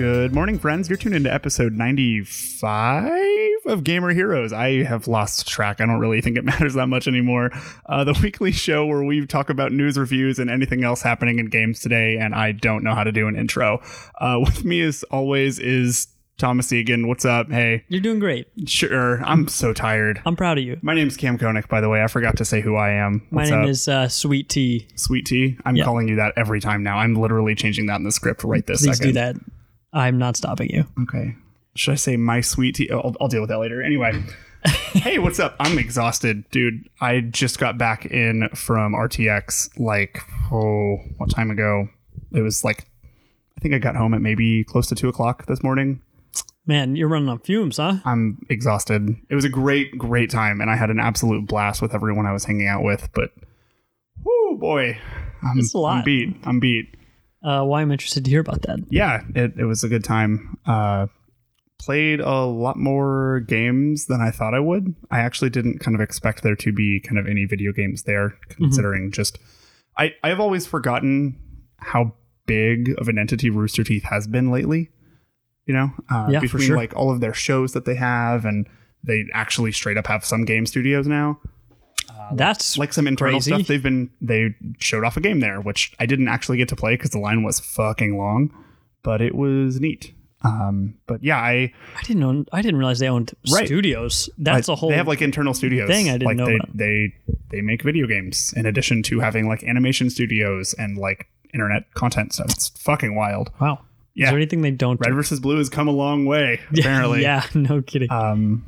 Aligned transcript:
Good 0.00 0.32
morning, 0.32 0.58
friends. 0.58 0.88
You're 0.88 0.96
tuned 0.96 1.14
into 1.14 1.30
episode 1.30 1.74
95 1.74 3.12
of 3.66 3.84
Gamer 3.84 4.14
Heroes. 4.14 4.50
I 4.50 4.82
have 4.82 5.06
lost 5.06 5.46
track. 5.46 5.78
I 5.82 5.84
don't 5.84 5.98
really 6.00 6.22
think 6.22 6.38
it 6.38 6.44
matters 6.46 6.72
that 6.72 6.86
much 6.86 7.06
anymore. 7.06 7.50
Uh, 7.84 8.02
the 8.04 8.18
weekly 8.22 8.50
show 8.50 8.86
where 8.86 9.04
we 9.04 9.26
talk 9.26 9.50
about 9.50 9.72
news 9.72 9.98
reviews 9.98 10.38
and 10.38 10.48
anything 10.48 10.84
else 10.84 11.02
happening 11.02 11.38
in 11.38 11.50
games 11.50 11.80
today, 11.80 12.16
and 12.16 12.34
I 12.34 12.52
don't 12.52 12.82
know 12.82 12.94
how 12.94 13.04
to 13.04 13.12
do 13.12 13.28
an 13.28 13.36
intro. 13.36 13.82
Uh, 14.18 14.38
with 14.42 14.64
me, 14.64 14.80
as 14.80 15.02
always, 15.10 15.58
is 15.58 16.06
Thomas 16.38 16.72
Egan. 16.72 17.06
What's 17.06 17.26
up? 17.26 17.50
Hey. 17.50 17.84
You're 17.88 18.00
doing 18.00 18.20
great. 18.20 18.48
Sure. 18.64 19.22
I'm 19.22 19.48
so 19.48 19.74
tired. 19.74 20.22
I'm 20.24 20.34
proud 20.34 20.56
of 20.56 20.64
you. 20.64 20.78
My 20.80 20.94
name's 20.94 21.18
Cam 21.18 21.36
Koenig, 21.36 21.68
by 21.68 21.82
the 21.82 21.90
way. 21.90 22.02
I 22.02 22.06
forgot 22.06 22.38
to 22.38 22.46
say 22.46 22.62
who 22.62 22.74
I 22.74 22.92
am. 22.92 23.26
My 23.30 23.44
name 23.44 23.64
up? 23.64 23.68
is 23.68 23.86
uh, 23.86 24.08
Sweet 24.08 24.48
Tea. 24.48 24.88
Sweet 24.94 25.26
Tea. 25.26 25.58
I'm 25.66 25.76
Yeah. 25.76 25.84
calling 25.84 26.08
you 26.08 26.16
that 26.16 26.32
every 26.38 26.62
time 26.62 26.82
now. 26.82 26.96
I'm 26.96 27.16
literally 27.16 27.54
changing 27.54 27.84
that 27.88 27.96
in 27.96 28.04
the 28.04 28.12
script 28.12 28.44
right 28.44 28.66
this 28.66 28.80
Please 28.80 28.96
second. 28.96 29.12
do 29.12 29.12
that. 29.20 29.36
I'm 29.92 30.18
not 30.18 30.36
stopping 30.36 30.70
you. 30.70 30.86
Okay. 31.02 31.36
Should 31.74 31.92
I 31.92 31.96
say 31.96 32.16
my 32.16 32.40
sweet 32.40 32.76
tea? 32.76 32.90
I'll, 32.90 33.14
I'll 33.20 33.28
deal 33.28 33.40
with 33.40 33.50
that 33.50 33.58
later. 33.58 33.82
Anyway. 33.82 34.22
hey, 34.92 35.18
what's 35.18 35.40
up? 35.40 35.56
I'm 35.58 35.78
exhausted, 35.78 36.48
dude. 36.50 36.88
I 37.00 37.20
just 37.20 37.58
got 37.58 37.78
back 37.78 38.06
in 38.06 38.48
from 38.54 38.92
RTX 38.92 39.78
like, 39.78 40.20
oh, 40.52 40.98
what 41.16 41.30
time 41.30 41.50
ago? 41.50 41.88
It 42.32 42.42
was 42.42 42.62
like, 42.64 42.86
I 43.56 43.60
think 43.60 43.74
I 43.74 43.78
got 43.78 43.96
home 43.96 44.14
at 44.14 44.20
maybe 44.20 44.64
close 44.64 44.86
to 44.88 44.94
two 44.94 45.08
o'clock 45.08 45.46
this 45.46 45.62
morning. 45.62 46.02
Man, 46.66 46.94
you're 46.94 47.08
running 47.08 47.28
on 47.28 47.38
fumes, 47.38 47.78
huh? 47.78 47.96
I'm 48.04 48.44
exhausted. 48.48 49.16
It 49.28 49.34
was 49.34 49.44
a 49.44 49.48
great, 49.48 49.96
great 49.96 50.30
time, 50.30 50.60
and 50.60 50.70
I 50.70 50.76
had 50.76 50.90
an 50.90 51.00
absolute 51.00 51.46
blast 51.46 51.80
with 51.80 51.94
everyone 51.94 52.26
I 52.26 52.32
was 52.32 52.44
hanging 52.44 52.68
out 52.68 52.82
with. 52.82 53.08
But, 53.14 53.32
oh 54.26 54.56
boy, 54.60 54.98
I'm, 55.42 55.58
a 55.58 55.78
lot. 55.78 55.96
I'm 55.98 56.04
beat. 56.04 56.36
I'm 56.44 56.60
beat. 56.60 56.94
Uh, 57.42 57.64
why 57.64 57.80
I'm 57.80 57.90
interested 57.90 58.24
to 58.24 58.30
hear 58.30 58.40
about 58.40 58.62
that. 58.62 58.80
yeah, 58.90 59.22
it, 59.34 59.54
it 59.58 59.64
was 59.64 59.82
a 59.84 59.88
good 59.88 60.04
time. 60.04 60.58
Uh, 60.66 61.06
played 61.78 62.20
a 62.20 62.44
lot 62.44 62.76
more 62.76 63.40
games 63.48 64.04
than 64.06 64.20
I 64.20 64.30
thought 64.30 64.52
I 64.52 64.60
would. 64.60 64.94
I 65.10 65.20
actually 65.20 65.48
didn't 65.50 65.78
kind 65.78 65.94
of 65.94 66.00
expect 66.02 66.42
there 66.42 66.56
to 66.56 66.72
be 66.72 67.00
kind 67.00 67.18
of 67.18 67.26
any 67.26 67.46
video 67.46 67.72
games 67.72 68.02
there, 68.02 68.36
considering 68.50 69.10
just 69.12 69.38
I 69.96 70.14
I've 70.22 70.40
always 70.40 70.66
forgotten 70.66 71.38
how 71.78 72.12
big 72.46 72.94
of 72.98 73.08
an 73.08 73.18
entity 73.18 73.48
Rooster 73.48 73.84
Teeth 73.84 74.02
has 74.04 74.26
been 74.26 74.50
lately. 74.50 74.90
You 75.64 75.74
know, 75.74 75.90
uh, 76.10 76.28
Yeah, 76.30 76.40
for 76.40 76.46
between 76.46 76.66
sure. 76.66 76.76
like 76.76 76.94
all 76.94 77.10
of 77.10 77.20
their 77.20 77.32
shows 77.34 77.72
that 77.72 77.84
they 77.86 77.94
have, 77.94 78.44
and 78.44 78.66
they 79.02 79.24
actually 79.32 79.72
straight 79.72 79.96
up 79.96 80.06
have 80.08 80.24
some 80.24 80.44
game 80.44 80.66
studios 80.66 81.06
now 81.06 81.40
That's 82.34 82.78
like 82.78 82.92
some 82.92 83.06
internal 83.06 83.34
crazy. 83.40 83.50
stuff. 83.52 83.66
They've 83.66 83.82
been 83.82 84.10
they 84.20 84.54
showed 84.78 85.04
off 85.04 85.16
a 85.16 85.20
game 85.20 85.40
there, 85.40 85.60
which 85.60 85.92
I 85.98 86.06
didn't 86.06 86.28
actually 86.28 86.58
get 86.58 86.68
to 86.68 86.76
play 86.76 86.94
because 86.94 87.10
the 87.10 87.18
line 87.18 87.42
was 87.42 87.60
fucking 87.60 88.16
long, 88.18 88.52
but 89.02 89.20
it 89.20 89.34
was 89.34 89.80
neat. 89.80 90.12
Um, 90.42 90.94
but 91.06 91.22
yeah, 91.22 91.36
I 91.38 91.72
I 91.98 92.02
didn't 92.02 92.20
know. 92.20 92.44
I 92.52 92.62
didn't 92.62 92.78
realize 92.78 92.98
they 92.98 93.08
owned 93.08 93.34
Right. 93.52 93.66
studios. 93.66 94.30
That's 94.38 94.68
I- 94.68 94.72
a 94.72 94.76
whole. 94.76 94.88
They 94.90 94.96
have 94.96 95.06
like 95.08 95.20
internal 95.22 95.52
studios. 95.54 95.88
thing 95.88 96.08
I 96.08 96.12
didn't 96.12 96.26
like 96.26 96.36
know 96.38 96.46
they, 96.46 96.54
about. 96.54 96.76
They 96.76 97.14
they 97.50 97.60
make 97.60 97.82
video 97.82 98.06
games 98.06 98.54
in 98.56 98.64
addition 98.64 99.02
to 99.04 99.20
having 99.20 99.48
like 99.48 99.62
animation 99.64 100.08
studios 100.08 100.72
and 100.74 100.96
like 100.96 101.26
internet 101.52 101.92
content. 101.94 102.32
So 102.32 102.44
it's 102.44 102.68
fucking 102.70 103.14
wild. 103.16 103.50
wow. 103.60 103.80
Is 104.14 104.22
Yeah. 104.22 104.30
there 104.30 104.38
anything 104.38 104.62
they 104.62 104.70
don't? 104.70 104.98
Red 104.98 105.10
do? 105.10 105.14
versus 105.14 105.40
Blue 105.40 105.58
has 105.58 105.68
come 105.68 105.88
a 105.88 105.92
long 105.92 106.24
way. 106.24 106.60
Apparently, 106.78 107.22
yeah. 107.30 107.44
No 107.54 107.82
kidding. 107.82 108.10
um 108.10 108.64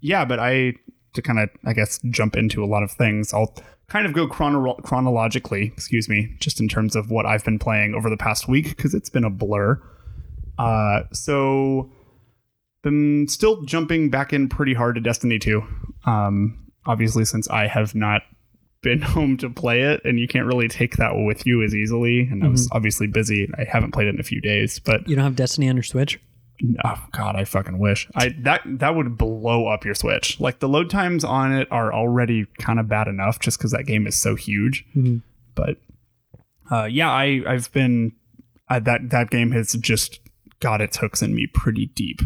yeah 0.00 0.24
but 0.26 0.38
i 0.38 0.74
to 1.14 1.22
kind 1.22 1.38
of 1.38 1.48
i 1.64 1.72
guess 1.72 2.00
jump 2.10 2.36
into 2.36 2.62
a 2.62 2.66
lot 2.66 2.82
of 2.82 2.90
things. 2.90 3.32
I'll 3.32 3.54
kind 3.88 4.06
of 4.06 4.12
go 4.12 4.26
chrono- 4.26 4.74
chronologically 4.82 5.72
excuse 5.74 6.08
me 6.08 6.34
just 6.40 6.60
in 6.60 6.68
terms 6.68 6.96
of 6.96 7.10
what 7.10 7.26
i've 7.26 7.44
been 7.44 7.58
playing 7.58 7.94
over 7.94 8.08
the 8.10 8.16
past 8.16 8.48
week 8.48 8.68
because 8.76 8.94
it's 8.94 9.10
been 9.10 9.24
a 9.24 9.30
blur. 9.30 9.80
Uh 10.58 11.02
so 11.12 11.90
been 12.82 13.26
still 13.28 13.62
jumping 13.62 14.10
back 14.10 14.32
in 14.32 14.48
pretty 14.48 14.74
hard 14.74 14.94
to 14.94 15.00
destiny 15.00 15.38
2 15.38 15.62
um 16.06 16.58
obviously 16.86 17.24
since 17.24 17.48
i 17.50 17.66
have 17.66 17.94
not 17.94 18.22
been 18.82 19.00
home 19.14 19.36
to 19.38 19.48
play 19.48 19.80
it 19.82 20.00
and 20.04 20.18
you 20.18 20.28
can't 20.28 20.46
really 20.46 20.68
take 20.68 20.96
that 20.96 21.12
with 21.14 21.46
you 21.46 21.62
as 21.62 21.74
easily 21.74 22.20
and 22.30 22.44
i 22.44 22.48
was 22.48 22.68
obviously 22.72 23.06
busy. 23.06 23.50
I 23.58 23.64
haven't 23.64 23.92
played 23.92 24.06
it 24.08 24.14
in 24.14 24.20
a 24.20 24.24
few 24.24 24.40
days 24.40 24.78
but 24.78 25.08
you 25.08 25.16
don't 25.16 25.24
have 25.24 25.36
Destiny 25.36 25.68
on 25.68 25.76
your 25.76 25.82
Switch. 25.82 26.20
Oh 26.84 27.06
God, 27.12 27.36
I 27.36 27.44
fucking 27.44 27.78
wish. 27.78 28.08
I 28.14 28.34
that 28.40 28.62
that 28.64 28.94
would 28.94 29.18
blow 29.18 29.66
up 29.66 29.84
your 29.84 29.94
Switch. 29.94 30.40
Like 30.40 30.60
the 30.60 30.68
load 30.68 30.88
times 30.88 31.24
on 31.24 31.52
it 31.52 31.68
are 31.70 31.92
already 31.92 32.46
kind 32.58 32.78
of 32.78 32.88
bad 32.88 33.08
enough, 33.08 33.40
just 33.40 33.58
because 33.58 33.72
that 33.72 33.86
game 33.86 34.06
is 34.06 34.16
so 34.16 34.34
huge. 34.34 34.84
But 35.54 35.78
uh, 36.70 36.84
yeah, 36.84 37.10
I 37.10 37.42
I've 37.46 37.72
been 37.72 38.12
uh, 38.68 38.80
that 38.80 39.10
that 39.10 39.30
game 39.30 39.50
has 39.52 39.72
just 39.72 40.20
got 40.60 40.80
its 40.80 40.98
hooks 40.98 41.22
in 41.22 41.34
me 41.34 41.46
pretty 41.46 41.86
deep. 41.86 42.20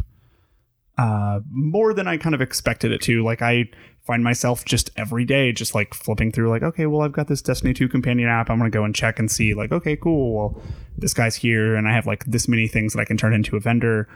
Uh, 0.99 1.41
more 1.51 1.95
than 1.95 2.09
I 2.09 2.17
kind 2.17 2.35
of 2.35 2.41
expected 2.41 2.93
it 2.93 3.01
to. 3.03 3.23
Like 3.25 3.41
I 3.41 3.65
find 4.09 4.25
myself 4.25 4.65
just 4.65 4.89
every 4.97 5.27
day, 5.27 5.53
just 5.53 5.75
like 5.75 5.93
flipping 5.93 6.33
through, 6.33 6.49
like, 6.49 6.63
okay, 6.63 6.87
well, 6.87 7.03
I've 7.03 7.13
got 7.13 7.29
this 7.29 7.43
Destiny 7.43 7.75
2 7.75 7.91
companion 7.91 8.27
app. 8.27 8.49
I'm 8.49 8.57
gonna 8.57 8.71
go 8.71 8.83
and 8.83 8.95
check 8.95 9.19
and 9.19 9.31
see, 9.31 9.53
like, 9.53 9.71
okay, 9.71 9.97
cool. 9.97 10.35
Well, 10.35 10.63
this 10.97 11.13
guy's 11.13 11.37
here, 11.37 11.77
and 11.77 11.87
I 11.87 11.93
have 11.93 12.07
like 12.07 12.25
this 12.25 12.49
many 12.49 12.67
things 12.69 12.95
that 12.95 13.01
I 13.01 13.05
can 13.05 13.19
turn 13.19 13.35
into 13.35 13.55
a 13.55 13.61
vendor, 13.61 14.09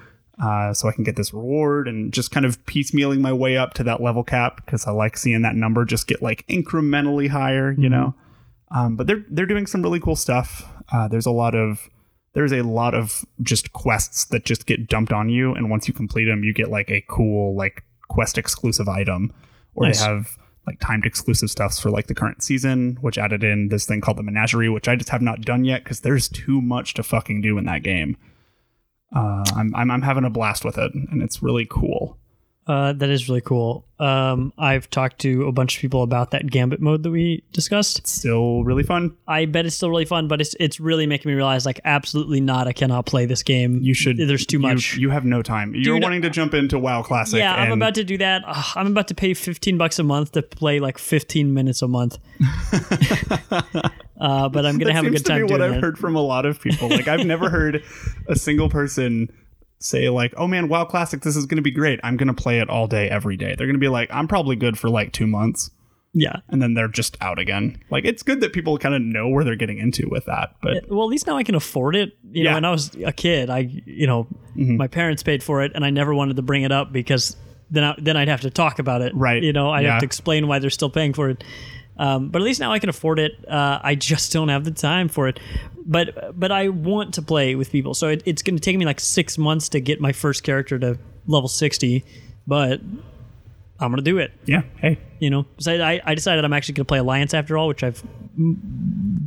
uh, 0.43 0.73
so 0.73 0.89
I 0.89 0.93
can 0.93 1.05
get 1.05 1.17
this 1.17 1.35
reward, 1.35 1.89
and 1.89 2.11
just 2.11 2.31
kind 2.31 2.47
of 2.47 2.65
piecemealing 2.65 3.21
my 3.21 3.35
way 3.35 3.59
up 3.59 3.75
to 3.75 3.85
that 3.85 4.01
level 4.01 4.25
cap 4.25 4.65
because 4.65 4.87
I 4.87 4.93
like 4.93 5.19
seeing 5.19 5.43
that 5.43 5.57
number 5.57 5.85
just 5.85 6.07
get 6.07 6.23
like 6.23 6.47
incrementally 6.49 7.29
higher, 7.29 7.73
you 7.73 7.91
know. 7.91 8.15
Um, 8.71 8.97
but 8.97 9.07
they're 9.07 9.27
they're 9.29 9.45
doing 9.45 9.67
some 9.67 9.83
really 9.83 10.01
cool 10.01 10.17
stuff. 10.17 10.67
Uh, 10.91 11.07
there's 11.07 11.27
a 11.27 11.31
lot 11.31 11.55
of 11.55 11.91
there's 12.33 12.53
a 12.53 12.63
lot 12.63 12.95
of 12.95 13.27
just 13.43 13.75
quests 13.75 14.25
that 14.27 14.47
just 14.47 14.65
get 14.65 14.89
dumped 14.89 15.13
on 15.13 15.29
you, 15.29 15.53
and 15.53 15.69
once 15.69 15.87
you 15.87 15.93
complete 15.93 16.25
them, 16.25 16.45
you 16.45 16.55
get 16.55 16.71
like 16.71 16.91
a 16.91 17.05
cool 17.09 17.55
like 17.55 17.85
quest 18.09 18.39
exclusive 18.39 18.89
item, 18.89 19.33
or 19.75 19.87
Nice. 19.87 20.01
they 20.01 20.07
have 20.07 20.37
like 20.67 20.79
timed 20.81 21.05
exclusive 21.05 21.51
stuffs 21.51 21.81
for 21.81 21.91
like 21.91 22.07
the 22.07 22.15
current 22.15 22.43
season, 22.43 22.97
which 23.01 23.19
added 23.19 23.43
in 23.43 23.69
this 23.69 23.85
thing 23.85 24.01
called 24.01 24.17
the 24.17 24.23
Menagerie, 24.23 24.69
which 24.69 24.87
I 24.89 24.95
just 24.97 25.11
have 25.11 25.23
not 25.23 25.41
done 25.41 25.65
yet 25.65 25.83
because 25.83 26.01
there's 26.01 26.29
too 26.29 26.61
much 26.61 26.95
to 26.95 27.03
fucking 27.03 27.41
do 27.41 27.59
in 27.59 27.65
that 27.65 27.83
game. 27.83 28.17
Uh, 29.15 29.45
I'm, 29.55 29.75
I'm 29.75 29.91
I'm 29.91 30.03
having 30.03 30.25
a 30.25 30.31
blast 30.31 30.65
with 30.65 30.79
it, 30.79 30.95
and 30.95 31.21
it's 31.23 31.43
really 31.43 31.67
cool. 31.69 32.17
Uh, 32.65 32.93
that 32.93 33.11
is 33.11 33.29
really 33.29 33.41
cool. 33.41 33.85
Um, 33.99 34.53
I've 34.57 34.89
talked 34.89 35.21
to 35.23 35.49
a 35.49 35.53
bunch 35.53 35.77
of 35.77 35.81
people 35.81 36.05
about 36.05 36.31
that 36.31 36.47
Gambit 36.49 36.81
mode 36.81 37.03
that 37.03 37.11
we 37.11 37.43
discussed. 37.53 38.07
Still 38.07 38.63
really 38.63 38.85
fun. 38.85 39.17
I 39.27 39.47
bet 39.47 39.67
it's 39.67 39.75
still 39.75 39.91
really 39.91 40.05
fun, 40.05 40.29
but 40.29 40.41
it's 40.41 40.55
it's 40.61 40.79
really 40.79 41.07
making 41.07 41.29
me 41.29 41.35
realize 41.35 41.67
like 41.67 41.81
absolutely 41.85 42.41
not. 42.41 42.69
I 42.69 42.73
cannot 42.73 43.05
play 43.05 43.27
this 43.27 43.43
game. 43.43 43.81
You 43.83 43.95
should. 43.95 44.17
There's 44.17 44.47
too 44.47 44.61
much. 44.61 44.97
You, 44.97 45.11
have 45.11 45.25
no 45.25 45.43
time. 45.43 45.75
You're 45.75 45.97
Dude, 45.97 46.05
wanting 46.05 46.23
to 46.23 46.31
jump 46.31 46.55
into 46.55 46.79
WoW 46.79 47.03
Classic. 47.03 47.39
yeah, 47.39 47.53
I'm 47.53 47.73
about 47.73 47.97
to 47.97 48.05
do 48.05 48.17
that. 48.19 48.43
Ugh, 48.47 48.67
I'm 48.77 48.87
about 48.87 49.09
to 49.09 49.15
pay 49.15 49.35
15 49.35 49.77
bucks 49.77 49.99
a 49.99 50.05
month 50.05 50.33
to 50.33 50.43
play 50.43 50.79
like 50.79 50.99
15 50.99 51.53
minutes 51.53 51.83
a 51.83 51.89
month. 51.89 52.19
uh, 54.21 54.49
but 54.49 54.65
I'm 54.67 54.79
gonna 54.79 54.93
have 54.93 55.05
a 55.05 55.11
good 55.11 55.27
time 55.27 55.41
to 55.41 55.47
be 55.47 55.53
what 55.53 55.59
doing 55.59 55.63
I've 55.63 55.79
it. 55.79 55.81
heard 55.83 55.99
from 55.99 56.15
a 56.15 56.23
lot 56.23 56.47
of 56.47 56.61
people. 56.61 56.89
Like 56.89 57.09
I've 57.09 57.27
never 57.27 57.51
heard 57.51 57.83
a 58.29 58.37
single 58.37 58.69
person 58.69 59.33
say 59.83 60.09
like, 60.09 60.33
"Oh 60.37 60.47
man, 60.47 60.69
WoW 60.69 60.85
Classic, 60.85 61.21
this 61.21 61.37
is 61.37 61.47
going 61.47 61.57
to 61.57 61.63
be 61.63 61.71
great. 61.71 62.01
I'm 62.03 62.17
going 62.17 62.29
to 62.35 62.35
play 62.43 62.61
it 62.61 62.69
all 62.71 62.87
day, 62.87 63.09
every 63.09 63.37
day." 63.37 63.55
They're 63.57 63.67
going 63.67 63.75
to 63.75 63.81
be 63.81 63.89
like, 63.89 64.09
"I'm 64.13 64.29
probably 64.29 64.57
good 64.57 64.79
for 64.79 64.89
like 64.91 65.13
two 65.13 65.27
months." 65.27 65.71
Yeah. 66.15 66.37
and 66.51 66.61
then 66.61 66.75
they're 66.75 66.89
just 66.89 67.17
out 67.23 67.39
again. 67.39 67.79
Like 67.91 68.05
it's 68.05 68.23
good 68.23 68.43
that 68.43 68.53
people 68.53 68.77
kind 68.77 68.95
of 68.95 69.01
know 69.01 69.31
where 69.31 69.45
they're 69.45 69.57
getting 69.57 69.79
into 69.79 70.11
with 70.11 70.27
that. 70.27 70.51
But 70.61 70.87
Well, 70.91 71.05
at 71.05 71.09
least 71.09 71.27
now 71.27 71.39
I 71.39 71.43
can 71.43 71.55
afford 71.55 71.97
it. 71.97 72.13
You 72.31 72.45
know, 72.45 72.51
Yeah. 72.51 72.51
Mm-hmm. 72.51 72.55
when 72.57 72.65
I 72.67 72.71
was 72.71 72.95
a 73.07 73.13
kid, 73.13 73.49
I 73.49 73.61
you 73.87 74.07
know 74.07 74.27
my 74.55 74.89
parents 74.89 75.23
paid 75.23 75.43
for 75.43 75.63
it, 75.63 75.73
and 75.75 75.87
I 75.87 75.91
never 75.91 76.15
wanted 76.15 76.37
to 76.37 76.43
bring 76.43 76.65
it 76.65 76.73
up 76.73 76.93
because 76.93 77.35
then 77.71 77.83
I, 77.85 77.95
then 77.99 78.19
I'd 78.19 78.29
have 78.29 78.43
to 78.43 78.51
talk 78.51 78.79
about 78.79 79.01
it. 79.01 79.15
Right. 79.15 79.43
You 79.43 79.55
know, 79.55 79.71
I'd 79.71 79.85
Yeah. 79.85 79.93
have 79.93 80.01
to 80.01 80.05
explain 80.05 80.47
why 80.49 80.59
they're 80.59 80.69
still 80.69 80.91
paying 80.91 81.15
for 81.15 81.31
it. 81.31 81.43
Um, 81.99 82.29
but 82.31 82.41
at 82.41 82.45
least 82.45 82.61
now 82.61 82.73
I 82.73 82.79
can 82.79 82.89
afford 82.89 83.19
it. 83.19 83.33
Uh, 83.49 83.79
I 83.83 83.95
just 83.95 84.33
don't 84.33 84.49
have 84.49 84.65
the 84.65 84.71
time 84.71 85.09
for 85.09 85.29
it. 85.29 85.39
But 85.85 86.39
but 86.39 86.53
I 86.53 86.69
want 86.69 87.15
to 87.15 87.23
play 87.23 87.55
with 87.55 87.73
people, 87.73 87.95
so 87.95 88.09
it, 88.09 88.23
it's 88.25 88.43
going 88.43 88.57
to 88.57 88.61
take 88.61 88.79
me 88.79 88.85
like 88.85 89.01
six 89.01 89.37
months 89.37 89.69
to 89.71 89.81
get 89.81 90.01
my 90.01 90.13
first 90.13 90.45
character 90.45 90.79
to 90.79 90.99
level 91.27 91.49
sixty. 91.49 92.05
But 92.47 92.81
I'm 93.81 93.91
gonna 93.91 94.03
do 94.03 94.19
it. 94.19 94.31
yeah, 94.47 94.63
hey, 94.77 94.99
You 95.19 95.31
know, 95.31 95.47
so 95.59 95.73
I, 95.73 96.01
I 96.05 96.15
decided 96.15 96.45
I'm 96.45 96.53
actually 96.53 96.75
going 96.75 96.85
to 96.85 96.89
play 96.89 96.99
Alliance 96.99 97.35
after 97.35 97.59
all, 97.59 97.67
which 97.67 97.83
I've 97.83 98.01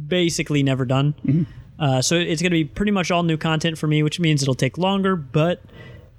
basically 0.07 0.63
never 0.63 0.85
done. 0.85 1.45
Uh, 1.77 2.01
so 2.01 2.15
it's 2.15 2.41
going 2.41 2.51
to 2.51 2.55
be 2.55 2.63
pretty 2.63 2.91
much 2.93 3.11
all 3.11 3.23
new 3.23 3.35
content 3.37 3.77
for 3.77 3.87
me, 3.87 4.01
which 4.01 4.17
means 4.19 4.41
it'll 4.41 4.55
take 4.55 4.77
longer, 4.77 5.17
but 5.17 5.61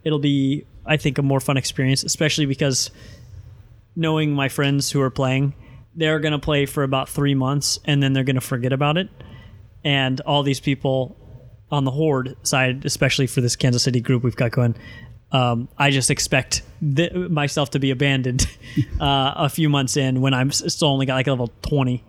it'll 0.05 0.19
be, 0.19 0.67
I 0.85 0.99
think, 0.99 1.17
a 1.17 1.23
more 1.23 1.41
fun 1.41 1.57
experience, 1.57 2.05
especially 2.05 2.45
because 2.45 2.91
knowing 3.95 4.33
my 4.35 4.49
friends 4.51 4.91
who 4.91 5.01
are 5.01 5.11
playing, 5.11 5.55
they're 5.97 6.21
going 6.21 6.33
to 6.33 6.39
play 6.39 6.67
for 6.67 6.83
about 6.83 7.09
three 7.09 7.35
months 7.35 7.81
and 7.85 8.03
then 8.03 8.13
they're 8.13 8.25
going 8.25 8.37
to 8.37 8.41
forget 8.41 8.73
about 8.73 8.97
it. 8.97 9.09
And 9.83 10.21
all 10.23 10.43
these 10.43 10.61
people 10.61 11.17
on 11.71 11.85
the 11.85 11.91
Horde 11.91 12.37
side, 12.43 12.85
especially 12.85 13.27
for 13.27 13.41
this 13.41 13.57
Kansas 13.57 13.83
City 13.83 14.01
group 14.01 14.23
we've 14.23 14.37
got 14.37 14.51
going, 14.53 14.77
um, 15.33 15.69
I 15.77 15.91
just 15.91 16.11
expect 16.11 16.63
th- 16.81 17.13
myself 17.13 17.71
to 17.71 17.79
be 17.79 17.91
abandoned 17.91 18.47
uh, 19.01 19.33
a 19.37 19.49
few 19.49 19.69
months 19.69 19.97
in 19.97 20.21
when 20.21 20.35
I'm 20.35 20.53
still 20.53 20.89
only 20.89 21.07
got 21.07 21.15
like 21.15 21.27
level 21.27 21.53
20. 21.63 22.05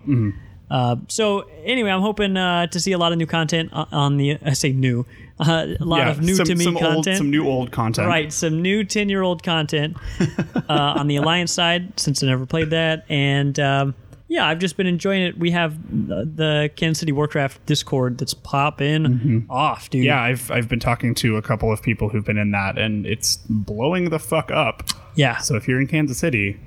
Uh, 0.70 0.98
so 1.08 1.48
anyway, 1.64 1.90
I'm 1.90 2.02
hoping 2.02 2.36
uh, 2.36 2.68
to 2.68 2.80
see 2.80 2.92
a 2.92 2.98
lot 2.98 3.12
of 3.12 3.18
new 3.18 3.26
content 3.26 3.72
on 3.74 4.18
the. 4.18 4.38
I 4.44 4.54
say 4.54 4.72
new, 4.72 5.06
uh, 5.40 5.68
a 5.80 5.86
lot 5.86 6.00
yeah, 6.00 6.10
of 6.10 6.22
new 6.22 6.36
some, 6.36 6.46
to 6.46 6.56
me 6.56 6.64
some 6.64 6.76
content. 6.76 7.08
old, 7.08 7.18
some 7.18 7.30
new 7.30 7.48
old 7.48 7.72
content. 7.72 8.08
Right, 8.08 8.34
some 8.34 8.62
new 8.62 8.84
10 8.84 9.10
year 9.10 9.22
old 9.22 9.44
content 9.44 9.98
uh, 10.56 10.64
on 10.70 11.08
the 11.08 11.18
Alliance 11.18 11.52
side 11.52 12.00
since 12.00 12.24
I 12.24 12.28
never 12.28 12.46
played 12.46 12.72
that. 12.72 13.06
And 13.10 13.60
um, 13.60 13.96
yeah, 14.28 14.46
I've 14.48 14.60
just 14.60 14.76
been 14.76 14.88
enjoying 14.88 15.24
it. 15.24 15.38
We 15.38 15.52
have 15.52 15.78
the, 15.90 16.26
the 16.26 16.70
Kansas 16.76 17.00
City 17.00 17.12
Warcraft 17.12 17.66
Discord 17.66 18.18
that's 18.18 18.34
popping 18.34 19.46
off, 19.50 19.90
dude. 19.90 20.02
Mm-hmm. 20.02 20.08
Yeah, 20.08 20.22
I've 20.22 20.52
I've 20.52 20.68
been 20.68 20.80
talking 20.80 21.16
to 21.16 21.38
a 21.38 21.42
couple 21.42 21.72
of 21.72 21.82
people 21.82 22.10
who've 22.10 22.26
been 22.26 22.38
in 22.38 22.52
that, 22.52 22.78
and 22.78 23.06
it's 23.06 23.38
blowing 23.50 24.10
the 24.10 24.20
fuck 24.20 24.52
up. 24.52 24.84
Yeah. 25.16 25.38
So 25.38 25.56
if 25.56 25.68
you're 25.68 25.80
in 25.80 25.88
Kansas 25.88 26.18
City, 26.18 26.60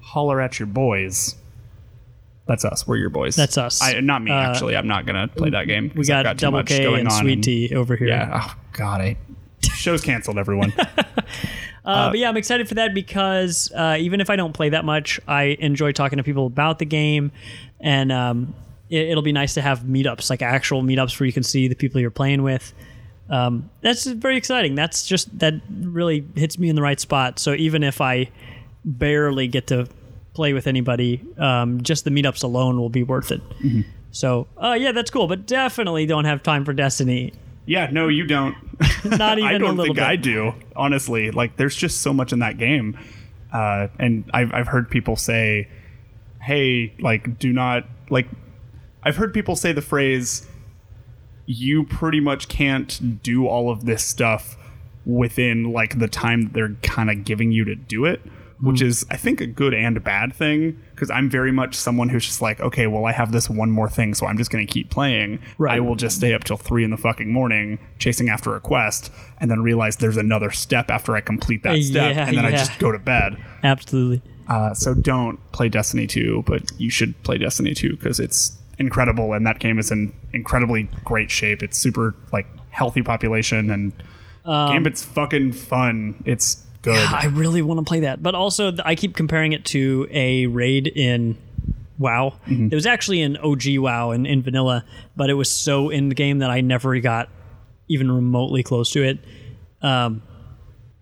holler 0.00 0.40
at 0.40 0.58
your 0.58 0.66
boys. 0.66 1.36
That's 2.46 2.64
us. 2.64 2.86
We're 2.86 2.96
your 2.96 3.10
boys. 3.10 3.36
That's 3.36 3.56
us. 3.56 3.82
I, 3.82 4.00
not 4.00 4.22
me, 4.22 4.30
Uh, 4.30 4.34
actually. 4.34 4.76
I'm 4.76 4.86
not 4.86 5.06
gonna 5.06 5.28
play 5.28 5.50
that 5.50 5.66
game. 5.66 5.92
We 5.94 6.04
got, 6.04 6.22
too 6.24 6.34
Double 6.34 6.62
K 6.62 6.84
and 7.00 7.10
Sweet 7.10 7.42
Tea 7.42 7.74
over 7.74 7.96
here. 7.96 8.08
Yeah. 8.08 8.40
Oh 8.42 8.54
God, 8.72 9.00
I 9.00 9.16
show's 9.62 10.02
canceled. 10.02 10.38
Everyone. 10.38 10.72
Uh, 11.84 12.08
but 12.08 12.18
yeah, 12.18 12.30
I'm 12.30 12.36
excited 12.38 12.66
for 12.66 12.74
that 12.76 12.94
because 12.94 13.70
uh, 13.76 13.96
even 14.00 14.22
if 14.22 14.30
I 14.30 14.36
don't 14.36 14.54
play 14.54 14.70
that 14.70 14.86
much, 14.86 15.20
I 15.28 15.56
enjoy 15.60 15.92
talking 15.92 16.16
to 16.16 16.22
people 16.22 16.46
about 16.46 16.78
the 16.78 16.86
game, 16.86 17.30
and 17.78 18.10
um, 18.10 18.54
it, 18.88 19.08
it'll 19.08 19.22
be 19.22 19.32
nice 19.32 19.52
to 19.54 19.60
have 19.60 19.80
meetups, 19.80 20.30
like 20.30 20.40
actual 20.40 20.82
meetups 20.82 21.20
where 21.20 21.26
you 21.26 21.32
can 21.32 21.42
see 21.42 21.68
the 21.68 21.74
people 21.74 22.00
you're 22.00 22.10
playing 22.10 22.42
with. 22.42 22.72
Um, 23.28 23.68
that's 23.82 24.06
very 24.06 24.38
exciting. 24.38 24.74
That's 24.74 25.06
just 25.06 25.38
that 25.40 25.54
really 25.70 26.26
hits 26.34 26.58
me 26.58 26.70
in 26.70 26.76
the 26.76 26.80
right 26.82 26.98
spot. 26.98 27.38
So 27.38 27.52
even 27.52 27.82
if 27.82 28.00
I 28.00 28.30
barely 28.84 29.46
get 29.46 29.66
to 29.66 29.86
play 30.34 30.52
with 30.52 30.66
anybody, 30.66 31.22
um, 31.38 31.80
just 31.82 32.04
the 32.04 32.10
meetups 32.10 32.42
alone 32.44 32.76
will 32.78 32.90
be 32.90 33.02
worth 33.02 33.30
it. 33.32 33.40
So 34.10 34.46
uh, 34.56 34.76
yeah, 34.78 34.92
that's 34.92 35.10
cool. 35.10 35.26
But 35.26 35.46
definitely 35.46 36.06
don't 36.06 36.24
have 36.26 36.42
time 36.42 36.64
for 36.64 36.72
Destiny. 36.72 37.32
yeah. 37.66 37.88
No, 37.90 38.08
you 38.08 38.26
don't. 38.26 38.54
Not 39.04 39.38
even 39.38 39.50
I 39.50 39.52
a 39.54 39.58
don't 39.58 39.76
think 39.76 39.96
bit. 39.96 40.04
I 40.04 40.16
do. 40.16 40.52
Honestly, 40.76 41.30
like 41.30 41.56
there's 41.56 41.74
just 41.76 42.02
so 42.02 42.12
much 42.12 42.32
in 42.32 42.40
that 42.40 42.58
game, 42.58 42.98
uh, 43.52 43.88
and 43.98 44.28
I've 44.34 44.52
I've 44.52 44.68
heard 44.68 44.90
people 44.90 45.16
say, 45.16 45.68
"Hey, 46.42 46.92
like, 47.00 47.38
do 47.38 47.52
not 47.52 47.84
like." 48.10 48.26
I've 49.02 49.16
heard 49.16 49.34
people 49.34 49.54
say 49.56 49.72
the 49.72 49.82
phrase, 49.82 50.46
"You 51.46 51.84
pretty 51.84 52.20
much 52.20 52.48
can't 52.48 53.22
do 53.22 53.46
all 53.46 53.70
of 53.70 53.84
this 53.84 54.02
stuff 54.04 54.56
within 55.06 55.72
like 55.72 55.98
the 55.98 56.08
time 56.08 56.42
that 56.44 56.52
they're 56.54 56.74
kind 56.82 57.10
of 57.10 57.24
giving 57.24 57.52
you 57.52 57.64
to 57.64 57.74
do 57.74 58.04
it." 58.04 58.20
Which 58.64 58.80
Hmm. 58.80 58.86
is, 58.86 59.04
I 59.10 59.16
think, 59.16 59.40
a 59.40 59.46
good 59.46 59.74
and 59.74 60.02
bad 60.02 60.32
thing 60.34 60.76
because 60.94 61.10
I'm 61.10 61.28
very 61.28 61.52
much 61.52 61.74
someone 61.74 62.08
who's 62.08 62.24
just 62.24 62.40
like, 62.40 62.60
okay, 62.60 62.86
well, 62.86 63.04
I 63.04 63.12
have 63.12 63.30
this 63.32 63.50
one 63.50 63.70
more 63.70 63.88
thing, 63.88 64.14
so 64.14 64.26
I'm 64.26 64.38
just 64.38 64.50
going 64.50 64.66
to 64.66 64.72
keep 64.72 64.90
playing. 64.90 65.38
Right. 65.58 65.76
I 65.76 65.80
will 65.80 65.96
just 65.96 66.16
stay 66.16 66.32
up 66.34 66.44
till 66.44 66.56
three 66.56 66.84
in 66.84 66.90
the 66.90 66.96
fucking 66.96 67.30
morning 67.32 67.78
chasing 67.98 68.28
after 68.28 68.54
a 68.56 68.60
quest 68.60 69.10
and 69.40 69.50
then 69.50 69.60
realize 69.62 69.96
there's 69.96 70.16
another 70.16 70.50
step 70.50 70.90
after 70.90 71.14
I 71.16 71.20
complete 71.20 71.62
that 71.64 71.82
step 71.82 72.14
yeah, 72.16 72.26
and 72.26 72.36
then 72.36 72.44
I 72.44 72.50
just 72.52 72.78
go 72.78 72.90
to 72.92 72.98
bed. 72.98 73.36
Absolutely. 73.62 74.22
Uh, 74.48 74.74
so 74.74 74.94
don't 74.94 75.38
play 75.52 75.68
Destiny 75.68 76.06
2, 76.06 76.44
but 76.46 76.70
you 76.78 76.90
should 76.90 77.20
play 77.22 77.38
Destiny 77.38 77.74
2 77.74 77.96
because 77.96 78.20
it's 78.20 78.56
incredible 78.78 79.32
and 79.32 79.46
that 79.46 79.58
game 79.58 79.78
is 79.78 79.90
in 79.90 80.12
incredibly 80.32 80.88
great 81.04 81.30
shape. 81.30 81.62
It's 81.62 81.78
super 81.78 82.14
like 82.32 82.46
healthy 82.70 83.02
population 83.02 83.70
and 83.70 83.92
Um, 84.44 84.68
Gambit's 84.70 85.02
fucking 85.02 85.52
fun. 85.52 86.22
It's 86.26 86.63
good. 86.84 87.08
I 87.12 87.26
really 87.26 87.62
want 87.62 87.78
to 87.78 87.84
play 87.84 88.00
that, 88.00 88.22
but 88.22 88.34
also 88.34 88.72
I 88.84 88.94
keep 88.94 89.16
comparing 89.16 89.52
it 89.52 89.64
to 89.66 90.06
a 90.10 90.46
raid 90.46 90.86
in 90.86 91.36
WoW. 91.98 92.34
Mm-hmm. 92.46 92.68
It 92.70 92.74
was 92.74 92.86
actually 92.86 93.22
an 93.22 93.36
OG 93.38 93.62
WoW 93.78 94.10
in, 94.12 94.26
in 94.26 94.42
vanilla, 94.42 94.84
but 95.16 95.30
it 95.30 95.34
was 95.34 95.50
so 95.50 95.88
in 95.88 96.08
the 96.08 96.14
game 96.14 96.40
that 96.40 96.50
I 96.50 96.60
never 96.60 96.98
got 97.00 97.28
even 97.88 98.10
remotely 98.10 98.62
close 98.62 98.90
to 98.92 99.02
it. 99.02 99.18
Um, 99.82 100.22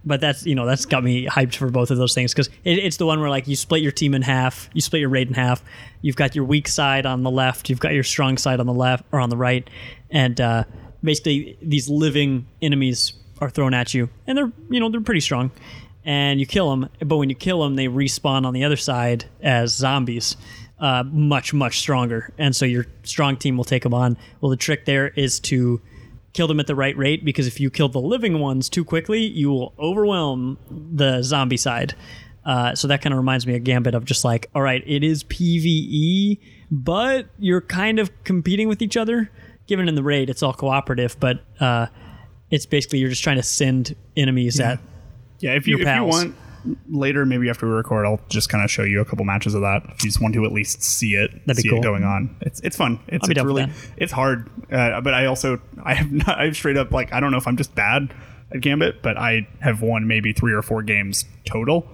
but 0.04 0.20
that's 0.20 0.44
you 0.44 0.54
know 0.54 0.66
that's 0.66 0.84
got 0.86 1.04
me 1.04 1.26
hyped 1.26 1.54
for 1.54 1.70
both 1.70 1.90
of 1.90 1.96
those 1.96 2.14
things 2.14 2.32
because 2.32 2.48
it, 2.64 2.78
it's 2.78 2.96
the 2.96 3.06
one 3.06 3.20
where 3.20 3.30
like 3.30 3.46
you 3.46 3.56
split 3.56 3.82
your 3.82 3.92
team 3.92 4.14
in 4.14 4.22
half, 4.22 4.68
you 4.72 4.80
split 4.80 5.00
your 5.00 5.10
raid 5.10 5.28
in 5.28 5.34
half. 5.34 5.62
You've 6.00 6.16
got 6.16 6.34
your 6.34 6.44
weak 6.44 6.68
side 6.68 7.06
on 7.06 7.22
the 7.22 7.30
left, 7.30 7.70
you've 7.70 7.80
got 7.80 7.92
your 7.92 8.02
strong 8.02 8.36
side 8.36 8.58
on 8.60 8.66
the 8.66 8.74
left 8.74 9.04
or 9.12 9.20
on 9.20 9.30
the 9.30 9.36
right, 9.36 9.68
and 10.10 10.40
uh, 10.40 10.64
basically 11.02 11.56
these 11.62 11.88
living 11.88 12.46
enemies 12.60 13.12
are 13.40 13.50
thrown 13.50 13.74
at 13.74 13.94
you, 13.94 14.08
and 14.26 14.36
they're 14.36 14.52
you 14.70 14.80
know 14.80 14.88
they're 14.88 15.00
pretty 15.00 15.20
strong, 15.20 15.50
and 16.04 16.40
you 16.40 16.46
kill 16.46 16.70
them. 16.70 16.88
But 17.00 17.16
when 17.16 17.28
you 17.28 17.34
kill 17.34 17.62
them, 17.62 17.76
they 17.76 17.86
respawn 17.86 18.44
on 18.44 18.54
the 18.54 18.64
other 18.64 18.76
side 18.76 19.26
as 19.40 19.74
zombies, 19.74 20.36
uh, 20.78 21.04
much 21.06 21.54
much 21.54 21.78
stronger, 21.78 22.32
and 22.38 22.54
so 22.54 22.64
your 22.64 22.86
strong 23.02 23.36
team 23.36 23.56
will 23.56 23.64
take 23.64 23.82
them 23.82 23.94
on. 23.94 24.16
Well, 24.40 24.50
the 24.50 24.56
trick 24.56 24.84
there 24.84 25.08
is 25.08 25.40
to 25.40 25.80
kill 26.32 26.46
them 26.48 26.60
at 26.60 26.66
the 26.66 26.74
right 26.74 26.96
rate 26.96 27.24
because 27.24 27.46
if 27.46 27.60
you 27.60 27.70
kill 27.70 27.88
the 27.88 28.00
living 28.00 28.38
ones 28.38 28.68
too 28.68 28.84
quickly, 28.84 29.20
you 29.20 29.50
will 29.50 29.74
overwhelm 29.78 30.58
the 30.70 31.22
zombie 31.22 31.56
side. 31.56 31.94
Uh, 32.44 32.74
so 32.74 32.88
that 32.88 33.02
kind 33.02 33.12
of 33.12 33.18
reminds 33.18 33.46
me 33.46 33.54
of 33.54 33.62
Gambit 33.62 33.94
of 33.94 34.04
just 34.04 34.24
like, 34.24 34.48
all 34.54 34.62
right, 34.62 34.82
it 34.86 35.04
is 35.04 35.22
PVE, 35.24 36.40
but 36.70 37.26
you're 37.38 37.60
kind 37.60 37.98
of 37.98 38.10
competing 38.24 38.68
with 38.68 38.82
each 38.82 38.96
other. 38.96 39.30
Given 39.68 39.88
in 39.88 39.94
the 39.94 40.02
raid, 40.02 40.28
it's 40.28 40.42
all 40.42 40.52
cooperative, 40.52 41.16
but 41.20 41.44
uh, 41.60 41.86
it's 42.50 42.66
basically 42.66 42.98
you're 42.98 43.10
just 43.10 43.22
trying 43.22 43.36
to 43.36 43.42
send 43.44 43.94
enemies 44.16 44.58
at. 44.58 44.80
Yeah, 45.42 45.54
if 45.54 45.66
you 45.66 45.78
if 45.78 45.86
you 45.86 46.04
want 46.04 46.34
later, 46.88 47.26
maybe 47.26 47.50
after 47.50 47.66
we 47.66 47.72
record, 47.72 48.06
I'll 48.06 48.20
just 48.28 48.48
kind 48.48 48.64
of 48.64 48.70
show 48.70 48.82
you 48.84 49.00
a 49.00 49.04
couple 49.04 49.24
matches 49.24 49.54
of 49.54 49.62
that. 49.62 49.82
If 49.90 50.04
you 50.04 50.10
just 50.10 50.20
want 50.20 50.34
to 50.34 50.44
at 50.44 50.52
least 50.52 50.82
see 50.82 51.14
it, 51.14 51.30
That'd 51.46 51.56
be 51.56 51.62
see 51.62 51.68
cool. 51.68 51.78
it 51.78 51.82
going 51.82 52.04
on. 52.04 52.36
It's 52.40 52.60
it's 52.60 52.76
fun. 52.76 53.00
It's, 53.08 53.28
it's 53.28 53.42
really 53.42 53.66
it's 53.96 54.12
hard, 54.12 54.48
uh, 54.70 55.00
but 55.00 55.14
I 55.14 55.26
also 55.26 55.60
I 55.82 55.94
have 55.94 56.12
not 56.12 56.38
I've 56.38 56.54
straight 56.56 56.76
up 56.76 56.92
like 56.92 57.12
I 57.12 57.20
don't 57.20 57.30
know 57.32 57.38
if 57.38 57.46
I'm 57.48 57.56
just 57.56 57.74
bad 57.74 58.14
at 58.54 58.60
Gambit, 58.60 59.02
but 59.02 59.16
I 59.18 59.48
have 59.60 59.82
won 59.82 60.06
maybe 60.06 60.32
three 60.32 60.52
or 60.52 60.62
four 60.62 60.82
games 60.82 61.24
total. 61.44 61.88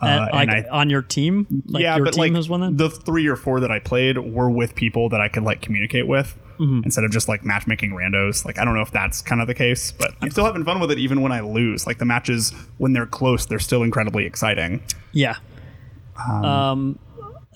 Uh, 0.00 0.26
at- 0.28 0.34
like 0.34 0.48
I, 0.48 0.64
on 0.70 0.90
your 0.90 1.02
team, 1.02 1.64
like 1.66 1.82
yeah, 1.82 1.96
your 1.96 2.04
but 2.04 2.14
team 2.14 2.20
like 2.20 2.34
has 2.34 2.48
won 2.48 2.60
that. 2.60 2.78
the 2.78 2.90
three 2.90 3.26
or 3.26 3.36
four 3.36 3.60
that 3.60 3.70
I 3.70 3.78
played 3.78 4.18
were 4.18 4.50
with 4.50 4.74
people 4.74 5.08
that 5.08 5.20
I 5.20 5.28
could 5.28 5.42
like 5.44 5.60
communicate 5.62 6.06
with. 6.06 6.36
Instead 6.58 7.04
of 7.04 7.10
just 7.10 7.28
like 7.28 7.44
matchmaking 7.44 7.90
randos. 7.90 8.44
Like 8.44 8.58
I 8.58 8.64
don't 8.64 8.74
know 8.74 8.82
if 8.82 8.90
that's 8.90 9.22
kind 9.22 9.40
of 9.40 9.46
the 9.46 9.54
case, 9.54 9.92
but 9.92 10.12
I'm 10.20 10.30
still 10.30 10.44
having 10.44 10.64
fun 10.64 10.80
with 10.80 10.90
it 10.90 10.98
even 10.98 11.20
when 11.22 11.32
I 11.32 11.40
lose. 11.40 11.86
Like 11.86 11.98
the 11.98 12.04
matches 12.04 12.52
when 12.78 12.92
they're 12.92 13.06
close, 13.06 13.46
they're 13.46 13.58
still 13.58 13.82
incredibly 13.82 14.24
exciting. 14.26 14.82
Yeah. 15.12 15.36
Um, 16.28 16.98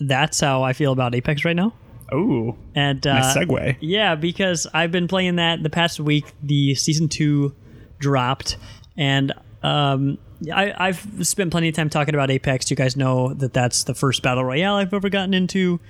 that's 0.00 0.40
how 0.40 0.62
I 0.62 0.72
feel 0.72 0.92
about 0.92 1.14
Apex 1.14 1.44
right 1.44 1.56
now. 1.56 1.74
Oh, 2.10 2.56
And 2.74 3.06
uh, 3.06 3.14
nice 3.20 3.36
segue. 3.36 3.76
Yeah, 3.80 4.14
because 4.14 4.66
I've 4.72 4.90
been 4.90 5.08
playing 5.08 5.36
that 5.36 5.62
the 5.62 5.70
past 5.70 6.00
week. 6.00 6.24
The 6.42 6.74
season 6.74 7.08
two 7.08 7.54
dropped, 7.98 8.56
and 8.96 9.32
um, 9.62 10.16
I, 10.52 10.72
I've 10.76 11.06
spent 11.26 11.50
plenty 11.50 11.68
of 11.68 11.74
time 11.74 11.90
talking 11.90 12.14
about 12.14 12.30
Apex. 12.30 12.70
You 12.70 12.76
guys 12.76 12.96
know 12.96 13.34
that 13.34 13.52
that's 13.52 13.84
the 13.84 13.94
first 13.94 14.22
battle 14.22 14.44
royale 14.44 14.76
I've 14.76 14.94
ever 14.94 15.10
gotten 15.10 15.34
into. 15.34 15.80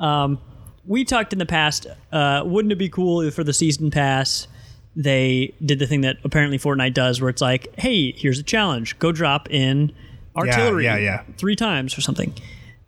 Um, 0.00 0.40
we 0.90 1.04
talked 1.04 1.32
in 1.32 1.38
the 1.38 1.46
past. 1.46 1.86
Uh, 2.10 2.42
wouldn't 2.44 2.72
it 2.72 2.76
be 2.76 2.88
cool 2.88 3.20
if 3.20 3.34
for 3.34 3.44
the 3.44 3.52
season 3.52 3.92
pass 3.92 4.48
they 4.96 5.54
did 5.64 5.78
the 5.78 5.86
thing 5.86 6.00
that 6.00 6.16
apparently 6.24 6.58
Fortnite 6.58 6.94
does, 6.94 7.20
where 7.20 7.30
it's 7.30 7.40
like, 7.40 7.68
"Hey, 7.78 8.10
here's 8.10 8.40
a 8.40 8.42
challenge. 8.42 8.98
Go 8.98 9.12
drop 9.12 9.48
in 9.50 9.92
artillery 10.36 10.84
yeah, 10.84 10.96
yeah. 10.96 11.22
three 11.38 11.54
times 11.54 11.96
or 11.96 12.00
something." 12.00 12.34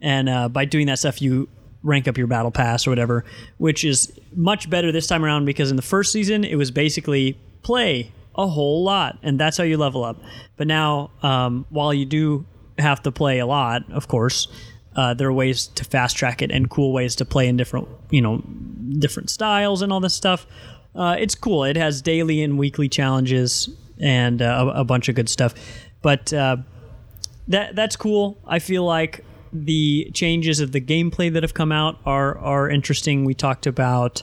And 0.01 0.29
uh, 0.29 0.49
by 0.49 0.65
doing 0.65 0.89
that 0.89 0.99
stuff, 0.99 1.23
you 1.23 1.49
rank 1.85 2.09
up 2.09 2.19
your 2.19 2.27
battle 2.27 2.51
pass 2.51 2.89
or 2.89 2.91
whatever, 2.91 3.25
which 3.59 3.85
is 3.85 4.13
much 4.35 4.69
better 4.69 4.91
this 4.91 5.07
time 5.07 5.25
around 5.25 5.45
because 5.45 5.71
in 5.71 5.77
the 5.77 5.83
first 5.83 6.11
season 6.11 6.43
it 6.43 6.57
was 6.57 6.73
basically 6.73 7.39
play 7.63 8.11
a 8.35 8.49
whole 8.49 8.83
lot, 8.83 9.17
and 9.23 9.39
that's 9.39 9.57
how 9.57 9.65
you 9.65 9.77
level 9.77 10.03
up. 10.03 10.21
But 10.57 10.67
now, 10.67 11.13
um, 11.23 11.67
while 11.71 11.95
you 11.95 12.05
do 12.05 12.47
have 12.79 13.01
to 13.05 13.13
play 13.13 13.39
a 13.39 13.47
lot, 13.47 13.85
of 13.93 14.09
course, 14.09 14.49
uh, 14.97 15.15
there 15.15 15.29
are 15.29 15.33
ways 15.33 15.67
to 15.69 15.85
fast 15.85 16.17
track 16.17 16.43
it 16.43 16.51
and 16.51 16.69
cool 16.69 16.93
ways 16.93 17.17
to 17.17 17.25
play 17.25 17.49
in 17.49 17.57
different, 17.57 17.89
you 18.11 18.21
know, 18.21 18.39
different 18.99 19.31
styles 19.31 19.83
and 19.83 19.93
all 19.93 20.01
this 20.01 20.15
stuff. 20.15 20.47
Uh, 20.95 21.17
it's 21.19 21.35
cool. 21.35 21.65
It 21.65 21.77
has 21.77 22.03
daily 22.03 22.43
and 22.43 22.59
weekly 22.59 22.89
challenges 22.89 23.71
and 23.99 24.43
uh, 24.43 24.73
a, 24.75 24.85
bunch 24.85 25.09
of 25.09 25.15
good 25.15 25.29
stuff. 25.29 25.55
But 26.03 26.33
uh, 26.33 26.59
that 27.49 27.75
that's 27.75 27.97
cool. 27.97 28.39
I 28.47 28.59
feel 28.59 28.85
like 28.85 29.25
the 29.53 30.11
changes 30.13 30.61
of 30.61 30.73
the 30.73 30.81
gameplay 30.81 31.33
that 31.33 31.43
have 31.43 31.55
come 31.55 31.73
out 31.73 31.99
are 32.05 32.37
are 32.39 32.69
interesting. 32.69 33.25
We 33.25 33.35
talked 33.35 33.67
about 33.67 34.23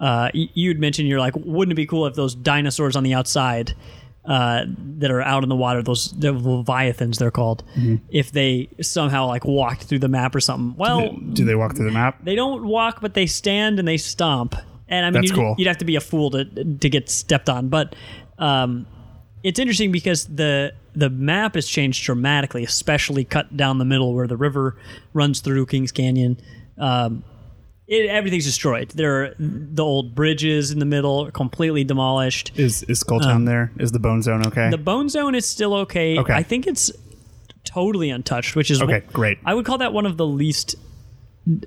uh, 0.00 0.30
you'd 0.34 0.80
mentioned 0.80 1.08
you're 1.08 1.20
like, 1.20 1.34
wouldn't 1.36 1.72
it 1.72 1.76
be 1.76 1.86
cool 1.86 2.06
if 2.06 2.14
those 2.14 2.34
dinosaurs 2.34 2.96
on 2.96 3.04
the 3.04 3.14
outside 3.14 3.74
uh, 4.24 4.64
that 4.98 5.10
are 5.10 5.20
out 5.22 5.42
in 5.42 5.48
the 5.48 5.56
water, 5.56 5.82
those 5.82 6.12
the 6.12 6.32
leviathans 6.32 7.18
they're 7.18 7.30
called, 7.30 7.64
if 8.10 8.30
they 8.32 8.68
somehow 8.80 9.26
like 9.26 9.44
walked 9.44 9.82
through 9.84 9.98
the 9.98 10.08
map 10.08 10.34
or 10.34 10.40
something? 10.40 10.76
Well, 10.76 11.12
Do 11.32 11.44
they 11.44 11.54
walk 11.54 11.74
through 11.76 11.86
the 11.86 11.92
map? 11.92 12.24
they 12.24 12.34
don't 12.36 12.64
walk, 12.64 13.00
but 13.00 13.14
they 13.14 13.26
stand 13.26 13.78
and 13.78 13.86
they 13.88 13.96
stomp. 13.96 14.54
And 14.88 15.06
I 15.06 15.10
mean, 15.10 15.22
That's 15.22 15.30
you'd, 15.30 15.36
cool. 15.36 15.54
you'd 15.58 15.68
have 15.68 15.78
to 15.78 15.84
be 15.84 15.96
a 15.96 16.00
fool 16.00 16.30
to 16.30 16.44
to 16.44 16.88
get 16.90 17.08
stepped 17.08 17.48
on. 17.48 17.68
But 17.68 17.94
um, 18.38 18.86
it's 19.42 19.58
interesting 19.58 19.90
because 19.90 20.26
the 20.26 20.72
the 20.94 21.08
map 21.10 21.54
has 21.54 21.66
changed 21.66 22.04
dramatically, 22.04 22.62
especially 22.64 23.24
cut 23.24 23.56
down 23.56 23.78
the 23.78 23.84
middle 23.86 24.14
where 24.14 24.26
the 24.26 24.36
river 24.36 24.76
runs 25.14 25.40
through 25.40 25.66
Kings 25.66 25.90
Canyon. 25.92 26.38
Um, 26.78 27.24
it, 27.92 28.08
everything's 28.08 28.46
destroyed. 28.46 28.88
There 28.90 29.22
are 29.22 29.34
the 29.38 29.84
old 29.84 30.14
bridges 30.14 30.70
in 30.70 30.78
the 30.78 30.86
middle 30.86 31.26
are 31.26 31.30
completely 31.30 31.84
demolished. 31.84 32.52
Is 32.56 32.82
is 32.84 33.02
Skulltown 33.02 33.44
there? 33.44 33.70
Is 33.78 33.92
the 33.92 33.98
Bone 33.98 34.22
Zone 34.22 34.46
okay? 34.46 34.66
Um, 34.66 34.70
The 34.70 34.78
bone 34.78 35.08
zone 35.08 35.34
is 35.34 35.46
still 35.46 35.74
okay. 35.74 36.18
Okay. 36.18 36.32
I 36.32 36.42
think 36.42 36.66
it's 36.66 36.90
totally 37.64 38.10
untouched, 38.10 38.56
which 38.56 38.70
is 38.70 38.80
Okay, 38.82 39.02
great. 39.12 39.38
I 39.44 39.54
would 39.54 39.66
call 39.66 39.78
that 39.78 39.92
one 39.92 40.06
of 40.06 40.16
the 40.16 40.26
least 40.26 40.74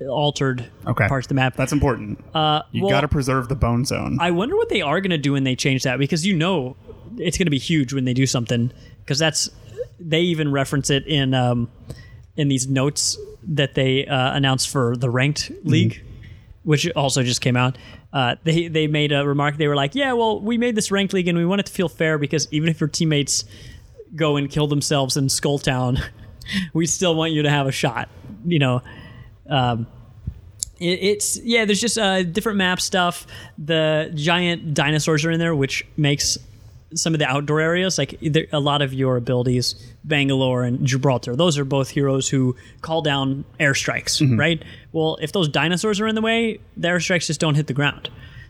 altered 0.09 0.65
okay. 0.87 1.07
parts 1.07 1.25
of 1.25 1.29
the 1.29 1.35
map. 1.35 1.55
That's 1.55 1.73
important. 1.73 2.23
Uh, 2.33 2.63
you 2.71 2.83
well, 2.83 2.91
got 2.91 3.01
to 3.01 3.07
preserve 3.07 3.47
the 3.49 3.55
Bone 3.55 3.85
Zone. 3.85 4.17
I 4.19 4.31
wonder 4.31 4.55
what 4.55 4.69
they 4.69 4.81
are 4.81 5.01
going 5.01 5.11
to 5.11 5.17
do 5.17 5.33
when 5.33 5.43
they 5.43 5.55
change 5.55 5.83
that 5.83 5.99
because 5.99 6.25
you 6.25 6.35
know 6.35 6.75
it's 7.17 7.37
going 7.37 7.45
to 7.45 7.51
be 7.51 7.59
huge 7.59 7.93
when 7.93 8.05
they 8.05 8.13
do 8.13 8.25
something 8.25 8.71
because 8.99 9.19
that's 9.19 9.49
they 9.99 10.21
even 10.21 10.51
reference 10.51 10.89
it 10.89 11.05
in 11.05 11.33
um, 11.33 11.69
in 12.35 12.47
these 12.47 12.67
notes 12.67 13.17
that 13.47 13.75
they 13.75 14.05
uh, 14.07 14.33
announced 14.33 14.69
for 14.69 14.95
the 14.95 15.09
ranked 15.09 15.51
league, 15.63 16.03
which 16.65 16.91
also 16.95 17.23
just 17.23 17.39
came 17.39 17.55
out. 17.55 17.77
Uh, 18.11 18.35
they 18.43 18.67
they 18.67 18.87
made 18.87 19.11
a 19.11 19.25
remark. 19.25 19.57
They 19.57 19.67
were 19.67 19.75
like, 19.75 19.95
"Yeah, 19.95 20.13
well, 20.13 20.41
we 20.41 20.57
made 20.57 20.75
this 20.75 20.91
ranked 20.91 21.13
league 21.13 21.27
and 21.27 21.37
we 21.37 21.45
want 21.45 21.61
it 21.61 21.67
to 21.67 21.71
feel 21.71 21.87
fair 21.87 22.17
because 22.17 22.47
even 22.51 22.67
if 22.67 22.81
your 22.81 22.89
teammates 22.89 23.45
go 24.15 24.35
and 24.35 24.49
kill 24.49 24.67
themselves 24.67 25.15
in 25.15 25.27
Skulltown, 25.27 26.01
we 26.73 26.85
still 26.85 27.15
want 27.15 27.31
you 27.31 27.43
to 27.43 27.49
have 27.49 27.67
a 27.67 27.71
shot." 27.71 28.09
You 28.45 28.59
know. 28.59 28.81
Um, 29.49 29.87
it, 30.79 30.99
it's 31.01 31.37
yeah. 31.37 31.65
There's 31.65 31.81
just 31.81 31.97
uh, 31.97 32.23
different 32.23 32.57
map 32.57 32.81
stuff. 32.81 33.27
The 33.57 34.11
giant 34.13 34.73
dinosaurs 34.73 35.23
are 35.23 35.31
in 35.31 35.39
there, 35.39 35.55
which 35.55 35.85
makes 35.95 36.37
some 36.93 37.13
of 37.13 37.19
the 37.19 37.25
outdoor 37.25 37.59
areas 37.59 37.97
like 37.97 38.17
there, 38.21 38.45
a 38.53 38.59
lot 38.59 38.81
of 38.81 38.93
your 38.93 39.17
abilities, 39.17 39.75
Bangalore 40.03 40.63
and 40.63 40.85
Gibraltar. 40.85 41.35
Those 41.35 41.57
are 41.57 41.65
both 41.65 41.89
heroes 41.89 42.29
who 42.29 42.55
call 42.81 43.01
down 43.01 43.43
airstrikes, 43.59 44.37
right? 44.37 44.63
Well, 44.93 45.17
if 45.21 45.31
those 45.31 45.49
dinosaurs 45.49 45.99
are 45.99 46.07
in 46.07 46.15
the 46.15 46.21
way, 46.21 46.59
the 46.77 46.87
airstrikes 46.89 47.27
just 47.27 47.39
don't 47.39 47.55
hit 47.55 47.67
the 47.67 47.73
ground. 47.73 48.09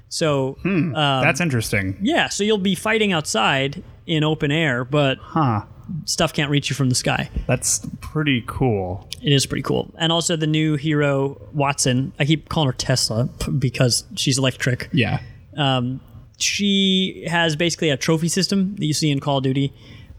So 0.09 0.57
um, 0.63 0.91
That's 0.93 1.41
interesting. 1.41 1.97
yeah, 2.01 2.29
so 2.29 2.43
you'll 2.43 2.57
be 2.59 2.75
fighting 2.75 3.11
outside 3.13 3.83
in 4.05 4.23
open 4.23 4.51
air, 4.51 4.85
but 4.85 5.17
Huh. 5.19 5.61
stuff 6.05 6.31
can't 6.31 6.51
reach 6.51 6.69
you 6.69 6.75
from 6.75 6.89
the 6.89 6.95
sky. 6.95 7.29
That's 7.47 7.85
pretty 8.01 8.43
cool. 8.45 9.09
It 9.23 9.33
is 9.33 9.45
pretty 9.47 9.63
cool. 9.63 9.91
And 9.97 10.11
also 10.11 10.35
the 10.35 10.45
new 10.47 10.75
hero 10.75 11.41
Wattson. 11.55 12.11
I 12.19 12.25
keep 12.25 12.49
calling 12.49 12.67
her 12.67 12.73
Tesla 12.73 13.27
because 13.57 14.03
she's 14.15 14.37
electric. 14.37 14.89
Yeah. 14.93 15.21
Um, 15.57 15.99
she 16.41 17.25
has 17.27 17.55
basically 17.55 17.89
a 17.89 17.97
trophy 17.97 18.27
system 18.27 18.75
that 18.75 18.85
you 18.85 18.93
see 18.93 19.09
in 19.11 19.19
Call 19.19 19.37
of 19.37 19.43
Duty, 19.43 19.73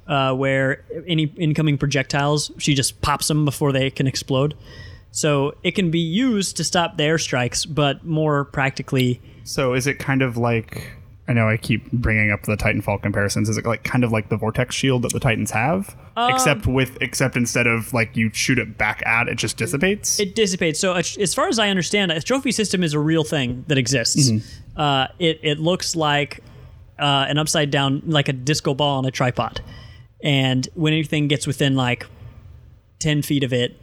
uh, 0.06 0.34
where 0.34 0.84
any 1.06 1.24
incoming 1.36 1.78
projectiles 1.78 2.50
she 2.58 2.74
just 2.74 3.00
pops 3.00 3.28
them 3.28 3.44
before 3.44 3.72
they 3.72 3.90
can 3.90 4.06
explode. 4.06 4.54
So 5.10 5.54
it 5.62 5.72
can 5.74 5.90
be 5.90 5.98
used 6.00 6.56
to 6.58 6.64
stop 6.64 6.96
the 6.98 7.04
airstrikes, 7.04 7.66
but 7.72 8.04
more 8.04 8.44
practically, 8.44 9.20
So 9.44 9.72
is 9.74 9.86
it 9.86 9.98
kind 9.98 10.20
of 10.22 10.36
like 10.36 10.92
I 11.28 11.32
know 11.32 11.48
I 11.48 11.56
keep 11.56 11.90
bringing 11.90 12.30
up 12.30 12.42
the 12.44 12.56
Titanfall 12.56 13.02
comparisons. 13.02 13.48
Is 13.48 13.58
it 13.58 13.66
like 13.66 13.82
kind 13.82 14.04
of 14.04 14.12
like 14.12 14.28
the 14.28 14.36
vortex 14.36 14.76
shield 14.76 15.02
that 15.02 15.12
the 15.12 15.18
Titans 15.18 15.50
have, 15.50 15.96
Um, 16.16 16.32
except 16.32 16.66
with 16.68 16.96
except 17.00 17.36
instead 17.36 17.66
of 17.66 17.92
like 17.92 18.16
you 18.16 18.30
shoot 18.32 18.58
it 18.60 18.78
back 18.78 19.02
at, 19.04 19.26
it 19.28 19.34
just 19.36 19.56
dissipates. 19.56 20.20
it 20.20 20.36
dissipates. 20.36 20.78
So 20.78 20.92
as 20.92 21.16
as 21.16 21.34
far 21.34 21.48
as 21.48 21.58
I 21.58 21.68
understand, 21.68 22.12
a 22.12 22.20
trophy 22.22 22.52
system 22.52 22.84
is 22.84 22.92
a 22.92 23.00
real 23.00 23.24
thing 23.24 23.64
that 23.66 23.76
exists. 23.78 24.30
Uh, 24.76 25.08
it 25.18 25.40
it 25.42 25.58
looks 25.58 25.96
like 25.96 26.42
uh, 26.98 27.26
an 27.28 27.38
upside 27.38 27.70
down, 27.70 28.02
like 28.06 28.28
a 28.28 28.32
disco 28.32 28.74
ball 28.74 28.98
on 28.98 29.06
a 29.06 29.10
tripod, 29.10 29.60
and 30.22 30.68
when 30.74 30.92
anything 30.92 31.28
gets 31.28 31.46
within 31.46 31.76
like 31.76 32.06
ten 32.98 33.22
feet 33.22 33.44
of 33.44 33.52
it, 33.52 33.80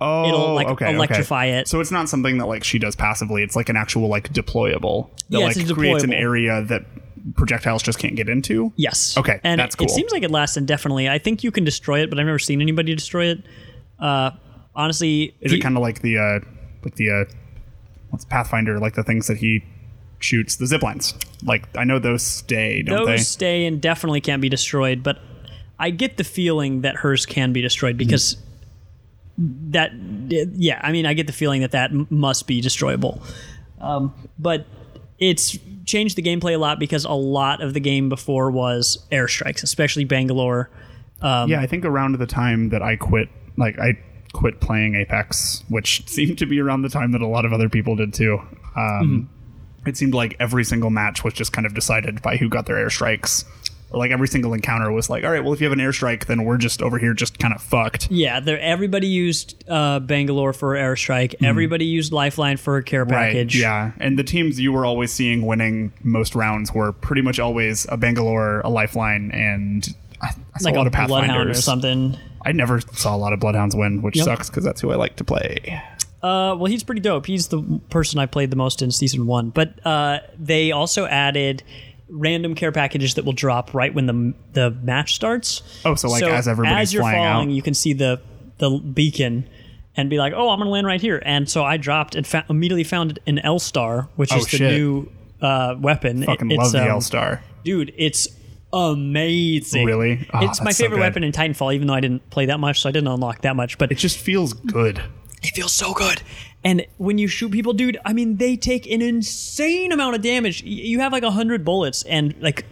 oh, 0.00 0.28
it'll, 0.28 0.54
like, 0.54 0.68
okay, 0.68 0.86
okay. 0.86 0.94
electrify 0.94 1.46
it. 1.46 1.68
So 1.68 1.80
it's 1.80 1.90
not 1.90 2.08
something 2.08 2.38
that 2.38 2.46
like 2.46 2.64
she 2.64 2.78
does 2.78 2.94
passively. 2.94 3.42
It's 3.42 3.56
like 3.56 3.68
an 3.68 3.76
actual 3.76 4.08
like 4.08 4.32
deployable 4.32 5.10
that 5.30 5.40
Yes, 5.40 5.56
like 5.56 5.64
it's 5.64 5.72
creates 5.72 6.04
an 6.04 6.12
area 6.12 6.62
that 6.62 6.84
projectiles 7.36 7.82
just 7.82 7.98
can't 7.98 8.16
get 8.16 8.28
into. 8.28 8.72
Yes. 8.76 9.16
Okay, 9.16 9.40
And 9.44 9.60
that's 9.60 9.74
it, 9.74 9.78
cool. 9.78 9.86
it 9.86 9.90
seems 9.90 10.12
like 10.12 10.22
it 10.22 10.30
lasts 10.30 10.56
indefinitely. 10.56 11.08
I 11.08 11.18
think 11.18 11.44
you 11.44 11.50
can 11.50 11.64
destroy 11.64 12.02
it, 12.02 12.10
but 12.10 12.18
I've 12.18 12.26
never 12.26 12.38
seen 12.38 12.60
anybody 12.60 12.94
destroy 12.94 13.26
it. 13.26 13.44
Uh, 13.98 14.32
honestly, 14.74 15.34
Is 15.40 15.52
it 15.52 15.60
kind 15.60 15.76
of 15.76 15.82
like 15.82 16.02
the 16.02 16.18
uh 16.18 16.40
like 16.84 16.96
the 16.96 17.10
uh 17.10 17.24
what's 18.10 18.24
Pathfinder 18.24 18.78
like 18.78 18.94
the 18.94 19.04
things 19.04 19.26
that 19.28 19.36
he 19.38 19.64
shoots 20.22 20.56
the 20.56 20.66
zip 20.66 20.82
lines? 20.82 21.14
Like 21.44 21.66
I 21.76 21.84
know 21.84 21.98
those 21.98 22.22
stay, 22.22 22.82
don't 22.82 22.98
those 22.98 23.06
they? 23.06 23.16
stay 23.18 23.66
and 23.66 23.80
definitely 23.80 24.20
can't 24.20 24.42
be 24.42 24.48
destroyed, 24.48 25.02
but 25.02 25.18
I 25.78 25.90
get 25.90 26.16
the 26.16 26.24
feeling 26.24 26.82
that 26.82 26.96
hers 26.96 27.26
can 27.26 27.52
be 27.52 27.60
destroyed 27.60 27.96
because 27.96 28.36
that, 29.38 29.92
yeah, 30.54 30.80
I 30.82 30.92
mean, 30.92 31.06
I 31.06 31.14
get 31.14 31.26
the 31.26 31.32
feeling 31.32 31.62
that 31.62 31.72
that 31.72 31.90
must 32.10 32.46
be 32.46 32.60
destroyable. 32.60 33.22
Um, 33.80 34.14
but 34.38 34.66
it's 35.18 35.58
changed 35.84 36.16
the 36.16 36.22
gameplay 36.22 36.54
a 36.54 36.58
lot 36.58 36.78
because 36.78 37.04
a 37.04 37.12
lot 37.12 37.60
of 37.60 37.74
the 37.74 37.80
game 37.80 38.08
before 38.08 38.50
was 38.50 39.04
airstrikes, 39.10 39.62
especially 39.62 40.04
Bangalore. 40.04 40.70
Um, 41.20 41.50
yeah, 41.50 41.60
I 41.60 41.66
think 41.66 41.84
around 41.84 42.18
the 42.18 42.26
time 42.26 42.68
that 42.70 42.82
I 42.82 42.96
quit, 42.96 43.28
like 43.56 43.78
I 43.78 43.98
quit 44.32 44.60
playing 44.60 44.94
Apex, 44.94 45.64
which 45.68 46.06
seemed 46.08 46.38
to 46.38 46.46
be 46.46 46.60
around 46.60 46.82
the 46.82 46.88
time 46.88 47.12
that 47.12 47.22
a 47.22 47.26
lot 47.26 47.44
of 47.44 47.52
other 47.52 47.68
people 47.68 47.96
did 47.96 48.14
too. 48.14 48.40
Um, 48.76 49.28
It 49.86 49.96
seemed 49.96 50.14
like 50.14 50.36
every 50.38 50.64
single 50.64 50.90
match 50.90 51.24
was 51.24 51.34
just 51.34 51.52
kind 51.52 51.66
of 51.66 51.74
decided 51.74 52.22
by 52.22 52.36
who 52.36 52.48
got 52.48 52.66
their 52.66 52.76
airstrikes. 52.76 53.44
Or 53.90 53.98
like 53.98 54.10
every 54.10 54.26
single 54.26 54.54
encounter 54.54 54.90
was 54.90 55.10
like, 55.10 55.22
all 55.22 55.30
right, 55.30 55.44
well, 55.44 55.52
if 55.52 55.60
you 55.60 55.66
have 55.68 55.72
an 55.78 55.78
airstrike, 55.84 56.24
then 56.24 56.44
we're 56.44 56.56
just 56.56 56.80
over 56.80 56.98
here 56.98 57.12
just 57.12 57.38
kind 57.38 57.52
of 57.52 57.60
fucked. 57.60 58.10
Yeah, 58.10 58.40
there. 58.40 58.58
Everybody 58.58 59.06
used 59.06 59.62
uh, 59.68 60.00
Bangalore 60.00 60.54
for 60.54 60.74
airstrike. 60.74 61.34
Everybody 61.44 61.84
used 61.84 62.10
Lifeline 62.10 62.56
for 62.56 62.78
a 62.78 62.82
care 62.82 63.04
package. 63.04 63.54
Right. 63.56 63.60
Yeah. 63.60 63.92
And 63.98 64.18
the 64.18 64.24
teams 64.24 64.58
you 64.58 64.72
were 64.72 64.86
always 64.86 65.12
seeing 65.12 65.44
winning 65.44 65.92
most 66.02 66.34
rounds 66.34 66.72
were 66.72 66.92
pretty 66.92 67.20
much 67.20 67.38
always 67.38 67.86
a 67.90 67.98
Bangalore, 67.98 68.60
a 68.60 68.70
Lifeline, 68.70 69.30
and 69.32 69.86
I, 70.22 70.28
I 70.54 70.58
saw 70.58 70.68
like 70.68 70.74
a 70.74 70.78
lot 70.78 70.86
of 70.86 70.92
Bloodhound 71.08 71.50
or 71.50 71.54
something. 71.54 72.16
I 72.46 72.52
never 72.52 72.80
saw 72.80 73.14
a 73.14 73.18
lot 73.18 73.34
of 73.34 73.40
Bloodhounds 73.40 73.76
win, 73.76 74.00
which 74.00 74.16
Yep. 74.16 74.24
sucks 74.24 74.48
because 74.48 74.64
that's 74.64 74.80
who 74.80 74.90
I 74.90 74.94
like 74.96 75.16
to 75.16 75.24
play. 75.24 75.82
Uh, 76.22 76.54
well, 76.56 76.66
he's 76.66 76.84
pretty 76.84 77.00
dope. 77.00 77.26
He's 77.26 77.48
the 77.48 77.80
person 77.90 78.18
I 78.20 78.26
played 78.26 78.50
the 78.50 78.56
most 78.56 78.80
in 78.82 78.90
season 78.92 79.26
one. 79.26 79.50
But 79.50 79.84
uh, 79.84 80.20
they 80.38 80.70
also 80.72 81.06
added 81.06 81.62
random 82.08 82.54
care 82.54 82.70
packages 82.72 83.14
that 83.14 83.24
will 83.24 83.32
drop 83.32 83.74
right 83.74 83.92
when 83.94 84.06
the 84.06 84.34
the 84.52 84.70
match 84.70 85.14
starts. 85.14 85.62
Oh, 85.84 85.94
so, 85.94 86.08
like, 86.08 86.22
as 86.22 86.46
everybody's 86.46 86.88
as 86.88 86.92
you're 86.94 87.02
flying 87.02 87.18
falling, 87.18 87.48
out? 87.48 87.54
you 87.54 87.62
can 87.62 87.74
see 87.74 87.92
the 87.92 88.20
the 88.58 88.70
beacon 88.78 89.48
and 89.96 90.08
be 90.08 90.18
like, 90.18 90.32
"Oh, 90.36 90.50
I'm 90.50 90.58
gonna 90.60 90.70
land 90.70 90.86
right 90.86 91.00
here." 91.00 91.20
And 91.24 91.48
so 91.50 91.64
I 91.64 91.76
dropped 91.76 92.14
and 92.14 92.26
fa- 92.26 92.44
immediately 92.48 92.84
found 92.84 93.18
an 93.26 93.38
L 93.40 93.58
star, 93.58 94.08
which 94.16 94.32
Oh, 94.32 94.36
is 94.36 94.44
the 94.44 94.56
shit. 94.58 94.72
new 94.72 95.10
uh, 95.40 95.74
weapon. 95.80 96.22
It- 96.22 96.26
Fucking 96.26 96.50
it's, 96.52 96.58
love 96.62 96.72
the 96.72 96.82
um, 96.82 96.88
L 96.88 97.00
Star. 97.00 97.42
dude. 97.64 97.92
It's 97.96 98.28
amazing. 98.72 99.86
Really? 99.86 100.26
Oh, 100.32 100.44
it's 100.44 100.60
my 100.60 100.66
that's 100.66 100.78
so 100.78 100.84
favorite 100.84 101.00
weapon 101.00 101.24
in 101.24 101.32
Titanfall, 101.32 101.74
even 101.74 101.86
though 101.88 101.94
I 101.94 102.00
didn't 102.00 102.28
play 102.30 102.46
that 102.46 102.60
much, 102.60 102.80
so 102.80 102.88
I 102.88 102.92
didn't 102.92 103.08
unlock 103.08 103.42
that 103.42 103.56
much. 103.56 103.78
But 103.78 103.90
It 103.92 103.96
just 103.98 104.18
feels 104.18 104.52
good. 104.52 105.02
It 105.42 105.54
feels 105.54 105.72
so 105.72 105.92
good. 105.92 106.22
And 106.64 106.86
when 106.98 107.18
you 107.18 107.26
shoot 107.26 107.50
people, 107.50 107.72
dude, 107.72 107.98
I 108.04 108.12
mean, 108.12 108.36
they 108.36 108.56
take 108.56 108.86
an 108.86 109.02
insane 109.02 109.90
amount 109.92 110.14
of 110.14 110.22
damage. 110.22 110.62
You 110.62 111.00
have 111.00 111.10
like 111.12 111.24
a 111.24 111.30
hundred 111.32 111.64
bullets, 111.64 112.04
and 112.04 112.34
like 112.40 112.64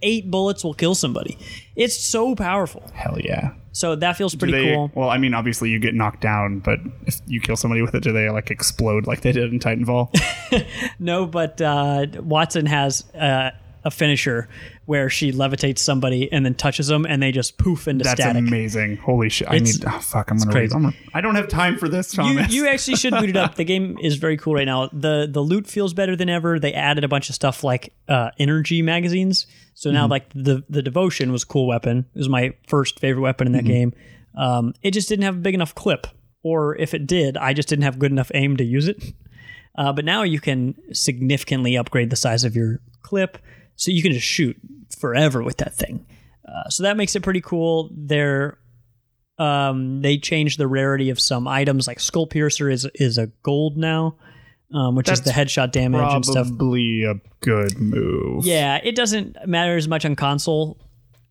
eight 0.00 0.30
bullets 0.30 0.64
will 0.64 0.74
kill 0.74 0.94
somebody. 0.94 1.36
It's 1.76 1.96
so 1.98 2.34
powerful. 2.34 2.90
Hell 2.94 3.18
yeah. 3.20 3.52
So 3.72 3.94
that 3.96 4.16
feels 4.16 4.34
pretty 4.34 4.52
they- 4.52 4.74
cool. 4.74 4.90
Well, 4.94 5.10
I 5.10 5.18
mean, 5.18 5.34
obviously 5.34 5.68
you 5.70 5.78
get 5.78 5.94
knocked 5.94 6.20
down, 6.22 6.60
but 6.60 6.78
if 7.06 7.20
you 7.26 7.40
kill 7.40 7.54
somebody 7.56 7.82
with 7.82 7.94
it, 7.94 8.02
do 8.02 8.12
they 8.12 8.30
like 8.30 8.50
explode 8.50 9.06
like 9.06 9.20
they 9.20 9.32
did 9.32 9.52
in 9.52 9.58
Titanfall? 9.58 10.08
No, 10.98 11.26
but 11.26 11.60
uh, 11.60 12.06
Wattson 12.14 12.66
has 12.66 13.04
uh, 13.14 13.50
a 13.84 13.90
finisher 13.90 14.48
where 14.86 15.08
she 15.10 15.32
levitates 15.32 15.78
somebody 15.78 16.30
and 16.32 16.44
then 16.44 16.54
touches 16.54 16.86
them, 16.88 17.04
and 17.06 17.22
they 17.22 17.30
just 17.32 17.58
poof 17.58 17.86
into 17.88 18.02
That's 18.04 18.20
static. 18.20 18.40
amazing. 18.46 18.96
Holy 18.98 19.28
shit! 19.28 19.48
I 19.50 19.58
need. 19.58 19.84
Oh, 19.86 19.98
fuck! 20.00 20.30
I'm 20.30 20.38
gonna. 20.38 20.50
crazy. 20.50 20.74
Read, 20.74 20.76
I'm 20.76 20.82
gonna. 20.90 20.96
I 21.14 21.20
don't 21.20 21.34
have 21.36 21.48
time 21.48 21.78
for 21.78 21.88
this, 21.88 22.12
You, 22.16 22.22
Thomas. 22.22 22.52
you 22.52 22.66
actually 22.66 22.96
should 22.96 23.12
boot 23.14 23.28
it 23.30 23.36
up. 23.36 23.54
The 23.56 23.64
game 23.72 23.98
is 24.00 24.16
very 24.16 24.36
cool 24.36 24.54
right 24.54 24.64
now. 24.66 24.88
the 24.92 25.28
The 25.30 25.40
loot 25.40 25.66
feels 25.66 25.94
better 25.94 26.16
than 26.16 26.28
ever. 26.28 26.58
They 26.58 26.72
added 26.74 27.04
a 27.04 27.08
bunch 27.08 27.28
of 27.28 27.34
stuff 27.34 27.62
like 27.64 27.92
uh, 28.08 28.30
energy 28.38 28.82
magazines. 28.82 29.46
So 29.74 29.90
now, 29.90 30.06
Mhm. 30.06 30.10
like 30.10 30.30
the 30.34 30.64
the 30.68 30.82
devotion 30.82 31.30
was 31.32 31.44
a 31.44 31.46
cool 31.46 31.66
weapon. 31.68 32.06
It 32.14 32.18
was 32.18 32.28
my 32.28 32.52
first 32.66 32.98
favorite 32.98 33.22
weapon 33.22 33.46
in 33.46 33.52
that 33.52 33.64
Mhm. 33.64 33.68
game. 33.68 33.92
Um, 34.36 34.74
it 34.82 34.92
just 34.92 35.08
didn't 35.08 35.24
have 35.24 35.36
a 35.36 35.40
big 35.40 35.54
enough 35.54 35.74
clip, 35.74 36.06
or 36.42 36.76
if 36.76 36.94
it 36.94 37.06
did, 37.06 37.36
I 37.36 37.52
just 37.52 37.68
didn't 37.68 37.84
have 37.84 37.98
good 37.98 38.12
enough 38.12 38.30
aim 38.34 38.56
to 38.56 38.64
use 38.64 38.88
it. 38.88 39.12
Uh, 39.76 39.92
but 39.92 40.04
now 40.04 40.22
you 40.24 40.40
can 40.40 40.74
significantly 40.92 41.76
upgrade 41.76 42.10
the 42.10 42.16
size 42.16 42.42
of 42.44 42.56
your 42.56 42.80
clip, 43.02 43.38
so 43.78 43.90
you 43.90 44.02
can 44.02 44.12
just 44.12 44.26
shoot 44.26 44.56
forever 44.98 45.42
with 45.42 45.56
that 45.58 45.74
thing. 45.74 46.04
Uh, 46.46 46.68
so 46.68 46.82
that 46.82 46.96
makes 46.98 47.14
it 47.16 47.22
pretty 47.22 47.40
cool. 47.40 47.88
They're 47.92 48.58
um, 49.38 50.02
they 50.02 50.18
changed 50.18 50.58
the 50.58 50.66
rarity 50.66 51.10
of 51.10 51.20
some 51.20 51.46
items, 51.46 51.86
like 51.86 52.00
Skull 52.00 52.26
Piercer 52.26 52.68
is 52.68 52.86
is 52.94 53.18
a 53.18 53.28
gold 53.42 53.76
now, 53.76 54.16
um, 54.74 54.94
which 54.96 55.08
is 55.08 55.22
the 55.22 55.30
headshot 55.30 55.70
damage 55.72 56.00
and 56.12 56.24
stuff. 56.24 56.48
Probably 56.48 57.04
a 57.04 57.14
good 57.40 57.78
move. 57.78 58.44
Yeah, 58.44 58.80
it 58.82 58.96
doesn't 58.96 59.36
matter 59.46 59.76
as 59.76 59.86
much 59.86 60.04
on 60.04 60.16
console. 60.16 60.80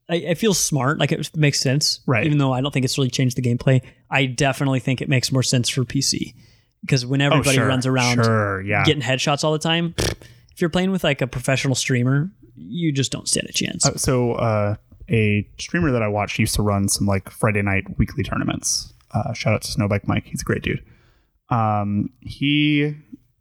I, 0.10 0.16
it 0.16 0.38
feels 0.38 0.58
smart, 0.58 1.00
like 1.00 1.12
it 1.12 1.36
makes 1.36 1.60
sense. 1.60 2.00
Right. 2.08 2.25
Even 2.25 2.38
though 2.38 2.54
I 2.54 2.62
don't 2.62 2.72
think 2.74 2.86
it's 2.86 2.98
really 2.98 3.10
changed 3.10 3.36
the 3.36 3.42
gameplay, 3.42 3.82
I 4.10 4.25
definitely 4.25 4.80
think 4.80 5.01
it 5.01 5.10
makes 5.10 5.32
more 5.34 5.44
sense 5.44 5.68
for 5.68 5.84
PC 5.84 6.34
because 6.82 7.06
when 7.06 7.20
everybody 7.20 7.50
Oh, 7.50 7.54
sure, 7.54 7.68
runs 7.68 7.86
around 7.86 8.24
sure, 8.24 8.62
yeah. 8.62 8.86
getting 8.86 9.01
headshots 9.01 9.44
all 9.44 9.51
the 9.51 9.60
time, 9.60 9.96
if 9.98 10.62
you're 10.62 10.70
playing 10.70 10.92
with 10.92 11.04
like 11.04 11.22
a 11.22 11.27
professional 11.27 11.75
streamer, 11.75 12.32
you 12.58 12.92
just 12.92 13.12
don't 13.12 13.28
stand 13.28 13.48
a 13.50 13.54
chance. 13.54 13.86
Uh, 13.86 13.96
so 13.96 14.34
uh, 14.34 14.76
a 15.10 15.48
streamer 15.58 15.92
that 15.92 16.02
I 16.02 16.08
watched 16.08 16.40
used 16.40 16.56
to 16.56 16.62
run 16.62 16.90
some 16.90 17.08
like 17.08 17.30
Friday 17.30 17.62
night 17.62 17.98
weekly 17.98 18.24
tournaments. 18.24 18.94
Uh, 19.12 19.34
shout 19.34 19.54
out 19.54 19.62
to 19.62 19.72
Snowbike 19.72 20.08
Mike. 20.08 20.26
He's 20.26 20.42
a 20.42 20.46
great 20.46 20.64
dude. 20.64 20.84
Um, 21.50 22.10
he, 22.20 22.94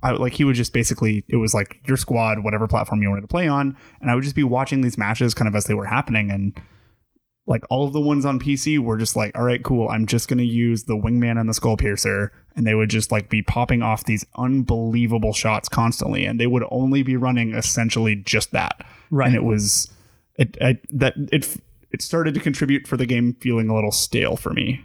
I, 0.03 0.13
like, 0.13 0.35
he 0.35 0.45
would 0.45 0.55
just 0.55 0.73
basically, 0.73 1.25
it 1.29 1.37
was 1.37 1.55
like 1.55 1.81
your 1.87 1.97
squad, 1.97 2.45
whatever 2.45 2.69
platform 2.69 3.03
you 3.03 3.09
wanted 3.09 3.23
to 3.23 3.27
play 3.27 3.49
on, 3.49 3.77
and 4.01 4.11
I 4.11 4.15
would 4.15 4.23
just 4.23 4.37
be 4.37 4.45
watching 4.45 4.83
these 4.83 4.97
matches 4.97 5.35
kind 5.35 5.49
of 5.49 5.57
as 5.57 5.65
they 5.65 5.75
were 5.75 5.87
happening, 5.87 6.31
and 6.31 6.57
like 7.47 7.65
all 7.71 7.87
of 7.87 7.93
the 7.93 8.00
ones 8.00 8.25
on 8.25 8.41
PC 8.41 8.79
were 8.79 8.97
just 8.97 9.15
like, 9.17 9.37
all 9.37 9.45
right, 9.45 9.62
cool. 9.62 9.88
I'm 9.88 10.07
just 10.07 10.29
gonna 10.29 10.43
use 10.43 10.85
the 10.85 10.97
wingman 10.97 11.38
and 11.38 11.49
the 11.49 11.55
skull 11.55 11.76
piercer, 11.76 12.33
and 12.57 12.67
they 12.67 12.75
would 12.75 12.91
just 12.91 13.12
like 13.12 13.29
be 13.29 13.43
popping 13.43 13.83
off 13.83 14.05
these 14.05 14.25
unbelievable 14.37 15.33
shots 15.33 15.69
constantly, 15.69 16.25
and 16.25 16.41
they 16.41 16.47
would 16.47 16.65
only 16.71 17.03
be 17.03 17.17
running 17.17 17.55
essentially 17.55 18.17
just 18.17 18.53
that. 18.53 18.85
Right. 19.11 19.29
And 19.29 19.37
it 19.37 19.45
was 19.45 19.91
it 20.37 20.57
I, 20.61 20.79
that 20.91 21.15
it 21.33 21.57
it 21.93 22.03
started 22.03 22.35
to 22.35 22.41
contribute 22.41 22.87
for 22.87 22.97
the 22.97 23.07
game 23.07 23.35
feeling 23.41 23.69
a 23.69 23.75
little 23.75 23.93
stale 23.93 24.37
for 24.37 24.53
me. 24.53 24.83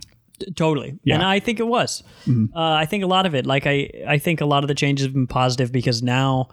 Totally. 0.56 0.98
Yeah. 1.04 1.16
And 1.16 1.24
I 1.24 1.40
think 1.40 1.60
it 1.60 1.68
was. 1.68 2.04
Mhm. 2.26 2.50
Uh, 2.56 2.60
I 2.60 2.86
think 2.86 3.04
a 3.04 3.08
lot 3.08 3.26
of 3.26 3.36
it, 3.36 3.46
like 3.46 3.68
I, 3.68 3.90
I 4.08 4.18
think 4.18 4.42
a 4.42 4.46
lot 4.46 4.64
of 4.64 4.68
the 4.68 4.76
changes 4.76 5.06
have 5.06 5.14
been 5.14 5.28
positive 5.28 5.72
because 5.72 6.02
now, 6.02 6.50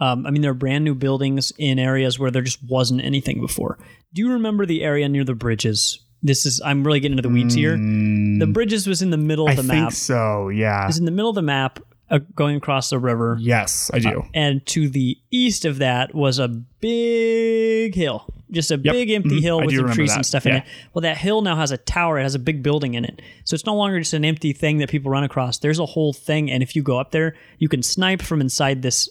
um, 0.00 0.26
I 0.26 0.30
mean, 0.30 0.42
there 0.42 0.50
are 0.50 0.54
brand 0.54 0.84
new 0.84 0.94
buildings 0.94 1.52
in 1.58 1.78
areas 1.78 2.18
where 2.18 2.30
there 2.30 2.42
just 2.42 2.62
wasn't 2.62 3.02
anything 3.02 3.40
before. 3.40 3.78
Do 4.14 4.22
you 4.22 4.32
remember 4.32 4.64
the 4.66 4.82
area 4.82 5.08
near 5.08 5.24
the 5.24 5.34
bridges? 5.34 6.00
This 6.22 6.46
is, 6.46 6.60
I'm 6.64 6.84
really 6.84 6.98
getting 7.00 7.16
into 7.18 7.28
the 7.28 7.32
weeds 7.34 7.54
here. 7.54 7.76
The 7.76 8.50
bridges 8.52 8.86
was 8.86 9.02
in 9.02 9.10
the 9.10 9.16
middle 9.16 9.46
of 9.46 9.54
Mm. 9.54 9.58
I 9.58 9.62
the 9.62 9.68
think 9.68 9.82
map. 9.84 9.92
so. 9.92 10.48
Yeah. 10.48 10.84
It 10.84 10.86
was 10.88 10.98
in 10.98 11.04
the 11.04 11.10
middle 11.12 11.28
of 11.30 11.34
the 11.36 11.42
map 11.42 11.78
uh, 12.10 12.18
going 12.34 12.56
across 12.56 12.90
the 12.90 12.98
river. 12.98 13.36
Yes, 13.40 13.90
I 13.92 13.98
do. 13.98 14.20
Uh, 14.20 14.26
and 14.34 14.64
to 14.66 14.88
the 14.88 15.18
east 15.30 15.64
of 15.64 15.78
that 15.78 16.14
was 16.14 16.38
a 16.38 16.48
big 16.48 17.94
hill, 17.94 18.24
just 18.50 18.70
a 18.70 18.76
Yep. 18.82 18.92
big 18.94 19.10
empty 19.10 19.38
Mhm. 19.38 19.42
hill 19.42 19.60
I 19.60 19.66
with 19.66 19.76
some 19.76 19.92
trees 19.92 20.10
that. 20.10 20.16
and 20.16 20.26
stuff 20.26 20.44
Yeah. 20.46 20.50
in 20.52 20.56
it. 20.58 20.64
Well, 20.94 21.02
that 21.02 21.18
hill 21.18 21.42
now 21.42 21.56
has 21.56 21.70
a 21.70 21.76
tower. 21.76 22.18
It 22.18 22.22
has 22.22 22.34
a 22.34 22.38
big 22.38 22.62
building 22.62 22.94
in 22.94 23.04
it, 23.04 23.20
so 23.44 23.54
it's 23.54 23.66
no 23.66 23.76
longer 23.76 23.98
just 23.98 24.14
an 24.14 24.24
empty 24.24 24.52
thing 24.52 24.78
that 24.78 24.88
people 24.88 25.10
run 25.10 25.22
across. 25.24 25.58
There's 25.58 25.78
a 25.78 25.86
whole 25.86 26.12
thing, 26.12 26.50
and 26.50 26.62
if 26.62 26.74
you 26.74 26.82
go 26.82 26.98
up 26.98 27.10
there, 27.12 27.34
you 27.58 27.68
can 27.68 27.82
snipe 27.82 28.22
from 28.22 28.40
inside 28.40 28.82
this 28.82 29.08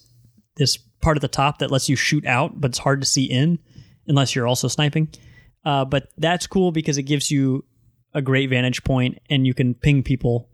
this 0.57 0.77
part 1.01 1.17
of 1.17 1.21
the 1.21 1.27
top 1.27 1.59
that 1.59 1.71
lets 1.71 1.89
you 1.89 1.95
shoot 1.95 2.25
out, 2.25 2.59
but 2.59 2.69
it's 2.69 2.79
hard 2.79 3.01
to 3.01 3.07
see 3.07 3.25
in 3.25 3.59
unless 4.07 4.35
you're 4.35 4.47
also 4.47 4.67
sniping. 4.67 5.09
Uh, 5.65 5.85
but 5.85 6.09
that's 6.17 6.47
cool 6.47 6.71
because 6.71 6.97
it 6.97 7.03
gives 7.03 7.29
you 7.29 7.63
a 8.13 8.21
great 8.21 8.49
vantage 8.49 8.83
point, 8.83 9.19
and 9.29 9.45
you 9.45 9.53
can 9.53 9.73
ping 9.73 10.01
people 10.01 10.49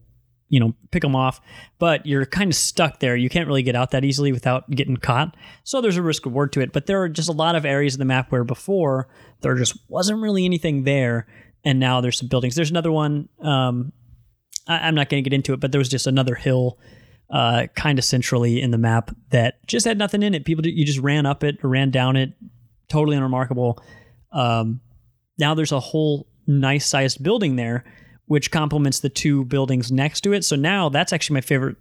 you 0.53 0.59
know, 0.59 0.75
pick 0.91 1.01
them 1.01 1.15
off, 1.15 1.41
but 1.79 2.05
you're 2.05 2.27
kind 2.27 2.51
of 2.51 2.55
stuck 2.55 2.99
there. 2.99 3.15
You 3.15 3.27
can't 3.27 3.47
really 3.47 3.63
get 3.63 3.75
out 3.75 3.89
that 3.89 4.05
easily 4.05 4.31
without 4.31 4.69
getting 4.69 4.97
caught. 4.97 5.35
So 5.63 5.81
there's 5.81 5.97
a 5.97 6.03
risk 6.03 6.27
reward 6.27 6.53
to 6.53 6.61
it. 6.61 6.71
But 6.71 6.85
there 6.85 7.01
are 7.01 7.09
just 7.09 7.27
a 7.27 7.31
lot 7.33 7.55
of 7.55 7.65
areas 7.65 7.95
of 7.95 7.97
the 7.97 8.05
map 8.05 8.31
where 8.31 8.43
before 8.43 9.07
there 9.41 9.55
just 9.55 9.75
wasn't 9.89 10.21
really 10.21 10.45
anything 10.45 10.83
there, 10.83 11.25
and 11.63 11.79
now 11.79 12.01
there's 12.01 12.19
some 12.19 12.27
buildings. 12.27 12.53
There's 12.53 12.69
another 12.69 12.91
one. 12.91 13.29
Um, 13.41 13.93
I, 14.67 14.87
I'm 14.87 14.93
not 14.93 15.09
going 15.09 15.23
to 15.23 15.27
get 15.27 15.35
into 15.35 15.53
it, 15.53 15.59
but 15.59 15.71
there 15.71 15.79
was 15.79 15.89
just 15.89 16.05
another 16.05 16.35
hill, 16.35 16.77
uh, 17.33 17.65
kind 17.75 17.97
of 17.97 18.05
centrally 18.05 18.61
in 18.61 18.69
the 18.69 18.77
map 18.77 19.13
that 19.31 19.65
just 19.67 19.85
had 19.85 19.97
nothing 19.97 20.21
in 20.21 20.35
it. 20.35 20.45
People, 20.45 20.65
you 20.65 20.85
just 20.85 20.99
ran 20.99 21.25
up 21.25 21.43
it 21.43 21.57
or 21.63 21.69
ran 21.69 21.89
down 21.89 22.15
it, 22.15 22.31
totally 22.89 23.17
unremarkable. 23.17 23.83
Um, 24.31 24.79
now 25.39 25.55
there's 25.55 25.71
a 25.71 25.79
whole 25.79 26.27
nice 26.45 26.85
sized 26.85 27.23
building 27.23 27.55
there 27.55 27.83
which 28.25 28.51
complements 28.51 28.99
the 28.99 29.09
two 29.09 29.45
buildings 29.45 29.91
next 29.91 30.21
to 30.21 30.31
it. 30.31 30.45
So 30.45 30.55
now 30.55 30.89
that's 30.89 31.11
actually 31.11 31.33
my 31.35 31.41
favorite 31.41 31.75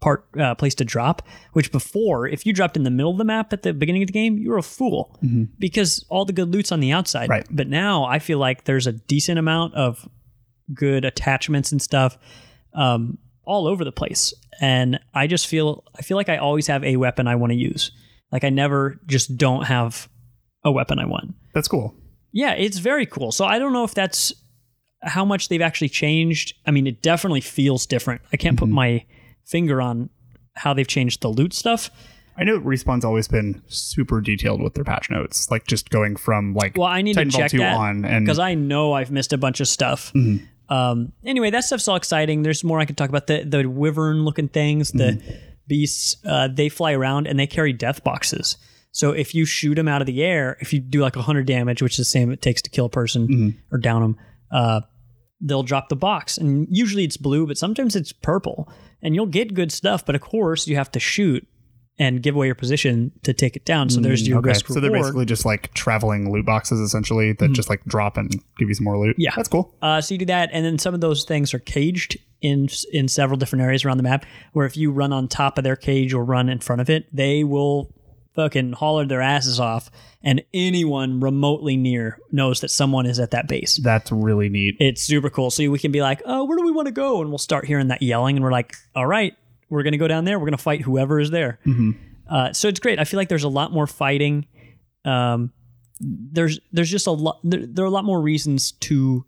part 0.00 0.26
uh, 0.38 0.54
place 0.54 0.74
to 0.74 0.84
drop. 0.84 1.22
Which 1.52 1.72
before, 1.72 2.26
if 2.26 2.44
you 2.44 2.52
dropped 2.52 2.76
in 2.76 2.82
the 2.82 2.90
middle 2.90 3.12
of 3.12 3.18
the 3.18 3.24
map 3.24 3.52
at 3.52 3.62
the 3.62 3.72
beginning 3.72 4.02
of 4.02 4.08
the 4.08 4.12
game, 4.12 4.36
you 4.38 4.50
were 4.50 4.58
a 4.58 4.62
fool 4.62 5.16
because 5.58 6.04
all 6.08 6.24
the 6.24 6.32
good 6.32 6.52
loot's 6.52 6.72
on 6.72 6.80
the 6.80 6.92
outside. 6.92 7.28
Right. 7.28 7.46
But 7.48 7.68
now 7.68 8.04
I 8.04 8.18
feel 8.18 8.38
like 8.38 8.64
there's 8.64 8.86
a 8.86 8.92
decent 8.92 9.38
amount 9.38 9.74
of 9.74 10.06
good 10.74 11.04
attachments 11.04 11.72
and 11.72 11.80
stuff 11.80 12.18
um, 12.74 13.18
all 13.46 13.66
over 13.66 13.84
the 13.84 13.92
place, 13.92 14.34
and 14.60 14.98
I 15.14 15.26
just 15.26 15.46
feel 15.46 15.84
I 15.98 16.02
feel 16.02 16.16
like 16.16 16.28
I 16.28 16.36
always 16.36 16.66
have 16.66 16.84
a 16.84 16.96
weapon 16.96 17.26
I 17.26 17.34
want 17.36 17.52
to 17.52 17.58
use. 17.58 17.90
Like 18.32 18.44
I 18.44 18.50
never 18.50 19.00
just 19.06 19.36
don't 19.36 19.64
have 19.64 20.08
a 20.64 20.70
weapon 20.72 20.98
I 20.98 21.06
want. 21.06 21.34
That's 21.54 21.68
cool. 21.68 21.94
Yeah, 22.32 22.52
it's 22.52 22.78
very 22.78 23.06
cool. 23.06 23.32
So 23.32 23.44
I 23.44 23.58
don't 23.58 23.72
know 23.72 23.84
if 23.84 23.94
that's 23.94 24.32
how 25.02 25.24
much 25.24 25.48
they've 25.48 25.62
actually 25.62 25.88
changed. 25.88 26.54
I 26.66 26.70
mean, 26.70 26.86
it 26.86 27.00
definitely 27.02 27.40
feels 27.40 27.86
different. 27.86 28.20
I 28.32 28.36
can't 28.36 28.58
put 28.58 28.68
my 28.68 29.04
finger 29.44 29.80
on 29.80 30.10
how 30.56 30.74
they've 30.74 30.86
changed 30.88 31.22
the 31.22 31.28
loot 31.28 31.54
stuff. 31.54 31.90
I 32.38 32.44
know 32.44 32.60
Respawn's 32.60 33.04
always 33.04 33.28
been 33.28 33.62
super 33.68 34.20
detailed 34.20 34.60
with 34.60 34.74
their 34.74 34.84
patch 34.84 35.08
notes, 35.10 35.50
like 35.50 35.66
just 35.66 35.88
going 35.88 36.16
from 36.16 36.52
like 36.54 36.76
Well, 36.76 36.88
I 36.88 37.00
need 37.00 37.16
Titanfall 37.16 37.30
to 37.30 37.36
check 37.38 37.52
that 37.52 37.76
on 37.76 38.04
and 38.04 38.26
because 38.26 38.38
I 38.38 38.54
know 38.54 38.92
I've 38.92 39.10
missed 39.10 39.32
a 39.32 39.38
bunch 39.38 39.60
of 39.60 39.68
stuff. 39.68 40.12
Mhm. 40.14 40.46
Um, 40.68 41.12
anyway, 41.24 41.50
that 41.50 41.64
stuff's 41.64 41.88
all 41.88 41.96
exciting. 41.96 42.42
There's 42.42 42.64
more 42.64 42.80
I 42.80 42.84
could 42.84 42.96
talk 42.96 43.08
about. 43.08 43.26
The 43.26 43.44
the 43.44 43.68
wyvern 43.68 44.24
looking 44.24 44.48
things, 44.48 44.92
the 44.92 45.22
beasts, 45.66 46.16
uh, 46.24 46.48
they 46.48 46.68
fly 46.68 46.92
around 46.92 47.26
and 47.26 47.38
they 47.38 47.46
carry 47.46 47.72
death 47.72 48.04
boxes. 48.04 48.56
So 48.92 49.12
if 49.12 49.34
you 49.34 49.44
shoot 49.44 49.74
them 49.74 49.88
out 49.88 50.00
of 50.00 50.06
the 50.06 50.24
air, 50.24 50.56
if 50.60 50.72
you 50.72 50.80
do 50.80 51.02
like 51.02 51.16
100 51.16 51.46
damage, 51.46 51.82
which 51.82 51.92
is 51.92 51.98
the 51.98 52.04
same 52.04 52.32
it 52.32 52.40
takes 52.40 52.62
to 52.62 52.70
kill 52.70 52.86
a 52.86 52.90
person 52.90 53.26
or 53.70 53.78
down 53.78 54.00
them, 54.00 54.16
uh, 54.50 54.80
they'll 55.40 55.62
drop 55.62 55.90
the 55.90 55.96
box. 55.96 56.38
And 56.38 56.66
usually 56.70 57.04
it's 57.04 57.18
blue, 57.18 57.46
but 57.46 57.58
sometimes 57.58 57.94
it's 57.94 58.12
purple. 58.12 58.72
And 59.02 59.14
you'll 59.14 59.26
get 59.26 59.52
good 59.52 59.70
stuff, 59.70 60.06
but 60.06 60.14
of 60.14 60.22
course 60.22 60.66
you 60.66 60.76
have 60.76 60.90
to 60.92 61.00
shoot 61.00 61.46
and 61.98 62.22
give 62.22 62.34
away 62.36 62.46
your 62.46 62.54
position 62.54 63.10
to 63.22 63.32
take 63.32 63.56
it 63.56 63.64
down. 63.64 63.88
So 63.88 64.00
there's 64.00 64.22
Mm, 64.24 64.28
your 64.28 64.38
okay. 64.40 64.48
risk 64.50 64.66
So 64.68 64.80
they're 64.80 64.90
basically 64.90 65.24
just 65.24 65.44
like 65.46 65.72
traveling 65.72 66.30
loot 66.30 66.44
boxes 66.44 66.78
essentially 66.78 67.32
that 67.34 67.52
just 67.52 67.70
like 67.70 67.82
drop 67.86 68.16
and 68.18 68.30
give 68.58 68.68
you 68.68 68.74
some 68.74 68.84
more 68.84 68.98
loot. 68.98 69.16
Yeah. 69.18 69.30
That's 69.34 69.48
cool. 69.48 69.74
Uh, 69.80 70.00
so 70.02 70.12
you 70.14 70.18
do 70.18 70.26
that, 70.26 70.50
and 70.52 70.64
then 70.64 70.78
some 70.78 70.92
of 70.94 71.00
those 71.00 71.24
things 71.24 71.54
are 71.54 71.58
caged 71.58 72.18
in 72.42 72.68
in 72.92 73.08
several 73.08 73.38
different 73.38 73.62
areas 73.62 73.84
around 73.84 73.96
the 73.96 74.02
map 74.02 74.26
where 74.52 74.66
if 74.66 74.76
you 74.76 74.92
run 74.92 75.10
on 75.12 75.26
top 75.26 75.56
of 75.56 75.64
their 75.64 75.76
cage 75.76 76.12
or 76.12 76.22
run 76.22 76.50
in 76.50 76.58
front 76.58 76.82
of 76.82 76.90
it, 76.90 77.06
they 77.14 77.42
will 77.44 77.90
fucking 78.34 78.74
holler 78.74 79.06
their 79.06 79.22
asses 79.22 79.58
off, 79.58 79.90
and 80.22 80.42
anyone 80.52 81.18
remotely 81.20 81.74
near 81.78 82.18
knows 82.30 82.60
that 82.60 82.70
someone 82.70 83.06
is 83.06 83.18
at 83.18 83.30
that 83.30 83.48
base. 83.48 83.80
That's 83.82 84.12
really 84.12 84.50
neat. 84.50 84.76
It's 84.78 85.00
super 85.02 85.30
cool. 85.30 85.50
So 85.50 85.70
we 85.70 85.78
can 85.78 85.90
be 85.92 86.02
like, 86.02 86.20
oh, 86.26 86.44
where 86.44 86.58
do 86.58 86.62
we 86.62 86.70
want 86.72 86.84
to 86.86 86.92
go? 86.92 87.22
And 87.22 87.30
we'll 87.30 87.38
start 87.38 87.64
hearing 87.64 87.88
that 87.88 88.02
yelling, 88.02 88.36
and 88.36 88.44
we're 88.44 88.52
like, 88.52 88.76
all 88.94 89.06
right, 89.06 89.34
we're 89.68 89.82
gonna 89.82 89.98
go 89.98 90.08
down 90.08 90.24
there. 90.24 90.38
We're 90.38 90.46
gonna 90.46 90.58
fight 90.58 90.82
whoever 90.82 91.20
is 91.20 91.30
there. 91.30 91.58
Uh, 92.28 92.52
so 92.52 92.68
it's 92.68 92.80
great. 92.80 92.98
I 92.98 93.04
feel 93.04 93.18
like 93.18 93.28
there's 93.28 93.44
a 93.44 93.48
lot 93.48 93.72
more 93.72 93.86
fighting. 93.86 94.46
Um, 95.04 95.52
there's 96.00 96.58
there's 96.72 96.90
just 96.90 97.06
a 97.06 97.12
lot. 97.12 97.40
There, 97.44 97.64
there 97.66 97.84
are 97.84 97.88
a 97.88 97.90
lot 97.90 98.04
more 98.04 98.20
reasons 98.20 98.72
to 98.72 99.24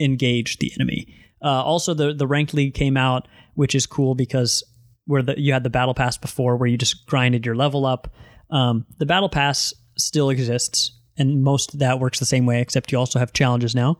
engage 0.00 0.58
the 0.58 0.72
enemy. 0.78 1.06
Uh, 1.42 1.62
also, 1.62 1.94
the 1.94 2.12
the 2.12 2.26
ranked 2.26 2.54
league 2.54 2.74
came 2.74 2.96
out, 2.96 3.28
which 3.54 3.74
is 3.74 3.86
cool 3.86 4.14
because 4.14 4.62
where 5.06 5.22
the, 5.22 5.38
you 5.40 5.52
had 5.52 5.62
the 5.62 5.70
battle 5.70 5.94
pass 5.94 6.16
before, 6.16 6.56
where 6.56 6.68
you 6.68 6.78
just 6.78 7.06
grinded 7.06 7.44
your 7.44 7.54
level 7.54 7.84
up. 7.84 8.12
Um, 8.50 8.86
the 8.98 9.06
battle 9.06 9.28
pass 9.28 9.74
still 9.98 10.30
exists, 10.30 10.92
and 11.16 11.42
most 11.42 11.74
of 11.74 11.80
that 11.80 12.00
works 12.00 12.18
the 12.18 12.26
same 12.26 12.46
way, 12.46 12.60
except 12.60 12.92
you 12.92 12.98
also 12.98 13.18
have 13.18 13.32
challenges 13.32 13.74
now. 13.74 13.98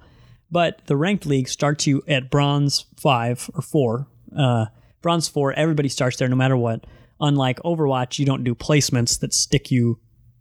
But 0.50 0.82
the 0.86 0.96
ranked 0.96 1.26
league 1.26 1.48
starts 1.48 1.86
you 1.86 2.02
at 2.06 2.30
bronze 2.30 2.84
five 2.96 3.50
or 3.54 3.62
four. 3.62 4.06
Uh, 4.36 4.66
bronze 5.04 5.28
four, 5.28 5.52
everybody 5.52 5.88
starts 5.88 6.16
there 6.16 6.26
no 6.28 6.34
matter 6.36 6.56
what. 6.56 6.84
Unlike 7.20 7.60
Overwatch, 7.64 8.18
you 8.18 8.26
don't 8.26 8.42
do 8.42 8.54
placements 8.56 9.20
that 9.20 9.32
stick 9.32 9.70
you, 9.70 10.00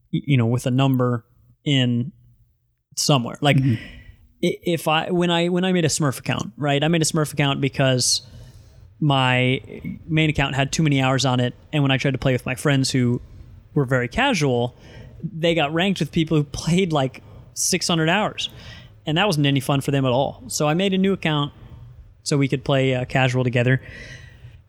you 0.10 0.38
know, 0.38 0.48
with 0.48 0.66
a 0.66 0.72
number 0.72 1.24
in 1.64 2.12
somewhere. 2.98 3.38
Like 3.42 3.58
i- 3.62 3.78
if 4.42 4.88
I 4.88 5.12
when 5.12 5.30
I 5.30 5.50
when 5.50 5.64
I 5.66 5.72
made 5.72 5.86
a 5.86 5.90
Smurf 5.90 6.18
account, 6.20 6.54
right? 6.58 6.84
I 6.84 6.88
made 6.88 7.02
a 7.02 7.06
Smurf 7.06 7.32
account 7.34 7.62
because 7.62 8.22
my 9.00 9.62
main 10.08 10.30
account 10.30 10.56
had 10.56 10.72
too 10.72 10.82
many 10.84 11.02
hours 11.02 11.26
on 11.26 11.40
it, 11.40 11.54
and 11.72 11.84
when 11.84 11.92
I 11.92 11.98
tried 11.98 12.12
to 12.12 12.18
play 12.18 12.34
with 12.34 12.46
my 12.46 12.56
friends 12.56 12.90
who 12.90 13.22
were 13.74 13.86
very 13.86 14.08
casual, 14.08 14.76
they 15.24 15.56
got 15.56 15.74
ranked 15.74 16.00
with 16.00 16.12
people 16.12 16.38
who 16.38 16.44
played 16.64 16.92
like 16.94 17.22
600 17.54 18.10
hours, 18.10 18.50
and 19.06 19.18
that 19.18 19.28
wasn't 19.28 19.46
any 19.46 19.60
fun 19.60 19.82
for 19.82 19.92
them 19.92 20.06
at 20.06 20.12
all. 20.12 20.44
So 20.48 20.68
I 20.68 20.74
made 20.74 20.94
a 20.94 20.98
new 20.98 21.14
account 21.14 21.54
so 22.24 22.38
we 22.38 22.48
could 22.48 22.64
play 22.64 22.96
uh, 22.96 23.06
casual 23.06 23.44
together. 23.44 23.82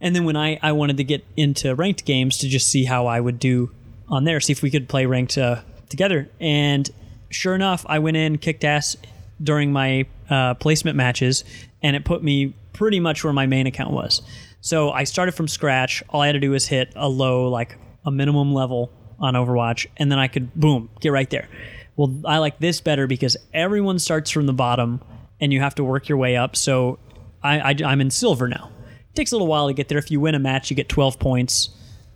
And 0.04 0.14
then 0.14 0.24
when 0.24 0.36
I, 0.36 0.58
I 0.62 0.72
wanted 0.72 0.98
to 0.98 1.04
get 1.04 1.24
into 1.34 1.74
ranked 1.74 2.04
games 2.04 2.36
to 2.38 2.48
just 2.48 2.68
see 2.68 2.84
how 2.84 3.06
I 3.06 3.18
would 3.18 3.38
do 3.38 3.70
on 4.06 4.24
there, 4.24 4.38
see 4.38 4.52
if 4.52 4.60
we 4.60 4.70
could 4.70 4.86
play 4.86 5.06
ranked 5.06 5.38
uh, 5.38 5.62
together. 5.88 6.28
And 6.38 6.88
sure 7.30 7.54
enough, 7.54 7.86
I 7.88 8.00
went 8.00 8.18
in, 8.18 8.36
kicked 8.36 8.64
ass 8.64 8.98
during 9.42 9.72
my 9.72 10.04
uh, 10.28 10.54
placement 10.54 10.98
matches, 10.98 11.42
and 11.82 11.96
it 11.96 12.04
put 12.04 12.22
me 12.22 12.54
pretty 12.74 13.00
much 13.00 13.24
where 13.24 13.32
my 13.32 13.46
main 13.46 13.66
account 13.66 13.92
was. 13.92 14.20
So 14.60 14.90
I 14.90 15.04
started 15.04 15.32
from 15.32 15.48
scratch. 15.48 16.02
All 16.10 16.20
I 16.20 16.26
had 16.26 16.32
to 16.32 16.40
do 16.40 16.50
was 16.50 16.66
hit 16.66 16.92
a 16.94 17.08
low, 17.08 17.48
like 17.48 17.78
a 18.04 18.10
minimum 18.10 18.52
level 18.52 18.92
on 19.18 19.32
Overwatch, 19.32 19.86
and 19.96 20.12
then 20.12 20.18
I 20.18 20.28
could 20.28 20.54
boom 20.54 20.90
get 21.00 21.12
right 21.12 21.30
there. 21.30 21.48
Well, 21.96 22.14
I 22.26 22.38
like 22.38 22.58
this 22.58 22.78
better 22.78 23.06
because 23.06 23.38
everyone 23.54 23.98
starts 23.98 24.30
from 24.30 24.44
the 24.44 24.52
bottom, 24.52 25.00
and 25.40 25.50
you 25.50 25.60
have 25.60 25.76
to 25.76 25.84
work 25.84 26.10
your 26.10 26.18
way 26.18 26.36
up. 26.36 26.56
So 26.56 26.98
I, 27.42 27.70
I 27.70 27.74
I'm 27.86 28.02
in 28.02 28.10
silver 28.10 28.48
now. 28.48 28.70
Takes 29.14 29.32
a 29.32 29.34
little 29.34 29.46
while 29.46 29.68
to 29.68 29.74
get 29.74 29.88
there. 29.88 29.98
If 29.98 30.10
you 30.10 30.20
win 30.20 30.34
a 30.34 30.38
match, 30.38 30.70
you 30.70 30.76
get 30.76 30.88
12 30.88 31.18
points. 31.18 31.70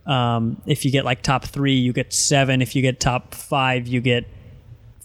Um, 0.06 0.60
if 0.66 0.84
you 0.84 0.90
get 0.90 1.04
like 1.04 1.22
top 1.22 1.44
three, 1.44 1.74
you 1.74 1.92
get 1.92 2.12
seven. 2.12 2.62
If 2.62 2.74
you 2.74 2.82
get 2.82 2.98
top 2.98 3.34
five, 3.34 3.86
you 3.86 4.00
get 4.00 4.26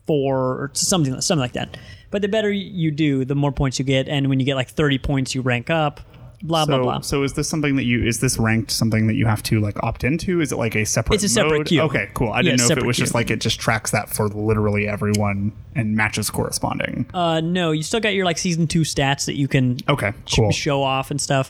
four 0.08 0.38
or 0.38 0.72
something 0.74 1.20
something 1.22 1.42
like 1.42 1.54
that. 1.54 1.78
But 2.10 2.22
the 2.22 2.28
better 2.28 2.52
you 2.52 2.92
do, 2.92 3.26
the 3.26 3.36
more 3.36 3.52
points 3.52 3.80
you 3.80 3.86
get, 3.86 4.08
and 4.08 4.30
when 4.30 4.40
you 4.40 4.46
get 4.46 4.56
like 4.56 4.70
30 4.70 5.00
points, 5.00 5.36
you 5.36 5.42
rank 5.42 5.70
up. 5.70 6.00
Blah 6.46 6.66
so, 6.66 6.68
blah 6.68 6.84
blah. 6.84 7.00
so 7.00 7.24
is 7.24 7.34
this 7.34 7.48
something 7.48 7.78
that 7.78 7.86
you 7.86 8.06
is 8.06 8.20
this 8.20 8.38
ranked 8.38 8.70
something 8.70 9.08
that 9.08 9.14
you 9.14 9.26
have 9.26 9.42
to 9.44 9.62
like 9.62 9.82
opt 9.82 10.04
into? 10.04 10.42
Is 10.42 10.52
it 10.52 10.58
like 10.58 10.76
a 10.76 10.84
separate? 10.84 11.16
It's 11.16 11.24
a 11.24 11.30
separate 11.30 11.60
mode? 11.60 11.68
queue. 11.68 11.82
Okay, 11.84 12.10
cool. 12.14 12.34
I 12.34 12.42
didn't 12.42 12.60
know 12.60 12.68
if 12.68 12.78
it 12.78 12.86
was 12.86 12.98
just 12.98 13.14
like 13.14 13.32
it 13.32 13.40
just 13.40 13.62
tracks 13.62 13.92
that 13.92 14.10
for 14.10 14.28
literally 14.28 14.86
everyone 14.86 15.54
and 15.74 15.96
matches 15.96 16.30
corresponding. 16.30 17.06
Uh, 17.14 17.40
no, 17.40 17.72
you 17.72 17.82
still 17.82 18.02
got 18.02 18.14
your 18.14 18.26
like 18.26 18.38
season 18.38 18.68
two 18.68 18.82
stats 18.82 19.26
that 19.26 19.36
you 19.36 19.48
can 19.48 19.78
Okay, 19.88 20.12
sh- 20.26 20.54
show 20.54 20.84
off 20.84 21.12
and 21.12 21.22
stuff, 21.22 21.50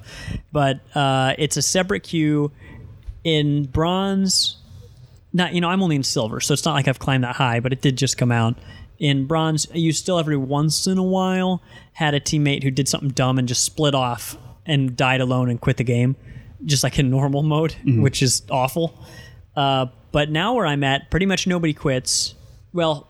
but 0.51 0.79
uh, 0.93 1.33
it's 1.39 1.57
a 1.57 1.63
separate 1.63 2.03
queue. 2.03 2.51
In 3.23 3.65
bronze, 3.65 4.57
not 5.31 5.55
you 5.55 5.61
know 5.61 5.69
I'm 5.69 5.81
only 5.81 5.95
in 5.95 6.03
silver, 6.03 6.39
so 6.39 6.53
it's 6.53 6.65
not 6.65 6.73
like 6.73 6.87
I've 6.87 6.99
climbed 6.99 7.23
that 7.23 7.37
high, 7.37 7.59
but 7.59 7.73
it 7.73 7.81
did 7.81 7.97
just 7.97 8.19
come 8.19 8.31
out. 8.31 8.59
In 8.99 9.25
bronze, 9.25 9.65
you 9.73 9.91
still 9.91 10.19
every 10.19 10.37
once 10.37 10.85
in 10.85 10.99
a 10.99 11.03
while 11.03 11.63
had 11.93 12.13
a 12.13 12.19
teammate 12.19 12.61
who 12.61 12.69
did 12.69 12.87
something 12.87 13.09
dumb 13.09 13.39
and 13.39 13.47
just 13.47 13.63
split 13.63 13.95
off 13.95 14.37
and 14.65 14.95
died 14.95 15.21
alone 15.21 15.49
and 15.49 15.59
quit 15.59 15.77
the 15.77 15.83
game, 15.83 16.15
just 16.65 16.83
like 16.83 16.97
in 16.99 17.09
normal 17.09 17.43
mode, 17.43 17.75
which 17.85 18.21
is 18.21 18.41
awful. 18.49 18.97
Uh, 19.55 19.87
but 20.11 20.29
now 20.29 20.53
where 20.53 20.65
I'm 20.65 20.83
at, 20.83 21.09
pretty 21.11 21.25
much 21.25 21.45
nobody 21.47 21.73
quits. 21.73 22.35
Well, 22.73 23.07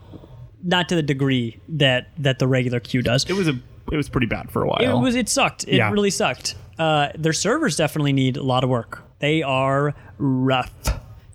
not 0.63 0.89
to 0.89 0.95
the 0.95 1.01
degree 1.03 1.59
that 1.69 2.09
that 2.17 2.39
the 2.39 2.47
regular 2.47 2.79
queue 2.79 3.01
does. 3.01 3.29
It 3.29 3.33
was 3.33 3.47
a 3.47 3.59
it 3.91 3.97
was 3.97 4.09
pretty 4.09 4.27
bad 4.27 4.49
for 4.51 4.63
a 4.63 4.67
while. 4.67 4.79
It 4.81 4.93
was. 5.01 5.15
It 5.15 5.27
sucked. 5.29 5.63
It 5.65 5.75
Yeah. 5.75 5.91
really 5.91 6.09
sucked. 6.09 6.55
Uh, 6.79 7.09
their 7.15 7.33
servers 7.33 7.75
definitely 7.77 8.13
need 8.13 8.37
a 8.37 8.43
lot 8.43 8.63
of 8.63 8.69
work. 8.69 9.03
They 9.19 9.43
are 9.43 9.93
rough. 10.17 10.71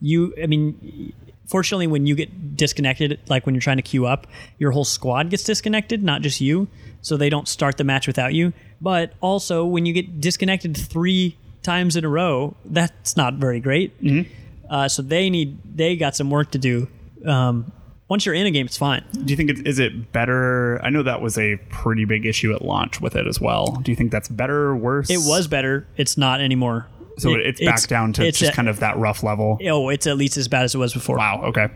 You, 0.01 0.35
I 0.43 0.47
mean, 0.47 1.13
fortunately, 1.49 1.87
when 1.87 2.07
you 2.07 2.15
get 2.15 2.57
disconnected, 2.57 3.19
like 3.29 3.47
when 3.47 3.55
you're 3.55 3.63
trying 3.63 3.79
to 3.79 3.83
queue 3.83 4.07
up, 4.07 4.27
your 4.59 4.71
whole 4.71 4.85
squad 4.85 5.31
gets 5.31 5.43
disconnected, 5.43 6.03
not 6.03 6.23
just 6.23 6.41
you. 6.41 6.69
So 7.01 7.17
they 7.17 7.31
don't 7.31 7.49
start 7.49 7.77
the 7.77 7.85
match 7.85 8.07
without 8.07 8.35
you. 8.35 8.53
But 8.81 9.13
also, 9.21 9.65
when 9.65 9.87
you 9.87 9.93
get 9.93 10.21
disconnected 10.21 10.77
three 10.77 11.37
times 11.63 11.97
in 11.97 12.05
a 12.05 12.09
row, 12.09 12.57
that's 12.65 13.17
not 13.17 13.35
very 13.35 13.61
great. 13.61 14.01
Mm-hmm. 14.03 14.33
Uh, 14.71 14.89
so 14.89 15.03
they 15.03 15.31
need. 15.31 15.59
They 15.77 15.97
got 15.97 16.15
some 16.15 16.31
work 16.31 16.51
to 16.53 16.59
do. 16.59 16.89
Um, 17.25 17.73
once 18.09 18.25
you're 18.25 18.35
in 18.35 18.47
a 18.47 18.51
game, 18.51 18.67
it's 18.67 18.77
fine. 18.77 19.05
Do 19.13 19.33
you 19.33 19.37
think 19.37 19.51
it 19.51 19.67
is 19.67 19.79
it 19.79 20.13
better? 20.13 20.83
I 20.83 20.91
know 20.91 21.03
that 21.03 21.21
was 21.21 21.39
a 21.39 21.57
pretty 21.71 22.05
big 22.05 22.27
issue 22.27 22.55
at 22.55 22.63
launch 22.63 23.01
with 23.01 23.17
it 23.17 23.27
as 23.27 23.41
well. 23.41 23.79
Do 23.83 23.93
you 23.93 23.97
think 23.97 24.11
that's 24.11 24.29
better, 24.29 24.67
or 24.67 24.77
worse? 24.77 25.11
It 25.11 25.21
was 25.21 25.47
better. 25.47 25.87
It's 25.97 26.17
not 26.17 26.41
anymore. 26.41 26.87
So 27.19 27.35
It- 27.35 27.47
it's 27.47 27.61
back 27.61 27.87
down 27.89 28.13
to 28.15 28.25
it's 28.27 28.39
just 28.39 28.53
a- 28.53 28.55
kind 28.57 28.69
of 28.69 28.81
that 28.81 28.97
rough 28.97 29.23
level. 29.23 29.59
Oh, 29.67 29.89
it's 29.91 30.07
at 30.07 30.17
least 30.17 30.37
as 30.37 30.49
bad 30.49 30.63
as 30.65 30.75
it 30.75 30.79
was 30.79 30.93
before. 30.95 31.17
Wow. 31.19 31.43
Okay. 31.47 31.69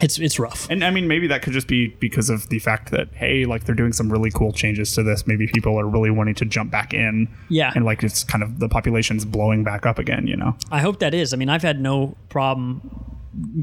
It's 0.00 0.18
it's 0.18 0.38
rough. 0.38 0.66
And 0.70 0.82
I 0.82 0.90
mean, 0.90 1.06
maybe 1.08 1.26
that 1.26 1.42
could 1.42 1.52
just 1.52 1.68
be 1.68 1.88
because 2.00 2.30
of 2.30 2.48
the 2.48 2.58
fact 2.58 2.90
that 2.90 3.08
hey, 3.14 3.44
like 3.44 3.64
they're 3.64 3.74
doing 3.74 3.92
some 3.92 4.10
really 4.10 4.30
cool 4.30 4.50
changes 4.52 4.94
to 4.94 5.02
this. 5.02 5.26
Maybe 5.26 5.46
people 5.46 5.78
are 5.78 5.86
really 5.86 6.10
wanting 6.10 6.34
to 6.36 6.46
jump 6.46 6.70
back 6.70 6.94
in. 6.94 7.28
Yeah. 7.50 7.70
And 7.74 7.84
like 7.84 8.02
it's 8.02 8.24
kind 8.24 8.42
of 8.42 8.58
the 8.60 8.68
population's 8.68 9.26
blowing 9.26 9.62
back 9.62 9.84
up 9.84 9.98
again. 9.98 10.26
You 10.26 10.36
know. 10.36 10.56
I 10.70 10.80
hope 10.80 11.00
that 11.00 11.12
is. 11.12 11.34
I 11.34 11.36
mean, 11.36 11.50
I've 11.50 11.62
had 11.62 11.80
no 11.80 12.16
problem 12.30 12.80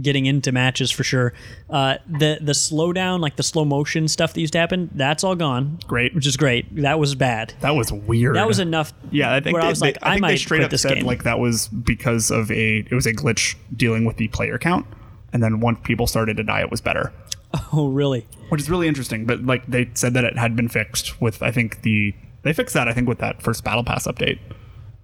getting 0.02 0.26
into 0.26 0.52
matches 0.52 0.92
for 0.92 1.04
sure. 1.04 1.34
Uh, 1.70 1.98
the 2.08 2.38
the 2.42 2.54
slowdown, 2.54 3.20
like 3.20 3.36
the 3.36 3.44
slow 3.44 3.66
motion 3.66 4.08
stuff 4.08 4.34
that 4.34 4.42
used 4.42 4.54
to 4.54 4.60
happen, 4.60 4.90
that's 4.94 5.24
all 5.24 5.36
gone. 5.36 5.80
Great. 5.88 6.16
which 6.16 6.26
is 6.28 6.38
great. 6.38 6.74
That 6.78 7.00
was 7.00 7.16
bad. 7.16 7.54
That 7.62 7.72
was 7.76 7.92
weird. 7.92 8.36
That 8.36 8.48
was 8.48 8.60
enough. 8.60 8.94
Yeah, 9.12 9.34
I 9.34 9.40
think 9.42 9.54
where 9.54 9.62
they, 9.62 9.68
I 9.68 9.70
was 9.70 9.80
they- 9.80 9.88
like, 9.88 9.98
I 10.02 10.14
I, 10.16 10.20
might 10.20 10.30
they 10.32 10.38
straight 10.38 10.64
up 10.64 10.72
this 10.72 10.82
said 10.84 10.96
game. 10.96 11.06
like 11.06 11.24
that 11.24 11.40
was 11.40 11.68
because 11.68 12.32
of 12.32 12.50
a 12.52 12.78
it 12.80 12.92
was 12.94 13.06
a 13.06 13.14
glitch 13.14 13.56
dealing 13.76 14.06
with 14.06 14.18
the 14.18 14.28
player 14.30 14.58
count, 14.58 14.86
and 15.34 15.44
then 15.44 15.60
once 15.60 15.80
people 15.84 16.08
started 16.08 16.38
to 16.38 16.44
die, 16.44 16.62
it 16.62 16.72
was 16.72 16.82
better, 16.82 17.12
oh, 17.74 17.88
really? 17.90 18.26
which 18.50 18.62
is 18.62 18.70
really 18.70 18.88
interesting. 18.88 19.26
But 19.26 19.44
like 19.46 19.66
they 19.68 19.90
said 19.94 20.14
that 20.14 20.24
it 20.24 20.38
had 20.38 20.56
been 20.56 20.70
fixed 20.70 21.20
with 21.22 21.44
I 21.44 21.52
think 21.52 21.82
the 21.82 22.14
they 22.44 22.54
fixed 22.54 22.74
that 22.76 22.88
I 22.88 22.94
think 22.94 23.10
with 23.10 23.20
that 23.20 23.42
first 23.42 23.64
battle 23.66 23.84
pass 23.84 24.08
update. 24.08 24.40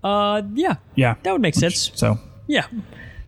Uh, 0.04 0.42
yeah, 0.54 0.76
Yeah, 0.96 1.16
that 1.24 1.32
would 1.32 1.42
make 1.42 1.56
Which- 1.56 1.78
sense. 1.78 1.92
So 1.98 2.20
Yeah, 2.48 2.66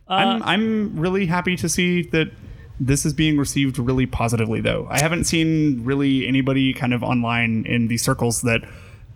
I'm 0.08 0.42
uh, 0.42 0.44
I'm 0.44 0.98
really 0.98 1.26
happy 1.26 1.56
to 1.56 1.68
see 1.68 2.02
that 2.02 2.30
this 2.78 3.06
is 3.06 3.12
being 3.12 3.38
received 3.38 3.78
really 3.78 4.06
positively 4.06 4.60
though. 4.60 4.86
I 4.90 5.00
haven't 5.00 5.24
seen 5.24 5.84
really 5.84 6.26
anybody 6.26 6.72
kind 6.72 6.92
of 6.92 7.02
online 7.02 7.64
in 7.66 7.88
the 7.88 7.96
circles 7.96 8.42
that 8.42 8.62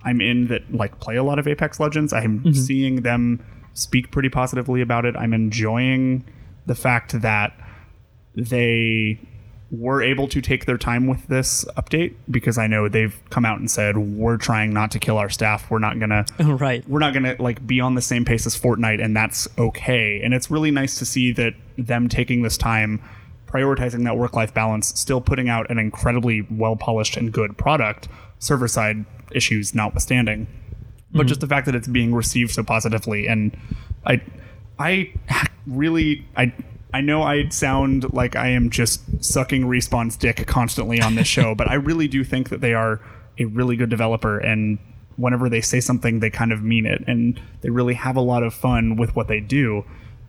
I'm 0.03 0.19
in 0.19 0.47
that 0.47 0.73
like 0.73 0.99
play 0.99 1.15
a 1.15 1.23
lot 1.23 1.39
of 1.39 1.47
Apex 1.47 1.79
Legends. 1.79 2.11
I'm 2.11 2.39
mm-hmm. 2.39 2.53
seeing 2.53 3.01
them 3.03 3.45
speak 3.73 4.11
pretty 4.11 4.29
positively 4.29 4.81
about 4.81 5.05
it. 5.05 5.15
I'm 5.15 5.33
enjoying 5.33 6.25
the 6.65 6.75
fact 6.75 7.21
that 7.21 7.53
they 8.35 9.19
were 9.71 10.01
able 10.01 10.27
to 10.27 10.41
take 10.41 10.65
their 10.65 10.77
time 10.77 11.07
with 11.07 11.25
this 11.27 11.63
update 11.77 12.13
because 12.29 12.57
I 12.57 12.67
know 12.67 12.89
they've 12.89 13.17
come 13.29 13.45
out 13.45 13.59
and 13.59 13.71
said 13.71 13.97
we're 13.97 14.35
trying 14.35 14.73
not 14.73 14.91
to 14.91 14.99
kill 14.99 15.17
our 15.17 15.29
staff. 15.29 15.71
We're 15.71 15.79
not 15.79 15.97
gonna 15.97 16.25
right. 16.39 16.87
we're 16.89 16.99
not 16.99 17.13
gonna 17.13 17.37
like 17.39 17.65
be 17.65 17.79
on 17.79 17.95
the 17.95 18.01
same 18.01 18.25
pace 18.25 18.45
as 18.45 18.59
Fortnite, 18.59 19.03
and 19.03 19.15
that's 19.15 19.47
okay. 19.57 20.21
And 20.21 20.33
it's 20.33 20.51
really 20.51 20.71
nice 20.71 20.99
to 20.99 21.05
see 21.05 21.31
that 21.33 21.53
them 21.77 22.09
taking 22.09 22.41
this 22.41 22.57
time, 22.57 23.01
prioritizing 23.47 24.03
that 24.03 24.17
work-life 24.17 24.53
balance, 24.53 24.87
still 24.99 25.21
putting 25.21 25.47
out 25.47 25.69
an 25.71 25.77
incredibly 25.77 26.41
well-polished 26.51 27.15
and 27.15 27.31
good 27.31 27.57
product, 27.57 28.09
server-side 28.39 29.05
issues 29.31 29.73
notwithstanding. 29.73 30.47
But 31.13 31.25
mhm. 31.25 31.29
just 31.29 31.41
the 31.41 31.47
fact 31.47 31.65
that 31.67 31.75
it's 31.75 31.87
being 31.87 32.13
received 32.13 32.51
so 32.51 32.63
positively, 32.63 33.27
and 33.27 33.55
I, 34.05 34.21
I 34.77 35.13
really, 35.65 36.25
I. 36.35 36.53
I 36.93 37.01
know 37.01 37.23
I 37.23 37.47
sound 37.49 38.13
like 38.13 38.35
I 38.35 38.49
am 38.49 38.69
just 38.69 39.23
sucking 39.23 39.63
Respawn's 39.63 40.17
dick 40.17 40.45
constantly 40.47 41.01
on 41.01 41.15
this 41.15 41.27
show, 41.27 41.55
but 41.55 41.69
I 41.69 41.75
really 41.75 42.07
do 42.07 42.23
think 42.23 42.49
that 42.49 42.61
they 42.61 42.73
are 42.73 42.99
a 43.39 43.45
really 43.45 43.75
good 43.77 43.89
developer 43.89 44.37
and 44.37 44.77
whenever 45.17 45.49
they 45.49 45.61
say 45.61 45.79
something, 45.79 46.19
they 46.19 46.29
kind 46.29 46.51
of 46.51 46.63
mean 46.63 46.85
it, 46.85 47.03
and 47.05 47.39
they 47.61 47.69
really 47.69 47.93
have 47.93 48.15
a 48.15 48.21
lot 48.21 48.41
of 48.43 48.53
fun 48.53 48.95
with 48.95 49.15
what 49.15 49.27
they 49.27 49.39
do. 49.39 49.83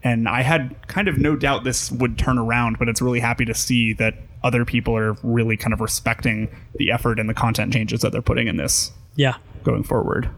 And 0.05 0.29
I 0.29 0.43
had 0.43 0.75
kind 0.89 1.09
of 1.09 1.17
no 1.19 1.35
doubt 1.37 1.65
this 1.65 1.91
would 1.93 2.19
turn 2.19 2.37
around, 2.37 2.79
but 2.79 2.89
it's 2.89 3.01
really 3.01 3.21
happy 3.21 3.45
to 3.47 3.55
see 3.55 3.93
that 3.95 4.15
other 4.43 4.65
people 4.65 4.95
are 4.97 5.17
really 5.23 5.57
kind 5.57 5.73
of 5.73 5.81
respecting 5.81 6.49
the 6.75 6.91
effort 6.91 7.19
and 7.21 7.29
the 7.29 7.35
content 7.35 7.73
changes 7.73 8.01
that 8.01 8.11
they're 8.13 8.21
putting 8.21 8.49
in 8.49 8.57
this 8.57 8.91
Yeah. 9.15 9.37
going 9.63 9.85
forward. 9.85 10.29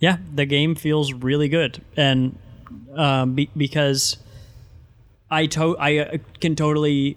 Yeah, 0.00 0.16
the 0.34 0.46
game 0.46 0.74
feels 0.74 1.12
really 1.12 1.48
good, 1.48 1.80
and 1.96 2.38
um, 2.96 3.34
be- 3.34 3.50
because 3.56 4.16
I 5.32 5.46
to- 5.46 5.76
I 5.78 5.98
uh, 5.98 6.16
can 6.40 6.54
totally 6.56 7.16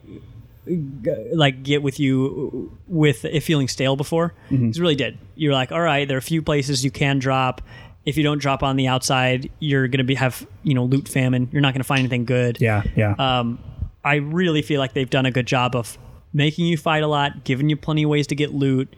like 1.33 1.61
get 1.63 1.83
with 1.83 1.99
you 1.99 2.71
with 2.87 3.23
it 3.25 3.41
feeling 3.41 3.67
stale 3.67 3.95
before. 3.95 4.33
It 4.49 4.77
really 4.79 4.95
did. 4.95 5.17
You're 5.35 5.53
like, 5.53 5.71
all 5.71 5.81
right, 5.81 6.07
there 6.07 6.17
are 6.17 6.19
a 6.19 6.21
few 6.23 6.41
places 6.41 6.83
you 6.83 6.91
can 6.91 7.19
drop. 7.19 7.61
If 8.05 8.17
you 8.17 8.23
don't 8.23 8.39
drop 8.39 8.63
on 8.63 8.75
the 8.75 8.87
outside, 8.87 9.51
you're 9.59 9.87
gonna 9.87 10.03
be 10.03 10.15
have 10.15 10.47
you 10.63 10.73
know 10.73 10.85
loot 10.85 11.07
famine. 11.07 11.49
You're 11.51 11.61
not 11.61 11.73
gonna 11.73 11.83
find 11.83 11.99
anything 11.99 12.25
good. 12.25 12.57
Yeah, 12.59 12.83
yeah. 12.95 13.13
Um, 13.17 13.59
I 14.03 14.15
really 14.15 14.61
feel 14.61 14.79
like 14.79 14.93
they've 14.93 15.09
done 15.09 15.25
a 15.25 15.31
good 15.31 15.47
job 15.47 15.75
of 15.75 15.97
making 16.33 16.65
you 16.65 16.77
fight 16.77 17.03
a 17.03 17.07
lot, 17.07 17.43
giving 17.43 17.69
you 17.69 17.75
plenty 17.77 18.03
of 18.03 18.09
ways 18.09 18.27
to 18.27 18.35
get 18.35 18.53
loot. 18.53 18.95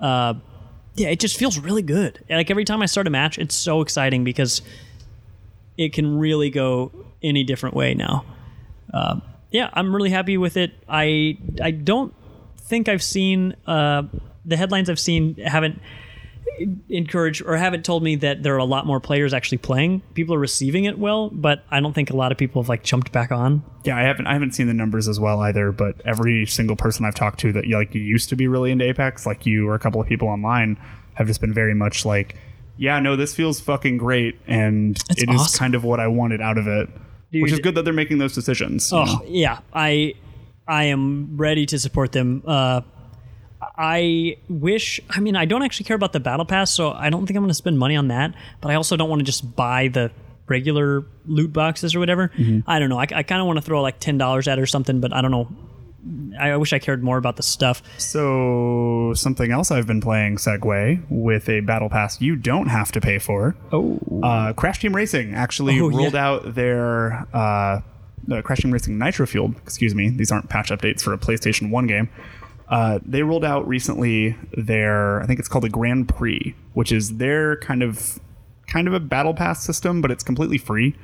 Uh, 0.00 0.34
yeah, 0.96 1.08
it 1.08 1.18
just 1.18 1.36
feels 1.36 1.58
really 1.58 1.82
good. 1.82 2.24
Like 2.30 2.50
every 2.50 2.64
time 2.64 2.80
I 2.82 2.86
start 2.86 3.06
a 3.06 3.10
match, 3.10 3.38
it's 3.38 3.54
so 3.54 3.80
exciting 3.80 4.22
because 4.22 4.62
it 5.76 5.92
can 5.92 6.18
really 6.18 6.50
go 6.50 6.92
any 7.22 7.42
different 7.42 7.74
way 7.74 7.94
now. 7.94 8.24
Uh, 8.94 9.20
yeah, 9.50 9.70
I'm 9.72 9.94
really 9.94 10.10
happy 10.10 10.38
with 10.38 10.56
it. 10.56 10.72
I 10.88 11.36
I 11.60 11.72
don't 11.72 12.14
think 12.56 12.88
I've 12.88 13.02
seen 13.02 13.54
uh, 13.66 14.02
the 14.44 14.56
headlines 14.56 14.88
I've 14.88 15.00
seen 15.00 15.34
haven't 15.36 15.80
encouraged 16.88 17.42
or 17.44 17.56
haven't 17.56 17.84
told 17.84 18.02
me 18.02 18.14
that 18.16 18.42
there 18.42 18.54
are 18.54 18.58
a 18.58 18.64
lot 18.64 18.86
more 18.86 19.00
players 19.00 19.34
actually 19.34 19.58
playing. 19.58 20.02
People 20.14 20.34
are 20.34 20.38
receiving 20.38 20.84
it 20.84 20.98
well, 20.98 21.30
but 21.30 21.64
I 21.70 21.80
don't 21.80 21.92
think 21.92 22.10
a 22.10 22.16
lot 22.16 22.32
of 22.32 22.38
people 22.38 22.62
have 22.62 22.68
like 22.68 22.84
jumped 22.84 23.10
back 23.12 23.32
on. 23.32 23.64
Yeah, 23.84 23.96
I 23.96 24.02
haven't 24.02 24.26
I 24.26 24.32
haven't 24.32 24.52
seen 24.52 24.66
the 24.66 24.74
numbers 24.74 25.08
as 25.08 25.18
well 25.18 25.40
either, 25.40 25.72
but 25.72 26.00
every 26.04 26.46
single 26.46 26.76
person 26.76 27.04
I've 27.04 27.14
talked 27.14 27.40
to 27.40 27.52
that 27.52 27.68
like 27.68 27.94
used 27.94 28.28
to 28.28 28.36
be 28.36 28.46
really 28.46 28.70
into 28.70 28.84
Apex, 28.84 29.26
like 29.26 29.46
you 29.46 29.68
or 29.68 29.74
a 29.74 29.78
couple 29.78 30.00
of 30.00 30.06
people 30.06 30.28
online, 30.28 30.78
have 31.14 31.26
just 31.26 31.40
been 31.40 31.52
very 31.52 31.74
much 31.74 32.04
like, 32.04 32.36
yeah, 32.76 33.00
no, 33.00 33.16
this 33.16 33.34
feels 33.34 33.60
fucking 33.60 33.98
great, 33.98 34.38
and 34.46 35.02
it 35.10 35.28
is 35.28 35.40
awesome. 35.40 35.58
kind 35.58 35.74
of 35.74 35.84
what 35.84 36.00
I 36.00 36.06
wanted 36.06 36.40
out 36.40 36.58
of 36.58 36.66
it, 36.66 36.88
which 37.42 37.52
is 37.52 37.58
good 37.60 37.74
that 37.74 37.84
they're 37.84 37.92
making 37.92 38.18
those 38.18 38.34
decisions. 38.34 38.92
Oh 38.92 39.04
know? 39.04 39.22
yeah, 39.26 39.60
I 39.72 40.14
I 40.66 40.84
am 40.84 41.36
ready 41.36 41.66
to 41.66 41.78
support 41.78 42.12
them. 42.12 42.42
Uh, 42.46 42.82
I 43.76 44.36
wish. 44.48 45.00
I 45.10 45.20
mean, 45.20 45.36
I 45.36 45.44
don't 45.44 45.62
actually 45.62 45.84
care 45.84 45.96
about 45.96 46.12
the 46.12 46.20
battle 46.20 46.44
pass, 46.44 46.70
so 46.70 46.92
I 46.92 47.10
don't 47.10 47.26
think 47.26 47.36
I'm 47.36 47.42
going 47.42 47.48
to 47.48 47.54
spend 47.54 47.78
money 47.78 47.96
on 47.96 48.08
that. 48.08 48.34
But 48.60 48.70
I 48.70 48.74
also 48.74 48.96
don't 48.96 49.08
want 49.08 49.20
to 49.20 49.24
just 49.24 49.56
buy 49.56 49.88
the 49.88 50.10
regular 50.46 51.06
loot 51.26 51.52
boxes 51.52 51.94
or 51.94 52.00
whatever. 52.00 52.30
I 52.66 52.78
don't 52.78 52.90
know. 52.90 52.98
I, 52.98 53.06
I 53.14 53.22
kind 53.22 53.40
of 53.40 53.46
want 53.46 53.56
to 53.56 53.62
throw 53.62 53.80
like 53.82 54.00
ten 54.00 54.18
dollars 54.18 54.48
at 54.48 54.58
it 54.58 54.62
or 54.62 54.66
something, 54.66 55.00
but 55.00 55.12
I 55.12 55.22
don't 55.22 55.30
know. 55.30 55.48
I, 56.38 56.56
wish 56.56 56.72
I 56.72 56.78
cared 56.78 57.02
more 57.02 57.16
about 57.16 57.36
the 57.36 57.42
stuff. 57.42 57.82
So 57.98 59.12
something 59.14 59.50
else 59.50 59.70
I've 59.70 59.86
been 59.86 60.00
playing 60.00 60.36
segue 60.36 61.02
with 61.08 61.48
a 61.48 61.60
battle 61.60 61.88
pass 61.88 62.20
you 62.20 62.36
don't 62.36 62.66
have 62.68 62.92
to 62.92 63.00
pay 63.00 63.18
for. 63.18 63.56
Oh, 63.72 63.98
Uh, 64.22 64.52
Crash 64.52 64.80
Team 64.80 64.94
Racing 64.94 65.34
actually 65.34 65.80
Oh, 65.80 65.88
yeah. 65.88 65.96
rolled 65.96 66.14
out 66.14 66.54
their 66.54 67.26
uh, 67.34 67.80
the 68.26 68.42
Crash 68.42 68.60
Team 68.60 68.70
Racing 68.72 68.98
Nitro 68.98 69.26
Fueled. 69.26 69.56
Excuse 69.58 69.94
me, 69.94 70.08
these 70.10 70.30
aren't 70.32 70.48
patch 70.48 70.70
updates 70.70 71.00
for 71.02 71.12
a 71.12 71.18
PlayStation 71.18 71.70
One 71.70 71.86
game. 71.86 72.08
Uh, 72.68 72.98
they 73.04 73.22
rolled 73.22 73.44
out 73.44 73.66
recently 73.68 74.36
their 74.56 75.22
I 75.22 75.26
think 75.26 75.38
it's 75.38 75.48
called 75.48 75.64
the 75.64 75.68
Grand 75.70 76.08
Prix, 76.08 76.54
which 76.72 76.90
is 76.92 77.16
their 77.18 77.56
kind 77.56 77.82
of 77.82 78.18
kind 78.66 78.88
of 78.88 78.94
a 78.94 79.00
battle 79.00 79.34
pass 79.34 79.62
system, 79.62 80.00
but 80.00 80.10
it's 80.10 80.22
completely 80.24 80.58
free. 80.58 80.96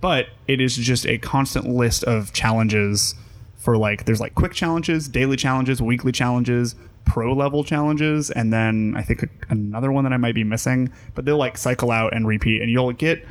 But 0.00 0.26
it 0.46 0.60
is 0.60 0.76
just 0.76 1.04
a 1.06 1.18
constant 1.18 1.66
list 1.68 2.04
of 2.04 2.32
challenges 2.32 3.14
for 3.62 3.76
like 3.76 4.04
there's 4.04 4.20
like 4.20 4.34
quick 4.34 4.52
challenges, 4.52 5.08
daily 5.08 5.36
challenges, 5.36 5.80
weekly 5.80 6.10
challenges, 6.10 6.74
pro 7.04 7.32
level 7.32 7.62
challenges, 7.62 8.30
and 8.30 8.52
then 8.52 8.94
I 8.96 9.02
think 9.02 9.24
another 9.48 9.92
one 9.92 10.02
that 10.04 10.12
I 10.12 10.16
might 10.16 10.34
be 10.34 10.44
missing. 10.44 10.92
But 11.14 11.24
they'll 11.24 11.36
like 11.36 11.56
cycle 11.56 11.90
out 11.90 12.12
and 12.12 12.26
repeat, 12.26 12.60
and 12.60 12.70
you'll 12.70 12.92
get 12.92 13.24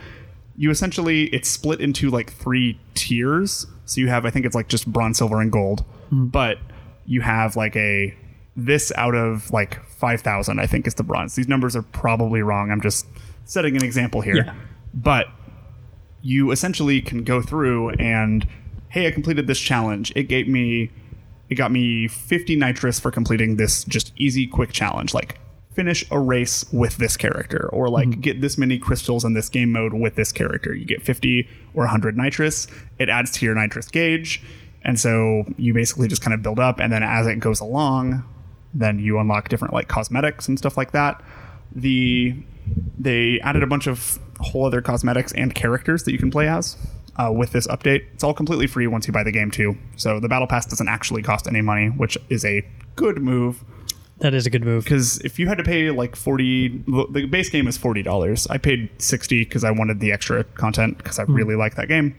you 0.56 0.70
essentially 0.72 1.26
it's 1.26 1.50
split 1.50 1.82
into 1.82 2.10
like 2.10 2.32
three 2.32 2.80
tiers. 2.94 3.68
So 3.86 4.00
you 4.00 4.08
have 4.08 4.26
I 4.26 4.30
think 4.30 4.46
it's 4.46 4.56
like 4.56 4.70
just 4.70 4.88
bronze, 4.88 5.18
silver, 5.18 5.42
and 5.42 5.52
gold, 5.52 5.82
hmm. 6.10 6.28
but 6.28 6.60
you 7.06 7.20
have 7.22 7.58
like 7.58 7.76
a 7.76 8.16
this 8.56 8.92
out 8.96 9.16
of 9.16 9.50
like 9.52 9.84
5000 9.86 10.60
i 10.60 10.68
think 10.68 10.86
is 10.86 10.96
the 10.96 11.04
bronze 11.04 11.36
these 11.36 11.48
numbers 11.48 11.74
are 11.74 11.82
probably 11.82 12.42
wrong 12.42 12.70
i'm 12.70 12.82
just 12.82 13.08
setting 13.46 13.78
an 13.78 13.84
example 13.84 14.20
here 14.20 14.36
Yeah. 14.36 14.54
but 14.94 15.28
you 16.22 16.52
essentially 16.52 17.02
can 17.02 17.24
go 17.24 17.42
through 17.42 17.92
and 17.92 18.46
hey 18.92 19.08
i 19.08 19.12
completed 19.12 19.48
this 19.48 19.60
challenge. 19.60 20.12
It 20.16 20.24
gave 20.24 20.48
me 20.48 20.92
it 21.50 21.56
got 21.56 21.72
me 21.72 22.08
50 22.08 22.56
nitrous 22.56 23.00
for 23.00 23.12
completing 23.12 23.58
this 23.58 23.84
just 23.84 24.14
easy 24.16 24.48
quick 24.48 24.72
challenge 24.72 25.14
like 25.14 25.38
finish 25.74 26.06
a 26.12 26.20
race 26.20 26.66
with 26.74 26.98
this 26.98 27.16
character 27.16 27.70
or 27.72 27.90
like 27.90 28.10
mm-hmm. 28.10 28.22
get 28.22 28.42
this 28.42 28.58
many 28.58 28.78
crystals 28.78 29.24
in 29.24 29.34
this 29.34 29.48
game 29.48 29.72
mode 29.72 29.94
with 29.94 30.16
this 30.16 30.32
character. 30.32 30.74
You 30.74 30.86
get 30.86 31.02
50 31.02 31.48
or 31.74 31.84
100 31.84 32.18
nitrous. 32.18 32.68
It 33.00 33.08
adds 33.08 33.32
to 33.32 33.46
your 33.46 33.56
nitrous 33.56 33.88
gauge. 33.88 34.44
And 34.84 35.00
so 35.00 35.46
you 35.58 35.74
basically 35.74 36.10
just 36.10 36.22
kind 36.22 36.34
of 36.34 36.42
build 36.42 36.60
up 36.60 36.80
and 36.80 36.92
then 36.92 37.04
as 37.04 37.28
it 37.28 37.40
goes 37.40 37.60
along 37.60 38.24
then 38.74 39.00
you 39.00 39.20
unlock 39.20 39.50
different 39.50 39.74
like 39.74 39.88
cosmetics 39.88 40.48
and 40.48 40.58
stuff 40.58 40.78
like 40.78 40.92
that. 40.92 41.22
The 41.74 42.36
they 42.98 43.40
added 43.42 43.64
a 43.64 43.68
bunch 43.68 43.88
of 43.88 44.20
whole 44.40 44.66
other 44.66 44.82
cosmetics 44.82 45.32
and 45.34 45.54
characters 45.54 46.04
that 46.04 46.12
you 46.12 46.18
can 46.18 46.32
play 46.32 46.48
as 46.48 46.78
uh, 47.18 47.32
with 47.32 47.52
this 47.52 47.68
update. 47.68 48.06
It's 48.14 48.24
all 48.24 48.34
completely 48.34 48.68
free 48.68 48.88
once 48.88 49.08
you 49.08 49.14
buy 49.14 49.24
the 49.24 49.32
game 49.32 49.52
too. 49.52 49.78
So 49.96 50.20
the 50.20 50.30
battle 50.30 50.48
pass 50.48 50.66
doesn't 50.66 50.88
actually 50.88 51.22
cost 51.24 51.48
any 51.48 51.62
money, 51.62 51.88
which 51.88 52.18
is 52.30 52.44
a 52.46 52.66
good 52.96 53.20
move. 53.22 53.64
that 54.20 54.34
is 54.34 54.46
a 54.46 54.50
good 54.50 54.64
move. 54.64 54.84
Because 54.84 55.20
if 55.22 55.40
you 55.40 55.48
had 55.48 55.58
to 55.58 55.64
pay 55.64 55.90
like 55.92 56.16
forty, 56.16 56.68
the 56.88 57.28
base 57.30 57.50
game 57.50 57.68
is 57.68 57.78
forty 57.78 58.04
dollars. 58.04 58.48
I 58.48 58.58
paid 58.58 58.90
sixty 59.02 59.44
because 59.44 59.64
I 59.64 59.72
wanted 59.72 60.00
the 60.00 60.12
extra 60.12 60.44
content 60.44 60.98
because 60.98 61.20
I 61.20 61.24
really 61.24 61.56
like 61.56 61.76
that 61.76 61.88
game. 61.88 62.16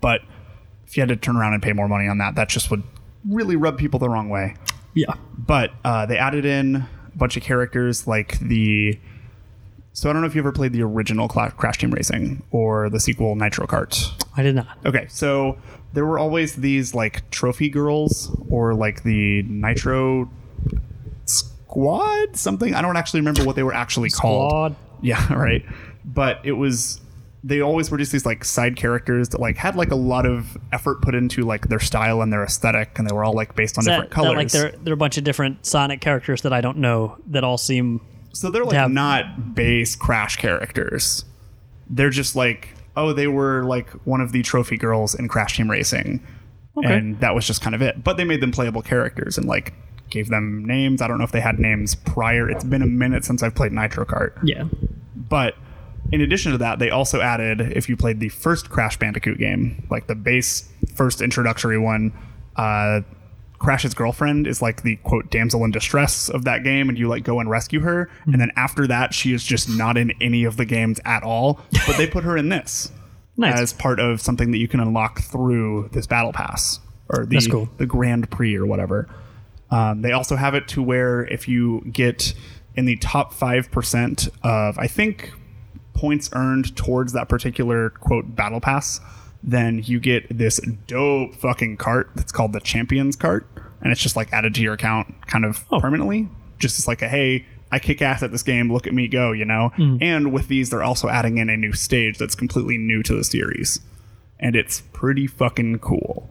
But 0.00 0.20
if 0.86 0.96
you 0.96 1.00
had 1.02 1.08
to 1.08 1.16
turn 1.16 1.36
around 1.36 1.54
and 1.54 1.62
pay 1.62 1.72
more 1.72 1.88
money 1.88 2.08
on 2.08 2.18
that, 2.18 2.34
that 2.34 2.48
just 2.48 2.70
would 2.70 2.82
really 3.28 3.56
rub 3.56 3.76
people 3.78 3.98
the 4.00 4.08
wrong 4.08 4.28
way 4.30 4.54
Yeah. 4.94 5.12
but 5.36 5.72
uh, 5.84 6.06
they 6.06 6.16
added 6.16 6.44
in 6.46 6.76
a 6.76 6.88
bunch 7.16 7.36
of 7.36 7.42
characters 7.42 8.06
like 8.06 8.38
the 8.40 8.98
so 9.92 10.08
i 10.08 10.12
don't 10.12 10.22
know 10.22 10.28
if 10.28 10.34
you 10.34 10.40
ever 10.40 10.52
played 10.52 10.72
the 10.72 10.82
original 10.82 11.28
crash 11.28 11.78
team 11.78 11.90
racing 11.90 12.42
or 12.50 12.88
the 12.90 13.00
sequel 13.00 13.34
nitro 13.36 13.66
kart. 13.66 14.10
I 14.36 14.42
did 14.42 14.54
not. 14.54 14.78
okay 14.84 15.06
so 15.08 15.58
there 15.92 16.06
were 16.06 16.18
always 16.18 16.54
these 16.54 16.94
like 16.94 17.28
trophy 17.30 17.68
girls 17.68 18.36
or 18.48 18.74
like 18.74 19.02
the 19.02 19.42
nitro 19.42 20.30
squad 21.70 22.36
something? 22.36 22.74
I 22.74 22.82
don't 22.82 22.96
actually 22.96 23.20
remember 23.20 23.44
what 23.44 23.56
they 23.56 23.62
were 23.62 23.74
actually 23.74 24.10
called. 24.10 24.50
Squad. 24.50 24.76
yeah 25.02 25.32
right. 25.32 25.64
But 26.04 26.40
it 26.44 26.52
was 26.52 27.00
they 27.42 27.60
always 27.60 27.90
were 27.90 27.96
just 27.96 28.12
these 28.12 28.26
like 28.26 28.44
side 28.44 28.76
characters 28.76 29.30
that 29.30 29.40
like 29.40 29.56
had 29.56 29.74
like 29.74 29.90
a 29.90 29.96
lot 29.96 30.26
of 30.26 30.58
effort 30.72 31.00
put 31.00 31.14
into 31.14 31.42
like 31.42 31.68
their 31.68 31.80
style 31.80 32.20
and 32.20 32.32
their 32.32 32.44
aesthetic 32.44 32.98
and 32.98 33.08
they 33.08 33.14
were 33.14 33.24
all 33.24 33.32
like 33.32 33.54
based 33.54 33.78
on 33.78 33.84
that, 33.84 33.92
different 33.92 34.10
colors 34.10 34.30
that 34.32 34.36
like 34.36 34.50
there, 34.50 34.72
there 34.82 34.92
are 34.92 34.94
a 34.94 34.98
bunch 34.98 35.16
of 35.16 35.24
different 35.24 35.64
Sonic 35.64 36.00
characters 36.00 36.42
that 36.42 36.52
I 36.52 36.60
don't 36.60 36.78
know 36.78 37.16
that 37.28 37.44
all 37.44 37.56
seem 37.56 38.00
So 38.32 38.50
they're 38.50 38.64
like 38.64 38.76
have- 38.76 38.90
not 38.90 39.54
base 39.54 39.96
crash 39.96 40.36
characters. 40.36 41.24
They're 41.88 42.10
just 42.10 42.36
like, 42.36 42.68
oh, 42.96 43.12
they 43.12 43.26
were 43.26 43.64
like 43.64 43.90
one 44.06 44.20
of 44.20 44.32
the 44.32 44.42
trophy 44.42 44.76
girls 44.76 45.14
in 45.14 45.26
Crash 45.28 45.56
Team 45.56 45.70
Racing. 45.70 46.24
Okay. 46.76 46.94
And 46.96 47.18
that 47.20 47.34
was 47.34 47.46
just 47.46 47.60
kind 47.62 47.74
of 47.74 47.82
it. 47.82 48.04
But 48.04 48.16
they 48.16 48.24
made 48.24 48.40
them 48.40 48.52
playable 48.52 48.82
characters 48.82 49.36
and 49.36 49.46
like 49.46 49.74
gave 50.08 50.28
them 50.28 50.64
names. 50.64 51.02
I 51.02 51.08
don't 51.08 51.18
know 51.18 51.24
if 51.24 51.32
they 51.32 51.40
had 51.40 51.58
names 51.58 51.94
prior. 51.96 52.48
It's 52.48 52.62
been 52.64 52.82
a 52.82 52.86
minute 52.86 53.24
since 53.24 53.42
I've 53.42 53.54
played 53.56 53.72
Nitro 53.72 54.04
Kart. 54.04 54.38
yeah. 54.44 54.64
But 55.16 55.54
in 56.12 56.20
addition 56.20 56.50
to 56.52 56.58
that, 56.58 56.78
they 56.80 56.90
also 56.90 57.20
added 57.20 57.60
if 57.60 57.88
you 57.88 57.96
played 57.96 58.18
the 58.20 58.28
first 58.30 58.70
Crash 58.70 58.96
Bandicoot 58.96 59.38
game, 59.38 59.86
like 59.90 60.06
the 60.08 60.14
base 60.16 60.68
first 60.96 61.20
introductory 61.20 61.78
one, 61.78 62.12
uh, 62.56 63.00
Crash's 63.60 63.92
girlfriend 63.94 64.46
is 64.46 64.60
like 64.62 64.82
the 64.82 64.96
quote 64.96 65.30
damsel 65.30 65.64
in 65.64 65.70
distress 65.70 66.28
of 66.30 66.44
that 66.44 66.64
game, 66.64 66.88
and 66.88 66.98
you 66.98 67.08
like 67.08 67.22
go 67.24 67.38
and 67.40 67.48
rescue 67.48 67.80
her. 67.80 68.10
And 68.24 68.40
then 68.40 68.50
after 68.56 68.86
that, 68.86 69.12
she 69.14 69.32
is 69.34 69.44
just 69.44 69.68
not 69.68 69.96
in 69.96 70.12
any 70.20 70.44
of 70.44 70.56
the 70.56 70.64
games 70.64 70.98
at 71.04 71.22
all. 71.22 71.60
But 71.86 71.98
they 71.98 72.06
put 72.06 72.24
her 72.24 72.36
in 72.36 72.48
this 72.48 72.90
Nice. 73.36 73.60
as 73.60 73.72
part 73.74 74.00
of 74.00 74.20
something 74.20 74.50
that 74.50 74.58
you 74.58 74.66
can 74.66 74.80
unlock 74.80 75.20
through 75.22 75.90
this 75.92 76.06
battle 76.06 76.32
pass 76.32 76.80
or 77.10 77.26
the 77.26 77.46
cool. 77.50 77.68
the 77.76 77.86
Grand 77.86 78.30
Prix 78.30 78.56
or 78.56 78.64
whatever. 78.66 79.08
Um, 79.70 80.02
they 80.02 80.12
also 80.12 80.36
have 80.36 80.54
it 80.54 80.66
to 80.68 80.82
where 80.82 81.24
if 81.26 81.46
you 81.46 81.82
get 81.92 82.34
in 82.76 82.86
the 82.86 82.96
top 82.96 83.32
five 83.34 83.70
percent 83.70 84.28
of, 84.42 84.78
I 84.78 84.86
think, 84.86 85.32
points 85.92 86.30
earned 86.32 86.74
towards 86.76 87.12
that 87.12 87.28
particular 87.28 87.90
quote 87.90 88.34
battle 88.34 88.60
pass, 88.60 89.00
then 89.42 89.82
you 89.84 89.98
get 90.00 90.26
this 90.36 90.60
dope 90.86 91.34
fucking 91.36 91.76
cart 91.78 92.10
that's 92.14 92.32
called 92.32 92.52
the 92.52 92.60
Champions 92.60 93.16
cart, 93.16 93.46
and 93.80 93.90
it's 93.92 94.00
just 94.00 94.16
like 94.16 94.32
added 94.32 94.54
to 94.56 94.62
your 94.62 94.74
account 94.74 95.14
kind 95.26 95.44
of 95.44 95.64
Oh. 95.70 95.80
permanently. 95.80 96.28
Just 96.58 96.78
as 96.78 96.86
like 96.86 97.00
a 97.02 97.08
hey, 97.08 97.46
I 97.72 97.78
kick 97.78 98.02
ass 98.02 98.22
at 98.22 98.32
this 98.32 98.42
game. 98.42 98.70
Look 98.72 98.86
at 98.86 98.92
me 98.92 99.08
go, 99.08 99.32
you 99.32 99.44
know. 99.46 99.70
And 99.78 100.32
with 100.32 100.48
these, 100.48 100.68
they're 100.70 100.82
also 100.82 101.08
adding 101.08 101.38
in 101.38 101.48
a 101.48 101.56
new 101.56 101.72
stage 101.72 102.18
that's 102.18 102.34
completely 102.34 102.76
new 102.76 103.02
to 103.04 103.14
the 103.14 103.24
series, 103.24 103.80
and 104.38 104.54
it's 104.56 104.82
pretty 104.92 105.26
fucking 105.26 105.78
cool. 105.78 106.28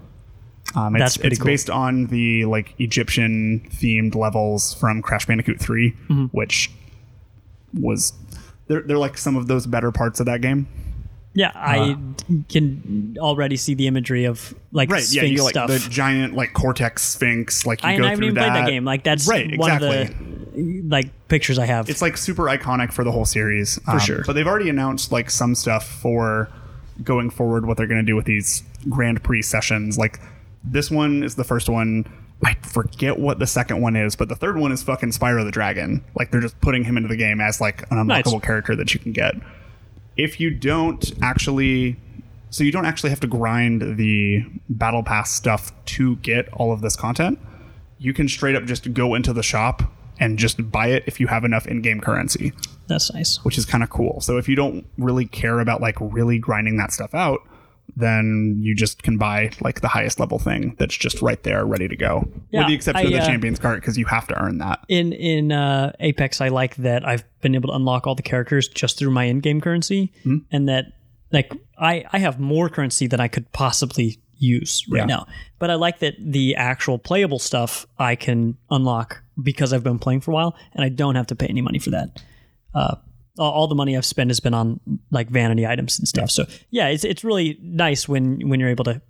Um, 0.76 0.96
it's, 0.96 1.02
That's 1.02 1.18
pretty 1.18 1.34
it's 1.34 1.40
cool. 1.40 1.46
based 1.48 1.70
on 1.72 2.06
the 2.08 2.46
like 2.46 2.76
Egyptian 2.78 3.68
themed 3.72 4.14
levels 4.14 4.76
from 4.76 5.02
Crash 5.02 5.26
Bandicoot 5.26 5.60
3, 5.60 5.92
Mm-hmm. 5.92 6.26
which 6.26 6.70
was 7.74 8.14
they're 8.68 8.82
they're 8.82 8.98
like 8.98 9.18
some 9.18 9.36
of 9.36 9.48
those 9.48 9.66
better 9.66 9.92
parts 9.92 10.20
of 10.20 10.26
that 10.28 10.42
game. 10.42 10.68
Yeah, 11.40 11.52
I 11.56 11.98
can 12.50 13.16
already 13.18 13.56
see 13.56 13.74
the 13.74 13.88
imagery 13.88 14.26
of 14.26 14.54
like 14.74 14.90
Uh. 14.90 14.96
Right, 14.96 15.10
yeah, 15.12 15.24
you 15.24 15.42
like 15.42 15.52
stuff. 15.52 15.70
the 15.70 15.80
giant 15.90 16.34
like 16.34 16.52
Cortex 16.54 17.02
Sphinx, 17.04 17.66
like 17.66 17.82
you 17.82 17.90
I, 17.90 17.98
go 17.98 18.04
I 18.04 18.10
haven't 18.10 18.26
even 18.26 18.36
that. 18.36 18.50
played 18.52 18.64
that 18.66 18.70
game. 18.70 18.84
Like 18.84 19.04
that's 19.06 19.26
right, 19.26 19.58
one 19.58 19.72
exactly. 19.72 20.02
of 20.02 20.54
the 20.54 20.82
like 20.90 21.28
pictures 21.30 21.58
I 21.58 21.66
have. 21.66 21.90
it's 21.90 22.02
like 22.02 22.18
super 22.18 22.44
iconic 22.44 22.92
for 22.92 23.06
the 23.06 23.12
whole 23.14 23.24
series 23.24 23.80
for 23.86 24.00
sure. 24.02 24.24
But 24.26 24.34
they've 24.34 24.46
already 24.48 24.68
announced 24.70 25.14
like 25.14 25.30
some 25.32 25.56
stuff 25.56 25.88
for 25.88 26.50
going 27.04 27.30
forward, 27.30 27.66
what 27.66 27.78
they're 27.78 27.88
going 27.88 28.02
to 28.02 28.06
do 28.06 28.18
with 28.18 28.26
these 28.26 28.62
Grand 28.90 29.24
Prix 29.24 29.44
sessions. 29.44 29.98
Like 29.98 30.20
this 30.66 30.92
one 30.92 31.24
is 31.24 31.36
the 31.36 31.46
first 31.46 31.70
one. 31.70 32.06
I 32.44 32.56
forget 32.56 33.18
what 33.18 33.40
the 33.40 33.48
second 33.48 33.80
one 33.82 33.96
is, 33.96 34.18
but 34.18 34.28
the 34.28 34.36
third 34.36 34.58
one 34.58 34.74
is 34.74 34.84
fucking 34.84 35.12
Spyro 35.12 35.46
the 35.46 35.52
Dragon. 35.52 36.04
Like 36.16 36.32
they're 36.32 36.42
just 36.42 36.60
putting 36.60 36.84
him 36.84 36.98
into 36.98 37.08
the 37.08 37.16
game 37.18 37.40
as 37.40 37.62
like 37.62 37.90
an 37.92 38.06
Nice. 38.08 38.24
unlockable 38.26 38.44
character 38.44 38.76
that 38.76 38.94
you 38.94 39.00
can 39.00 39.14
get. 39.14 39.36
If 40.18 40.40
you 40.40 40.52
don't 40.52 41.12
actually 41.22 41.98
so 42.52 42.64
you 42.64 42.72
don't 42.72 42.86
actually 42.86 43.12
have 43.12 43.20
to 43.20 43.28
grind 43.28 43.98
the 43.98 44.44
battle 44.70 45.04
pass 45.04 45.32
stuff 45.32 45.72
to 45.86 46.16
get 46.18 46.50
all 46.54 46.72
of 46.72 46.82
this 46.82 46.96
content. 46.96 47.40
You 48.00 48.14
can 48.14 48.28
straight 48.28 48.56
up 48.56 48.66
just 48.66 48.94
go 48.94 49.14
into 49.14 49.34
the 49.34 49.44
shop 49.44 49.84
and 50.20 50.40
just 50.40 50.72
buy 50.72 50.88
it 50.88 51.04
if 51.06 51.20
you 51.20 51.28
have 51.28 51.44
enough 51.44 51.68
in-game 51.68 52.02
currency 52.02 52.54
that's 52.88 53.14
nice. 53.14 53.44
which 53.44 53.58
is 53.58 53.66
kind 53.66 53.84
of 53.84 53.90
cool. 53.90 54.20
So 54.20 54.38
if 54.38 54.50
you 54.50 54.56
don't 54.56 54.86
really 54.98 55.26
care 55.26 55.60
about 55.60 55.80
like 55.80 55.96
really 56.00 56.40
grinding 56.40 56.78
that 56.78 56.92
stuff 56.92 57.14
out, 57.14 57.42
then 57.96 58.58
you 58.62 58.76
just 58.76 59.04
can 59.04 59.18
buy 59.18 59.52
like 59.62 59.82
the 59.82 59.88
highest 59.88 60.20
level 60.20 60.40
thing 60.40 60.76
that's 60.80 60.96
just 60.96 61.22
right 61.22 61.42
there, 61.44 61.66
ready 61.66 61.88
to 61.88 61.96
go. 61.96 62.28
Yeah, 62.52 62.62
With 62.62 62.68
the 62.70 62.74
exception 62.76 63.06
of 63.08 63.12
the 63.14 63.20
uh, 63.22 63.26
champions 63.26 63.60
card, 63.60 63.82
because 63.82 63.98
you 63.98 64.06
have 64.06 64.28
to 64.28 64.42
earn 64.42 64.58
that. 64.60 64.84
In 64.88 65.14
in 65.14 65.52
uh, 65.52 65.94
Apex, 66.00 66.42
I 66.42 66.48
like 66.50 66.76
that 66.78 67.08
I've 67.08 67.24
been 67.42 67.56
able 67.56 67.70
to 67.70 67.76
unlock 67.76 68.08
all 68.08 68.16
the 68.16 68.22
characters 68.24 68.68
just 68.68 68.98
through 68.98 69.12
my 69.12 69.26
in-game 69.26 69.62
currency, 69.62 70.12
Hmm? 70.24 70.38
and 70.52 70.68
that 70.70 70.86
like 71.32 71.52
I 71.78 72.06
I 72.12 72.20
have 72.20 72.40
more 72.40 72.70
currency 72.70 73.08
than 73.08 73.20
I 73.20 73.28
could 73.28 73.52
possibly 73.52 74.20
use 74.38 74.86
right 74.90 75.00
Yeah. 75.00 75.06
now. 75.06 75.28
But 75.60 75.70
I 75.70 75.76
like 75.76 76.00
that 76.00 76.16
the 76.20 76.56
actual 76.56 76.98
playable 76.98 77.40
stuff 77.40 77.86
I 77.98 78.16
can 78.16 78.56
unlock 78.72 79.22
because 79.42 79.74
I've 79.74 79.84
been 79.84 80.00
playing 80.00 80.22
for 80.22 80.32
a 80.32 80.34
while, 80.34 80.56
and 80.74 80.84
I 80.84 80.90
don't 80.90 81.16
have 81.16 81.28
to 81.28 81.36
pay 81.36 81.48
any 81.48 81.62
money 81.62 81.80
for 81.80 81.90
that. 81.90 82.22
Uh, 82.74 82.96
all, 83.40 83.68
the 83.68 83.76
money 83.76 83.96
I've 83.96 84.06
spent 84.06 84.30
has 84.30 84.40
been 84.40 84.54
on 84.54 84.80
like 85.12 85.30
vanity 85.30 85.66
items 85.66 85.98
and 85.98 86.08
stuff. 86.08 86.30
So 86.32 86.46
yeah, 86.70 86.88
it's 86.88 87.04
it's 87.04 87.24
really 87.24 87.58
nice 87.62 88.08
when 88.08 88.50
when 88.50 88.60
you're 88.60 88.70
able 88.70 88.84
to 88.86 89.02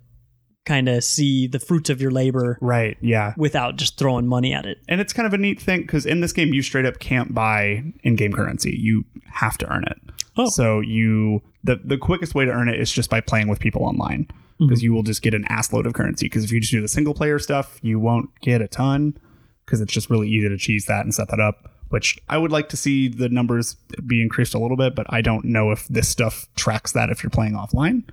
kind 0.66 0.88
of 0.88 1.02
see 1.02 1.46
the 1.46 1.58
fruits 1.58 1.90
of 1.90 2.00
your 2.00 2.10
labor 2.10 2.58
Right. 2.60 2.96
Yeah. 3.00 3.34
without 3.36 3.76
just 3.76 3.98
throwing 3.98 4.26
money 4.26 4.52
at 4.52 4.66
it. 4.66 4.78
And 4.88 5.00
it's 5.00 5.12
kind 5.12 5.26
of 5.26 5.32
a 5.32 5.38
neat 5.38 5.60
thing 5.60 5.80
because 5.82 6.04
in 6.06 6.20
this 6.20 6.32
game, 6.32 6.52
you 6.52 6.62
straight 6.62 6.84
up 6.84 6.98
can't 6.98 7.34
buy 7.34 7.82
in-game 8.04 8.32
currency. 8.32 8.76
You 8.78 9.04
have 9.26 9.56
to 9.58 9.72
earn 9.72 9.84
it. 9.84 9.98
Oh. 10.36 10.48
So 10.48 10.80
you 10.80 11.42
the 11.64 11.80
the 11.84 11.98
quickest 11.98 12.34
way 12.34 12.44
to 12.44 12.50
earn 12.50 12.68
it 12.68 12.80
is 12.80 12.92
just 12.92 13.10
by 13.10 13.20
playing 13.20 13.48
with 13.48 13.58
people 13.58 13.84
online 13.84 14.28
because 14.58 14.78
mm-hmm. 14.78 14.84
you 14.84 14.92
will 14.92 15.02
just 15.02 15.22
get 15.22 15.34
an 15.34 15.44
ass 15.48 15.72
load 15.72 15.86
of 15.86 15.94
currency. 15.94 16.26
Because 16.26 16.44
if 16.44 16.52
you 16.52 16.60
just 16.60 16.72
do 16.72 16.80
the 16.80 16.88
single 16.88 17.14
player 17.14 17.38
stuff, 17.38 17.78
you 17.82 17.98
won't 17.98 18.30
get 18.40 18.62
a 18.62 18.68
ton 18.68 19.18
because 19.64 19.80
it's 19.80 19.92
just 19.92 20.10
really 20.10 20.28
easy 20.28 20.48
to 20.48 20.56
cheese 20.56 20.86
that 20.86 21.04
and 21.04 21.14
set 21.14 21.28
that 21.28 21.40
up. 21.40 21.72
Which 21.90 22.18
I 22.28 22.38
would 22.38 22.52
like 22.52 22.68
to 22.70 22.76
see 22.76 23.08
the 23.08 23.28
numbers 23.28 23.74
be 24.06 24.22
increased 24.22 24.54
a 24.54 24.58
little 24.58 24.76
bit, 24.76 24.94
but 24.94 25.06
I 25.10 25.20
don't 25.20 25.44
know 25.44 25.70
if 25.70 25.86
this 25.88 26.08
stuff 26.08 26.48
tracks 26.56 26.92
that 26.92 27.10
if 27.10 27.22
you're 27.22 27.30
playing 27.30 27.52
offline 27.52 28.04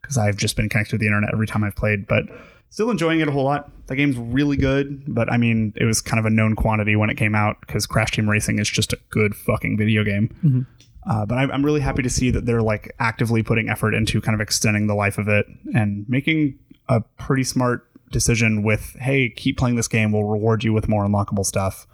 because 0.00 0.16
I've 0.18 0.36
just 0.36 0.56
been 0.56 0.68
connected 0.68 0.92
to 0.92 0.98
the 0.98 1.06
internet 1.06 1.30
every 1.32 1.46
time 1.46 1.64
I've 1.64 1.74
played, 1.74 2.06
but 2.06 2.24
still 2.70 2.90
enjoying 2.90 3.20
it 3.20 3.28
a 3.28 3.32
whole 3.32 3.44
lot. 3.44 3.70
The 3.86 3.96
game's 3.96 4.16
really 4.16 4.56
good, 4.56 5.02
but 5.12 5.32
I 5.32 5.36
mean, 5.38 5.72
it 5.76 5.84
was 5.84 6.00
kind 6.00 6.18
of 6.18 6.26
a 6.26 6.30
known 6.30 6.54
quantity 6.54 6.96
when 6.96 7.10
it 7.10 7.16
came 7.16 7.34
out 7.34 7.56
because 7.62 7.86
Crash 7.86 8.12
Team 8.12 8.28
Racing 8.28 8.58
is 8.58 8.68
just 8.68 8.92
a 8.92 8.98
good 9.10 9.34
fucking 9.34 9.76
video 9.78 10.04
game. 10.04 10.66
Uh, 11.08 11.24
but 11.24 11.36
I'm 11.36 11.64
really 11.64 11.80
happy 11.80 12.02
to 12.02 12.10
see 12.10 12.30
that 12.30 12.44
they're 12.44 12.62
like 12.62 12.94
actively 12.98 13.42
putting 13.42 13.70
effort 13.70 13.94
into 13.94 14.20
kind 14.20 14.34
of 14.34 14.42
extending 14.42 14.86
the 14.86 14.94
life 14.94 15.16
of 15.16 15.28
it 15.28 15.46
and 15.74 16.04
making 16.08 16.58
a 16.88 17.00
pretty 17.18 17.44
smart 17.44 17.86
decision 18.10 18.62
with, 18.62 18.94
hey, 19.00 19.30
keep 19.30 19.56
playing 19.56 19.76
this 19.76 19.88
game. 19.88 20.12
We'll 20.12 20.24
reward 20.24 20.64
you 20.64 20.74
with 20.74 20.88
more 20.88 21.06
unlockable 21.06 21.46
stuff. 21.46 21.86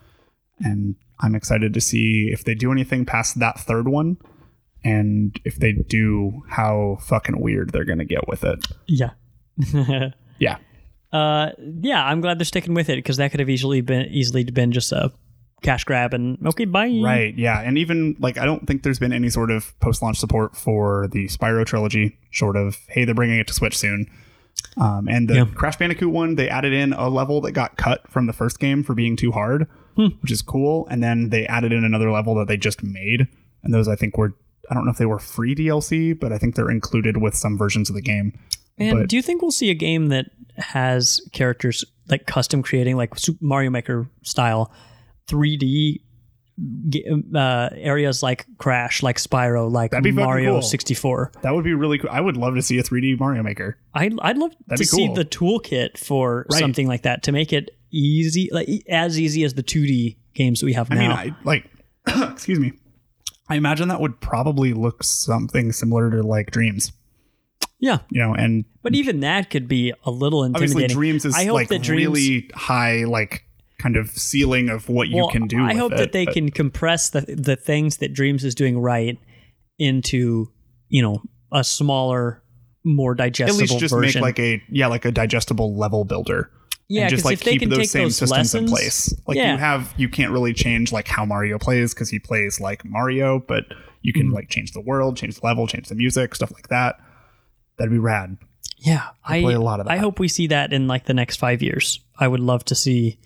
And 0.59 0.97
I'm 1.21 1.35
excited 1.35 1.73
to 1.75 1.81
see 1.81 2.31
if 2.33 2.45
they 2.45 2.55
do 2.55 2.73
anything 2.73 3.05
past 3.07 3.39
that 3.41 3.59
third 3.61 3.89
one. 3.89 4.17
And 4.83 5.39
if 5.45 5.57
they 5.57 5.73
do, 5.73 6.43
how 6.49 6.99
fucking 7.01 7.41
weird 7.41 7.71
they're 7.73 7.85
going 7.87 7.99
to 8.01 8.05
get 8.05 8.29
with 8.29 8.45
it. 8.45 8.67
Yeah. 8.87 9.11
Yeah. 10.41 10.59
Uh, 11.13 11.51
yeah, 11.81 12.05
I'm 12.05 12.21
glad 12.21 12.41
they're 12.41 12.45
sticking 12.45 12.75
with 12.75 12.89
it 12.89 12.97
because 12.97 13.19
that 13.19 13.31
could 13.31 13.39
have 13.39 13.49
easily 13.49 13.81
been 13.83 14.07
easily 14.11 14.43
been 14.43 14.73
just 14.73 14.91
a 14.91 15.13
cash 15.63 15.85
grab 15.85 16.13
and 16.13 16.45
okay, 16.45 16.65
bye. 16.65 17.01
Right. 17.03 17.33
Yeah. 17.39 17.61
And 17.61 17.79
even 17.79 18.17
like, 18.19 18.37
I 18.37 18.45
don't 18.45 18.67
think 18.67 18.83
there's 18.83 18.99
been 18.99 19.13
any 19.13 19.31
sort 19.31 19.53
of 19.53 19.79
post 19.79 20.03
launch 20.03 20.19
support 20.19 20.57
for 20.57 21.07
the 21.13 21.27
Spyro 21.29 21.65
trilogy, 21.65 22.19
short 22.31 22.57
of, 22.57 22.77
hey, 22.89 23.05
they're 23.05 23.15
bringing 23.15 23.39
it 23.39 23.47
to 23.47 23.55
Switch 23.55 23.79
soon. 23.79 24.11
Um, 24.77 25.07
and 25.09 25.29
the 25.29 25.35
Yeah. 25.37 25.45
Crash 25.55 25.77
Bandicoot 25.77 26.11
one, 26.13 26.35
they 26.35 26.49
added 26.49 26.73
in 26.73 26.93
a 26.93 27.09
level 27.09 27.41
that 27.43 27.53
got 27.53 27.77
cut 27.77 28.11
from 28.11 28.27
the 28.27 28.33
first 28.33 28.59
game 28.59 28.83
for 28.83 28.95
being 28.95 29.15
too 29.15 29.31
hard, 29.31 29.69
Hmm. 29.97 30.07
which 30.23 30.31
is 30.33 30.43
cool. 30.43 30.87
And 30.91 31.03
then 31.03 31.29
they 31.31 31.47
added 31.47 31.73
in 31.73 31.85
another 31.85 32.11
level 32.11 32.35
that 32.37 32.49
they 32.49 32.57
just 32.57 32.83
made. 32.83 33.29
And 33.63 33.73
those, 33.73 33.89
I 33.89 33.97
think, 33.97 34.17
were, 34.19 34.35
I 34.71 34.75
don't 34.75 34.85
know 34.85 34.91
if 34.91 34.99
they 34.99 35.07
were 35.07 35.19
free 35.19 35.55
DLC, 35.55 36.19
but 36.19 36.33
I 36.33 36.39
think 36.39 36.55
they're 36.55 36.71
included 36.71 37.19
with 37.19 37.35
some 37.35 37.57
versions 37.57 37.89
of 37.89 37.95
the 37.95 38.03
game. 38.03 38.39
And 38.79 38.99
But- 39.01 39.09
do 39.09 39.17
you 39.17 39.23
think 39.23 39.41
we'll 39.43 39.51
see 39.53 39.71
a 39.71 39.75
game 39.75 40.09
that 40.09 40.27
has 40.57 41.21
characters 41.33 41.85
like 42.09 42.27
custom 42.27 42.63
creating, 42.63 42.97
like 42.97 43.19
Super 43.19 43.45
Mario 43.45 43.71
Maker 43.71 44.09
style, 44.23 44.73
3D 45.29 46.01
uh, 47.35 47.69
areas 47.73 48.23
like 48.23 48.47
Crash, 48.59 49.03
like 49.03 49.17
Spyro, 49.19 49.71
like 49.71 49.93
Mario 49.93 50.53
cool. 50.55 50.63
64? 50.63 51.33
That 51.43 51.55
would 51.55 51.65
be 51.65 51.75
really 51.75 51.99
cool. 51.99 52.11
I 52.13 52.21
would 52.21 52.37
love 52.37 52.55
to 52.55 52.63
see 52.63 52.79
a 52.79 52.83
3D 52.83 53.19
Mario 53.19 53.43
Maker. 53.43 53.77
I'd, 53.95 54.19
I'd 54.21 54.39
love 54.39 54.53
That'd 54.67 54.87
to 54.87 54.97
be 54.97 54.97
see 54.97 55.13
the 55.15 55.25
toolkit 55.25 55.99
for 55.99 56.47
Right. 56.51 56.61
something 56.61 56.87
like 56.87 57.03
that 57.03 57.25
to 57.25 57.33
make 57.33 57.53
it 57.53 57.71
easy, 57.95 58.49
like 58.53 58.69
as 58.89 59.19
easy 59.21 59.45
as 59.45 59.55
the 59.55 59.63
2D 59.63 60.17
games 60.35 60.61
that 60.61 60.67
we 60.67 60.73
have 60.73 60.91
I 60.91 60.95
now. 60.97 61.01
mean, 61.01 61.11
I 61.11 61.37
like, 61.45 61.71
excuse 62.33 62.59
me. 62.61 62.73
I 63.49 63.57
imagine 63.57 63.89
that 63.89 64.01
would 64.01 64.21
probably 64.21 64.73
look 64.73 65.03
something 65.05 65.71
similar 65.73 66.11
to 66.11 66.23
like 66.23 66.51
Dreams, 66.51 66.93
yeah, 67.79 67.99
you 68.11 68.21
know, 68.23 68.35
and 68.35 68.65
but 68.83 68.95
even 68.95 69.21
that 69.21 69.51
could 69.51 69.69
be 69.69 69.93
a 70.05 70.11
little 70.11 70.41
obviously 70.45 70.85
intimidating. 70.85 70.97
Dreams 70.97 71.25
is 71.27 71.35
I 71.35 71.45
hope 71.45 71.55
like 71.55 71.69
that 71.69 71.83
Dreams, 71.83 72.07
really 72.15 72.51
high, 72.55 73.05
like 73.05 73.45
kind 73.79 73.97
of 73.97 74.09
ceiling 74.09 74.71
of 74.71 74.89
what 74.89 75.09
you 75.09 75.17
Well, 75.17 75.29
can 75.29 75.47
do. 75.47 75.63
I 75.63 75.69
with 75.69 75.77
hope 75.77 75.93
it, 75.93 75.97
that 75.99 76.13
they 76.13 76.25
but- 76.25 76.33
can 76.35 76.51
compress 76.51 77.11
the 77.11 77.21
the 77.23 77.57
things 77.57 77.99
that 77.99 78.15
Dreams 78.15 78.45
is 78.45 78.55
doing 78.55 78.79
right 78.79 79.19
into 79.79 80.51
you 80.89 81.03
know 81.03 81.23
a 81.53 81.63
smaller, 81.65 82.43
more 82.83 83.15
digestible 83.15 83.63
at 83.65 83.71
least 83.71 83.79
just 83.79 83.95
version. 83.95 84.21
make 84.21 84.39
like 84.39 84.39
a 84.39 84.63
yeah, 84.71 84.87
like 84.87 85.05
a 85.05 85.13
digestible 85.13 85.77
level 85.77 86.05
builder. 86.07 86.51
Yeah, 86.89 87.09
just 87.09 87.25
like 87.25 87.35
if 87.35 87.45
they 87.45 87.53
keep 87.53 87.61
can 87.63 87.71
those 87.71 87.91
same 87.91 88.05
those 88.05 88.17
systems 88.17 88.55
in 88.55 88.67
place. 88.67 89.15
Like 89.27 89.37
Yeah. 89.39 89.53
you 89.53 89.59
have, 89.59 89.95
you 89.97 90.09
can't 90.09 90.31
really 90.33 90.53
change 90.53 90.93
like 90.93 91.09
how 91.09 91.25
Mario 91.25 91.59
plays 91.59 91.95
because 91.95 92.11
he 92.11 92.19
plays 92.19 92.61
like 92.61 92.85
Mario, 92.85 93.39
but 93.41 93.65
you 94.03 94.13
can 94.13 94.27
Mm-hmm. 94.27 94.35
like 94.35 94.49
change 94.51 94.73
the 94.73 94.81
world, 94.83 95.17
change 95.17 95.41
the 95.41 95.47
level, 95.47 95.67
change 95.67 95.89
the 95.89 95.95
music, 95.95 96.35
stuff 96.35 96.53
like 96.53 96.69
that. 96.69 96.97
That'd 97.79 97.91
be 97.91 97.99
rad. 97.99 98.37
yeah, 98.79 99.09
I 99.25 99.41
play 99.41 99.55
a 99.55 99.61
lot 99.61 99.81
of 99.81 99.87
that. 99.87 99.93
I 99.93 99.97
hope 99.97 100.19
we 100.19 100.29
see 100.29 100.47
that 100.49 100.73
in 100.75 100.87
like 100.87 101.07
the 101.07 101.15
next 101.15 101.37
five 101.37 101.63
years. 101.63 102.01
I 102.19 102.29
would 102.29 102.41
love 102.41 102.65
to 102.67 102.75
see. 102.75 103.19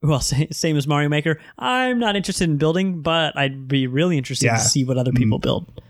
Well, 0.00 0.20
same 0.20 0.76
as 0.76 0.86
Mario 0.86 1.08
Maker. 1.08 1.40
I'm 1.58 1.98
not 1.98 2.14
interested 2.14 2.48
in 2.48 2.58
building, 2.58 3.02
but 3.02 3.36
I'd 3.36 3.66
be 3.66 3.88
really 3.88 4.16
interested 4.16 4.46
Yeah. 4.46 4.52
Mm-hmm. 4.54 4.62
to 4.62 4.68
see 4.68 4.84
what 4.84 4.96
other 4.98 5.12
people 5.12 5.40
build. 5.40 5.82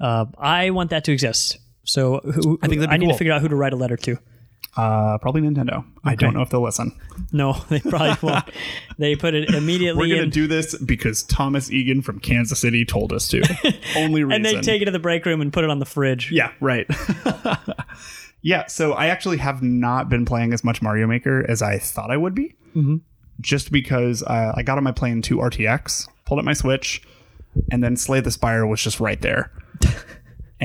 Uh, 0.00 0.26
I 0.36 0.70
want 0.70 0.90
that 0.90 1.04
to 1.04 1.12
exist. 1.12 1.58
So 1.84 2.18
who, 2.24 2.58
I 2.62 2.66
think 2.66 2.82
I 2.88 2.96
need 2.96 3.06
cool. 3.06 3.12
to 3.12 3.18
figure 3.18 3.32
out 3.32 3.40
who 3.40 3.48
to 3.48 3.54
write 3.56 3.72
a 3.72 3.76
letter 3.76 3.96
to. 3.98 4.18
Uh, 4.76 5.18
probably 5.18 5.40
Nintendo. 5.40 5.84
I 6.02 6.14
don't 6.16 6.34
know 6.34 6.42
if 6.42 6.50
they'll 6.50 6.62
listen. 6.62 6.98
No, 7.32 7.52
they 7.68 7.80
probably 7.80 8.16
won't. 8.28 8.44
They 8.98 9.14
put 9.16 9.34
it 9.34 9.50
immediately 9.50 10.00
We're 10.08 10.14
gonna 10.16 10.24
in, 10.24 10.30
do 10.30 10.46
this 10.46 10.76
because 10.78 11.22
Thomas 11.22 11.70
Egan 11.70 12.02
from 12.02 12.18
Kansas 12.20 12.58
City 12.58 12.84
told 12.84 13.12
us 13.12 13.28
to. 13.28 13.42
Only 13.96 14.24
reason. 14.24 14.32
and 14.32 14.44
they 14.44 14.60
take 14.60 14.82
it 14.82 14.86
to 14.86 14.90
the 14.90 14.98
break 14.98 15.24
room 15.26 15.40
and 15.40 15.52
put 15.52 15.64
it 15.64 15.70
on 15.70 15.78
the 15.78 15.86
fridge. 15.86 16.32
Yeah, 16.32 16.50
right. 16.60 16.86
yeah, 18.42 18.66
so 18.66 18.92
I 18.92 19.06
actually 19.06 19.36
have 19.38 19.62
not 19.62 20.08
been 20.08 20.24
playing 20.24 20.52
as 20.52 20.64
much 20.64 20.82
Mario 20.82 21.06
Maker 21.06 21.44
as 21.48 21.62
I 21.62 21.78
thought 21.78 22.10
I 22.10 22.16
would 22.16 22.34
be. 22.34 22.54
Mm-hmm. 22.74 22.96
Just 23.40 23.72
because 23.72 24.22
uh, 24.22 24.52
I 24.56 24.62
got 24.62 24.78
on 24.78 24.84
my 24.84 24.92
plane 24.92 25.22
to 25.22 25.38
RTX, 25.38 26.08
pulled 26.24 26.38
up 26.38 26.44
my 26.44 26.52
Switch, 26.52 27.02
and 27.70 27.82
then 27.82 27.96
Slay 27.96 28.20
the 28.20 28.30
Spire 28.30 28.66
was 28.66 28.80
just 28.80 29.00
right 29.00 29.20
there. 29.20 29.50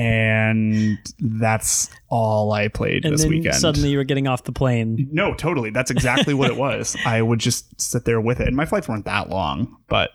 And 0.00 0.98
that's 1.18 1.90
all 2.08 2.52
I 2.52 2.68
played 2.68 3.04
and 3.04 3.14
this 3.14 3.22
then 3.22 3.30
weekend. 3.30 3.56
suddenly 3.56 3.90
you 3.90 3.98
were 3.98 4.04
getting 4.04 4.26
off 4.26 4.44
the 4.44 4.52
plane. 4.52 5.08
no, 5.12 5.34
totally. 5.34 5.70
That's 5.70 5.90
exactly 5.90 6.32
what 6.32 6.50
it 6.50 6.56
was. 6.68 6.96
I 7.04 7.20
would 7.22 7.38
just 7.38 7.78
sit 7.80 8.04
there 8.06 8.20
with 8.20 8.40
it, 8.40 8.46
and 8.46 8.56
my 8.56 8.64
flights 8.64 8.88
weren't 8.88 9.04
that 9.04 9.28
long, 9.28 9.76
but 9.88 10.10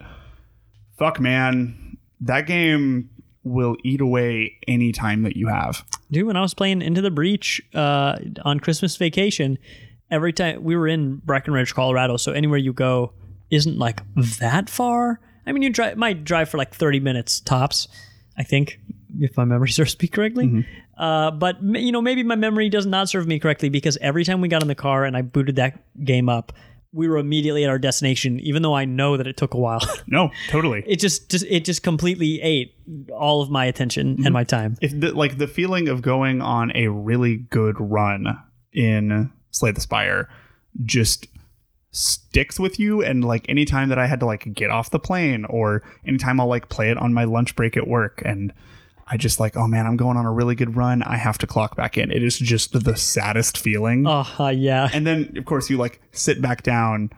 fuck, 0.97 1.19
man, 1.19 1.97
that 2.21 2.47
game 2.47 3.09
will 3.43 3.77
eat 3.83 4.01
away 4.01 4.57
any 4.67 4.91
time 4.91 5.21
that 5.21 5.37
you 5.37 5.47
have. 5.47 5.85
Dude, 6.09 6.25
when 6.25 6.35
I 6.35 6.41
was 6.41 6.55
playing 6.55 6.81
Into 6.81 7.01
the 7.01 7.11
Breach 7.11 7.61
uh, 7.75 8.17
on 8.43 8.59
Christmas 8.59 8.97
vacation, 8.97 9.59
every 10.09 10.33
time 10.33 10.63
we 10.63 10.75
were 10.75 10.87
in 10.87 11.17
Breckenridge, 11.17 11.75
Colorado, 11.75 12.17
so 12.17 12.31
anywhere 12.31 12.57
you 12.57 12.73
go 12.73 13.13
isn't 13.51 13.77
like 13.77 14.01
that 14.39 14.67
far. 14.67 15.19
I 15.45 15.51
mean, 15.51 15.61
you 15.61 15.69
drive 15.69 15.95
might 15.95 16.23
drive 16.23 16.49
for 16.49 16.57
like 16.57 16.73
thirty 16.73 16.99
minutes 16.99 17.39
tops, 17.39 17.87
I 18.35 18.41
think, 18.41 18.79
if 19.19 19.37
my 19.37 19.45
memory 19.45 19.69
serves 19.71 19.99
me 19.99 20.07
correctly. 20.07 20.65
Uh, 20.97 21.31
but 21.31 21.61
you 21.61 21.91
know, 21.91 22.01
maybe 22.01 22.23
my 22.23 22.35
memory 22.35 22.69
does 22.69 22.85
not 22.85 23.09
serve 23.09 23.27
me 23.27 23.39
correctly 23.39 23.69
because 23.69 23.97
every 24.01 24.23
time 24.23 24.41
we 24.41 24.47
got 24.47 24.61
in 24.61 24.67
the 24.67 24.75
car 24.75 25.05
and 25.05 25.15
I 25.15 25.21
booted 25.21 25.57
that 25.57 25.79
game 26.03 26.29
up, 26.29 26.53
we 26.95 27.09
were 27.09 27.17
immediately 27.17 27.65
at 27.65 27.69
our 27.69 27.77
destination, 27.77 28.39
even 28.39 28.61
though 28.61 28.73
I 28.73 28.85
know 28.85 29.17
that 29.17 29.27
it 29.27 29.35
took 29.35 29.53
a 29.53 29.57
while. 29.57 29.81
No, 30.07 30.29
totally. 30.49 30.83
it 30.87 30.97
just, 30.99 31.29
just 31.29 31.45
it 31.45 31.65
just 31.65 31.83
completely 31.83 32.39
ate 32.41 32.75
all 33.11 33.41
of 33.41 33.49
my 33.49 33.65
attention 33.65 34.23
and 34.23 34.33
my 34.33 34.43
time. 34.43 34.77
if 34.81 34.97
the, 34.97 35.11
like 35.11 35.37
the 35.37 35.47
feeling 35.47 35.89
of 35.89 36.01
going 36.01 36.41
on 36.41 36.71
a 36.75 36.87
really 36.87 37.37
good 37.37 37.75
run 37.79 38.39
in 38.71 39.31
Slay 39.51 39.71
the 39.71 39.81
Spire 39.81 40.29
just 40.83 41.27
sticks 41.91 42.59
with 42.59 42.79
you 42.79 43.01
and 43.01 43.25
like 43.25 43.47
anytime 43.49 43.89
that 43.89 43.97
I 43.97 44.05
had 44.05 44.19
to 44.19 44.25
like 44.25 44.53
get 44.53 44.69
off 44.69 44.91
the 44.91 44.99
plane 44.99 45.45
or 45.45 45.81
anytime 46.05 46.39
I'll 46.39 46.47
like 46.47 46.69
play 46.69 46.91
it 46.91 46.97
on 46.97 47.13
my 47.13 47.23
lunch 47.23 47.55
break 47.55 47.75
at 47.75 47.87
work 47.87 48.21
and 48.25 48.53
I 49.07 49.17
just 49.17 49.39
like 49.39 49.55
oh 49.55 49.67
man 49.67 49.85
I'm 49.85 49.97
going 49.97 50.17
on 50.17 50.25
a 50.25 50.31
really 50.31 50.55
good 50.55 50.75
run 50.75 51.03
I 51.03 51.17
have 51.17 51.37
to 51.39 51.47
clock 51.47 51.75
back 51.75 51.97
in 51.97 52.11
it 52.11 52.23
is 52.23 52.37
just 52.39 52.83
the 52.83 52.95
saddest 52.95 53.57
feeling 53.57 54.05
Oh 54.07 54.27
uh, 54.39 54.49
yeah. 54.49 54.89
and 54.93 55.05
then 55.05 55.33
of 55.37 55.45
course 55.45 55.69
you 55.69 55.77
like 55.77 56.01
sit 56.11 56.41
back 56.41 56.63
down 56.63 57.11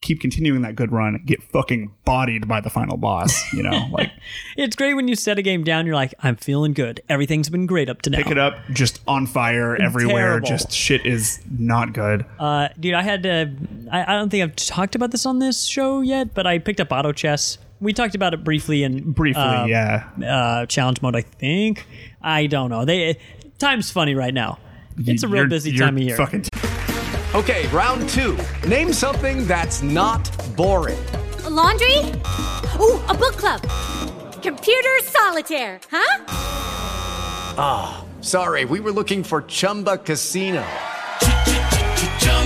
keep 0.00 0.20
continuing 0.20 0.60
that 0.60 0.76
good 0.76 0.92
run 0.92 1.18
get 1.24 1.42
fucking 1.42 1.90
bodied 2.04 2.46
by 2.46 2.60
the 2.60 2.68
final 2.68 2.98
boss 2.98 3.50
you 3.54 3.62
know 3.62 3.86
like 3.92 4.10
It's 4.56 4.76
great 4.76 4.92
when 4.94 5.08
you 5.08 5.16
set 5.16 5.38
a 5.38 5.42
game 5.42 5.64
down. 5.64 5.86
You're 5.86 5.94
like, 5.96 6.14
I'm 6.20 6.36
feeling 6.36 6.74
good. 6.74 7.00
Everything's 7.08 7.48
been 7.48 7.66
great 7.66 7.88
up 7.88 8.02
to 8.02 8.10
now. 8.10 8.18
pick 8.18 8.30
it 8.30 8.38
up 8.38 8.54
just 8.70 9.00
on 9.08 9.26
fire 9.26 9.74
everywhere 9.80 10.38
Terrible. 10.40 10.46
just 10.48 10.70
shit 10.70 11.04
is 11.06 11.40
not 11.50 11.92
good 11.94 12.24
Uh, 12.38 12.68
dude, 12.78 12.94
I 12.94 13.02
had 13.02 13.22
to. 13.24 13.50
I, 13.90 14.02
I 14.14 14.16
don't 14.18 14.28
think 14.28 14.42
I've 14.44 14.54
talked 14.56 14.94
about 14.94 15.10
this 15.10 15.24
on 15.26 15.38
this 15.40 15.64
show 15.64 16.02
yet, 16.02 16.34
but 16.34 16.46
I 16.46 16.58
picked 16.58 16.80
up 16.80 16.92
auto 16.92 17.10
chess. 17.12 17.58
We 17.80 17.92
talked 17.92 18.14
about 18.14 18.34
it 18.34 18.42
briefly 18.44 18.82
in 18.82 19.12
briefly 19.12 19.42
uh, 19.42 19.66
yeah 19.66 20.08
uh, 20.24 20.66
challenge 20.66 21.02
mode. 21.02 21.16
I 21.16 21.22
think. 21.22 21.86
I 22.22 22.46
don't 22.46 22.70
know. 22.70 22.84
They 22.84 23.18
time's 23.58 23.90
funny 23.90 24.14
right 24.14 24.32
now. 24.34 24.58
It's 24.96 25.22
a 25.22 25.28
real 25.28 25.42
You're- 25.42 25.48
busy 25.50 25.70
you're 25.72 25.84
time 25.86 25.96
of 25.96 26.02
year. 26.02 26.16
fucking 26.16 26.44
Okay, 27.34 27.66
round 27.68 28.08
two. 28.10 28.38
Name 28.68 28.92
something 28.92 29.44
that's 29.48 29.82
not 29.82 30.30
boring. 30.56 31.04
laundry? 31.50 31.98
Ooh, 32.80 33.00
a 33.08 33.14
book 33.14 33.36
club. 33.36 33.60
Computer 34.40 34.90
solitaire, 35.02 35.80
huh? 35.90 36.24
Ah, 37.58 38.04
sorry, 38.20 38.64
we 38.64 38.78
were 38.78 38.92
looking 38.92 39.24
for 39.24 39.42
Chumba 39.42 39.98
Casino. 39.98 40.64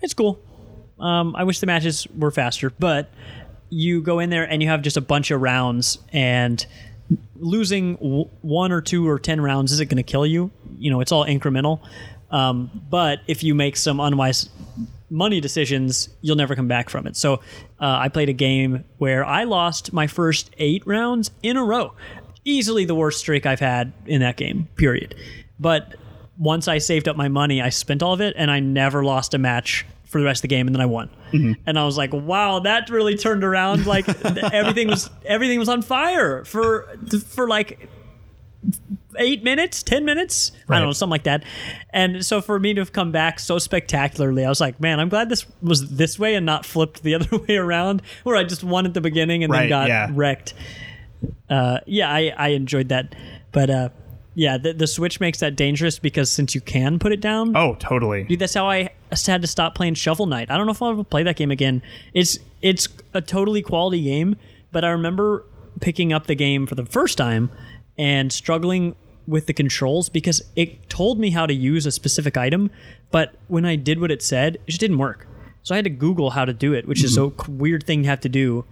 it's 0.00 0.14
cool. 0.14 0.40
Um, 0.98 1.36
I 1.36 1.44
wish 1.44 1.60
the 1.60 1.66
matches 1.66 2.06
were 2.16 2.30
faster, 2.30 2.70
but 2.70 3.10
you 3.70 4.00
go 4.00 4.18
in 4.18 4.30
there 4.30 4.44
and 4.44 4.62
you 4.62 4.68
have 4.68 4.82
just 4.82 4.96
a 4.96 5.00
bunch 5.00 5.30
of 5.30 5.40
rounds, 5.40 5.98
and 6.12 6.64
losing 7.36 7.94
w- 7.96 8.28
one 8.42 8.72
or 8.72 8.80
two 8.80 9.08
or 9.08 9.18
ten 9.18 9.40
rounds 9.40 9.72
isn't 9.72 9.88
going 9.88 9.96
to 9.96 10.02
kill 10.02 10.26
you. 10.26 10.50
You 10.78 10.90
know, 10.90 11.00
it's 11.00 11.12
all 11.12 11.24
incremental. 11.24 11.80
Um, 12.30 12.70
but 12.90 13.20
if 13.26 13.42
you 13.42 13.54
make 13.54 13.76
some 13.76 14.00
unwise 14.00 14.50
money 15.10 15.40
decisions, 15.40 16.08
you'll 16.20 16.36
never 16.36 16.54
come 16.54 16.68
back 16.68 16.90
from 16.90 17.06
it. 17.06 17.16
So 17.16 17.34
uh, 17.34 17.38
I 17.80 18.08
played 18.08 18.28
a 18.28 18.34
game 18.34 18.84
where 18.98 19.24
I 19.24 19.44
lost 19.44 19.92
my 19.92 20.06
first 20.06 20.50
eight 20.58 20.86
rounds 20.86 21.30
in 21.42 21.56
a 21.56 21.64
row. 21.64 21.94
Easily 22.44 22.84
the 22.84 22.94
worst 22.94 23.20
streak 23.20 23.46
I've 23.46 23.60
had 23.60 23.92
in 24.06 24.20
that 24.20 24.36
game, 24.36 24.68
period. 24.76 25.14
But 25.58 25.94
once 26.38 26.68
I 26.68 26.78
saved 26.78 27.08
up 27.08 27.16
my 27.16 27.28
money, 27.28 27.60
I 27.60 27.68
spent 27.70 28.02
all 28.02 28.12
of 28.12 28.20
it 28.20 28.34
and 28.36 28.50
I 28.50 28.60
never 28.60 29.04
lost 29.04 29.34
a 29.34 29.38
match 29.38 29.84
for 30.04 30.20
the 30.20 30.24
rest 30.24 30.38
of 30.38 30.42
the 30.42 30.48
game 30.48 30.66
and 30.66 30.74
then 30.74 30.80
I 30.80 30.86
won. 30.86 31.10
And 31.66 31.78
I 31.78 31.84
was 31.84 31.98
like, 31.98 32.12
wow, 32.12 32.60
that 32.60 32.88
really 32.88 33.16
turned 33.16 33.44
around. 33.44 33.86
Like 33.86 34.08
everything 34.52 34.88
was 34.88 35.10
everything 35.24 35.58
was 35.58 35.68
on 35.68 35.82
fire 35.82 36.44
for 36.44 36.88
for 37.26 37.46
like 37.48 37.88
eight 39.18 39.42
minutes, 39.42 39.82
ten 39.82 40.04
minutes, 40.04 40.52
I 40.68 40.78
don't 40.78 40.88
know, 40.88 40.92
something 40.92 41.10
like 41.10 41.24
that. 41.24 41.44
And 41.90 42.24
so 42.24 42.40
for 42.40 42.58
me 42.58 42.72
to 42.74 42.80
have 42.80 42.92
come 42.92 43.12
back 43.12 43.38
so 43.38 43.58
spectacularly, 43.58 44.44
I 44.44 44.48
was 44.48 44.60
like, 44.60 44.80
man, 44.80 45.00
I'm 45.00 45.08
glad 45.08 45.28
this 45.28 45.44
was 45.60 45.90
this 45.96 46.18
way 46.18 46.34
and 46.34 46.46
not 46.46 46.64
flipped 46.64 47.02
the 47.02 47.14
other 47.16 47.36
way 47.36 47.56
around, 47.56 48.02
where 48.22 48.36
I 48.36 48.44
just 48.44 48.64
won 48.64 48.86
at 48.86 48.94
the 48.94 49.00
beginning 49.00 49.44
and 49.44 49.52
then 49.52 49.68
got 49.68 49.88
yeah. 49.88 50.08
wrecked. 50.12 50.54
Uh, 51.50 51.80
yeah, 51.86 52.10
I, 52.10 52.32
I 52.36 52.48
enjoyed 52.48 52.90
that, 52.90 53.14
but 53.50 53.70
uh, 53.70 53.88
yeah, 54.38 54.56
the, 54.56 54.72
the 54.72 54.86
Switch 54.86 55.18
makes 55.18 55.40
that 55.40 55.56
dangerous 55.56 55.98
because 55.98 56.30
since 56.30 56.54
you 56.54 56.60
can 56.60 57.00
put 57.00 57.10
it 57.10 57.20
down, 57.20 57.56
oh 57.56 57.74
totally 57.80 58.22
Dude, 58.22 58.38
that's 58.38 58.54
how 58.54 58.70
I 58.70 58.90
had 59.26 59.42
to 59.42 59.48
stop 59.48 59.74
playing 59.74 59.94
Shovel 59.94 60.26
Knight. 60.26 60.48
I 60.48 60.56
don't 60.56 60.66
know 60.66 60.70
if 60.70 60.80
I'll 60.80 60.90
ever 60.90 61.02
play 61.02 61.24
that 61.24 61.34
game 61.34 61.50
again. 61.50 61.82
It's 62.14 62.38
it's 62.62 62.86
a 63.14 63.20
totally 63.20 63.62
quality 63.62 64.00
game, 64.00 64.36
but 64.70 64.84
I 64.84 64.90
remember 64.90 65.44
picking 65.80 66.12
up 66.12 66.28
the 66.28 66.36
game 66.36 66.68
for 66.68 66.76
the 66.76 66.86
first 66.86 67.18
time 67.18 67.50
and 67.98 68.32
struggling 68.32 68.94
with 69.26 69.46
the 69.46 69.52
controls 69.52 70.08
because 70.08 70.40
it 70.54 70.88
told 70.88 71.18
me 71.18 71.30
how 71.30 71.44
to 71.44 71.52
use 71.52 71.84
a 71.84 71.90
specific 71.90 72.36
item, 72.36 72.70
but 73.10 73.34
when 73.48 73.64
I 73.64 73.74
did 73.74 74.00
what 74.00 74.12
it 74.12 74.22
said, 74.22 74.54
it 74.54 74.66
just 74.66 74.80
didn't 74.80 74.98
work. 74.98 75.26
So 75.64 75.74
I 75.74 75.78
had 75.78 75.84
to 75.84 75.90
Google 75.90 76.30
how 76.30 76.44
to 76.44 76.52
do 76.52 76.74
it, 76.74 76.86
which 76.86 77.02
is 77.02 77.18
mm-hmm. 77.18 77.50
a 77.50 77.54
weird 77.56 77.84
thing 77.84 78.04
to 78.04 78.08
have 78.08 78.20
to 78.20 78.28
do. 78.28 78.64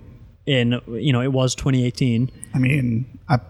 In 0.47 0.81
you 0.87 1.13
know, 1.13 1.23
it 1.23 1.33
was 1.33 1.57
2018. 1.57 2.31
I 2.55 2.59
mean, 2.59 3.19
I, 3.29 3.41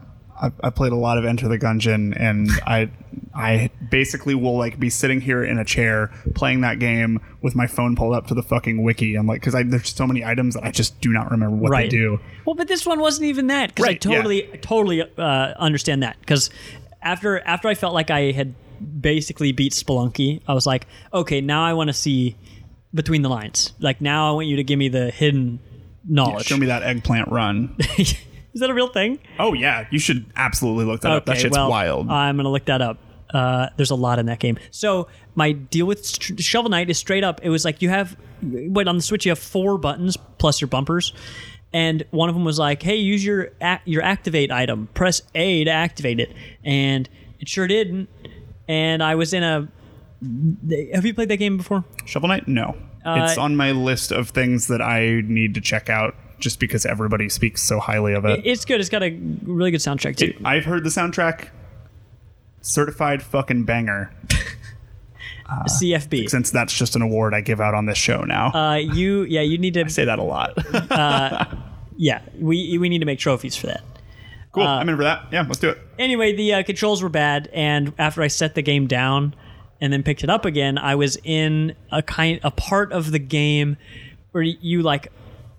I 0.41 0.51
I 0.62 0.70
played 0.70 0.93
a 0.93 0.97
lot 0.97 1.18
of 1.18 1.24
Enter 1.24 1.49
the 1.49 1.59
Gungeon, 1.59 2.14
and 2.18 2.51
I 2.66 2.91
I 3.34 3.70
basically 3.91 4.34
will 4.34 4.57
like 4.57 4.78
be 4.78 4.91
sitting 4.91 5.20
here 5.20 5.45
in 5.45 5.59
a 5.59 5.64
chair 5.64 6.11
playing 6.34 6.61
that 6.62 6.78
game 6.78 7.20
with 7.43 7.55
my 7.55 7.66
phone 7.66 7.97
pulled 7.97 8.14
up 8.14 8.26
to 8.28 8.34
the 8.34 8.43
fucking 8.43 8.82
wiki. 8.82 9.14
I'm 9.16 9.26
like, 9.26 9.41
because 9.41 9.55
there's 9.68 9.95
so 9.95 10.07
many 10.07 10.24
items 10.24 10.55
that 10.55 10.64
I 10.64 10.70
just 10.70 11.01
do 11.01 11.12
not 11.12 11.30
remember 11.30 11.57
what 11.57 11.70
right. 11.70 11.91
they 11.91 11.97
do. 11.97 12.20
Well, 12.45 12.55
but 12.55 12.68
this 12.68 12.84
one 12.87 13.01
wasn't 13.01 13.26
even 13.26 13.47
that 13.49 13.70
because 13.70 13.84
I 13.84 13.89
Right, 13.89 14.05
yeah. 14.05 14.14
totally, 14.16 14.43
totally 14.62 15.03
uh, 15.03 15.55
understand 15.59 16.03
that 16.03 16.16
because 16.20 16.51
after 17.03 17.41
after 17.41 17.68
I 17.68 17.74
felt 17.74 17.95
like 17.95 18.11
I 18.11 18.32
had 18.32 18.55
basically 19.01 19.53
beat 19.53 19.72
Spelunky, 19.72 20.41
I 20.47 20.55
was 20.55 20.66
like, 20.66 20.87
okay, 21.12 21.41
now 21.41 21.64
I 21.64 21.72
want 21.72 21.89
to 21.89 21.95
see 21.95 22.37
between 22.95 23.22
the 23.22 23.28
lines. 23.28 23.72
Like 23.80 24.01
now 24.01 24.30
I 24.30 24.32
want 24.34 24.47
you 24.47 24.57
to 24.57 24.64
give 24.64 24.78
me 24.78 24.89
the 24.89 25.11
hidden 25.11 25.61
Yeah, 25.64 25.78
knowledge. 26.14 26.47
show 26.47 26.57
me 26.57 26.66
that 26.66 26.82
eggplant 26.82 27.28
run. 27.30 27.76
Is 28.57 28.61
that 28.61 28.70
a 28.70 28.74
real 28.74 28.88
thing? 28.88 29.18
oh 29.38 29.52
yeah, 29.52 29.86
you 29.90 29.98
should 29.98 30.24
absolutely 30.34 30.86
look 30.86 31.02
that 31.02 31.12
up. 31.12 31.26
That 31.26 31.36
shit's 31.36 31.54
well, 31.54 31.68
wild. 31.68 32.09
I'm 32.09 32.38
gonna 32.38 32.48
look 32.48 32.64
that 32.64 32.80
up. 32.80 32.96
Uh, 33.28 33.68
there's 33.76 33.90
a 33.90 33.94
lot 33.94 34.18
in 34.18 34.24
that 34.26 34.38
game. 34.38 34.59
So 34.70 35.09
my 35.34 35.52
deal 35.52 35.84
with 35.84 36.07
Sh- 36.07 36.32
Shovel 36.38 36.70
Knight 36.70 36.88
is 36.88 36.96
straight 36.96 37.22
up. 37.22 37.40
It 37.42 37.50
was 37.50 37.66
like 37.66 37.82
you 37.82 37.90
have, 37.90 38.16
wait 38.42 38.88
on 38.88 38.96
the 38.96 39.02
Switch 39.02 39.26
you 39.26 39.30
have 39.30 39.38
four 39.38 39.76
buttons 39.76 40.16
plus 40.38 40.59
your 40.59 40.68
bumpers, 40.68 41.12
and 41.74 42.02
one 42.12 42.30
of 42.30 42.34
them 42.34 42.46
was 42.46 42.59
like, 42.59 42.82
hey, 42.82 42.96
use 42.96 43.22
your 43.22 43.50
ac- 43.61 43.82
your 43.84 44.02
activate 44.02 44.50
item. 44.50 44.88
Press 44.94 45.20
A 45.34 45.64
to 45.64 45.70
activate 45.70 46.18
it, 46.18 46.32
and 46.64 47.11
it 47.38 47.50
sure 47.50 47.66
didn't. 47.66 48.09
And 48.68 49.02
I 49.02 49.16
was 49.16 49.34
in 49.34 49.42
a. 49.42 49.68
Have 50.94 51.04
you 51.04 51.12
played 51.12 51.28
that 51.28 51.36
game 51.36 51.59
before? 51.59 51.84
Shovel 52.07 52.30
Knight? 52.30 52.48
No. 52.48 52.74
Uh, 53.04 53.26
it's 53.28 53.36
on 53.36 53.54
my 53.54 53.72
list 53.72 54.12
of 54.12 54.30
things 54.30 54.68
that 54.68 54.80
I 54.80 55.20
need 55.26 55.52
to 55.57 55.61
check 55.61 55.90
out 55.90 56.14
just 56.39 56.61
because 56.61 56.84
everybody 56.87 57.28
speaks 57.28 57.62
so 57.62 57.80
highly 57.80 58.14
of 58.14 58.24
it. 58.24 58.41
It's 58.45 58.64
good. 58.64 58.80
It's 58.80 58.89
got 58.89 59.03
a 59.03 59.11
really 59.43 59.70
good 59.70 59.80
soundtrack 59.80 60.16
too. 60.16 60.34
I've 60.45 60.64
heard 60.64 60.84
the 60.84 60.91
soundtrack. 60.91 61.49
Certified 62.61 63.22
fucking 63.22 63.64
banger. 63.64 64.12
CFB. 65.49 66.28
Since 66.28 66.51
that's 66.51 66.76
just 66.76 66.97
an 66.97 67.03
award 67.03 67.34
I 67.34 67.41
give 67.41 67.61
out 67.61 67.74
on 67.74 67.87
this 67.87 67.99
show 67.99 68.22
now. 68.22 68.53
Uh, 68.53 68.74
you 68.74 69.22
yeah, 69.22 69.43
you 69.43 69.59
need 69.59 69.74
to 69.74 69.84
I 69.84 69.89
say 69.89 70.05
that 70.05 70.18
a 70.18 70.22
lot. 70.22 70.55
uh, 70.91 71.45
yeah, 71.97 72.22
we 72.39 72.76
we 72.78 72.89
need 72.89 72.99
to 72.99 73.05
make 73.05 73.18
trophies 73.18 73.57
for 73.57 73.68
that. 73.68 73.82
cool. 74.53 74.64
uh, 74.64 74.78
I'm 74.78 74.89
in 74.89 74.97
for 74.97 75.05
that. 75.05 75.26
Yeah, 75.32 75.43
let's 75.47 75.61
do 75.61 75.70
it. 75.70 75.78
Anyway, 75.99 76.34
the 76.34 76.55
uh, 76.55 76.62
controls 76.62 77.03
were 77.03 77.09
bad, 77.09 77.49
and 77.53 77.93
after 77.99 78.22
I 78.22 78.28
set 78.28 78.55
the 78.55 78.62
game 78.62 78.87
down 78.87 79.34
and 79.80 79.93
then 79.93 80.03
picked 80.03 80.24
it 80.24 80.30
up 80.30 80.45
again, 80.45 80.78
I 80.78 80.95
was 80.95 81.16
in 81.22 81.76
a 81.93 82.03
kind 82.03 82.41
a 82.43 82.51
part 82.51 82.93
of 82.93 83.12
the 83.12 83.18
game 83.18 83.76
where 84.32 84.43
you 84.43 84.82
like 84.82 85.12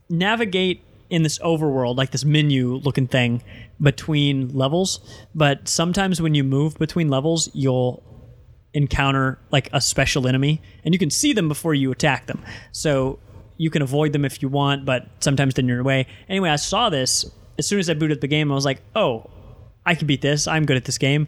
navigate 0.09 0.83
in 1.09 1.23
this 1.23 1.39
overworld, 1.39 1.95
like 1.95 2.11
this 2.11 2.25
menu 2.25 2.75
looking 2.75 3.07
thing 3.07 3.41
between 3.81 4.49
levels. 4.49 4.99
But 5.33 5.67
sometimes 5.67 6.21
when 6.21 6.35
you 6.35 6.43
move 6.43 6.77
between 6.77 7.09
levels, 7.09 7.49
you'll 7.53 8.03
encounter 8.73 9.39
like 9.49 9.69
a 9.71 9.81
special 9.81 10.27
enemy, 10.27 10.61
and 10.83 10.93
you 10.93 10.99
can 10.99 11.09
see 11.09 11.33
them 11.33 11.47
before 11.47 11.73
you 11.73 11.91
attack 11.91 12.25
them. 12.27 12.43
So 12.71 13.19
you 13.55 13.69
can 13.69 13.81
avoid 13.81 14.13
them 14.13 14.25
if 14.25 14.41
you 14.41 14.49
want, 14.49 14.85
but 14.85 15.07
sometimes 15.19 15.53
then 15.55 15.67
you're 15.67 15.77
in 15.77 15.77
your 15.77 15.85
way. 15.85 16.07
Anyway, 16.29 16.49
I 16.49 16.57
saw 16.57 16.89
this 16.89 17.25
as 17.57 17.65
soon 17.65 17.79
as 17.79 17.89
I 17.89 17.93
booted 17.93 18.21
the 18.21 18.27
game. 18.27 18.51
I 18.51 18.55
was 18.55 18.65
like, 18.65 18.81
oh, 18.95 19.29
I 19.85 19.95
can 19.95 20.05
beat 20.05 20.21
this. 20.21 20.47
I'm 20.47 20.65
good 20.65 20.77
at 20.77 20.85
this 20.85 20.97
game, 20.97 21.27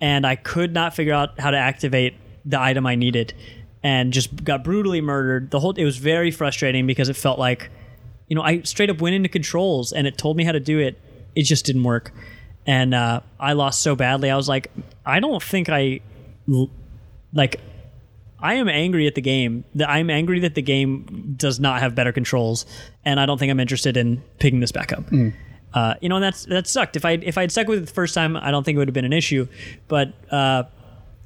and 0.00 0.26
I 0.26 0.34
could 0.36 0.72
not 0.72 0.94
figure 0.94 1.12
out 1.12 1.38
how 1.38 1.50
to 1.50 1.58
activate 1.58 2.14
the 2.44 2.58
item 2.58 2.86
I 2.86 2.94
needed, 2.94 3.34
and 3.82 4.12
just 4.12 4.42
got 4.42 4.64
brutally 4.64 5.02
murdered. 5.02 5.50
The 5.50 5.60
whole 5.60 5.72
it 5.72 5.84
was 5.84 5.98
very 5.98 6.30
frustrating 6.30 6.86
because 6.86 7.10
it 7.10 7.16
felt 7.16 7.38
like, 7.38 7.70
you 8.28 8.36
know, 8.36 8.42
I 8.42 8.62
straight 8.62 8.90
up 8.90 9.00
went 9.00 9.14
into 9.14 9.28
controls 9.28 9.92
and 9.92 10.06
it 10.06 10.18
told 10.18 10.36
me 10.36 10.44
how 10.44 10.52
to 10.52 10.60
do 10.60 10.78
it. 10.78 11.00
It 11.34 11.42
just 11.42 11.64
didn't 11.66 11.84
work, 11.84 12.12
and 12.66 12.94
uh, 12.94 13.20
I 13.38 13.52
lost 13.52 13.82
so 13.82 13.94
badly. 13.96 14.30
I 14.30 14.36
was 14.36 14.48
like, 14.48 14.70
I 15.06 15.20
don't 15.20 15.42
think 15.42 15.68
I, 15.68 16.00
like 17.32 17.60
I 18.40 18.54
am 18.54 18.68
angry 18.68 19.06
at 19.06 19.14
the 19.14 19.20
game. 19.20 19.64
That 19.74 19.88
I'm 19.88 20.10
angry 20.10 20.40
that 20.40 20.54
the 20.54 20.62
game 20.62 21.34
does 21.36 21.60
not 21.60 21.80
have 21.80 21.94
better 21.94 22.12
controls, 22.12 22.66
and 23.04 23.20
I 23.20 23.26
don't 23.26 23.38
think 23.38 23.50
I'm 23.50 23.60
interested 23.60 23.96
in 23.96 24.22
picking 24.38 24.60
this 24.60 24.72
back 24.72 24.92
up. 24.92 25.04
Uh, 25.74 25.94
you 26.00 26.08
know, 26.08 26.16
and 26.16 26.24
that's 26.24 26.46
that 26.46 26.66
sucked. 26.66 26.96
If 26.96 27.04
I 27.04 27.12
if 27.12 27.36
I 27.36 27.42
had 27.42 27.52
stuck 27.52 27.68
with 27.68 27.82
it 27.82 27.86
the 27.86 27.92
first 27.92 28.14
time, 28.14 28.36
I 28.36 28.50
don't 28.50 28.64
think 28.64 28.76
it 28.76 28.78
would 28.78 28.88
have 28.88 28.94
been 28.94 29.04
an 29.04 29.12
issue. 29.12 29.46
But 29.86 30.12
uh, 30.30 30.64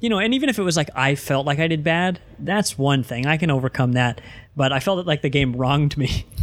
you 0.03 0.09
know, 0.09 0.19
and 0.19 0.33
even 0.33 0.49
if 0.49 0.59
it 0.59 0.63
was 0.63 0.75
like 0.75 0.89
I 0.95 1.15
felt 1.15 1.45
like 1.45 1.59
I 1.59 1.67
did 1.69 1.81
bad, 1.81 2.19
that's 2.37 2.77
one 2.77 3.03
thing 3.03 3.25
I 3.25 3.37
can 3.37 3.49
overcome 3.49 3.93
that. 3.93 4.19
But 4.53 4.73
I 4.73 4.81
felt 4.81 4.99
it 4.99 5.07
like 5.07 5.21
the 5.21 5.29
game 5.29 5.55
wronged 5.55 5.97
me. 5.97 6.25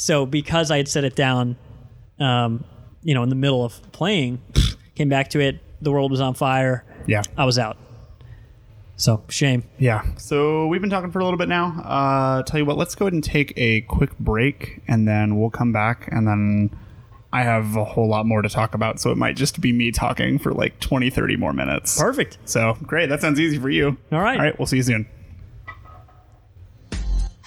So 0.00 0.26
because 0.26 0.70
I 0.70 0.76
had 0.76 0.86
set 0.86 1.02
it 1.02 1.16
down, 1.16 1.56
um, 2.20 2.62
you 3.02 3.14
know, 3.14 3.24
in 3.24 3.30
the 3.30 3.34
middle 3.34 3.64
of 3.64 3.82
playing, 3.90 4.40
came 4.94 5.08
back 5.08 5.30
to 5.30 5.40
it, 5.40 5.58
the 5.82 5.90
world 5.90 6.12
was 6.12 6.20
on 6.20 6.34
fire. 6.34 6.84
Yeah. 7.08 7.22
I 7.36 7.44
was 7.44 7.58
out. 7.58 7.78
So 8.94 9.24
shame. 9.28 9.64
Yeah. 9.76 10.04
So 10.18 10.68
we've 10.68 10.80
been 10.80 10.88
talking 10.88 11.10
for 11.10 11.18
a 11.18 11.24
little 11.24 11.36
bit 11.36 11.48
now. 11.48 11.80
Uh, 11.82 12.44
tell 12.44 12.60
you 12.60 12.64
what, 12.64 12.76
let's 12.76 12.94
go 12.94 13.06
ahead 13.06 13.12
and 13.12 13.24
take 13.24 13.52
a 13.56 13.80
quick 13.82 14.16
break, 14.20 14.82
and 14.86 15.08
then 15.08 15.36
we'll 15.36 15.50
come 15.50 15.72
back, 15.72 16.08
and 16.12 16.28
then 16.28 16.70
I 17.32 17.42
have 17.42 17.76
a 17.76 17.84
whole 17.84 18.08
lot 18.08 18.26
more 18.26 18.42
to 18.42 18.48
talk 18.48 18.74
about. 18.74 19.00
So 19.00 19.10
it 19.10 19.16
might 19.16 19.36
just 19.36 19.60
be 19.60 19.72
me 19.72 19.90
talking 19.90 20.38
for 20.38 20.52
like 20.52 20.78
20, 20.80 21.10
30 21.10 21.36
more 21.36 21.52
minutes. 21.52 22.00
Perfect. 22.00 22.38
So 22.44 22.76
great. 22.82 23.08
That 23.08 23.20
sounds 23.20 23.38
easy 23.38 23.58
for 23.58 23.70
you. 23.70 23.98
All 24.12 24.20
right. 24.20 24.38
All 24.38 24.44
right. 24.44 24.58
We'll 24.58 24.66
see 24.66 24.76
you 24.78 24.82
soon. 24.82 25.06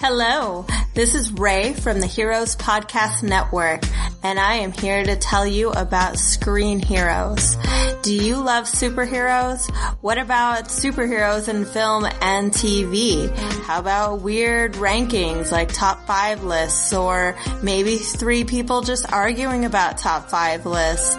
Hello, 0.04 0.66
this 0.94 1.14
is 1.14 1.30
Ray 1.30 1.74
from 1.74 2.00
the 2.00 2.08
Heroes 2.08 2.56
Podcast 2.56 3.22
Network, 3.22 3.84
and 4.24 4.36
I 4.36 4.54
am 4.54 4.72
here 4.72 5.04
to 5.04 5.14
tell 5.14 5.46
you 5.46 5.70
about 5.70 6.18
Screen 6.18 6.80
Heroes. 6.80 7.56
Do 8.02 8.12
you 8.12 8.42
love 8.42 8.64
superheroes? 8.64 9.72
What 10.00 10.18
about 10.18 10.64
superheroes 10.64 11.46
in 11.46 11.64
film 11.64 12.04
and 12.20 12.50
TV? 12.50 13.32
How 13.62 13.78
about 13.78 14.22
weird 14.22 14.72
rankings 14.72 15.52
like 15.52 15.72
top 15.72 16.04
five 16.04 16.42
lists 16.42 16.92
or 16.92 17.36
maybe 17.62 17.98
three 17.98 18.42
people 18.42 18.80
just 18.80 19.12
arguing 19.12 19.64
about 19.64 19.98
top 19.98 20.30
five 20.30 20.66
lists? 20.66 21.16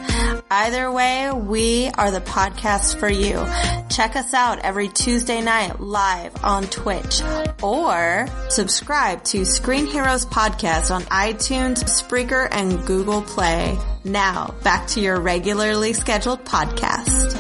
Either 0.52 0.92
way, 0.92 1.32
we 1.32 1.90
are 1.98 2.12
the 2.12 2.20
podcast 2.20 3.00
for 3.00 3.10
you. 3.10 3.46
Check 3.90 4.18
us 4.18 4.34
out 4.34 4.60
every 4.60 4.90
Tuesday 4.90 5.42
night 5.42 5.80
live 5.80 6.34
on 6.44 6.64
Twitch 6.66 7.22
or 7.62 8.28
subscribe 8.50 8.73
to 8.80 9.46
Screen 9.46 9.86
Heroes 9.86 10.26
Podcast 10.26 10.94
on 10.94 11.04
iTunes, 11.04 11.84
Spreaker, 11.84 12.48
and 12.52 12.84
Google 12.88 13.22
Play. 13.22 13.78
Now, 14.04 14.56
back 14.64 14.88
to 14.88 15.00
your 15.00 15.22
regularly 15.22 15.94
scheduled 15.94 16.44
podcast. 16.44 17.38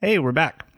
Hey, 0.00 0.20
we're 0.20 0.30
back. 0.30 0.68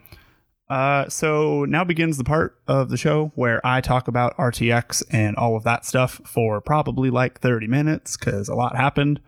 Uh, 0.70 1.06
so 1.10 1.66
now 1.66 1.84
begins 1.84 2.16
the 2.16 2.24
part 2.24 2.58
of 2.66 2.88
the 2.88 2.96
show 2.96 3.30
where 3.34 3.64
I 3.64 3.82
talk 3.82 4.08
about 4.08 4.36
RTX 4.38 5.02
and 5.10 5.36
all 5.36 5.54
of 5.54 5.64
that 5.64 5.84
stuff 5.84 6.22
for 6.24 6.62
probably 6.62 7.10
like 7.10 7.40
30 7.40 7.66
minutes 7.66 8.16
because 8.16 8.48
a 8.48 8.54
lot 8.54 8.74
happened. 8.74 9.20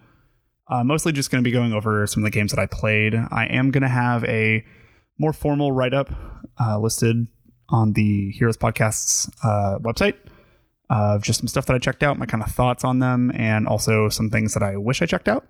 Uh, 0.68 0.82
mostly 0.84 1.12
just 1.12 1.30
going 1.30 1.44
to 1.44 1.46
be 1.46 1.52
going 1.52 1.74
over 1.74 2.06
some 2.06 2.22
of 2.22 2.32
the 2.32 2.36
games 2.36 2.50
that 2.50 2.58
I 2.58 2.66
played. 2.66 3.14
I 3.14 3.44
am 3.44 3.70
going 3.70 3.82
to 3.82 3.88
have 3.88 4.24
a 4.24 4.64
more 5.18 5.34
formal 5.34 5.70
write 5.70 5.92
up 5.92 6.10
uh, 6.58 6.78
listed 6.78 7.26
on 7.68 7.92
the 7.92 8.30
Heroes 8.32 8.56
Podcast's 8.56 9.30
uh, 9.42 9.78
website 9.80 10.14
of 10.88 11.22
just 11.22 11.40
some 11.40 11.48
stuff 11.48 11.66
that 11.66 11.74
I 11.74 11.78
checked 11.78 12.02
out, 12.02 12.18
my 12.18 12.26
kind 12.26 12.42
of 12.42 12.50
thoughts 12.50 12.84
on 12.84 13.00
them, 13.00 13.32
and 13.34 13.66
also 13.66 14.08
some 14.08 14.30
things 14.30 14.54
that 14.54 14.62
I 14.62 14.76
wish 14.76 15.02
I 15.02 15.06
checked 15.06 15.28
out. 15.28 15.46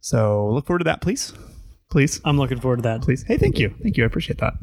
So 0.00 0.48
look 0.50 0.66
forward 0.66 0.80
to 0.80 0.84
that, 0.84 1.00
please. 1.00 1.32
Please. 1.90 2.20
I'm 2.24 2.38
looking 2.38 2.58
forward 2.58 2.76
to 2.78 2.82
that. 2.82 3.02
Please. 3.02 3.22
Hey, 3.22 3.36
thank 3.36 3.58
you. 3.58 3.74
Thank 3.82 3.96
you. 3.96 4.04
I 4.04 4.06
appreciate 4.06 4.38
that. 4.38 4.54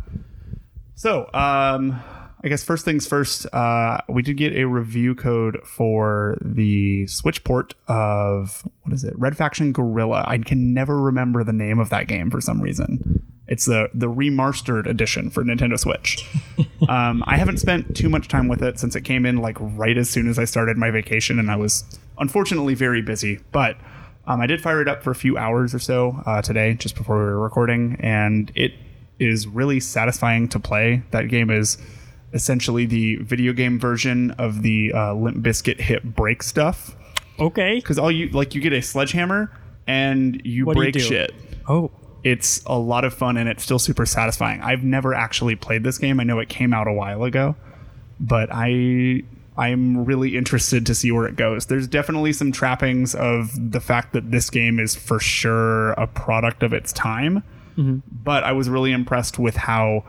So, 0.95 1.29
um, 1.33 2.01
I 2.43 2.47
guess 2.47 2.63
first 2.63 2.85
things 2.85 3.05
first, 3.05 3.45
uh, 3.53 3.99
we 4.07 4.21
did 4.21 4.37
get 4.37 4.55
a 4.55 4.65
review 4.65 5.13
code 5.13 5.59
for 5.63 6.37
the 6.41 7.05
Switch 7.07 7.43
port 7.43 7.75
of 7.87 8.67
what 8.81 8.93
is 8.93 9.03
it? 9.03 9.13
Red 9.17 9.37
Faction 9.37 9.73
Guerrilla. 9.73 10.23
I 10.25 10.37
can 10.39 10.73
never 10.73 10.99
remember 10.99 11.43
the 11.43 11.53
name 11.53 11.79
of 11.79 11.89
that 11.89 12.07
game 12.07 12.31
for 12.31 12.41
some 12.41 12.61
reason. 12.61 13.28
It's 13.49 13.65
the 13.65 13.89
the 13.93 14.07
remastered 14.07 14.85
edition 14.85 15.29
for 15.29 15.43
Nintendo 15.43 15.77
Switch. 15.77 16.25
um, 16.87 17.23
I 17.27 17.35
haven't 17.35 17.57
spent 17.57 17.95
too 17.95 18.07
much 18.07 18.27
time 18.27 18.47
with 18.47 18.61
it 18.61 18.79
since 18.79 18.95
it 18.95 19.01
came 19.01 19.25
in 19.25 19.37
like 19.37 19.57
right 19.59 19.97
as 19.97 20.09
soon 20.09 20.29
as 20.29 20.39
I 20.39 20.45
started 20.45 20.77
my 20.77 20.91
vacation, 20.91 21.39
and 21.39 21.49
I 21.51 21.55
was 21.55 21.83
unfortunately 22.19 22.75
very 22.75 23.01
busy. 23.01 23.39
But 23.51 23.75
um, 24.27 24.39
I 24.39 24.45
did 24.45 24.61
fire 24.61 24.81
it 24.81 24.87
up 24.87 25.01
for 25.03 25.09
a 25.11 25.15
few 25.15 25.37
hours 25.37 25.73
or 25.73 25.79
so 25.79 26.21
uh, 26.27 26.41
today, 26.43 26.75
just 26.75 26.95
before 26.95 27.17
we 27.17 27.23
were 27.23 27.39
recording, 27.39 27.97
and 27.99 28.51
it 28.55 28.73
is 29.17 29.47
really 29.47 29.79
satisfying 29.79 30.47
to 30.49 30.59
play. 30.59 31.01
That 31.11 31.27
game 31.27 31.49
is 31.49 31.77
essentially 32.33 32.85
the 32.85 33.15
video 33.17 33.51
game 33.53 33.79
version 33.79 34.31
of 34.31 34.61
the 34.61 34.93
uh, 34.93 35.13
Limp 35.15 35.37
Bizkit 35.37 35.79
hit 35.81 36.15
break 36.15 36.43
stuff. 36.43 36.95
Okay. 37.39 37.77
Because 37.77 37.97
all 37.97 38.11
you 38.11 38.29
like, 38.29 38.53
you 38.53 38.61
get 38.61 38.73
a 38.73 38.81
sledgehammer 38.81 39.51
and 39.87 40.39
you 40.45 40.65
What 40.67 40.75
you 40.77 40.83
break 40.83 40.93
do? 40.93 40.99
shit. 40.99 41.33
Oh. 41.67 41.89
It's 42.23 42.61
a 42.65 42.77
lot 42.77 43.05
of 43.05 43.13
fun 43.13 43.37
and 43.37 43.47
it's 43.49 43.63
still 43.63 43.79
super 43.79 44.05
satisfying. 44.05 44.61
I've 44.61 44.83
never 44.83 45.13
actually 45.13 45.55
played 45.55 45.83
this 45.83 45.97
game. 45.97 46.19
I 46.19 46.23
know 46.23 46.39
it 46.39 46.49
came 46.49 46.73
out 46.73 46.87
a 46.87 46.93
while 46.93 47.23
ago, 47.23 47.55
but 48.19 48.49
I 48.51 49.23
I'm 49.57 50.05
really 50.05 50.37
interested 50.37 50.85
to 50.85 50.95
see 50.95 51.11
where 51.11 51.25
it 51.25 51.35
goes. 51.35 51.65
There's 51.65 51.85
definitely 51.87 52.31
some 52.31 52.51
trappings 52.53 53.13
of 53.13 53.71
the 53.71 53.81
fact 53.81 54.13
that 54.13 54.31
this 54.31 54.49
game 54.49 54.79
is 54.79 54.95
for 54.95 55.19
sure 55.19 55.91
a 55.93 56.07
product 56.07 56.63
of 56.63 56.71
its 56.71 56.93
time, 56.93 57.43
Mhm. 57.77 58.01
but 58.23 58.45
I 58.45 58.53
was 58.53 58.69
really 58.69 58.93
impressed 58.93 59.37
with 59.37 59.57
how 59.57 60.05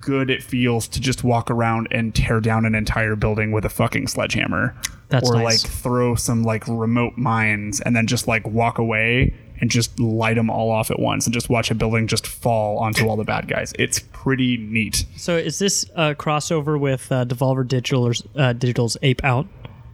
good 0.00 0.28
it 0.30 0.42
feels 0.42 0.86
to 0.88 1.00
just 1.00 1.22
walk 1.22 1.50
around 1.52 1.86
and 1.92 2.14
tear 2.14 2.40
down 2.40 2.64
an 2.64 2.74
entire 2.74 3.14
building 3.16 3.52
with 3.52 3.64
a 3.64 3.68
fucking 3.68 4.06
sledgehammer. 4.08 4.74
That's 5.08 5.30
or 5.30 5.36
nice. 5.36 5.62
like 5.64 5.70
throw 5.72 6.14
some 6.16 6.42
like 6.42 6.64
remote 6.66 7.16
mines 7.16 7.80
and 7.80 7.94
then 7.94 8.06
just 8.08 8.26
like 8.26 8.44
walk 8.46 8.78
away 8.78 9.34
and 9.60 9.70
just 9.70 9.98
light 10.00 10.34
them 10.36 10.50
all 10.50 10.70
off 10.70 10.90
at 10.90 10.98
once 10.98 11.26
and 11.26 11.32
just 11.34 11.48
watch 11.48 11.70
a 11.70 11.74
building 11.74 12.06
just 12.06 12.26
fall 12.26 12.78
onto 12.78 13.08
all 13.08 13.16
the 13.16 13.24
bad 13.24 13.48
guys. 13.48 13.72
It's 13.78 14.00
pretty 14.12 14.56
neat. 14.56 15.04
So 15.16 15.36
is 15.36 15.58
this 15.58 15.84
a 15.94 16.14
crossover 16.14 16.78
with 16.78 17.10
uh, 17.12 17.24
Devolver 17.24 17.66
Digital 17.66 18.06
or 18.06 18.12
uh, 18.36 18.52
Digital's 18.52 18.96
Ape 19.02 19.22
Out? 19.24 19.46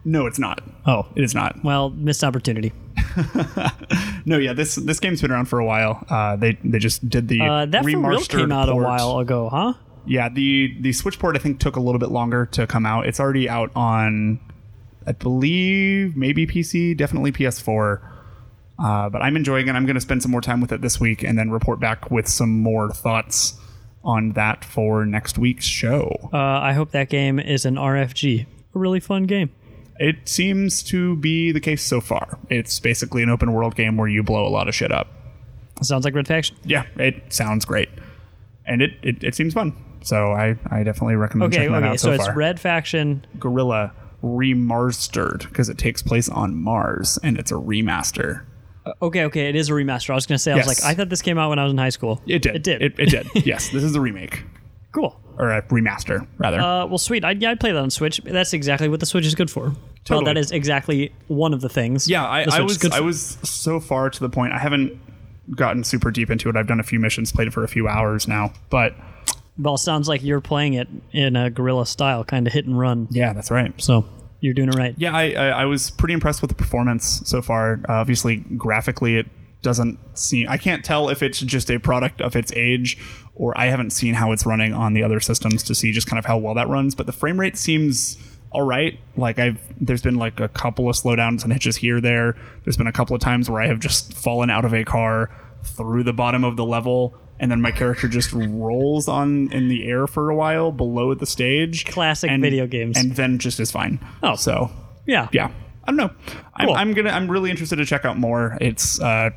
No, 0.03 0.25
it's 0.25 0.39
not. 0.39 0.63
Oh, 0.87 1.07
it 1.15 1.23
is 1.23 1.35
not. 1.35 1.63
Well, 1.63 1.91
missed 1.91 2.23
opportunity. 2.23 2.73
No, 4.23 4.37
yeah, 4.37 4.53
this 4.53 4.75
this 4.75 4.99
game's 4.99 5.19
been 5.21 5.31
around 5.31 5.45
for 5.45 5.57
a 5.59 5.65
while. 5.65 6.05
Uh, 6.09 6.35
they 6.35 6.53
they 6.63 6.77
just 6.77 7.09
did 7.09 7.27
the 7.27 7.41
Uh, 7.41 7.65
that 7.65 7.83
for 7.83 7.89
real 7.89 8.21
came 8.21 8.51
out 8.51 8.69
a 8.69 8.75
while 8.75 9.17
ago, 9.17 9.49
huh? 9.49 9.73
Yeah, 10.05 10.29
the 10.29 10.75
the 10.79 10.93
Switch 10.93 11.17
port 11.17 11.35
I 11.35 11.39
think 11.39 11.59
took 11.59 11.75
a 11.75 11.79
little 11.79 11.97
bit 11.99 12.09
longer 12.11 12.45
to 12.51 12.67
come 12.67 12.85
out. 12.85 13.07
It's 13.07 13.19
already 13.19 13.49
out 13.49 13.71
on, 13.75 14.39
I 15.07 15.13
believe, 15.13 16.15
maybe 16.15 16.45
PC, 16.45 16.95
definitely 16.95 17.31
PS4. 17.31 17.99
Uh, 18.81 19.09
but 19.09 19.21
I'm 19.21 19.35
enjoying 19.35 19.67
it. 19.67 19.71
I'm 19.73 19.85
going 19.85 19.95
to 19.95 20.01
spend 20.01 20.21
some 20.23 20.31
more 20.31 20.41
time 20.41 20.59
with 20.61 20.71
it 20.71 20.81
this 20.81 20.99
week 20.99 21.23
and 21.23 21.37
then 21.37 21.51
report 21.51 21.79
back 21.79 22.09
with 22.09 22.27
some 22.27 22.49
more 22.61 22.89
thoughts 22.91 23.53
on 24.03 24.31
that 24.31 24.65
for 24.65 25.05
next 25.05 25.37
week's 25.37 25.65
show. 25.65 26.29
Uh, 26.33 26.37
I 26.37 26.73
hope 26.73 26.91
that 26.91 27.09
game 27.09 27.39
is 27.39 27.65
an 27.65 27.75
RFG. 27.75 28.45
A 28.73 28.79
really 28.79 28.99
fun 28.99 29.23
game. 29.23 29.51
it 29.99 30.27
seems 30.27 30.81
to 30.83 31.15
be 31.17 31.51
the 31.51 31.59
case 31.59 31.83
so 31.83 32.01
far. 32.01 32.39
It's 32.49 32.79
basically 32.79 33.21
an 33.21 33.29
open 33.29 33.53
world 33.53 33.75
game 33.75 33.97
where 33.97 34.07
you 34.07 34.23
blow 34.23 34.47
a 34.47 34.49
lot 34.49 34.67
of 34.67 34.73
shit 34.73 34.91
up. 34.91 35.07
Sounds 35.83 36.05
like 36.05 36.15
Red 36.15 36.27
Faction. 36.27 36.55
Yeah, 36.63 36.85
it 36.95 37.31
sounds 37.33 37.65
great, 37.65 37.89
and 38.65 38.81
it 38.81 38.91
it, 39.03 39.23
it 39.23 39.35
seems 39.35 39.53
fun. 39.53 39.75
So 40.01 40.31
I 40.31 40.55
I 40.71 40.83
definitely 40.83 41.15
recommend 41.15 41.51
Okay, 41.53 41.57
checking 41.63 41.73
that 41.73 41.83
okay. 41.83 41.91
out 41.91 41.99
So, 41.99 42.07
so, 42.09 42.13
it's 42.13 42.25
far. 42.25 42.35
Red 42.35 42.59
Faction. 42.59 43.25
Guerrilla 43.39 43.91
remastered 44.23 45.47
because 45.49 45.69
it 45.69 45.77
takes 45.77 46.01
place 46.01 46.29
on 46.29 46.55
Mars 46.55 47.17
and 47.23 47.37
it's 47.37 47.51
a 47.51 47.55
remaster. 47.55 48.43
Uh, 48.85 48.93
Okay, 49.01 49.25
okay. 49.25 49.49
It 49.49 49.55
is 49.55 49.69
a 49.69 49.73
remaster. 49.73 50.09
I 50.11 50.15
was 50.15 50.25
going 50.25 50.35
to 50.37 50.39
say, 50.39 50.51
I 50.51 50.55
was 50.55 50.65
Yes. 50.67 50.83
like, 50.83 50.91
I 50.91 50.95
thought 50.95 51.09
this 51.09 51.21
came 51.21 51.37
out 51.37 51.49
when 51.49 51.59
I 51.59 51.63
was 51.63 51.71
in 51.71 51.77
high 51.77 51.89
school. 51.89 52.21
It 52.25 52.41
did. 52.41 52.55
It 52.55 52.63
did. 52.63 52.81
It, 52.81 52.99
it 52.99 53.09
did. 53.09 53.27
yes, 53.45 53.69
this 53.69 53.83
is 53.83 53.95
a 53.95 54.01
remake 54.01 54.43
cool. 54.91 55.19
or 55.37 55.51
a 55.51 55.61
remaster 55.63 56.25
rather. 56.37 56.59
Uh, 56.59 56.85
well, 56.87 56.97
sweet. 56.97 57.23
I'd, 57.23 57.41
yeah, 57.41 57.51
I'd 57.51 57.59
play 57.59 57.71
that 57.71 57.79
on 57.81 57.89
Switch. 57.91 58.19
That's 58.23 58.53
exactly 58.53 58.89
what 58.89 58.99
the 58.99 59.05
Switch 59.05 59.25
is 59.25 59.35
good 59.35 59.49
for. 59.51 59.65
Well, 59.69 59.75
Totally. 60.05 60.25
that 60.33 60.37
is 60.39 60.51
exactly 60.51 61.13
one 61.27 61.53
of 61.53 61.61
the 61.61 61.69
things. 61.69 62.09
yeah, 62.09 62.27
I, 62.27 62.45
the 62.45 62.51
I 62.53 62.57
is 62.57 62.63
was 62.63 62.77
good 62.79 62.91
I 62.93 62.97
for. 62.97 63.03
was 63.03 63.37
so 63.43 63.79
far 63.79 64.09
to 64.09 64.19
the 64.19 64.29
point. 64.29 64.51
I 64.53 64.57
haven't 64.57 64.99
gotten 65.55 65.83
super 65.83 66.09
deep 66.11 66.31
into 66.31 66.49
it. 66.49 66.55
I've 66.55 66.67
done 66.67 66.79
a 66.79 66.83
few 66.83 66.99
missions, 66.99 67.31
played 67.31 67.47
it 67.47 67.53
for 67.53 67.63
a 67.63 67.67
few 67.67 67.87
hours 67.87 68.27
now, 68.27 68.51
but 68.71 68.95
Well, 69.59 69.75
it 69.75 69.79
sounds 69.79 70.07
like 70.09 70.23
you're 70.23 70.41
playing 70.41 70.73
it 70.73 70.87
in 71.11 71.35
a 71.35 71.49
guerrilla 71.51 71.85
style, 71.85 72.23
kind 72.23 72.47
of 72.47 72.53
hit 72.53 72.65
and 72.65 72.77
run. 72.79 73.07
yeah, 73.11 73.31
that's 73.33 73.51
right. 73.51 73.73
So 73.79 74.05
you're 74.41 74.53
doing 74.53 74.69
it 74.69 74.75
right. 74.75 74.93
Yeah, 74.97 75.15
I, 75.15 75.31
I, 75.31 75.47
I 75.47 75.65
was 75.65 75.91
pretty 75.91 76.13
impressed 76.13 76.41
with 76.41 76.49
the 76.49 76.55
performance 76.55 77.21
so 77.25 77.41
far. 77.41 77.79
Uh, 77.87 77.93
obviously, 77.93 78.37
graphically, 78.57 79.17
it 79.17 79.27
doesn't 79.61 79.99
seem. 80.17 80.47
I 80.49 80.57
can't 80.57 80.83
tell 80.83 81.09
if 81.09 81.23
it's 81.23 81.39
just 81.39 81.69
a 81.71 81.79
product 81.79 82.21
of 82.21 82.35
its 82.35 82.51
age, 82.53 82.97
or 83.35 83.57
I 83.57 83.67
haven't 83.67 83.91
seen 83.91 84.15
how 84.15 84.31
it's 84.31 84.45
running 84.45 84.73
on 84.73 84.93
the 84.93 85.03
other 85.03 85.19
systems 85.19 85.63
to 85.63 85.75
see 85.75 85.91
just 85.91 86.07
kind 86.07 86.19
of 86.19 86.25
how 86.25 86.37
well 86.37 86.55
that 86.55 86.67
runs. 86.67 86.95
But 86.95 87.05
the 87.05 87.11
frame 87.11 87.39
rate 87.39 87.55
seems 87.55 88.17
all 88.51 88.63
right. 88.63 88.99
Like 89.15 89.39
I've, 89.39 89.61
there's 89.79 90.01
been 90.01 90.15
like 90.15 90.39
a 90.39 90.49
couple 90.49 90.89
of 90.89 90.95
slowdowns 90.95 91.43
and 91.43 91.53
hitches 91.53 91.77
here, 91.77 92.01
there. 92.01 92.35
There's 92.63 92.77
been 92.77 92.87
a 92.87 92.91
couple 92.91 93.15
of 93.15 93.21
times 93.21 93.49
where 93.49 93.61
I 93.61 93.67
have 93.67 93.79
just 93.79 94.13
fallen 94.13 94.49
out 94.49 94.65
of 94.65 94.73
a 94.73 94.83
car 94.83 95.29
through 95.63 96.03
the 96.03 96.13
bottom 96.13 96.43
of 96.43 96.57
the 96.57 96.65
level. 96.65 97.15
And 97.41 97.51
then 97.51 97.59
my 97.59 97.71
character 97.71 98.07
just 98.07 98.31
rolls 98.31 99.07
on 99.09 99.51
in 99.51 99.67
the 99.67 99.85
air 99.87 100.05
for 100.07 100.29
a 100.29 100.35
while 100.35 100.71
below 100.71 101.13
the 101.15 101.25
stage. 101.25 101.85
Classic 101.85 102.29
and- 102.31 102.41
video 102.41 102.67
games. 102.67 102.97
And 102.97 103.15
then 103.17 103.39
just 103.39 103.59
is 103.59 103.71
fine. 103.71 103.99
Oh. 104.23 104.35
so 104.35 104.71
Yeah. 105.05 105.27
yeah 105.33 105.47
i 105.83 105.87
don't 105.87 105.97
know 105.97 106.11
I'm, 106.55 106.67
Cool. 106.67 106.75
I'm 106.75 106.93
gonna 106.93 107.09
i'm 107.09 107.29
really 107.29 107.49
interested 107.49 107.77
to 107.77 107.85
check 107.85 108.05
out 108.05 108.15
more 108.15 108.55
it's 108.61 109.01
uh 109.01 109.31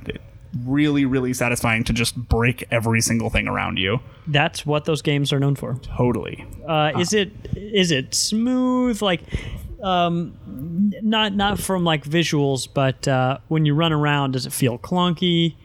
really 0.66 1.06
really 1.06 1.32
satisfying 1.32 1.84
to 1.84 1.92
just 1.94 2.14
break 2.28 2.62
every 2.70 3.00
single 3.00 3.30
thing 3.30 3.48
around 3.48 3.78
you 3.78 3.98
That's 4.26 4.66
what 4.66 4.84
those 4.84 5.00
games 5.00 5.32
are 5.32 5.40
known 5.40 5.56
for. 5.56 5.76
totally 5.82 6.44
Uh, 6.68 6.92
is 6.98 7.14
it 7.14 7.32
is 7.56 7.90
it 7.90 8.14
smooth 8.14 9.00
like 9.00 9.22
um 9.82 10.34
not 11.02 11.34
not 11.34 11.58
from 11.58 11.82
like 11.82 12.04
visuals 12.04 12.68
but 12.72 13.08
uh 13.08 13.38
when 13.48 13.64
you 13.64 13.74
run 13.74 13.92
around 13.94 14.32
does 14.32 14.44
it 14.46 14.52
feel 14.52 14.78
clunky 14.78 15.56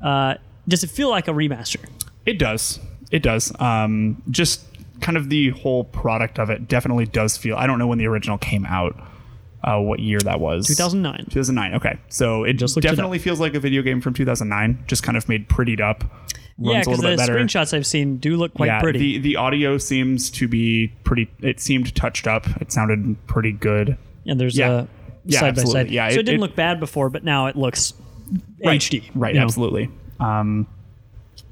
uh 0.00 0.34
does 0.68 0.82
it 0.84 0.90
feel 0.90 1.10
like 1.10 1.28
a 1.28 1.32
remaster 1.32 1.84
it 2.26 2.38
does 2.38 2.78
it 3.10 3.22
does 3.22 3.52
um 3.60 4.22
just 4.30 4.64
kind 5.00 5.16
of 5.16 5.30
the 5.30 5.50
whole 5.50 5.84
product 5.84 6.38
of 6.38 6.50
it 6.50 6.68
definitely 6.68 7.06
does 7.06 7.36
feel 7.36 7.56
i 7.56 7.66
don't 7.66 7.78
know 7.78 7.86
when 7.86 7.98
the 7.98 8.06
original 8.06 8.38
came 8.38 8.64
out 8.66 8.94
uh, 9.62 9.78
what 9.78 10.00
year 10.00 10.18
that 10.20 10.40
was 10.40 10.66
2009 10.66 11.26
2009 11.30 11.74
okay 11.74 11.98
so 12.08 12.44
it 12.44 12.54
just 12.54 12.76
looked 12.76 12.84
it 12.84 12.88
definitely 12.88 13.18
feels 13.18 13.40
like 13.40 13.54
a 13.54 13.60
video 13.60 13.82
game 13.82 14.00
from 14.00 14.14
2009 14.14 14.84
just 14.86 15.02
kind 15.02 15.18
of 15.18 15.28
made 15.28 15.48
prettied 15.50 15.80
up 15.80 16.02
yeah 16.58 16.80
because 16.80 16.98
the 17.00 17.14
better 17.16 17.34
screenshots 17.34 17.74
i've 17.76 17.86
seen 17.86 18.16
do 18.16 18.36
look 18.36 18.54
quite 18.54 18.80
pretty 18.80 18.98
The 18.98 19.18
the 19.18 19.36
audio 19.36 19.76
seems 19.78 20.30
to 20.32 20.48
be 20.48 20.88
pretty. 21.04 21.30
It 21.40 21.58
seemed 21.60 21.94
touched 21.94 22.26
up. 22.26 22.46
It 22.60 22.70
sounded 22.72 23.16
pretty 23.26 23.52
good. 23.52 23.96
and 24.26 24.38
there's 24.40 24.56
yeah. 24.58 24.70
a 24.82 24.86
Yeah, 25.24 25.40
side 25.40 25.56
by 25.56 25.64
side. 25.64 25.90
Yeah, 25.90 26.08
so 26.08 26.14
it- 26.14 26.18
it, 26.20 26.22
didn't 26.24 26.34
it- 26.36 26.40
look 26.40 26.56
bad 26.56 26.80
before 26.80 27.08
but 27.10 27.24
now 27.24 27.46
it 27.46 27.56
looks 27.56 27.92
Right. 28.64 28.80
hd 28.80 29.10
Right. 29.14 29.36
absolutely. 29.36 29.86
know? 29.86 29.92
Um, 30.20 30.66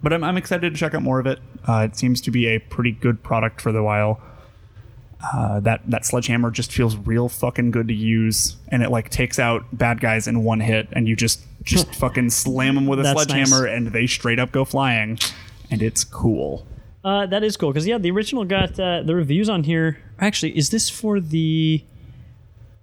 but 0.03 0.12
I'm, 0.12 0.23
I'm 0.23 0.37
excited 0.37 0.73
to 0.73 0.79
check 0.79 0.95
out 0.95 1.03
more 1.03 1.19
of 1.19 1.27
it. 1.27 1.39
Uh, 1.66 1.87
it 1.91 1.97
seems 1.97 2.21
to 2.23 2.31
be 2.31 2.47
a 2.47 2.59
pretty 2.59 2.93
good 2.93 3.23
product 3.23 3.61
for 3.61 3.73
the 3.73 3.83
while. 3.83 4.21
Uh, 5.35 5.59
that 5.61 5.81
that 5.91 6.07
sledgehammer 6.07 6.49
just 6.51 6.71
feels 6.73 6.97
real 6.97 7.29
fucking 7.29 7.73
good 7.73 7.89
to 7.89 7.95
use, 7.95 8.57
and 8.69 8.85
it 8.85 8.91
like 8.91 9.11
takes 9.11 9.39
out 9.41 9.64
bad 9.73 10.01
guys 10.01 10.29
in 10.29 10.45
one 10.45 10.61
hit, 10.61 10.87
and 10.93 11.09
you 11.09 11.16
just 11.16 11.41
just 11.64 11.93
fucking 11.97 12.31
slam 12.31 12.77
them 12.77 12.87
with 12.87 13.01
a 13.01 13.03
That's 13.03 13.25
sledgehammer, 13.25 13.66
nice. 13.66 13.77
and 13.77 13.89
they 13.89 14.07
straight 14.07 14.39
up 14.39 14.53
go 14.53 14.64
flying, 14.64 15.19
and 15.73 15.83
it's 15.83 16.05
cool. 16.05 16.64
Uh, 17.03 17.27
that 17.27 17.43
is 17.43 17.57
cool 17.57 17.71
because 17.71 17.85
yeah, 17.87 17.99
the 17.99 18.12
original 18.12 18.45
got 18.45 18.79
uh, 18.79 19.03
the 19.03 19.14
reviews 19.16 19.49
on 19.49 19.64
here. 19.64 19.99
Actually, 20.21 20.57
is 20.57 20.71
this 20.71 20.89
for 20.89 21.19
the? 21.19 21.83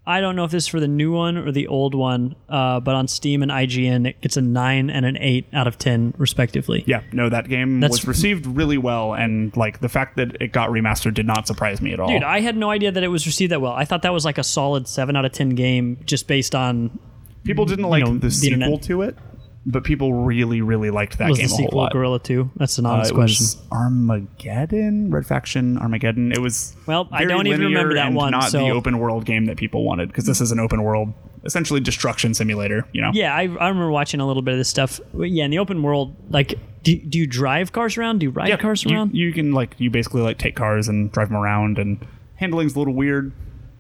I 0.08 0.22
don't 0.22 0.36
know 0.36 0.44
if 0.44 0.52
this 0.52 0.66
is 0.66 0.68
for 0.68 0.80
the 0.80 0.88
new 0.88 1.12
one 1.12 1.36
or 1.38 1.52
the 1.52 1.68
old 1.68 1.96
one, 1.96 2.36
uh, 2.48 2.80
but 2.80 2.94
on 2.94 3.08
Steam 3.08 3.42
and 3.42 3.52
IGN, 3.52 4.08
it 4.08 4.22
gets 4.22 4.38
a 4.38 4.42
nine 4.42 4.90
and 4.92 5.04
an 5.06 5.18
eight 5.20 5.48
out 5.52 5.66
of 5.66 5.80
ten, 5.80 6.14
respectively. 6.18 6.84
Yeah, 6.86 7.02
no, 7.12 7.28
that 7.30 7.50
game 7.50 7.80
That's- 7.80 8.02
was 8.02 8.08
received 8.08 8.46
really 8.46 8.78
well, 8.78 9.14
and 9.16 9.56
like 9.58 9.80
the 9.82 9.90
fact 9.90 10.18
that 10.18 10.38
it 10.40 10.52
got 10.52 10.70
remastered 10.70 11.16
did 11.16 11.26
not 11.26 11.48
surprise 11.48 11.82
me 11.82 11.92
at 11.94 12.00
all. 12.00 12.08
Dude, 12.08 12.22
I 12.24 12.42
had 12.42 12.56
no 12.56 12.70
idea 12.70 12.92
that 12.92 13.04
it 13.04 13.08
was 13.08 13.26
received 13.26 13.52
that 13.52 13.62
well. 13.62 13.74
I 13.74 13.86
thought 13.86 14.04
that 14.04 14.14
was 14.14 14.26
like 14.26 14.38
a 14.38 14.44
solid 14.44 14.88
seven 14.88 15.16
out 15.16 15.26
of 15.26 15.32
ten 15.32 15.50
game, 15.50 15.98
just 16.06 16.28
based 16.28 16.54
on 16.54 17.00
people 17.44 17.66
didn't 17.66 17.86
you 17.86 17.90
like 17.92 18.04
know, 18.06 18.14
the 18.14 18.20
the 18.20 18.32
sequel 18.32 18.62
internet. 18.62 18.84
to 18.84 19.02
it, 19.02 19.18
but 19.66 19.84
people 19.84 20.14
really, 20.14 20.62
really 20.62 20.92
liked 20.92 21.18
that 21.18 21.30
was 21.30 21.38
game 21.40 21.48
the 21.48 21.54
a 21.54 21.56
whole 21.58 21.66
sequel 21.66 21.78
lot. 21.82 21.92
Guerrilla 21.92 22.20
Two. 22.20 22.52
That's 22.56 22.78
an 22.78 22.86
Uh, 22.86 22.90
honest 22.90 23.12
it 23.12 23.16
question. 23.16 23.44
was 23.44 23.58
Armageddon, 23.72 25.12
Red 25.12 25.26
Faction, 25.26 25.78
Armageddon. 25.78 26.32
It 26.32 26.40
was 26.40 26.76
Well, 26.86 27.08
I 27.12 27.26
don't 27.26 27.48
even 27.48 27.62
remember 27.62 27.96
that 27.96 28.14
one, 28.14 28.32
Not 28.32 28.50
so- 28.52 28.60
the 28.60 28.70
open 28.72 29.00
world 29.00 29.26
game 29.26 29.46
that 29.46 29.58
people 29.58 29.84
wanted 29.84 30.10
because 30.10 30.26
this 30.26 30.42
is 30.42 30.52
an 30.52 30.60
open 30.60 30.84
world, 30.84 31.14
essentially 31.44 31.80
destruction 31.80 32.34
simulator. 32.34 32.86
You 32.94 33.02
know. 33.02 33.12
Yeah, 33.14 33.34
I, 33.34 33.42
I 33.44 33.68
remember 33.70 33.90
watching 33.92 34.20
a 34.20 34.28
little 34.28 34.42
bit 34.42 34.54
of 34.54 34.58
this 34.60 34.70
stuff. 34.70 35.00
Yeah, 35.18 35.46
in 35.46 35.52
the 35.52 35.60
open 35.60 35.82
world, 35.84 36.16
like, 36.30 36.56
do, 36.84 36.96
do 36.98 37.18
you 37.18 37.28
drive 37.28 37.72
cars 37.72 37.98
around? 37.98 38.20
Do 38.20 38.26
you 38.28 38.30
ride 38.32 38.60
cars 38.60 38.84
you, 38.84 38.96
around? 38.96 39.16
you 39.16 39.34
can 39.34 39.52
like 39.52 39.76
you 39.80 39.90
basically 39.90 40.22
like 40.22 40.38
take 40.38 40.56
cars 40.56 40.88
and 40.88 41.12
drive 41.12 41.30
them 41.30 41.38
around, 41.38 41.80
and 41.80 42.06
handling's 42.36 42.76
a 42.76 42.80
little 42.80 42.94
weird, 42.94 43.32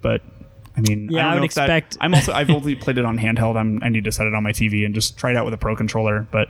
but 0.01 0.21
I 0.77 0.81
mean, 0.81 1.09
Yeah, 1.09 1.19
I, 1.19 1.23
don't 1.23 1.31
I 1.31 1.35
would 1.41 1.45
if 1.45 1.53
that- 1.55 1.69
expect- 1.69 1.97
I'm 2.01 2.13
also 2.13 2.33
I've 2.33 2.49
only 2.49 2.75
played 2.75 2.97
it 2.97 3.05
on 3.05 3.17
handheld. 3.17 3.55
I'm, 3.57 3.81
I 3.83 3.89
need 3.89 4.03
to 4.05 4.11
set 4.11 4.27
it 4.27 4.33
on 4.33 4.43
my 4.43 4.51
TV 4.51 4.85
and 4.85 4.93
just 4.93 5.17
try 5.17 5.31
it 5.31 5.37
out 5.37 5.45
with 5.45 5.53
a 5.53 5.57
pro 5.57 5.75
controller, 5.75 6.27
but. 6.31 6.49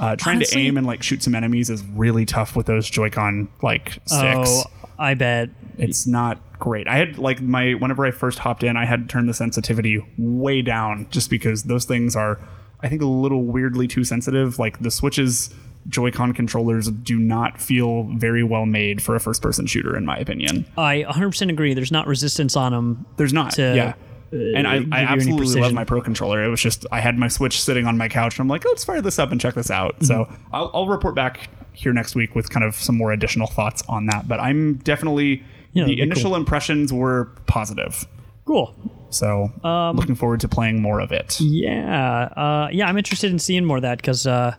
Uh, 0.00 0.16
trying 0.16 0.36
Honestly- 0.36 0.62
to 0.62 0.68
aim 0.68 0.78
and 0.78 0.86
like 0.86 1.02
shoot 1.02 1.22
some 1.22 1.34
enemies 1.34 1.68
is 1.68 1.82
really 1.84 2.24
tough 2.24 2.56
with 2.56 2.64
those 2.64 2.88
Joy-Con 2.88 3.48
like 3.62 3.90
sticks. 4.06 4.48
Oh, 4.50 4.64
I 4.98 5.12
bet. 5.14 5.50
It's 5.76 6.06
not 6.06 6.38
great. 6.58 6.88
I 6.88 6.96
had 6.96 7.18
like 7.18 7.42
my 7.42 7.72
whenever 7.72 8.06
I 8.06 8.10
first 8.10 8.38
hopped 8.38 8.62
in, 8.62 8.76
I 8.78 8.86
had 8.86 9.02
to 9.02 9.06
turn 9.12 9.26
the 9.26 9.34
sensitivity 9.34 10.02
way 10.16 10.62
down 10.62 11.08
just 11.10 11.28
because 11.28 11.64
those 11.64 11.84
things 11.84 12.16
are, 12.16 12.40
I 12.80 12.88
think, 12.88 13.02
a 13.02 13.06
little 13.06 13.42
weirdly 13.44 13.86
too 13.86 14.02
sensitive. 14.04 14.58
Like 14.58 14.78
the 14.80 14.90
Switch's 14.90 15.52
Joy-Con 15.88 16.32
controllers 16.32 16.88
do 16.90 17.18
not 17.18 17.60
feel 17.60 18.04
very 18.14 18.42
well 18.44 18.66
made 18.66 19.02
for 19.02 19.14
a 19.16 19.20
first-person 19.20 19.66
shooter, 19.66 19.96
in 19.96 20.04
my 20.06 20.16
opinion. 20.18 20.64
I 20.78 21.04
100% 21.08 21.50
agree. 21.50 21.74
There's 21.74 21.92
not 21.92 22.06
resistance 22.06 22.56
on 22.56 22.72
them. 22.72 23.06
There's 23.16 23.32
not. 23.32 23.52
To, 23.52 23.74
yeah. 23.74 23.94
uh, 24.32 24.36
And 24.56 24.66
I, 24.68 24.84
I 24.92 25.02
absolutely 25.04 25.60
love 25.60 25.72
my 25.72 25.84
Pro 25.84 26.00
controller. 26.00 26.42
It 26.44 26.48
was 26.48 26.60
just 26.60 26.86
I 26.92 27.00
had 27.00 27.18
my 27.18 27.28
Switch 27.28 27.60
sitting 27.60 27.86
on 27.86 27.96
my 27.98 28.08
couch, 28.08 28.34
and 28.38 28.40
I'm 28.44 28.48
like, 28.48 28.64
let's 28.64 28.84
fire 28.84 29.00
this 29.02 29.18
up 29.18 29.32
and 29.32 29.40
check 29.40 29.54
this 29.54 29.70
out. 29.70 29.96
So 30.04 30.24
Mm-hmm. 30.24 30.54
I'll, 30.54 30.70
I'll 30.72 30.86
report 30.88 31.14
back 31.14 31.48
here 31.72 31.92
next 31.92 32.14
week 32.14 32.34
with 32.34 32.48
kind 32.50 32.64
of 32.64 32.74
some 32.74 32.96
more 32.96 33.12
additional 33.12 33.46
thoughts 33.46 33.82
on 33.88 34.06
that. 34.06 34.28
But 34.28 34.40
I'm 34.40 34.74
definitely 34.78 35.42
Yeah, 35.72 35.84
the 35.84 36.00
initial 36.00 36.30
cool. 36.30 36.36
impressions 36.36 36.92
were 36.92 37.26
positive. 37.46 38.06
Cool. 38.44 38.74
So 39.10 39.52
Um, 39.64 39.96
looking 39.96 40.14
forward 40.14 40.40
to 40.40 40.48
playing 40.48 40.80
more 40.82 41.00
of 41.00 41.12
it. 41.12 41.40
Yeah, 41.40 42.24
uh, 42.36 42.68
yeah, 42.72 42.86
I'm 42.88 42.96
interested 42.98 43.30
in 43.30 43.38
seeing 43.38 43.64
more 43.64 43.76
of 43.76 43.82
that 43.82 43.98
because 43.98 44.26
uh, 44.26 44.54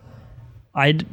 I'd, 0.75 1.05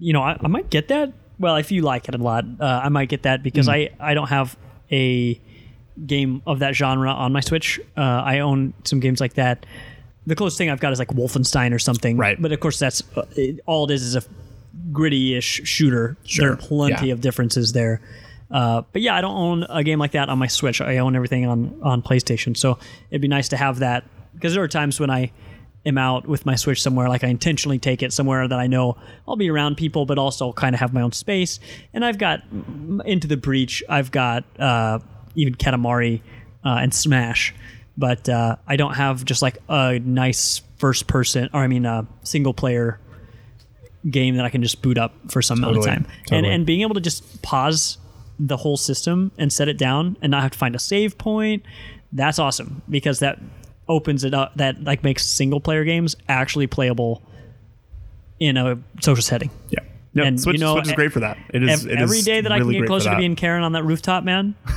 you 0.00 0.12
know, 0.12 0.22
I, 0.22 0.36
I 0.40 0.46
might 0.48 0.70
get 0.70 0.88
that. 0.88 1.12
Well, 1.38 1.56
if 1.56 1.72
you 1.72 1.82
like 1.82 2.08
it 2.08 2.14
a 2.14 2.18
lot, 2.18 2.44
uh, 2.60 2.80
I 2.84 2.88
might 2.88 3.08
get 3.08 3.22
that 3.24 3.42
because 3.42 3.66
Mm. 3.68 3.90
I 4.00 4.10
I 4.10 4.14
don't 4.14 4.28
have 4.28 4.56
a 4.90 5.40
game 6.06 6.40
of 6.46 6.60
that 6.60 6.74
genre 6.74 7.10
on 7.10 7.32
my 7.32 7.40
Switch. 7.40 7.80
Uh, 7.96 8.00
I 8.00 8.38
own 8.40 8.74
some 8.84 9.00
games 9.00 9.20
like 9.20 9.34
that. 9.34 9.66
The 10.26 10.36
closest 10.36 10.56
thing 10.58 10.70
I've 10.70 10.78
got 10.80 10.92
is 10.92 10.98
like 11.00 11.08
Wolfenstein 11.08 11.74
or 11.74 11.78
something. 11.80 12.16
Right. 12.16 12.40
But 12.40 12.52
of 12.52 12.60
course, 12.60 12.78
that's 12.78 13.02
uh, 13.16 13.24
it, 13.36 13.60
all 13.66 13.90
it 13.90 13.94
is 13.94 14.02
is 14.02 14.14
a 14.16 14.22
gritty-ish 14.92 15.62
shooter. 15.64 16.16
Sure, 16.24 16.44
There 16.44 16.52
are 16.52 16.56
plenty 16.56 17.08
yeah. 17.08 17.12
of 17.12 17.20
differences 17.20 17.72
there. 17.72 18.00
Uh, 18.50 18.82
but 18.92 19.02
yeah, 19.02 19.16
I 19.16 19.20
don't 19.20 19.34
own 19.36 19.66
a 19.68 19.82
game 19.82 19.98
like 19.98 20.12
that 20.12 20.28
on 20.28 20.38
my 20.38 20.46
Switch. 20.46 20.80
I 20.80 20.98
own 20.98 21.16
everything 21.16 21.46
on 21.46 21.78
on 21.82 22.02
PlayStation. 22.02 22.56
So 22.56 22.78
it'd 23.10 23.22
be 23.22 23.28
nice 23.28 23.48
to 23.48 23.56
have 23.56 23.78
that 23.80 24.04
because 24.34 24.54
there 24.54 24.62
are 24.62 24.68
times 24.68 25.00
when 25.00 25.10
I 25.10 25.32
am 25.84 25.98
out 25.98 26.26
with 26.26 26.46
my 26.46 26.54
Switch 26.54 26.80
somewhere, 26.80 27.08
like 27.08 27.24
I 27.24 27.28
intentionally 27.28 27.78
take 27.78 28.02
it 28.02 28.12
somewhere 28.12 28.46
that 28.46 28.58
I 28.58 28.66
know 28.66 28.96
I'll 29.26 29.36
be 29.36 29.50
around 29.50 29.76
people, 29.76 30.06
but 30.06 30.18
also 30.18 30.52
kind 30.52 30.74
of 30.74 30.80
have 30.80 30.92
my 30.92 31.02
own 31.02 31.12
space. 31.12 31.58
And 31.92 32.04
I've 32.04 32.18
got 32.18 32.42
mm, 32.50 33.04
Into 33.04 33.26
the 33.26 33.36
Breach. 33.36 33.82
I've 33.88 34.10
got 34.10 34.44
uh, 34.60 35.00
even 35.34 35.54
Katamari 35.54 36.20
uh, 36.64 36.78
and 36.80 36.94
Smash. 36.94 37.54
But 37.96 38.28
uh, 38.28 38.56
I 38.66 38.76
don't 38.76 38.94
have 38.94 39.24
just 39.24 39.42
like 39.42 39.58
a 39.68 39.98
nice 39.98 40.62
first 40.78 41.06
person, 41.06 41.50
or 41.52 41.60
I 41.60 41.66
mean, 41.66 41.84
a 41.84 42.06
single 42.22 42.54
player 42.54 42.98
game 44.10 44.36
that 44.36 44.44
I 44.44 44.48
can 44.48 44.62
just 44.62 44.82
boot 44.82 44.98
up 44.98 45.14
for 45.30 45.42
some 45.42 45.58
amount 45.58 45.76
of 45.76 45.84
Totally, 45.84 46.04
time. 46.04 46.06
And 46.30 46.46
and 46.46 46.66
being 46.66 46.80
able 46.80 46.94
to 46.94 47.00
just 47.00 47.42
pause 47.42 47.98
the 48.38 48.56
whole 48.56 48.76
system 48.76 49.30
and 49.38 49.52
set 49.52 49.68
it 49.68 49.78
down 49.78 50.16
and 50.22 50.30
not 50.30 50.42
have 50.42 50.52
to 50.52 50.58
find 50.58 50.74
a 50.74 50.78
save 50.78 51.18
point. 51.18 51.64
That's 52.12 52.38
awesome 52.38 52.82
because 52.88 53.20
that 53.20 53.38
opens 53.92 54.24
it 54.24 54.34
up. 54.34 54.56
That 54.56 54.82
like 54.82 55.04
makes 55.04 55.24
single 55.26 55.60
player 55.60 55.84
games 55.84 56.16
actually 56.28 56.66
playable 56.66 57.22
in 58.40 58.56
a 58.56 58.78
social 59.00 59.22
setting. 59.22 59.50
Yeah. 59.70 59.80
Yep, 60.14 60.38
Switch, 60.38 60.60
Switch 60.60 60.86
is 60.86 60.92
great 60.92 61.10
for 61.12 61.20
that. 61.20 61.38
It 61.54 61.62
is 61.62 61.86
it 61.86 61.98
every 61.98 62.18
is 62.18 62.24
day 62.24 62.42
that 62.42 62.52
I 62.52 62.58
can 62.58 62.70
get 62.70 62.86
closer 62.86 63.10
to 63.10 63.16
being 63.16 63.34
Karen 63.34 63.62
on 63.62 63.72
that 63.72 63.84
rooftop, 63.84 64.24
man. 64.24 64.54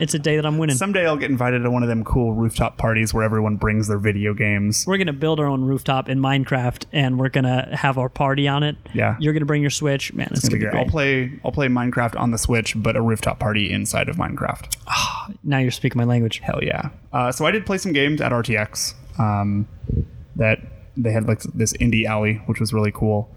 it's 0.00 0.14
a 0.14 0.18
day 0.18 0.34
that 0.36 0.44
I'm 0.44 0.58
winning. 0.58 0.76
Someday 0.76 1.06
I'll 1.06 1.16
get 1.16 1.30
invited 1.30 1.60
to 1.62 1.70
one 1.70 1.84
of 1.84 1.88
them 1.88 2.02
cool 2.02 2.32
rooftop 2.32 2.76
parties 2.76 3.14
where 3.14 3.22
everyone 3.22 3.56
brings 3.56 3.86
their 3.86 3.98
video 3.98 4.34
games. 4.34 4.84
We're 4.86 4.98
gonna 4.98 5.12
build 5.12 5.38
our 5.38 5.46
own 5.46 5.64
rooftop 5.64 6.08
in 6.08 6.18
Minecraft, 6.18 6.86
and 6.92 7.20
we're 7.20 7.28
gonna 7.28 7.76
have 7.76 7.98
our 7.98 8.08
party 8.08 8.48
on 8.48 8.64
it. 8.64 8.76
Yeah. 8.92 9.16
you're 9.20 9.32
gonna 9.32 9.44
bring 9.44 9.62
your 9.62 9.70
Switch, 9.70 10.12
man. 10.12 10.28
It's, 10.32 10.40
It's 10.40 10.48
gonna 10.48 10.58
be 10.58 10.64
gonna 10.64 10.72
great. 10.72 10.80
be 10.80 10.86
I'll 10.86 10.90
play 10.90 11.40
I'll 11.44 11.52
play 11.52 11.68
Minecraft 11.68 12.18
on 12.18 12.32
the 12.32 12.38
Switch, 12.38 12.74
but 12.76 12.96
a 12.96 13.00
rooftop 13.02 13.38
party 13.38 13.70
inside 13.70 14.08
of 14.08 14.16
Minecraft. 14.16 14.74
Now 15.42 15.58
you're 15.58 15.70
speaking 15.70 15.98
my 15.98 16.04
language. 16.04 16.40
Hell 16.40 16.60
yeah! 16.62 16.90
Uh, 17.12 17.30
so 17.32 17.46
I 17.46 17.50
did 17.50 17.64
play 17.64 17.78
some 17.78 17.92
games 17.92 18.20
at 18.20 18.32
RTX. 18.32 18.94
Um, 19.18 19.68
that 20.36 20.58
they 20.96 21.12
had 21.12 21.26
like 21.28 21.40
this 21.42 21.72
indie 21.74 22.04
alley, 22.04 22.42
which 22.46 22.58
was 22.60 22.72
really 22.72 22.92
cool. 22.92 23.30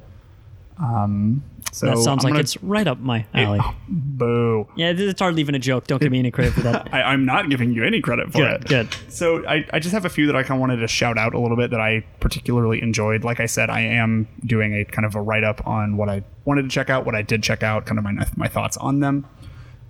Um, 0.79 1.43
so 1.71 1.87
that 1.87 1.97
sounds 1.97 2.23
I'm 2.23 2.29
like 2.29 2.33
gonna- 2.33 2.39
it's 2.41 2.61
right 2.63 2.85
up 2.87 2.99
my 2.99 3.25
alley. 3.33 3.59
boo. 3.89 4.67
yeah, 4.75 4.93
it's 4.95 5.19
hardly 5.19 5.41
even 5.41 5.55
a 5.55 5.59
joke. 5.59 5.87
Don't 5.87 5.99
give 6.01 6.11
me 6.11 6.19
any 6.19 6.29
credit 6.31 6.53
for 6.53 6.61
that. 6.61 6.87
I, 6.93 7.01
I'm 7.01 7.25
not 7.25 7.49
giving 7.49 7.73
you 7.73 7.83
any 7.83 7.99
credit 7.99 8.27
for 8.31 8.37
Good, 8.39 8.61
it. 8.61 8.67
good. 8.67 8.87
So 9.09 9.45
I, 9.47 9.65
I 9.73 9.79
just 9.79 9.93
have 9.93 10.05
a 10.05 10.09
few 10.09 10.27
that 10.27 10.35
I 10.35 10.43
kind 10.43 10.57
of 10.57 10.61
wanted 10.61 10.77
to 10.77 10.87
shout 10.87 11.17
out 11.17 11.33
a 11.33 11.39
little 11.39 11.57
bit 11.57 11.71
that 11.71 11.79
I 11.81 12.05
particularly 12.19 12.81
enjoyed. 12.81 13.23
Like 13.23 13.39
I 13.39 13.47
said, 13.47 13.69
I 13.71 13.81
am 13.81 14.27
doing 14.45 14.75
a 14.75 14.85
kind 14.85 15.05
of 15.05 15.15
a 15.15 15.21
write 15.21 15.43
up 15.43 15.65
on 15.65 15.97
what 15.97 16.09
I 16.09 16.23
wanted 16.45 16.61
to 16.63 16.69
check 16.69 16.89
out, 16.91 17.05
what 17.05 17.15
I 17.15 17.23
did 17.23 17.41
check 17.41 17.63
out, 17.63 17.85
kind 17.87 17.97
of 17.97 18.03
my 18.03 18.13
my 18.35 18.47
thoughts 18.47 18.77
on 18.77 18.99
them. 18.99 19.25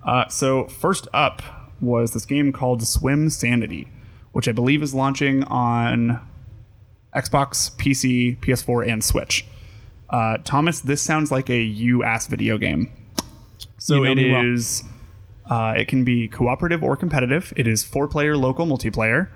Uh, 0.06 0.26
so 0.28 0.66
first 0.68 1.06
up 1.12 1.42
was 1.82 2.12
this 2.12 2.24
game 2.24 2.50
called 2.50 2.80
Swimsanity, 2.80 3.88
which 4.32 4.48
I 4.48 4.52
believe 4.52 4.82
is 4.82 4.94
launching 4.94 5.44
on 5.44 6.20
Xbox, 7.14 7.74
PC, 7.76 8.38
PS4, 8.40 8.90
and 8.90 9.04
Switch. 9.04 9.44
Uh, 10.10 10.38
Thomas, 10.44 10.80
this 10.80 11.02
sounds 11.02 11.30
like 11.30 11.50
a 11.50 11.60
you 11.60 12.02
ass 12.02 12.26
video 12.26 12.58
game. 12.58 12.90
So 13.78 13.96
You 13.96 14.04
know 14.04 14.10
it 14.12 14.14
well. 14.32 14.40
Uh, 15.50 15.74
it 15.76 15.88
can 15.88 16.04
be 16.04 16.28
cooperative 16.28 16.82
or 16.82 16.96
competitive. 16.96 17.52
It 17.56 17.66
is 17.66 17.82
four-player 17.82 18.36
local 18.36 18.66
multiplayer. 18.66 19.28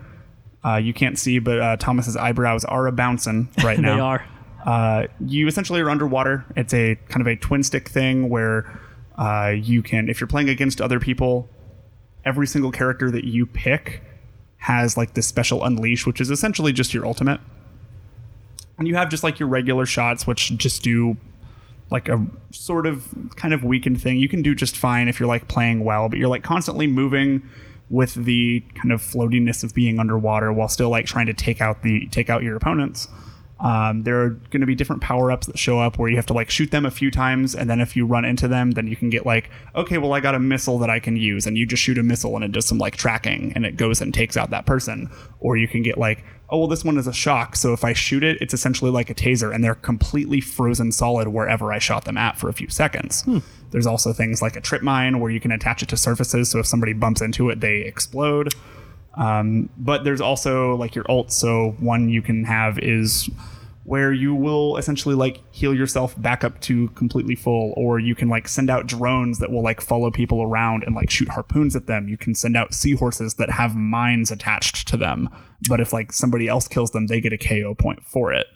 Uh, 0.64 0.76
you 0.76 0.92
can't 0.92 1.18
see, 1.18 1.38
but 1.38 1.58
uh, 1.60 1.76
Thomas's 1.76 2.16
eyebrows 2.16 2.64
are 2.64 2.86
a 2.86 2.92
bouncing 2.92 3.48
right 3.64 3.78
now. 3.78 3.94
They 3.94 4.00
are. 4.00 4.26
Uh, 4.64 5.06
you 5.26 5.46
essentially 5.46 5.80
are 5.80 5.90
underwater. 5.90 6.44
It's 6.56 6.72
a 6.72 6.96
kind 7.08 7.20
of 7.20 7.26
a 7.26 7.36
twin 7.36 7.62
stick 7.62 7.88
thing 7.88 8.28
where 8.28 8.78
uh, 9.18 9.54
you 9.56 9.82
can, 9.82 10.08
if 10.08 10.20
you're 10.20 10.28
playing 10.28 10.48
against 10.48 10.80
other 10.80 11.00
people, 11.00 11.48
every 12.24 12.46
single 12.46 12.70
character 12.70 13.10
that 13.10 13.24
you 13.24 13.46
pick 13.46 14.02
has 14.58 14.96
like 14.96 15.14
this 15.14 15.26
special 15.26 15.64
unleash, 15.64 16.06
which 16.06 16.20
is 16.20 16.30
essentially 16.30 16.72
just 16.72 16.94
your 16.94 17.04
ultimate. 17.06 17.40
And 18.82 18.88
you 18.88 18.96
have 18.96 19.10
just 19.10 19.22
like 19.22 19.38
your 19.38 19.48
regular 19.48 19.86
shots, 19.86 20.26
which 20.26 20.56
just 20.56 20.82
do 20.82 21.16
like 21.92 22.08
a 22.08 22.26
sort 22.50 22.84
of 22.84 23.06
kind 23.36 23.54
of 23.54 23.62
weakened 23.62 24.02
thing. 24.02 24.18
You 24.18 24.28
can 24.28 24.42
do 24.42 24.56
just 24.56 24.76
fine 24.76 25.06
if 25.06 25.20
you're 25.20 25.28
like 25.28 25.46
playing 25.46 25.84
well, 25.84 26.08
but 26.08 26.18
you're 26.18 26.28
like 26.28 26.42
constantly 26.42 26.88
moving 26.88 27.48
with 27.90 28.14
the 28.14 28.58
kind 28.74 28.90
of 28.90 29.00
floatiness 29.00 29.62
of 29.62 29.72
being 29.72 30.00
underwater 30.00 30.52
while 30.52 30.66
still 30.66 30.88
like 30.88 31.06
trying 31.06 31.26
to 31.26 31.32
take 31.32 31.60
out 31.60 31.84
the 31.84 32.08
take 32.08 32.28
out 32.28 32.42
your 32.42 32.56
opponents. 32.56 33.06
Um, 33.60 34.02
there 34.02 34.20
are 34.20 34.30
going 34.30 34.62
to 34.62 34.66
be 34.66 34.74
different 34.74 35.00
power 35.00 35.30
ups 35.30 35.46
that 35.46 35.56
show 35.56 35.78
up 35.78 35.96
where 35.96 36.10
you 36.10 36.16
have 36.16 36.26
to 36.26 36.32
like 36.32 36.50
shoot 36.50 36.72
them 36.72 36.84
a 36.84 36.90
few 36.90 37.12
times, 37.12 37.54
and 37.54 37.70
then 37.70 37.80
if 37.80 37.94
you 37.94 38.04
run 38.04 38.24
into 38.24 38.48
them, 38.48 38.72
then 38.72 38.88
you 38.88 38.96
can 38.96 39.10
get 39.10 39.24
like, 39.24 39.48
okay, 39.76 39.98
well, 39.98 40.12
I 40.12 40.18
got 40.18 40.34
a 40.34 40.40
missile 40.40 40.80
that 40.80 40.90
I 40.90 40.98
can 40.98 41.16
use, 41.16 41.46
and 41.46 41.56
you 41.56 41.66
just 41.66 41.84
shoot 41.84 41.98
a 41.98 42.02
missile 42.02 42.34
and 42.34 42.44
it 42.44 42.50
does 42.50 42.66
some 42.66 42.78
like 42.78 42.96
tracking 42.96 43.52
and 43.54 43.64
it 43.64 43.76
goes 43.76 44.00
and 44.00 44.12
takes 44.12 44.36
out 44.36 44.50
that 44.50 44.66
person. 44.66 45.08
Or 45.38 45.56
you 45.56 45.68
can 45.68 45.82
get 45.84 45.98
like, 45.98 46.24
oh, 46.52 46.58
well, 46.58 46.68
this 46.68 46.84
one 46.84 46.98
is 46.98 47.06
a 47.06 47.12
shock, 47.12 47.56
so 47.56 47.72
if 47.72 47.82
I 47.82 47.94
shoot 47.94 48.22
it, 48.22 48.36
it's 48.40 48.52
essentially 48.52 48.90
like 48.90 49.08
a 49.08 49.14
taser, 49.14 49.52
and 49.54 49.64
they're 49.64 49.74
completely 49.74 50.40
frozen 50.40 50.92
solid 50.92 51.28
wherever 51.28 51.72
I 51.72 51.78
shot 51.78 52.04
them 52.04 52.18
at 52.18 52.38
for 52.38 52.48
a 52.48 52.52
few 52.52 52.68
seconds. 52.68 53.24
There's 53.70 53.86
also 53.86 54.12
things 54.12 54.42
like 54.42 54.54
a 54.54 54.60
trip 54.60 54.82
mine 54.82 55.18
where 55.18 55.30
you 55.30 55.40
can 55.40 55.50
attach 55.50 55.82
it 55.82 55.88
to 55.88 55.96
surfaces, 55.96 56.50
so 56.50 56.58
if 56.58 56.66
somebody 56.66 56.92
bumps 56.92 57.22
into 57.22 57.48
it, 57.48 57.60
they 57.60 57.78
explode. 57.78 58.54
Um, 59.14 59.70
but 59.78 60.04
there's 60.04 60.20
also 60.20 60.76
like 60.76 60.94
your 60.94 61.04
ult. 61.10 61.32
So 61.32 61.74
one 61.80 62.08
you 62.08 62.22
can 62.22 62.44
have 62.44 62.78
is 62.78 63.30
where 63.84 64.12
you 64.12 64.34
will 64.34 64.76
essentially 64.76 65.14
like 65.14 65.40
heal 65.50 65.74
yourself 65.74 66.20
back 66.20 66.44
up 66.44 66.60
to 66.62 66.88
completely 66.90 67.34
full, 67.34 67.74
or 67.76 67.98
you 67.98 68.14
can 68.14 68.28
like 68.28 68.46
send 68.48 68.70
out 68.70 68.86
drones 68.86 69.38
that 69.40 69.50
will 69.50 69.62
like 69.62 69.80
follow 69.80 70.10
people 70.10 70.42
around 70.42 70.84
and 70.84 70.94
like 70.94 71.10
shoot 71.10 71.28
harpoons 71.28 71.74
at 71.74 71.86
them. 71.86 72.08
You 72.08 72.16
can 72.16 72.34
send 72.34 72.56
out 72.56 72.74
seahorses 72.74 73.34
that 73.34 73.50
have 73.50 73.74
mines 73.74 74.30
attached 74.30 74.86
to 74.88 74.96
them. 74.96 75.28
But 75.68 75.80
if 75.80 75.92
like 75.92 76.12
somebody 76.12 76.48
else 76.48 76.68
kills 76.68 76.90
them, 76.92 77.06
they 77.08 77.20
get 77.20 77.32
a 77.32 77.38
KO 77.38 77.74
point 77.74 78.04
for 78.04 78.32
it. 78.32 78.46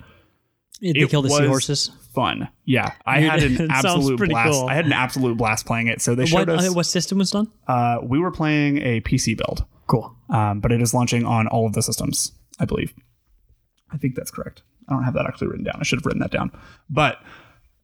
They 0.81 0.89
It 0.91 1.11
kill 1.11 1.22
the 1.22 1.31
seahorses. 1.31 1.91
Fun, 2.14 2.49
yeah. 2.64 2.93
I 3.05 3.20
had 3.20 3.43
an 3.43 3.70
absolute 3.70 4.18
blast. 4.18 4.53
cool. 4.53 4.68
I 4.68 4.74
had 4.74 4.87
an 4.87 4.93
absolute 4.93 5.37
blast 5.37 5.66
playing 5.66 5.89
it. 5.89 6.01
So 6.01 6.14
they 6.14 6.24
showed 6.27 6.49
What, 6.49 6.61
us 6.61 6.68
uh, 6.70 6.72
what 6.72 6.87
system 6.87 7.18
was 7.18 7.31
done? 7.31 7.51
uh, 7.68 7.99
we 8.03 8.18
were 8.18 8.31
playing 8.31 8.79
a 8.79 9.01
PC 9.03 9.37
build. 9.37 9.64
Cool. 9.87 10.16
Um, 10.31 10.61
but 10.61 10.72
it 10.72 10.81
is 10.81 10.95
launching 10.95 11.24
on 11.27 11.47
all 11.47 11.66
of 11.66 11.74
the 11.74 11.83
systems, 11.83 12.33
I 12.59 12.64
believe. 12.64 12.95
I 13.93 13.99
think 13.99 14.14
that's 14.14 14.31
correct. 14.31 14.62
I 14.89 14.93
don't 14.93 15.05
have 15.05 15.14
that 15.14 15.26
actually 15.26 15.49
written 15.49 15.64
down. 15.64 15.76
I 15.80 15.84
should 15.84 15.99
have 15.99 16.07
written 16.07 16.20
that 16.20 16.30
down. 16.30 16.51
But 16.89 17.18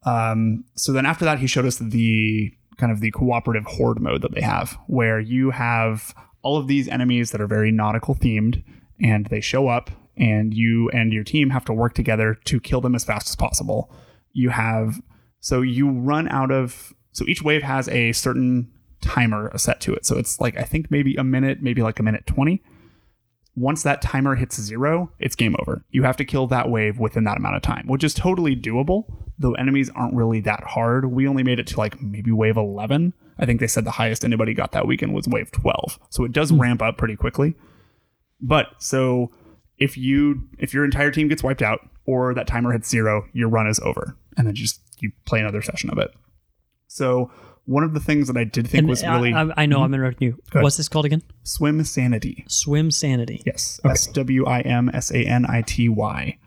um, 0.04 0.64
so 0.74 0.92
then 0.92 1.06
after 1.06 1.24
that, 1.24 1.38
he 1.38 1.46
showed 1.46 1.66
us 1.66 1.78
the 1.78 2.52
kind 2.76 2.92
of 2.92 3.00
the 3.00 3.10
cooperative 3.10 3.64
horde 3.66 4.00
mode 4.00 4.22
that 4.22 4.34
they 4.34 4.40
have, 4.40 4.78
where 4.86 5.20
you 5.20 5.50
have 5.50 6.14
all 6.42 6.56
of 6.56 6.66
these 6.66 6.88
enemies 6.88 7.30
that 7.30 7.40
are 7.40 7.46
very 7.46 7.70
nautical 7.70 8.14
themed, 8.14 8.62
and 9.00 9.26
they 9.26 9.40
show 9.40 9.68
up, 9.68 9.90
and 10.16 10.54
you 10.54 10.90
and 10.90 11.12
your 11.12 11.24
team 11.24 11.50
have 11.50 11.64
to 11.66 11.72
work 11.72 11.94
together 11.94 12.36
to 12.44 12.60
kill 12.60 12.80
them 12.80 12.94
as 12.94 13.04
fast 13.04 13.28
as 13.28 13.36
possible. 13.36 13.94
You 14.32 14.50
have 14.50 15.00
so 15.40 15.60
you 15.60 15.90
run 15.90 16.28
out 16.28 16.50
of 16.50 16.92
so 17.12 17.26
each 17.26 17.42
wave 17.42 17.62
has 17.62 17.88
a 17.88 18.12
certain 18.12 18.70
timer 19.02 19.50
set 19.58 19.80
to 19.80 19.92
it. 19.92 20.06
So 20.06 20.16
it's 20.16 20.40
like 20.40 20.56
I 20.56 20.62
think 20.62 20.90
maybe 20.90 21.16
a 21.16 21.24
minute, 21.24 21.60
maybe 21.60 21.82
like 21.82 21.98
a 21.98 22.02
minute 22.02 22.26
20. 22.26 22.62
Once 23.54 23.82
that 23.82 24.00
timer 24.00 24.34
hits 24.34 24.58
zero, 24.60 25.12
it's 25.18 25.36
game 25.36 25.54
over. 25.60 25.84
You 25.90 26.04
have 26.04 26.16
to 26.16 26.24
kill 26.24 26.46
that 26.46 26.70
wave 26.70 26.98
within 26.98 27.24
that 27.24 27.36
amount 27.36 27.56
of 27.56 27.62
time, 27.62 27.86
which 27.86 28.02
is 28.02 28.14
totally 28.14 28.56
doable, 28.56 29.04
though 29.38 29.52
enemies 29.54 29.90
aren't 29.94 30.14
really 30.14 30.40
that 30.40 30.64
hard. 30.64 31.12
We 31.12 31.28
only 31.28 31.42
made 31.42 31.58
it 31.58 31.66
to 31.68 31.78
like 31.78 32.00
maybe 32.00 32.30
wave 32.30 32.56
11. 32.56 33.12
I 33.38 33.44
think 33.44 33.60
they 33.60 33.66
said 33.66 33.84
the 33.84 33.90
highest 33.90 34.24
anybody 34.24 34.54
got 34.54 34.72
that 34.72 34.86
weekend 34.86 35.12
was 35.12 35.28
wave 35.28 35.52
12. 35.52 35.98
So 36.08 36.24
it 36.24 36.32
does 36.32 36.50
hmm. 36.50 36.60
ramp 36.60 36.82
up 36.82 36.96
pretty 36.96 37.16
quickly. 37.16 37.54
But 38.40 38.68
so 38.78 39.30
if 39.78 39.96
you 39.96 40.48
if 40.58 40.72
your 40.72 40.84
entire 40.84 41.10
team 41.10 41.28
gets 41.28 41.42
wiped 41.42 41.62
out 41.62 41.80
or 42.06 42.34
that 42.34 42.46
timer 42.46 42.72
hits 42.72 42.88
zero, 42.88 43.26
your 43.32 43.48
run 43.48 43.66
is 43.66 43.80
over. 43.80 44.16
And 44.36 44.46
then 44.46 44.54
just 44.54 44.80
you 45.00 45.12
play 45.26 45.40
another 45.40 45.60
session 45.60 45.90
of 45.90 45.98
it. 45.98 46.10
So 46.88 47.30
one 47.64 47.84
of 47.84 47.94
the 47.94 48.00
things 48.00 48.26
that 48.28 48.36
I 48.36 48.44
did 48.44 48.66
think 48.66 48.80
And 48.80 48.88
was 48.88 49.02
I- 49.04 49.14
really 49.14 49.32
I, 49.32 49.48
I 49.56 49.66
know 49.66 49.78
Mhm. 49.78 49.84
I'm 49.84 49.94
interrupting 49.94 50.28
you. 50.28 50.38
Ahead. 50.50 50.62
What's 50.64 50.76
this 50.76 50.88
called 50.88 51.04
again? 51.06 51.22
Swimsanity. 51.44 52.50
Swim 52.50 52.90
Sanity. 52.90 53.42
Yes. 53.46 53.80
S 53.84 54.06
W 54.08 54.44
I 54.46 54.60
M 54.60 54.90
S 54.92 55.10
A 55.12 55.24
N 55.24 55.46
I 55.48 55.62
T 55.62 55.88
Y. 55.88 56.38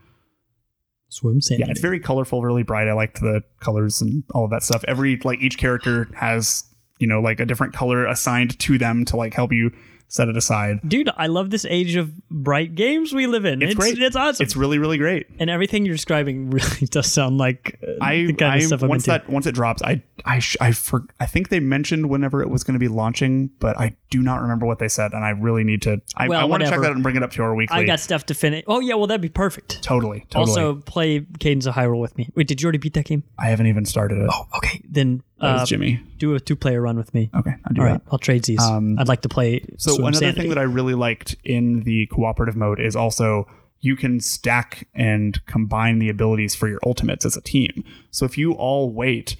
Swimsanity. 1.11 1.59
Yeah, 1.59 1.65
it's 1.69 1.79
very 1.79 1.99
colorful, 1.99 2.41
really 2.43 2.63
bright. 2.63 2.87
I 2.87 2.93
liked 2.93 3.21
the 3.21 3.41
colors 3.61 4.01
and 4.01 4.23
all 4.33 4.43
of 4.45 4.51
that 4.51 4.63
stuff. 4.63 4.83
Every 4.87 5.17
like 5.23 5.39
each 5.39 5.57
character 5.57 6.09
has, 6.15 6.63
you 6.99 7.07
know, 7.07 7.21
like 7.21 7.39
a 7.39 7.45
different 7.45 7.73
color 7.73 8.05
assigned 8.05 8.57
to 8.59 8.77
them 8.77 9.05
to 9.05 9.15
like 9.15 9.33
help 9.33 9.53
you 9.53 9.71
set 10.07 10.29
it 10.29 10.37
aside. 10.37 10.79
Dude, 10.87 11.09
I 11.17 11.27
love 11.27 11.49
this 11.49 11.65
age 11.65 11.95
of 11.95 12.15
bright 12.29 12.75
games 12.75 13.13
we 13.13 13.27
live 13.27 13.45
in. 13.45 13.61
It's, 13.61 13.75
great. 13.75 13.97
It's 13.99 14.15
awesome. 14.15 14.43
It's 14.43 14.55
really, 14.55 14.77
really 14.77 14.97
great. 14.97 15.27
and 15.39 15.49
everything 15.49 15.85
you're 15.85 15.95
describing 15.95 16.49
really 16.51 16.87
does 16.89 17.11
sound 17.11 17.37
like 17.37 17.79
uh, 17.83 18.03
I, 18.03 18.25
the 18.25 18.33
kind 18.33 18.53
I 18.53 18.57
of 18.57 18.63
stuff 18.63 18.83
I'm 18.83 18.89
once 18.89 19.07
into. 19.07 19.19
that 19.19 19.29
once 19.29 19.45
it 19.45 19.53
drops, 19.55 19.81
I 19.81 20.03
I 20.23 20.39
sh- 20.39 20.57
I 20.61 20.71
for, 20.71 21.03
I 21.19 21.25
think 21.25 21.49
they 21.49 21.59
mentioned 21.59 22.09
whenever 22.09 22.41
it 22.41 22.49
was 22.49 22.63
going 22.63 22.73
to 22.75 22.79
be 22.79 22.87
launching, 22.87 23.49
but 23.59 23.77
I 23.77 23.95
do 24.09 24.21
not 24.21 24.41
remember 24.41 24.65
what 24.65 24.79
they 24.79 24.87
said, 24.87 25.13
and 25.13 25.25
I 25.25 25.31
really 25.31 25.63
need 25.63 25.81
to. 25.83 26.01
I, 26.15 26.27
Well, 26.29 26.39
I 26.39 26.45
want 26.45 26.63
to 26.63 26.69
check 26.69 26.79
that 26.79 26.87
out 26.87 26.93
and 26.93 27.03
bring 27.03 27.15
it 27.15 27.23
up 27.23 27.31
to 27.31 27.43
our 27.43 27.53
weekly. 27.55 27.77
I 27.77 27.83
got 27.85 27.99
stuff 27.99 28.25
to 28.27 28.33
finish. 28.33 28.63
Oh 28.67 28.79
yeah, 28.79 28.95
well 28.95 29.07
that'd 29.07 29.21
be 29.21 29.29
perfect. 29.29 29.81
totally, 29.83 30.25
totally. 30.29 30.49
Also, 30.51 30.75
play 30.81 31.25
Cadence 31.39 31.65
of 31.65 31.75
Hyrule 31.75 31.99
with 31.99 32.17
me. 32.17 32.29
Wait, 32.35 32.47
did 32.47 32.61
you 32.61 32.67
already 32.67 32.77
beat 32.77 32.93
that 32.93 33.05
game? 33.05 33.23
I 33.37 33.47
haven't 33.47 33.67
even 33.67 33.85
started 33.85 34.19
it. 34.19 34.29
Oh, 34.31 34.47
okay. 34.57 34.81
Then 34.87 35.21
uh, 35.45 35.65
Jimmy. 35.65 36.01
do 36.17 36.35
a 36.35 36.39
two-player 36.39 36.81
run 36.81 36.97
with 36.97 37.13
me. 37.13 37.29
Okay, 37.35 37.51
I'll 37.65 37.73
do 37.73 37.81
All 37.81 37.87
that. 37.87 37.91
right, 37.93 38.01
I'll 38.11 38.19
trade 38.19 38.43
these. 38.45 38.61
Um, 38.61 38.97
I'd 38.99 39.07
like 39.07 39.21
to 39.21 39.29
play. 39.29 39.63
So 39.77 39.91
Swim 39.95 40.07
another 40.07 40.17
Sanity. 40.25 40.39
thing 40.41 40.49
that 40.49 40.57
I 40.57 40.63
really 40.63 40.93
liked 40.95 41.35
in 41.43 41.81
the 41.83 42.05
cooperative 42.07 42.55
mode 42.55 42.79
is 42.79 42.95
also 42.95 43.47
you 43.81 43.95
can 43.95 44.19
stack 44.19 44.87
and 44.95 45.45
combine 45.45 45.99
the 45.99 46.09
abilities 46.09 46.55
for 46.55 46.67
your 46.67 46.79
ultimates 46.85 47.25
as 47.25 47.37
a 47.37 47.41
team. 47.41 47.83
So 48.11 48.25
if 48.25 48.37
you 48.37 48.53
all 48.53 48.91
wait 48.91 49.35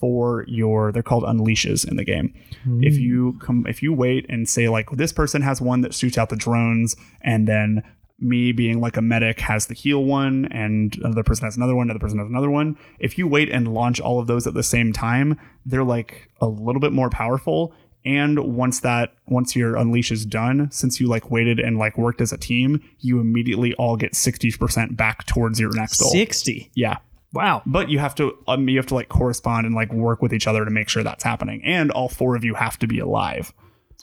for 0.00 0.44
your 0.46 0.92
they're 0.92 1.02
called 1.02 1.24
unleashes 1.24 1.88
in 1.88 1.96
the 1.96 2.04
game. 2.04 2.34
If 2.82 2.98
you 2.98 3.38
come 3.40 3.64
if 3.66 3.82
you 3.82 3.92
wait 3.94 4.26
and 4.28 4.46
say 4.48 4.68
like 4.68 4.90
this 4.90 5.12
person 5.12 5.40
has 5.42 5.60
one 5.60 5.80
that 5.82 5.94
shoots 5.94 6.18
out 6.18 6.28
the 6.28 6.36
drones 6.36 6.96
and 7.22 7.46
then 7.46 7.82
me 8.18 8.52
being 8.52 8.80
like 8.80 8.96
a 8.96 9.02
medic 9.02 9.40
has 9.40 9.66
the 9.66 9.74
heal 9.74 10.04
one 10.04 10.46
and 10.46 10.96
another 11.02 11.22
person 11.22 11.44
has 11.44 11.56
another 11.56 11.74
one 11.74 11.86
another 11.86 11.98
person 12.00 12.18
has 12.18 12.28
another 12.28 12.50
one 12.50 12.76
if 12.98 13.18
you 13.18 13.28
wait 13.28 13.50
and 13.50 13.74
launch 13.74 14.00
all 14.00 14.18
of 14.18 14.26
those 14.26 14.46
at 14.46 14.54
the 14.54 14.62
same 14.62 14.92
time 14.92 15.38
they're 15.66 15.84
like 15.84 16.30
a 16.40 16.46
little 16.46 16.80
bit 16.80 16.92
more 16.92 17.10
powerful 17.10 17.74
And 18.06 18.38
once 18.38 18.80
that 18.80 19.14
once 19.26 19.56
your 19.56 19.74
unleash 19.76 20.12
is 20.12 20.24
done, 20.24 20.68
since 20.70 21.00
you 21.00 21.08
like 21.08 21.28
waited 21.28 21.58
and 21.58 21.76
like 21.76 21.98
worked 21.98 22.20
as 22.20 22.32
a 22.32 22.38
team, 22.38 22.80
you 23.00 23.18
immediately 23.18 23.74
all 23.74 23.96
get 23.96 24.14
sixty 24.14 24.52
percent 24.52 24.96
back 24.96 25.26
towards 25.26 25.58
your 25.58 25.72
next 25.74 25.98
goal. 25.98 26.10
60. 26.10 26.70
Yeah. 26.76 26.98
Wow. 27.32 27.62
But 27.66 27.90
you 27.90 27.98
have 27.98 28.14
to 28.14 28.38
um, 28.46 28.68
you 28.68 28.78
have 28.78 28.86
to 28.86 28.94
like 28.94 29.08
correspond 29.08 29.66
and 29.66 29.74
like 29.74 29.92
work 29.92 30.22
with 30.22 30.32
each 30.32 30.46
other 30.46 30.64
to 30.64 30.70
make 30.70 30.88
sure 30.88 31.02
that's 31.02 31.24
happening. 31.24 31.60
And 31.64 31.90
all 31.90 32.08
four 32.08 32.36
of 32.36 32.44
you 32.44 32.54
have 32.54 32.78
to 32.78 32.86
be 32.86 33.00
alive. 33.00 33.52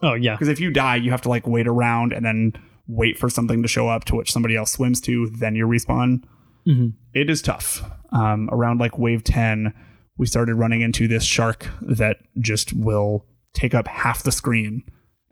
Oh 0.02 0.16
yeah. 0.16 0.34
Because 0.36 0.50
if 0.50 0.60
you 0.60 0.70
die, 0.70 0.98
you 0.98 1.12
have 1.12 1.22
to 1.22 1.30
like 1.30 1.48
wait 1.48 1.66
around 1.68 2.12
and 2.12 2.26
then 2.26 2.52
wait 2.88 3.18
for 3.18 3.30
something 3.30 3.62
to 3.62 3.68
show 3.68 3.88
up 3.88 4.04
to 4.06 4.16
which 4.16 4.32
somebody 4.32 4.56
else 4.56 4.72
swims 4.72 5.00
to, 5.02 5.28
then 5.30 5.56
you 5.56 5.66
respawn. 5.68 6.24
Mhm. 6.68 6.94
It 7.14 7.30
is 7.30 7.42
tough. 7.42 7.84
Um, 8.12 8.50
around 8.52 8.80
like 8.80 8.98
wave 8.98 9.24
10, 9.24 9.74
we 10.18 10.26
started 10.26 10.56
running 10.56 10.82
into 10.82 11.08
this 11.08 11.24
shark 11.24 11.68
that 11.82 12.18
just 12.40 12.74
will 12.74 13.26
take 13.54 13.74
up 13.74 13.88
half 13.88 14.24
the 14.24 14.32
screen 14.32 14.84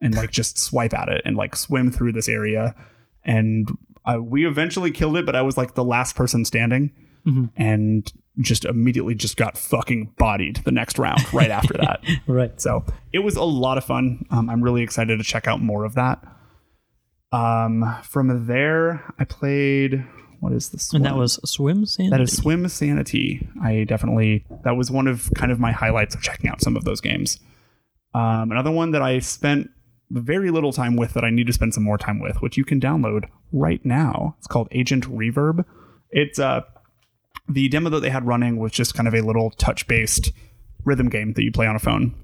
and 0.01 0.15
like 0.15 0.31
just 0.31 0.57
swipe 0.57 0.93
at 0.93 1.09
it 1.09 1.21
and 1.25 1.35
like 1.37 1.55
swim 1.55 1.91
through 1.91 2.11
this 2.13 2.27
area. 2.29 2.73
And 3.23 3.69
uh, 4.05 4.17
we 4.21 4.45
eventually 4.47 4.89
killed 4.91 5.17
it, 5.17 5.25
but 5.25 5.35
I 5.35 5.41
was 5.41 5.57
like 5.57 5.75
the 5.75 5.83
last 5.83 6.15
person 6.15 6.43
standing 6.45 6.91
Mhm. 7.27 7.51
and 7.55 8.11
just 8.39 8.65
immediately 8.65 9.13
just 9.13 9.37
got 9.37 9.57
fucking 9.57 10.13
bodied 10.17 10.57
the 10.65 10.71
next 10.71 10.97
round 10.97 11.21
right 11.33 11.51
after 11.51 11.73
that. 11.75 12.01
Right. 12.27 12.59
So 12.59 12.83
it 13.13 13.19
was 13.19 13.35
a 13.35 13.43
lot 13.43 13.77
of 13.77 13.83
fun. 13.83 14.25
Um, 14.31 14.49
I'm 14.49 14.61
really 14.63 14.81
excited 14.81 15.17
to 15.17 15.23
check 15.23 15.47
out 15.47 15.61
more 15.61 15.83
of 15.85 15.93
that. 15.95 16.23
Um, 17.31 17.95
from 18.03 18.47
there, 18.47 19.13
I 19.17 19.23
played. 19.23 20.05
What 20.39 20.53
is 20.53 20.69
this? 20.69 20.91
And 20.93 21.05
that 21.05 21.15
was 21.15 21.37
Swimsanity. 21.45 22.09
That 22.09 22.21
is 22.21 22.39
Swimsanity. 22.39 23.47
I 23.61 23.83
definitely 23.83 24.45
that 24.63 24.75
was 24.75 24.89
one 24.89 25.07
of 25.07 25.29
kind 25.35 25.51
of 25.51 25.59
my 25.59 25.71
highlights 25.71 26.15
of 26.15 26.21
checking 26.21 26.49
out 26.49 26.61
some 26.61 26.75
of 26.75 26.83
those 26.83 26.99
games. 26.99 27.39
Um, 28.13 28.51
another 28.51 28.71
one 28.71 28.91
that 28.91 29.01
I 29.01 29.19
spent 29.19 29.69
very 30.09 30.51
little 30.51 30.73
time 30.73 30.97
with 30.97 31.13
that 31.13 31.23
I 31.23 31.29
need 31.29 31.47
to 31.47 31.53
spend 31.53 31.73
some 31.73 31.83
more 31.83 31.97
time 31.97 32.19
with, 32.19 32.41
which 32.41 32.57
you 32.57 32.65
can 32.65 32.81
download 32.81 33.25
right 33.53 33.83
now. 33.85 34.35
It's 34.39 34.47
called 34.47 34.67
Agent 34.71 35.05
Reverb. 35.05 35.63
It's 36.09 36.39
uh 36.39 36.61
the 37.47 37.69
demo 37.69 37.89
that 37.89 38.01
they 38.01 38.09
had 38.09 38.25
running 38.25 38.57
was 38.57 38.71
just 38.71 38.93
kind 38.93 39.07
of 39.07 39.13
a 39.13 39.21
little 39.21 39.51
touch-based 39.51 40.31
rhythm 40.83 41.09
game 41.09 41.33
that 41.33 41.43
you 41.43 41.51
play 41.51 41.67
on 41.67 41.75
a 41.75 41.79
phone. 41.79 42.15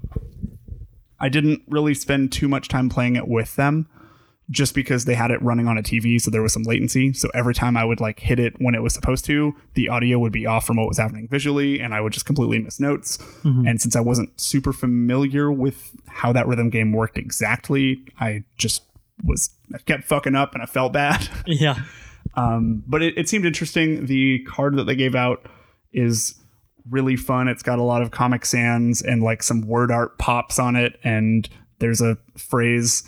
I 1.20 1.28
didn't 1.28 1.62
really 1.68 1.94
spend 1.94 2.32
too 2.32 2.48
much 2.48 2.68
time 2.68 2.88
playing 2.88 3.16
it 3.16 3.28
with 3.28 3.56
them 3.56 3.88
just 4.50 4.74
because 4.74 5.04
they 5.04 5.14
had 5.14 5.30
it 5.30 5.42
running 5.42 5.66
on 5.68 5.76
a 5.76 5.82
TV, 5.82 6.18
so 6.20 6.30
there 6.30 6.40
was 6.42 6.52
some 6.54 6.62
latency. 6.62 7.12
So 7.12 7.28
every 7.34 7.52
time 7.54 7.76
I 7.76 7.84
would 7.84 8.00
like 8.00 8.18
hit 8.20 8.38
it 8.40 8.54
when 8.58 8.74
it 8.74 8.82
was 8.82 8.94
supposed 8.94 9.24
to, 9.26 9.54
the 9.74 9.88
audio 9.90 10.18
would 10.18 10.32
be 10.32 10.46
off 10.46 10.66
from 10.66 10.76
what 10.78 10.88
was 10.88 10.96
happening 10.98 11.28
visually, 11.28 11.80
and 11.80 11.92
I 11.94 12.00
would 12.00 12.12
just 12.14 12.24
completely 12.24 12.58
miss 12.58 12.80
notes. 12.80 13.18
Mhm. 13.44 13.68
And 13.68 13.80
since 13.80 13.94
I 13.94 14.00
wasn't 14.00 14.40
super 14.40 14.72
familiar 14.72 15.52
with 15.52 15.94
how 16.06 16.32
that 16.32 16.46
rhythm 16.46 16.70
game 16.70 16.92
worked 16.92 17.18
exactly, 17.18 18.02
I 18.18 18.44
just 18.56 18.84
was 19.22 19.50
I 19.74 19.78
kept 19.78 20.04
fucking 20.04 20.34
up, 20.34 20.54
and 20.54 20.62
I 20.62 20.66
felt 20.66 20.92
bad. 20.92 21.28
Yeah. 21.46 21.80
Um, 22.34 22.84
but 22.86 23.02
it, 23.02 23.18
it 23.18 23.28
seemed 23.28 23.44
interesting. 23.44 24.06
The 24.06 24.38
card 24.44 24.76
that 24.76 24.84
they 24.84 24.94
gave 24.94 25.14
out 25.14 25.46
is 25.92 26.34
really 26.88 27.16
fun. 27.16 27.48
It's 27.48 27.62
got 27.62 27.78
a 27.78 27.82
lot 27.82 28.00
of 28.00 28.10
Comic 28.12 28.46
Sans 28.46 29.02
and 29.02 29.22
like 29.22 29.42
some 29.42 29.62
word 29.62 29.90
art 29.90 30.18
pops 30.18 30.58
on 30.58 30.76
it. 30.76 30.98
And 31.02 31.48
there's 31.80 32.00
a 32.00 32.16
phrase 32.36 33.02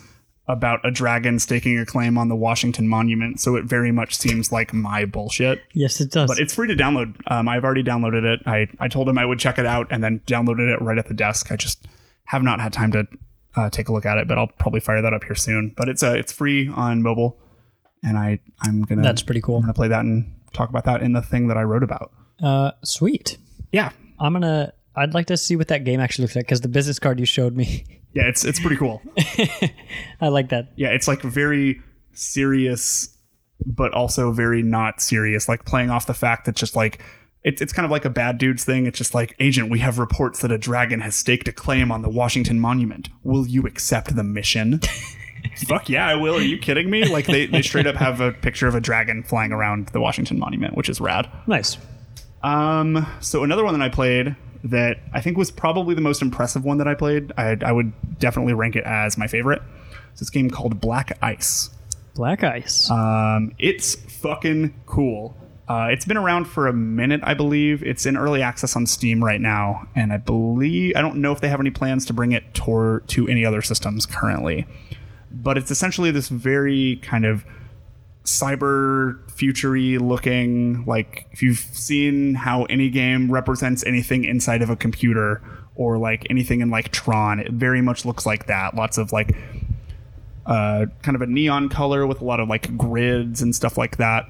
about 0.51 0.79
a 0.83 0.91
dragon 0.91 1.39
staking 1.39 1.77
a 1.79 1.85
claim 1.85 2.17
on 2.17 2.27
the 2.27 2.35
Washington 2.35 2.87
Monument. 2.87 3.39
So 3.39 3.55
it 3.55 3.65
very 3.65 3.91
much 3.91 4.15
seems 4.15 4.51
like 4.51 4.73
my 4.73 5.05
bullshit. 5.05 5.61
Yes, 5.73 6.01
it 6.01 6.11
does. 6.11 6.27
But 6.27 6.39
it's 6.39 6.53
free 6.53 6.67
to 6.67 6.75
download. 6.75 7.15
Um, 7.27 7.47
I've 7.47 7.63
already 7.63 7.83
downloaded 7.83 8.23
it. 8.23 8.41
I, 8.45 8.67
I 8.79 8.87
told 8.87 9.07
him 9.07 9.17
I 9.17 9.25
would 9.25 9.39
check 9.39 9.57
it 9.57 9.65
out 9.65 9.87
and 9.89 10.03
then 10.03 10.19
downloaded 10.27 10.73
it 10.73 10.81
right 10.81 10.97
at 10.97 11.07
the 11.07 11.13
desk. 11.13 11.51
I 11.51 11.55
just 11.55 11.85
have 12.25 12.43
not 12.43 12.59
had 12.59 12.73
time 12.73 12.91
to 12.91 13.07
uh, 13.55 13.69
take 13.69 13.89
a 13.89 13.93
look 13.93 14.05
at 14.05 14.17
it, 14.17 14.27
but 14.27 14.37
I'll 14.37 14.47
probably 14.47 14.79
fire 14.79 15.01
that 15.01 15.13
up 15.13 15.23
here 15.23 15.35
soon. 15.35 15.73
But 15.75 15.89
it's 15.89 16.03
uh, 16.03 16.13
it's 16.13 16.31
free 16.31 16.69
on 16.69 17.01
mobile, 17.01 17.39
and 18.03 18.17
I 18.17 18.39
I'm 18.61 18.83
gonna 18.83 19.01
That's 19.01 19.21
pretty 19.21 19.41
cool. 19.41 19.55
I'm 19.57 19.61
gonna 19.63 19.73
play 19.73 19.87
that 19.87 20.01
and 20.01 20.33
talk 20.53 20.69
about 20.69 20.85
that 20.85 21.01
in 21.01 21.13
the 21.13 21.21
thing 21.21 21.47
that 21.47 21.57
I 21.57 21.63
wrote 21.63 21.83
about. 21.83 22.11
Uh, 22.41 22.71
sweet. 22.83 23.37
Yeah. 23.71 23.91
I'm 24.19 24.33
gonna. 24.33 24.73
I'd 24.95 25.13
like 25.13 25.27
to 25.27 25.37
see 25.37 25.55
what 25.55 25.69
that 25.69 25.85
game 25.85 25.99
actually 25.99 26.23
looks 26.23 26.35
like 26.35 26.45
because 26.45 26.61
the 26.61 26.67
business 26.67 26.99
card 26.99 27.19
you 27.19 27.25
showed 27.25 27.55
me. 27.55 27.85
Yeah, 28.13 28.23
it's 28.23 28.43
it's 28.43 28.59
pretty 28.59 28.75
cool. 28.75 29.01
I 30.21 30.27
like 30.27 30.49
that. 30.49 30.73
Yeah, 30.75 30.89
it's 30.89 31.07
like 31.07 31.21
very 31.21 31.81
serious, 32.13 33.15
but 33.65 33.93
also 33.93 34.31
very 34.31 34.61
not 34.61 35.01
serious. 35.01 35.47
Like 35.47 35.65
playing 35.65 35.89
off 35.89 36.07
the 36.07 36.13
fact 36.13 36.45
that 36.45 36.55
just 36.55 36.75
like 36.75 37.01
it's 37.43 37.61
it's 37.61 37.73
kind 37.73 37.85
of 37.85 37.91
like 37.91 38.05
a 38.05 38.09
bad 38.09 38.37
dudes 38.37 38.63
thing. 38.63 38.85
It's 38.85 38.97
just 38.97 39.13
like 39.13 39.35
agent, 39.39 39.69
we 39.69 39.79
have 39.79 39.97
reports 39.97 40.41
that 40.41 40.51
a 40.51 40.57
dragon 40.57 40.99
has 40.99 41.15
staked 41.15 41.47
a 41.47 41.51
claim 41.53 41.91
on 41.91 42.01
the 42.01 42.09
Washington 42.09 42.59
Monument. 42.59 43.09
Will 43.23 43.47
you 43.47 43.65
accept 43.65 44.15
the 44.15 44.23
mission? 44.23 44.81
Fuck 45.67 45.89
yeah, 45.89 46.07
I 46.07 46.15
will. 46.15 46.35
Are 46.35 46.41
you 46.41 46.57
kidding 46.57 46.89
me? 46.89 47.05
Like 47.05 47.25
they, 47.25 47.47
they 47.47 47.61
straight 47.61 47.87
up 47.87 47.95
have 47.95 48.21
a 48.21 48.31
picture 48.31 48.67
of 48.67 48.75
a 48.75 48.81
dragon 48.81 49.23
flying 49.23 49.51
around 49.51 49.87
the 49.87 49.99
Washington 49.99 50.37
Monument, 50.37 50.75
which 50.75 50.87
is 50.87 51.01
rad. 51.01 51.29
Nice. 51.47 51.77
Um, 52.43 53.07
so 53.21 53.43
another 53.43 53.63
one 53.63 53.77
that 53.77 53.83
I 53.83 53.89
played 53.89 54.35
that 54.63 54.97
I 55.13 55.21
think 55.21 55.37
was 55.37 55.51
probably 55.51 55.95
the 55.95 56.01
most 56.01 56.21
impressive 56.21 56.63
one 56.63 56.77
that 56.77 56.87
I 56.87 56.93
played. 56.93 57.31
I, 57.37 57.57
I 57.63 57.71
would 57.71 58.19
definitely 58.19 58.53
rank 58.53 58.75
it 58.75 58.83
as 58.83 59.17
my 59.17 59.27
favorite. 59.27 59.61
It's 60.11 60.19
this 60.19 60.29
game 60.29 60.49
called 60.49 60.79
Black 60.79 61.17
Ice. 61.21 61.69
Black 62.13 62.43
Ice. 62.43 62.89
Um, 62.89 63.53
it's 63.57 63.95
fucking 63.95 64.73
cool. 64.85 65.35
Uh, 65.67 65.87
it's 65.89 66.03
been 66.03 66.17
around 66.17 66.45
for 66.45 66.67
a 66.67 66.73
minute, 66.73 67.21
I 67.23 67.33
believe. 67.33 67.81
It's 67.81 68.05
in 68.05 68.17
early 68.17 68.41
access 68.41 68.75
on 68.75 68.85
Steam 68.85 69.23
right 69.23 69.39
now, 69.39 69.87
and 69.95 70.11
I 70.11 70.17
believe 70.17 70.97
I 70.97 71.01
don't 71.01 71.17
know 71.17 71.31
if 71.31 71.39
they 71.39 71.47
have 71.47 71.61
any 71.61 71.69
plans 71.71 72.05
to 72.07 72.13
bring 72.13 72.33
it 72.33 72.53
tor- 72.53 73.03
to 73.07 73.27
any 73.29 73.45
other 73.45 73.61
systems 73.61 74.05
currently. 74.05 74.67
But 75.31 75.57
it's 75.57 75.71
essentially 75.71 76.11
this 76.11 76.27
very 76.27 76.97
kind 76.97 77.25
of 77.25 77.45
cyber 78.23 79.29
futury 79.31 79.97
looking 79.97 80.85
like 80.85 81.25
if 81.31 81.41
you've 81.41 81.57
seen 81.57 82.35
how 82.35 82.65
any 82.65 82.89
game 82.89 83.31
represents 83.31 83.83
anything 83.85 84.25
inside 84.25 84.61
of 84.61 84.69
a 84.69 84.75
computer 84.75 85.41
or 85.75 85.97
like 85.97 86.27
anything 86.29 86.61
in 86.61 86.69
like 86.69 86.91
Tron, 86.91 87.39
it 87.39 87.51
very 87.51 87.81
much 87.81 88.05
looks 88.05 88.25
like 88.25 88.47
that. 88.47 88.75
Lots 88.75 88.97
of 88.97 89.11
like 89.11 89.35
uh, 90.45 90.85
kind 91.01 91.15
of 91.15 91.21
a 91.21 91.27
neon 91.27 91.69
color 91.69 92.05
with 92.05 92.21
a 92.21 92.25
lot 92.25 92.39
of 92.39 92.47
like 92.47 92.77
grids 92.77 93.41
and 93.41 93.55
stuff 93.55 93.77
like 93.77 93.97
that. 93.97 94.25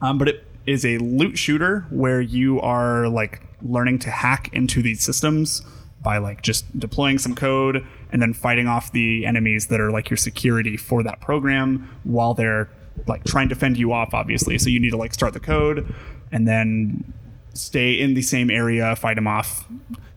Um, 0.00 0.18
but 0.18 0.28
it 0.28 0.44
is 0.66 0.84
a 0.84 0.98
loot 0.98 1.38
shooter 1.38 1.86
where 1.90 2.20
you 2.20 2.60
are 2.60 3.08
like 3.08 3.42
learning 3.62 3.98
to 4.00 4.10
hack 4.10 4.50
into 4.52 4.82
these 4.82 5.02
systems 5.02 5.62
by 6.02 6.18
like 6.18 6.42
just 6.42 6.78
deploying 6.78 7.18
some 7.18 7.34
code 7.34 7.84
and 8.12 8.22
then 8.22 8.32
fighting 8.32 8.66
off 8.66 8.92
the 8.92 9.26
enemies 9.26 9.66
that 9.66 9.80
are 9.80 9.90
like 9.90 10.08
your 10.08 10.16
security 10.16 10.76
for 10.76 11.02
that 11.02 11.20
program 11.20 11.88
while 12.04 12.32
they're 12.34 12.70
like 13.06 13.24
trying 13.24 13.48
to 13.48 13.54
fend 13.54 13.76
you 13.76 13.92
off 13.92 14.14
obviously 14.14 14.58
so 14.58 14.68
you 14.68 14.80
need 14.80 14.90
to 14.90 14.96
like 14.96 15.14
start 15.14 15.32
the 15.32 15.40
code 15.40 15.92
and 16.32 16.46
then 16.46 17.12
stay 17.54 17.92
in 17.98 18.14
the 18.14 18.22
same 18.22 18.50
area 18.50 18.94
fight 18.96 19.14
them 19.14 19.26
off 19.26 19.66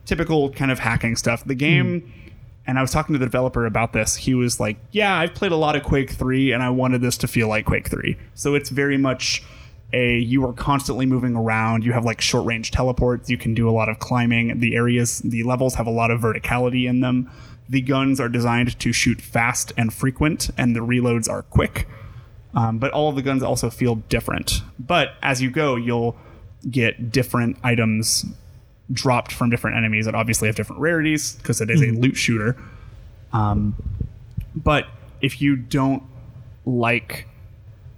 typical 0.06 0.52
kind 0.52 0.72
of 0.72 0.80
hacking 0.80 1.16
stuff 1.16 1.44
the 1.46 1.56
game 1.56 2.02
hmm. 2.02 2.30
and 2.68 2.78
I 2.78 2.82
was 2.82 2.92
talking 2.92 3.14
to 3.14 3.20
the 3.20 3.26
developer 3.26 3.66
about 3.66 3.94
this. 3.94 4.16
He 4.16 4.34
was 4.34 4.60
like, 4.60 4.78
"Yeah, 4.92 5.18
I've 5.18 5.34
played 5.34 5.52
a 5.52 5.58
lot 5.58 5.76
of 5.76 5.84
Quake 5.84 6.12
3 6.12 6.54
and 6.54 6.64
I 6.64 6.70
wanted 6.70 7.02
this 7.02 7.18
to 7.18 7.28
feel 7.28 7.48
like 7.48 7.66
Quake 7.66 7.90
3." 7.90 8.18
So 8.36 8.56
it's 8.56 8.70
very 8.70 8.98
much 8.98 9.44
a 9.94 10.18
you 10.18 10.46
are 10.46 10.54
constantly 10.54 11.06
moving 11.06 11.36
around. 11.36 11.86
You 11.86 11.94
have 11.94 12.04
like 12.04 12.20
short-range 12.20 12.72
teleports, 12.72 13.30
you 13.30 13.38
can 13.38 13.54
do 13.54 13.70
a 13.70 13.72
lot 13.72 13.90
of 13.90 14.00
climbing. 14.00 14.60
The 14.60 14.76
areas, 14.76 15.20
the 15.20 15.44
levels 15.44 15.76
have 15.76 15.88
a 15.88 15.92
lot 15.92 16.12
of 16.12 16.22
verticality 16.22 16.90
in 16.90 17.00
them. 17.00 17.30
The 17.70 17.82
guns 17.82 18.20
are 18.20 18.30
designed 18.30 18.78
to 18.80 18.92
shoot 18.92 19.22
fast 19.22 19.72
and 19.78 19.94
frequent 19.94 20.50
and 20.58 20.76
the 20.76 20.82
reloads 20.82 21.30
are 21.30 21.44
quick. 21.44 21.88
Um, 22.56 22.78
but 22.78 22.92
all 22.92 23.10
of 23.10 23.16
the 23.16 23.22
guns 23.22 23.42
also 23.42 23.70
feel 23.70 23.96
different. 23.96 24.62
But 24.80 25.16
as 25.22 25.42
you 25.42 25.50
go, 25.50 25.76
you'll 25.76 26.16
get 26.70 27.12
different 27.12 27.58
items 27.64 28.26
dropped 28.92 29.32
from 29.32 29.50
different 29.50 29.78
enemies 29.78 30.06
that 30.06 30.16
obviously 30.16 30.48
have 30.48 30.56
different 30.56 30.82
rarities 30.82 31.34
because 31.36 31.62
it 31.62 31.70
is 31.70 31.82
a 31.82 31.92
loot 31.92 32.16
shooter. 32.16 32.56
Um, 33.32 33.76
but 34.56 34.88
if 35.22 35.42
you 35.42 35.56
don't 35.56 36.04
like, 36.66 37.28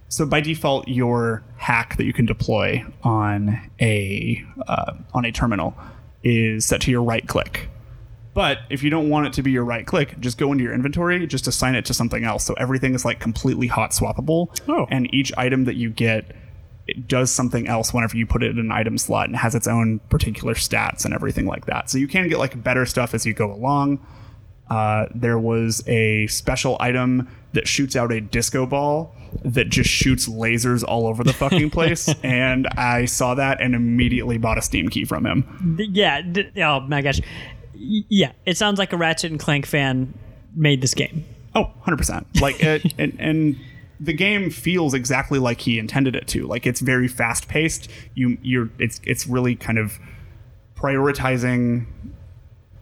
so 0.08 0.24
by 0.24 0.40
default, 0.40 0.88
your 0.88 1.42
hack 1.56 1.96
that 1.96 2.04
you 2.04 2.12
can 2.12 2.26
deploy 2.26 2.84
on 3.02 3.60
a 3.80 4.44
uh, 4.66 4.94
on 5.12 5.24
a 5.24 5.32
terminal 5.32 5.76
is 6.22 6.64
set 6.64 6.80
to 6.82 6.90
your 6.90 7.02
right 7.02 7.26
click. 7.26 7.68
But 8.36 8.58
if 8.68 8.82
you 8.82 8.90
don't 8.90 9.08
want 9.08 9.28
it 9.28 9.32
to 9.32 9.42
be 9.42 9.50
your 9.50 9.64
right 9.64 9.86
click, 9.86 10.20
just 10.20 10.36
go 10.36 10.52
into 10.52 10.62
your 10.62 10.74
inventory, 10.74 11.26
just 11.26 11.46
assign 11.46 11.74
it 11.74 11.86
to 11.86 11.94
something 11.94 12.22
else. 12.22 12.44
So 12.44 12.52
everything 12.58 12.94
is 12.94 13.02
like 13.02 13.18
completely 13.18 13.66
hot 13.66 13.92
swappable. 13.92 14.54
Oh. 14.68 14.86
And 14.90 15.12
each 15.14 15.32
item 15.38 15.64
that 15.64 15.76
you 15.76 15.88
get 15.88 16.36
it 16.86 17.08
does 17.08 17.30
something 17.30 17.66
else 17.66 17.94
whenever 17.94 18.14
you 18.14 18.26
put 18.26 18.42
it 18.42 18.50
in 18.50 18.58
an 18.58 18.70
item 18.70 18.98
slot 18.98 19.28
and 19.28 19.36
has 19.36 19.54
its 19.54 19.66
own 19.66 20.00
particular 20.10 20.52
stats 20.52 21.06
and 21.06 21.14
everything 21.14 21.46
like 21.46 21.64
that. 21.64 21.88
So 21.88 21.96
you 21.96 22.06
can 22.06 22.28
get 22.28 22.38
like 22.38 22.62
better 22.62 22.84
stuff 22.84 23.14
as 23.14 23.24
you 23.24 23.32
go 23.32 23.50
along. 23.50 24.06
Uh, 24.68 25.06
there 25.14 25.38
was 25.38 25.82
a 25.88 26.26
special 26.26 26.76
item 26.78 27.28
that 27.54 27.66
shoots 27.66 27.96
out 27.96 28.12
a 28.12 28.20
disco 28.20 28.66
ball 28.66 29.14
that 29.44 29.68
just 29.70 29.88
shoots 29.88 30.28
lasers 30.28 30.84
all 30.86 31.06
over 31.06 31.24
the 31.24 31.32
fucking 31.32 31.70
place. 31.78 32.12
and 32.22 32.66
I 32.76 33.06
saw 33.06 33.34
that 33.34 33.62
and 33.62 33.74
immediately 33.74 34.38
bought 34.38 34.58
a 34.58 34.62
Steam 34.62 34.88
key 34.88 35.04
from 35.06 35.24
him. 35.24 35.78
Yeah. 35.78 36.20
D- 36.20 36.50
oh 36.62 36.80
my 36.80 37.00
gosh. 37.00 37.20
Yeah, 38.08 38.32
it 38.44 38.56
sounds 38.56 38.78
like 38.78 38.92
a 38.92 38.96
Ratchet 38.96 39.30
and 39.30 39.40
Clank 39.40 39.66
fan 39.66 40.14
made 40.54 40.80
this 40.80 40.94
game. 40.94 41.24
Oh, 41.54 41.72
100%. 41.86 42.40
Like 42.40 42.62
it, 42.62 42.94
and, 42.98 43.16
and 43.18 43.56
the 44.00 44.12
game 44.12 44.50
feels 44.50 44.94
exactly 44.94 45.38
like 45.38 45.60
he 45.60 45.78
intended 45.78 46.16
it 46.16 46.26
to. 46.28 46.46
Like 46.46 46.66
it's 46.66 46.80
very 46.80 47.08
fast 47.08 47.48
paced. 47.48 47.88
You 48.14 48.38
you're 48.42 48.70
it's 48.78 49.00
it's 49.04 49.26
really 49.26 49.54
kind 49.56 49.78
of 49.78 49.98
prioritizing 50.74 51.86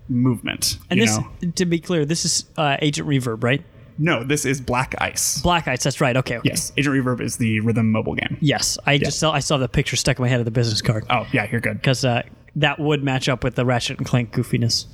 movement. 0.09 0.79
And 0.91 1.01
this, 1.01 1.17
know? 1.17 1.51
to 1.55 1.65
be 1.65 1.79
clear, 1.79 2.05
this 2.05 2.25
is 2.25 2.45
uh, 2.57 2.77
Agent 2.81 3.09
Reverb, 3.09 3.43
right? 3.45 3.63
No, 3.97 4.25
this 4.25 4.45
is 4.45 4.61
Black 4.61 4.95
Ice. 4.99 5.41
Black 5.41 5.69
Ice. 5.69 5.85
That's 5.85 6.01
right. 6.01 6.17
Okay. 6.17 6.39
okay. 6.39 6.49
Yes, 6.49 6.73
Agent 6.77 6.97
Reverb 6.97 7.21
is 7.21 7.37
the 7.37 7.61
rhythm 7.61 7.93
mobile 7.93 8.15
game. 8.15 8.37
Yes, 8.41 8.77
I 8.87 8.99
just 8.99 9.21
saw, 9.21 9.31
I 9.33 9.39
saw 9.39 9.57
the 9.57 9.69
picture 9.69 9.95
stuck 9.95 10.19
in 10.19 10.23
my 10.23 10.29
head 10.29 10.41
of 10.41 10.45
the 10.45 10.51
business 10.51 10.83
card. 10.83 11.07
Oh 11.11 11.27
yeah, 11.33 11.49
you're 11.51 11.61
good 11.61 11.75
because 11.75 12.05
uh, 12.05 12.23
that 12.57 12.79
would 12.79 13.03
match 13.03 13.29
up 13.29 13.45
with 13.45 13.55
the 13.55 13.65
Ratchet 13.65 13.99
and 13.99 14.07
Clank 14.07 14.33
goofiness. 14.33 14.87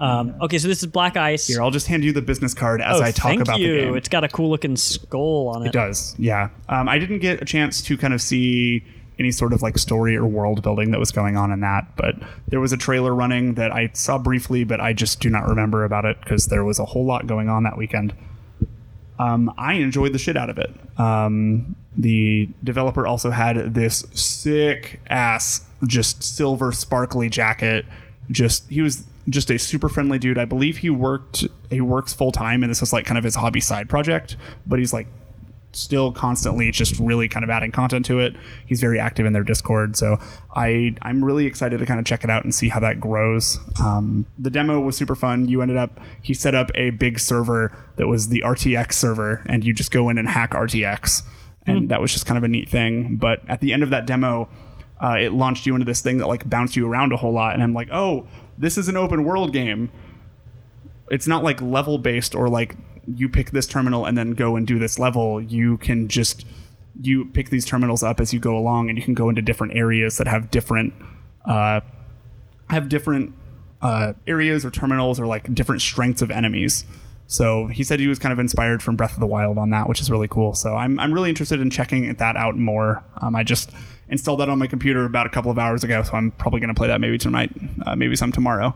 Um, 0.00 0.34
okay, 0.40 0.58
so 0.58 0.66
this 0.66 0.82
is 0.82 0.88
Black 0.88 1.16
Ice. 1.16 1.46
Here, 1.46 1.62
I'll 1.62 1.70
just 1.70 1.86
hand 1.86 2.04
you 2.04 2.12
the 2.12 2.22
business 2.22 2.54
card 2.54 2.80
as 2.80 3.00
oh, 3.00 3.04
I 3.04 3.12
talk 3.12 3.38
about 3.38 3.60
you. 3.60 3.74
the 3.74 3.80
game. 3.82 3.96
It's 3.96 4.08
got 4.08 4.24
a 4.24 4.28
cool 4.28 4.50
looking 4.50 4.76
skull 4.76 5.48
on 5.48 5.62
it. 5.62 5.68
It 5.68 5.72
does, 5.72 6.16
yeah. 6.18 6.48
Um, 6.68 6.88
I 6.88 6.98
didn't 6.98 7.20
get 7.20 7.40
a 7.40 7.44
chance 7.44 7.82
to 7.82 7.96
kind 7.96 8.12
of 8.12 8.20
see 8.20 8.84
any 9.18 9.30
sort 9.30 9.52
of 9.52 9.62
like 9.62 9.78
story 9.78 10.16
or 10.16 10.26
world 10.26 10.62
building 10.62 10.90
that 10.90 10.98
was 10.98 11.12
going 11.12 11.36
on 11.36 11.52
in 11.52 11.60
that, 11.60 11.86
but 11.96 12.16
there 12.48 12.58
was 12.58 12.72
a 12.72 12.76
trailer 12.76 13.14
running 13.14 13.54
that 13.54 13.72
I 13.72 13.90
saw 13.92 14.18
briefly, 14.18 14.64
but 14.64 14.80
I 14.80 14.92
just 14.92 15.20
do 15.20 15.30
not 15.30 15.46
remember 15.46 15.84
about 15.84 16.04
it 16.04 16.18
because 16.20 16.46
there 16.46 16.64
was 16.64 16.78
a 16.78 16.84
whole 16.84 17.04
lot 17.04 17.26
going 17.26 17.48
on 17.48 17.62
that 17.62 17.76
weekend. 17.76 18.14
Um, 19.18 19.52
I 19.56 19.74
enjoyed 19.74 20.12
the 20.12 20.18
shit 20.18 20.36
out 20.36 20.50
of 20.50 20.58
it. 20.58 20.74
Um, 20.98 21.76
the 21.96 22.48
developer 22.64 23.06
also 23.06 23.30
had 23.30 23.74
this 23.74 24.04
sick 24.12 25.00
ass, 25.08 25.64
just 25.86 26.22
silver 26.22 26.72
sparkly 26.72 27.28
jacket. 27.28 27.84
Just 28.30 28.68
he 28.68 28.80
was 28.80 29.04
just 29.28 29.50
a 29.50 29.58
super 29.58 29.88
friendly 29.88 30.18
dude. 30.18 30.38
I 30.38 30.44
believe 30.44 30.78
he 30.78 30.90
worked 30.90 31.46
he 31.70 31.80
works 31.80 32.12
full 32.12 32.32
time, 32.32 32.62
and 32.62 32.70
this 32.70 32.80
was 32.80 32.92
like 32.92 33.06
kind 33.06 33.18
of 33.18 33.24
his 33.24 33.34
hobby 33.34 33.60
side 33.60 33.88
project. 33.88 34.36
But 34.66 34.78
he's 34.78 34.92
like 34.92 35.06
still 35.74 36.12
constantly 36.12 36.70
just 36.70 36.98
really 36.98 37.28
kind 37.28 37.44
of 37.44 37.50
adding 37.50 37.72
content 37.72 38.04
to 38.06 38.20
it. 38.20 38.34
He's 38.66 38.80
very 38.80 39.00
active 39.00 39.26
in 39.26 39.32
their 39.32 39.44
Discord, 39.44 39.96
so 39.96 40.18
I 40.54 40.94
I'm 41.02 41.24
really 41.24 41.46
excited 41.46 41.78
to 41.78 41.86
kind 41.86 41.98
of 41.98 42.06
check 42.06 42.24
it 42.24 42.30
out 42.30 42.44
and 42.44 42.54
see 42.54 42.68
how 42.68 42.80
that 42.80 43.00
grows. 43.00 43.58
Um, 43.82 44.26
the 44.38 44.50
demo 44.50 44.80
was 44.80 44.96
super 44.96 45.14
fun. 45.14 45.48
You 45.48 45.62
ended 45.62 45.76
up 45.76 46.00
he 46.20 46.34
set 46.34 46.54
up 46.54 46.70
a 46.74 46.90
big 46.90 47.18
server 47.18 47.76
that 47.96 48.06
was 48.06 48.28
the 48.28 48.42
RTX 48.44 48.92
server, 48.92 49.42
and 49.46 49.64
you 49.64 49.72
just 49.72 49.90
go 49.90 50.08
in 50.08 50.18
and 50.18 50.28
hack 50.28 50.52
RTX, 50.52 51.22
and 51.66 51.88
that 51.88 52.00
was 52.00 52.12
just 52.12 52.26
kind 52.26 52.38
of 52.38 52.44
a 52.44 52.48
neat 52.48 52.68
thing. 52.68 53.16
But 53.16 53.40
at 53.48 53.60
the 53.60 53.72
end 53.72 53.82
of 53.82 53.90
that 53.90 54.06
demo. 54.06 54.48
Uh, 55.02 55.16
it 55.18 55.32
launched 55.32 55.66
you 55.66 55.74
into 55.74 55.84
this 55.84 56.00
thing 56.00 56.18
that 56.18 56.28
like 56.28 56.48
bounced 56.48 56.76
you 56.76 56.86
around 56.86 57.12
a 57.12 57.16
whole 57.16 57.32
lot, 57.32 57.54
and 57.54 57.62
I'm 57.62 57.74
like, 57.74 57.88
oh, 57.90 58.26
this 58.56 58.78
is 58.78 58.88
an 58.88 58.96
open 58.96 59.24
world 59.24 59.52
game. 59.52 59.90
It's 61.10 61.26
not 61.26 61.42
like 61.42 61.60
level 61.60 61.98
based 61.98 62.34
or 62.34 62.48
like 62.48 62.76
you 63.16 63.28
pick 63.28 63.50
this 63.50 63.66
terminal 63.66 64.06
and 64.06 64.16
then 64.16 64.32
go 64.32 64.54
and 64.54 64.66
do 64.66 64.78
this 64.78 64.98
level. 64.98 65.40
You 65.40 65.76
can 65.78 66.08
just 66.08 66.46
you 67.00 67.24
pick 67.24 67.50
these 67.50 67.64
terminals 67.64 68.02
up 68.02 68.20
as 68.20 68.32
you 68.32 68.38
go 68.38 68.56
along, 68.56 68.88
and 68.88 68.98
you 68.98 69.04
can 69.04 69.14
go 69.14 69.28
into 69.28 69.42
different 69.42 69.74
areas 69.74 70.18
that 70.18 70.28
have 70.28 70.50
different 70.50 70.94
uh, 71.44 71.80
have 72.70 72.88
different 72.88 73.34
uh, 73.82 74.12
areas 74.26 74.64
or 74.64 74.70
terminals 74.70 75.18
or 75.18 75.26
like 75.26 75.52
different 75.52 75.82
strengths 75.82 76.22
of 76.22 76.30
enemies. 76.30 76.84
So 77.26 77.66
he 77.66 77.82
said 77.82 77.98
he 77.98 78.08
was 78.08 78.18
kind 78.18 78.32
of 78.32 78.38
inspired 78.38 78.82
from 78.82 78.96
Breath 78.96 79.14
of 79.14 79.20
the 79.20 79.26
Wild 79.26 79.58
on 79.58 79.70
that, 79.70 79.88
which 79.88 80.00
is 80.00 80.10
really 80.10 80.28
cool. 80.28 80.54
So 80.54 80.76
I'm, 80.76 81.00
I'm 81.00 81.12
really 81.12 81.30
interested 81.30 81.60
in 81.60 81.70
checking 81.70 82.14
that 82.14 82.36
out 82.36 82.56
more. 82.56 83.02
Um, 83.20 83.34
I 83.34 83.42
just 83.42 83.70
installed 84.08 84.40
that 84.40 84.48
on 84.48 84.58
my 84.58 84.66
computer 84.66 85.04
about 85.04 85.26
a 85.26 85.30
couple 85.30 85.50
of 85.50 85.58
hours 85.58 85.84
ago, 85.84 86.02
so 86.02 86.12
I'm 86.14 86.30
probably 86.32 86.60
going 86.60 86.68
to 86.68 86.78
play 86.78 86.88
that 86.88 87.00
maybe 87.00 87.18
tonight, 87.18 87.50
uh, 87.86 87.96
maybe 87.96 88.16
some 88.16 88.32
tomorrow. 88.32 88.74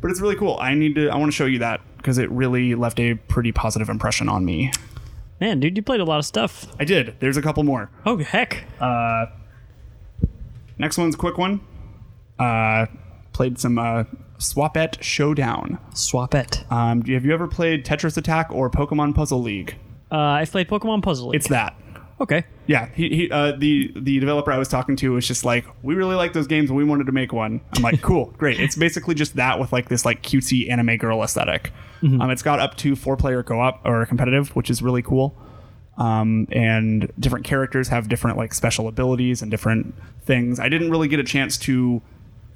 But 0.00 0.10
it's 0.10 0.20
really 0.20 0.36
cool. 0.36 0.58
I 0.60 0.74
need 0.74 0.94
to. 0.96 1.08
I 1.08 1.16
want 1.16 1.30
to 1.30 1.36
show 1.36 1.46
you 1.46 1.58
that 1.60 1.80
because 1.96 2.18
it 2.18 2.30
really 2.30 2.74
left 2.74 3.00
a 3.00 3.14
pretty 3.14 3.52
positive 3.52 3.88
impression 3.88 4.28
on 4.28 4.44
me. 4.44 4.72
Man, 5.40 5.60
dude, 5.60 5.76
you 5.76 5.82
played 5.82 6.00
a 6.00 6.04
lot 6.04 6.18
of 6.18 6.24
stuff. 6.24 6.66
I 6.78 6.84
did. 6.84 7.16
There's 7.20 7.36
a 7.36 7.42
couple 7.42 7.62
more. 7.62 7.90
Oh 8.04 8.18
heck. 8.18 8.64
Uh, 8.80 9.26
next 10.78 10.96
one's 10.98 11.14
a 11.14 11.18
quick 11.18 11.38
one. 11.38 11.60
Uh, 12.38 12.86
played 13.32 13.58
some 13.58 13.78
uh, 13.78 14.04
Swapette 14.38 15.02
Showdown. 15.02 15.78
Swapette. 15.92 16.70
Um, 16.70 17.02
have 17.02 17.24
you 17.24 17.32
ever 17.32 17.46
played 17.46 17.84
Tetris 17.84 18.16
Attack 18.16 18.50
or 18.50 18.70
Pokemon 18.70 19.14
Puzzle 19.14 19.42
League? 19.42 19.76
Uh, 20.10 20.16
I've 20.16 20.50
played 20.50 20.68
Pokemon 20.68 21.02
Puzzle 21.02 21.28
League. 21.28 21.36
It's 21.36 21.48
that. 21.48 21.76
Okay. 22.20 22.44
Yeah, 22.66 22.88
he, 22.94 23.08
he 23.10 23.30
uh, 23.30 23.52
the 23.52 23.92
the 23.94 24.18
developer 24.18 24.50
I 24.50 24.58
was 24.58 24.68
talking 24.68 24.96
to 24.96 25.12
was 25.12 25.26
just 25.26 25.44
like, 25.44 25.66
we 25.82 25.94
really 25.94 26.16
like 26.16 26.32
those 26.32 26.46
games 26.46 26.70
and 26.70 26.76
we 26.76 26.84
wanted 26.84 27.06
to 27.06 27.12
make 27.12 27.32
one. 27.32 27.60
I'm 27.74 27.82
like, 27.82 28.00
cool, 28.00 28.26
great. 28.38 28.58
It's 28.58 28.74
basically 28.74 29.14
just 29.14 29.36
that 29.36 29.58
with 29.60 29.72
like 29.72 29.88
this 29.88 30.04
like 30.04 30.22
cutesy 30.22 30.70
anime 30.70 30.96
girl 30.96 31.22
esthetic 31.22 31.72
Mhm. 32.02 32.20
Um, 32.22 32.30
it's 32.30 32.42
got 32.42 32.60
up 32.60 32.76
to 32.78 32.94
four 32.94 33.16
player 33.16 33.42
co 33.42 33.58
op 33.60 33.80
or 33.84 34.04
competitive, 34.06 34.54
which 34.54 34.68
is 34.70 34.82
really 34.82 35.02
cool. 35.02 35.34
Um, 35.96 36.46
and 36.52 37.10
different 37.18 37.46
characters 37.46 37.88
have 37.88 38.08
different 38.08 38.36
like 38.36 38.52
special 38.52 38.86
abilities 38.86 39.40
and 39.40 39.50
different 39.50 39.94
things. 40.22 40.60
I 40.60 40.68
didn't 40.68 40.90
really 40.90 41.08
get 41.08 41.20
a 41.20 41.24
chance 41.24 41.56
to 41.58 42.02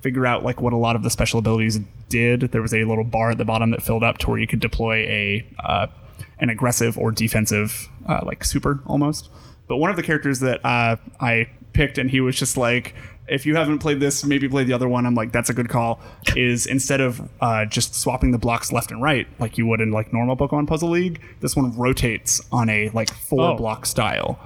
figure 0.03 0.27
out 0.27 0.45
like 0.45 0.61
what 0.61 0.73
a 0.73 0.77
lot 0.77 0.95
of 0.97 1.03
the 1.03 1.11
special 1.11 1.39
abilities 1.39 1.81
did. 2.11 2.53
There 2.53 2.61
was 2.63 2.75
a 2.75 2.85
little 2.85 3.05
bar 3.05 3.31
at 3.31 3.39
the 3.39 3.45
bottom 3.47 3.71
that 3.71 3.83
filled 3.83 4.03
up 4.03 4.19
to 4.19 4.31
where 4.31 4.39
you 4.39 4.47
could 4.47 4.61
deploy 4.61 4.97
a 5.07 5.47
uh, 5.65 5.87
an 6.39 6.51
aggressive 6.51 6.99
or 6.99 7.11
defensive 7.11 7.89
uh, 8.07 8.21
like 8.25 8.45
super 8.45 8.81
almost. 8.87 9.31
But 9.71 9.77
one 9.77 9.89
of 9.89 9.95
the 9.97 10.03
characters 10.03 10.41
that 10.41 10.59
uh, 10.65 10.97
I 11.21 11.49
picked 11.73 11.97
and 11.97 12.11
he 12.11 12.21
was 12.21 12.35
just 12.35 12.57
like, 12.57 12.93
if 13.29 13.47
you 13.47 13.55
haven't 13.55 13.79
played 13.79 14.01
this, 14.01 14.25
maybe 14.25 14.49
play 14.49 14.65
the 14.65 14.73
other 14.73 14.89
one. 14.89 15.07
I'm 15.07 15.15
like, 15.15 15.31
that's 15.31 15.49
a 15.49 15.55
good 15.55 15.69
call. 15.69 16.01
Is 16.35 16.67
instead 16.67 17.01
of 17.01 17.21
uh, 17.41 17.67
just 17.67 17.95
swapping 17.95 18.33
the 18.33 18.39
blocks 18.39 18.73
left 18.73 18.91
and 18.91 19.01
right 19.01 19.29
like 19.39 19.57
you 19.59 19.67
would 19.69 19.81
in 19.81 19.93
like 19.93 20.13
normal 20.13 20.37
Pokemon 20.37 20.67
Puzzle 20.67 20.91
League, 20.91 21.21
this 21.39 21.55
one 21.55 21.73
rotates 21.79 22.41
on 22.51 22.69
a 22.69 22.89
like 22.89 23.15
four 23.15 23.51
Oh. 23.53 23.57
block 23.57 23.87
style. 23.87 24.41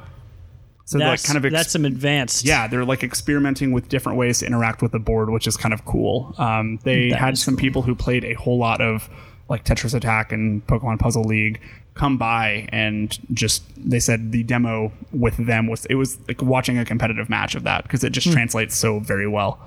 So 0.84 0.98
they're, 0.98 1.08
like 1.08 1.12
that's, 1.20 1.26
kind 1.26 1.38
of 1.38 1.46
ex- 1.46 1.54
that's 1.54 1.72
some 1.72 1.86
advanced. 1.86 2.44
yeah, 2.44 2.66
they're 2.68 2.84
like 2.84 3.02
experimenting 3.02 3.72
with 3.72 3.88
different 3.88 4.18
ways 4.18 4.40
to 4.40 4.46
interact 4.46 4.82
with 4.82 4.92
the 4.92 4.98
board, 4.98 5.30
which 5.30 5.46
is 5.46 5.56
kind 5.56 5.72
of 5.72 5.86
cool. 5.86 6.34
Um, 6.36 6.78
they 6.84 7.08
That 7.08 7.18
had 7.20 7.38
some 7.38 7.56
people 7.56 7.80
who 7.80 7.94
played 7.94 8.22
a 8.26 8.34
whole 8.34 8.58
lot 8.58 8.82
of 8.82 9.08
like 9.48 9.64
Tetris 9.64 9.94
Attack 9.94 10.32
and 10.32 10.66
Pokemon 10.66 10.98
Puzzle 10.98 11.24
League 11.24 11.60
come 11.94 12.16
by 12.18 12.68
and 12.72 13.18
just 13.32 13.62
they 13.76 14.00
said 14.00 14.32
the 14.32 14.42
demo 14.42 14.90
with 15.12 15.36
them 15.36 15.68
was 15.68 15.84
it 15.86 15.94
was 15.94 16.18
like 16.26 16.42
watching 16.42 16.76
a 16.78 16.84
competitive 16.84 17.28
match 17.28 17.54
of 17.54 17.62
that 17.62 17.84
because 17.84 18.02
it 18.02 18.10
just 18.10 18.26
Hmm. 18.26 18.32
translates 18.32 18.74
so 18.76 18.98
very 19.00 19.28
well. 19.28 19.58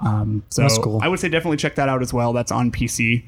Um, 0.00 0.42
so 0.50 0.62
That's 0.62 0.78
cool. 0.78 1.00
I 1.02 1.08
would 1.08 1.20
say 1.20 1.28
definitely 1.28 1.56
check 1.56 1.74
that 1.76 1.88
out 1.88 2.02
as 2.02 2.12
well. 2.12 2.32
That's 2.32 2.50
on 2.52 2.70
PC. 2.72 3.24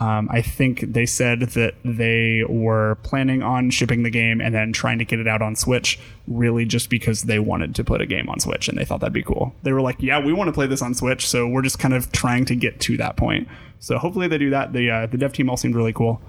Um, 0.00 0.28
I 0.30 0.40
think 0.40 0.80
they 0.80 1.04
said 1.04 1.40
that 1.40 1.74
they 1.84 2.42
were 2.48 2.96
planning 3.02 3.42
on 3.42 3.68
shipping 3.68 4.02
the 4.02 4.10
game 4.10 4.40
and 4.40 4.54
then 4.54 4.72
trying 4.72 4.98
to 4.98 5.04
get 5.04 5.20
it 5.20 5.28
out 5.28 5.42
on 5.42 5.54
Switch, 5.54 5.98
really 6.26 6.64
just 6.64 6.88
because 6.88 7.24
they 7.24 7.38
wanted 7.38 7.74
to 7.74 7.84
put 7.84 8.00
a 8.00 8.06
game 8.06 8.28
on 8.30 8.40
Switch 8.40 8.66
and 8.66 8.78
they 8.78 8.84
thought 8.86 9.00
that'd 9.00 9.12
be 9.12 9.22
cool. 9.22 9.54
They 9.62 9.72
were 9.72 9.82
like, 9.82 9.96
"Yeah, 10.00 10.18
we 10.18 10.32
want 10.32 10.48
to 10.48 10.52
play 10.52 10.66
this 10.66 10.80
on 10.80 10.94
Switch," 10.94 11.28
so 11.28 11.46
we're 11.46 11.60
just 11.60 11.78
kind 11.78 11.92
of 11.92 12.10
trying 12.12 12.46
to 12.46 12.56
get 12.56 12.80
to 12.80 12.96
that 12.96 13.16
point. 13.18 13.46
So 13.78 13.98
hopefully 13.98 14.26
they 14.26 14.38
do 14.38 14.48
that. 14.50 14.72
The 14.72 14.90
uh, 14.90 15.06
the 15.06 15.18
dev 15.18 15.34
team 15.34 15.50
all 15.50 15.58
seemed 15.58 15.74
really 15.74 15.92
cool. 15.92 16.20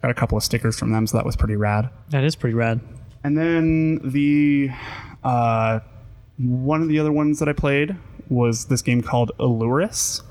Got 0.00 0.10
a 0.10 0.14
couple 0.14 0.38
of 0.38 0.44
stickers 0.44 0.78
from 0.78 0.92
them, 0.92 1.06
so 1.06 1.18
that 1.18 1.26
was 1.26 1.36
pretty 1.36 1.56
rad. 1.56 1.90
That 2.10 2.24
is 2.24 2.34
pretty 2.34 2.54
rad. 2.54 2.80
And 3.24 3.36
then 3.36 4.00
the 4.04 4.70
uh, 5.22 5.80
one 6.38 6.80
of 6.80 6.88
the 6.88 6.98
other 6.98 7.12
ones 7.12 7.40
that 7.40 7.48
I 7.48 7.52
played 7.52 7.96
was 8.30 8.66
this 8.66 8.82
game 8.82 9.02
called 9.02 9.32
Alluris, 9.40 10.22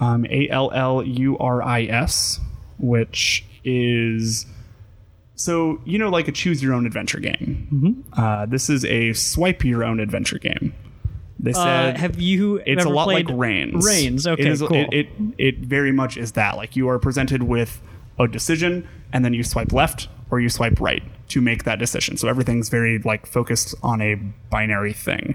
um, 0.00 0.26
A 0.26 0.48
L 0.48 0.70
L 0.72 1.02
U 1.02 1.38
R 1.38 1.62
I 1.62 1.84
S, 1.84 2.40
which 2.78 3.44
is 3.64 4.46
so 5.36 5.80
you 5.84 5.98
know 5.98 6.10
like 6.10 6.28
a 6.28 6.32
choose 6.32 6.62
your 6.62 6.74
own 6.74 6.86
adventure 6.86 7.20
game. 7.20 7.68
Mm-hmm. 7.72 8.20
Uh, 8.20 8.46
this 8.46 8.70
is 8.70 8.84
a 8.84 9.12
swipe 9.14 9.64
your 9.64 9.84
own 9.84 10.00
adventure 10.00 10.38
game. 10.38 10.74
They 11.40 11.50
Uh, 11.50 11.54
said 11.54 11.96
have 11.98 12.20
you 12.20 12.62
it's 12.64 12.84
a 12.84 12.88
lot 12.88 13.08
like 13.08 13.26
Reigns. 13.28 13.84
Reigns, 13.84 14.26
okay, 14.26 14.42
it 14.42 14.48
is, 14.48 14.60
cool. 14.62 14.76
It, 14.76 14.92
it 14.92 15.08
it 15.38 15.58
very 15.58 15.92
much 15.92 16.16
is 16.16 16.32
that. 16.32 16.56
Like 16.56 16.76
you 16.76 16.88
are 16.88 16.98
presented 16.98 17.42
with 17.42 17.82
a 18.18 18.28
decision, 18.28 18.86
and 19.12 19.24
then 19.24 19.34
you 19.34 19.42
swipe 19.42 19.72
left 19.72 20.08
or 20.30 20.40
you 20.40 20.48
swipe 20.48 20.80
right 20.80 21.02
to 21.28 21.40
make 21.40 21.64
that 21.64 21.78
decision. 21.78 22.16
So 22.16 22.28
everything's 22.28 22.68
very 22.68 22.98
like 23.00 23.26
focused 23.26 23.74
on 23.82 24.00
a 24.00 24.14
binary 24.50 24.92
thing. 24.92 25.34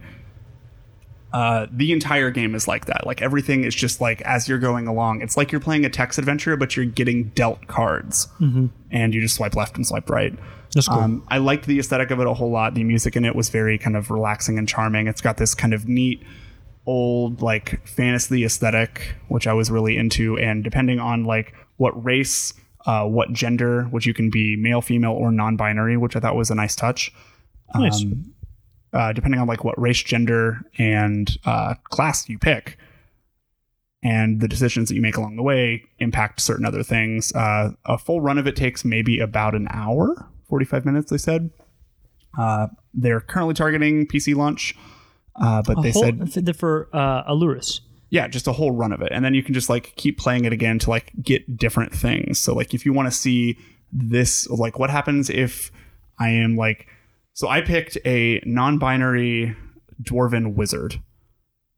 Uh, 1.32 1.68
the 1.72 1.92
entire 1.92 2.32
game 2.32 2.56
is 2.56 2.68
like 2.68 2.86
that. 2.86 3.06
Like 3.06 3.22
everything 3.22 3.64
is 3.64 3.76
just 3.76 4.02
like 4.02 4.22
as 4.22 4.48
you're 4.50 4.58
going 4.58 4.88
along. 4.88 5.22
It's 5.22 5.38
like 5.38 5.52
you're 5.52 5.62
playing 5.62 5.86
a 5.86 5.90
text 5.90 6.18
adventure, 6.18 6.58
but 6.58 6.76
you're 6.76 6.86
getting 6.86 7.26
dealt 7.36 7.68
cards, 7.68 8.28
Mhm. 8.42 8.70
and 8.90 9.14
you 9.14 9.22
just 9.22 9.36
swipe 9.36 9.56
left 9.56 9.76
and 9.76 9.86
swipe 9.86 10.10
right. 10.10 10.34
That's 10.74 10.88
cool. 10.88 10.98
Um, 11.00 11.24
I 11.28 11.38
liked 11.38 11.66
the 11.68 11.78
aesthetic 11.80 12.10
of 12.12 12.20
it 12.20 12.26
a 12.28 12.34
whole 12.34 12.50
lot. 12.52 12.74
The 12.74 12.84
music 12.84 13.16
in 13.16 13.26
it 13.26 13.36
was 13.36 13.50
very 13.50 13.78
kind 13.78 13.96
of 13.96 14.10
relaxing 14.10 14.58
and 14.58 14.68
charming. 14.68 15.08
It's 15.08 15.22
got 15.22 15.38
this 15.38 15.54
kind 15.54 15.74
of 15.74 15.88
neat 15.88 16.24
old 16.86 17.42
like 17.42 17.86
fantasy 17.88 18.44
aesthetic, 18.44 19.16
which 19.28 19.46
I 19.48 19.54
was 19.54 19.70
really 19.70 19.98
into. 19.98 20.38
And 20.38 20.64
depending 20.64 21.00
on 21.00 21.26
like 21.26 21.54
what 21.78 22.04
race, 22.04 22.54
uh, 22.86 23.06
what 23.06 23.34
gender, 23.34 23.84
which 23.86 24.06
you 24.08 24.14
can 24.14 24.30
be 24.32 24.56
male, 24.56 24.82
female, 24.82 25.12
or 25.14 25.32
non-binary, 25.32 25.98
which 25.98 26.16
I 26.16 26.20
thought 26.20 26.36
was 26.36 26.50
a 26.50 26.56
nice 26.56 26.76
touch. 26.76 27.12
Nice. 27.76 28.02
Um, 28.04 28.32
uh, 28.94 29.14
depending 29.14 29.40
on 29.40 29.48
like 29.48 29.64
what 29.64 29.80
race, 29.80 30.02
gender, 30.02 30.62
and 30.78 31.38
uh, 31.46 31.76
class 31.86 32.28
you 32.30 32.38
pick, 32.40 32.78
and 34.04 34.40
the 34.40 34.48
decisions 34.48 34.90
that 34.90 34.96
you 34.96 35.02
make 35.02 35.18
along 35.18 35.36
the 35.36 35.44
way 35.44 35.84
impact 36.00 36.40
certain 36.42 36.66
other 36.66 36.84
things. 36.84 37.34
Uh, 37.36 37.72
a 37.86 37.98
full 37.98 38.22
run 38.22 38.38
of 38.38 38.48
it 38.48 38.56
takes 38.56 38.86
maybe 38.86 39.20
about 39.20 39.56
an 39.56 39.68
hour, 39.72 40.28
45 40.48 40.86
minutes, 40.86 41.12
they 41.12 41.18
said. 41.18 41.50
Uh, 42.38 42.68
they're 42.94 43.20
currently 43.20 43.54
targeting 43.54 44.08
PC 44.08 44.36
launch, 44.36 44.76
uh, 45.36 45.62
but 45.64 45.80
A 45.80 45.82
they 45.82 45.92
whole- 45.92 46.04
said 46.30 46.46
for, 46.46 46.54
for 46.54 46.90
uh, 46.94 47.30
Alluris. 47.32 47.82
yeah, 48.10 48.28
just 48.28 48.48
a 48.48 48.54
whole 48.54 48.72
run 48.72 48.92
of 48.94 49.02
it. 49.02 49.10
And 49.12 49.26
then 49.26 49.34
you 49.34 49.44
can 49.44 49.54
just 49.54 49.70
like 49.70 49.94
keep 49.98 50.18
playing 50.18 50.46
it 50.46 50.54
again 50.54 50.80
to 50.80 50.90
like 50.90 51.12
get 51.22 51.58
different 51.58 51.92
things. 51.94 52.40
So 52.40 52.54
like 52.54 52.74
if 52.74 52.86
you 52.86 52.94
want 52.94 53.08
to 53.08 53.12
see 53.12 53.58
this 53.92 54.48
like 54.50 54.78
what 54.80 54.90
happens 54.92 55.30
if 55.30 55.72
I 56.20 56.30
am 56.30 56.56
like 56.56 56.88
so 57.40 57.48
I 57.48 57.62
picked 57.62 57.98
a 58.06 58.42
non-binary 58.46 59.56
dwarven 60.04 60.56
wizard 60.56 61.02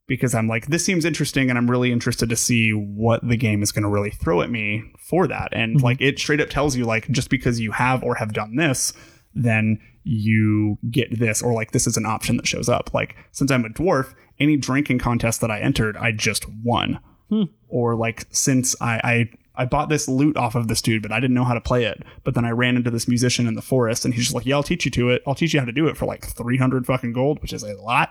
because 0.08 0.34
I'm 0.34 0.48
like 0.48 0.66
this 0.66 0.84
seems 0.84 1.06
interesting 1.06 1.52
and 1.52 1.60
I'm 1.60 1.70
really 1.70 1.92
interested 1.92 2.30
to 2.30 2.36
see 2.36 2.72
what 2.72 3.22
the 3.22 3.38
game 3.38 3.62
is 3.62 3.72
going 3.72 3.84
to 3.84 3.90
really 3.90 4.10
throw 4.10 4.42
at 4.42 4.50
me 4.50 4.84
for 4.98 5.28
that. 5.28 5.50
And 5.52 5.76
mm-hmm. 5.76 5.86
like 5.86 6.02
it 6.02 6.18
straight 6.18 6.42
up 6.42 6.50
tells 6.50 6.76
you 6.76 6.86
like 6.86 7.12
just 7.12 7.30
because 7.30 7.60
you 7.60 7.74
have 7.74 8.02
or 8.02 8.16
have 8.16 8.34
done 8.34 8.56
this 8.56 8.92
then 9.36 9.80
you 10.04 10.80
get 10.90 11.20
this 11.20 11.44
or 11.44 11.54
like 11.54 11.74
this 11.74 11.86
is 11.86 11.96
an 11.96 12.08
option 12.08 12.38
that 12.38 12.48
shows 12.48 12.68
up. 12.68 12.92
Like 12.92 13.16
since 13.32 13.52
i'm 13.52 13.64
a 13.64 13.70
dwarf 13.70 14.16
any 14.40 14.58
drinking 14.58 14.98
contest 14.98 15.42
that 15.42 15.52
i 15.52 15.60
entered 15.60 15.96
i 15.96 16.12
just 16.12 16.44
won. 16.64 17.00
Hmm. 17.30 17.44
Or 17.68 17.96
like 17.96 18.26
since 18.32 18.76
I, 18.82 19.00
I 19.04 19.30
i 19.56 19.66
bought 19.66 19.90
this 19.90 20.08
lute 20.08 20.38
off 20.38 20.56
of 20.56 20.68
this 20.68 20.82
dude 20.82 21.02
but 21.02 21.12
i 21.12 21.20
didn't 21.20 21.34
know 21.36 21.44
how 21.44 21.54
to 21.54 21.62
play 21.62 21.84
it 21.86 22.04
but 22.24 22.34
then 22.36 22.46
i 22.46 22.50
ran 22.52 22.76
into 22.76 22.92
this 22.92 23.08
musician 23.08 23.48
in 23.48 23.54
the 23.56 23.62
forest 23.62 24.06
and 24.06 24.14
he's 24.14 24.24
just 24.26 24.36
like 24.36 24.46
yeah 24.46 24.56
i'll 24.56 24.64
teach 24.64 24.86
you 24.86 24.92
to 24.92 25.10
it 25.10 25.22
i'll 25.28 25.36
teach 25.36 25.54
you 25.54 25.60
how 25.60 25.66
to 25.66 25.72
do 25.72 25.88
it 25.88 25.98
for 25.98 26.06
like 26.06 26.26
300 26.26 26.86
fucking 26.86 27.14
gold 27.14 27.42
which 27.42 27.54
is 27.54 27.64
a 27.64 27.74
lot 27.82 28.10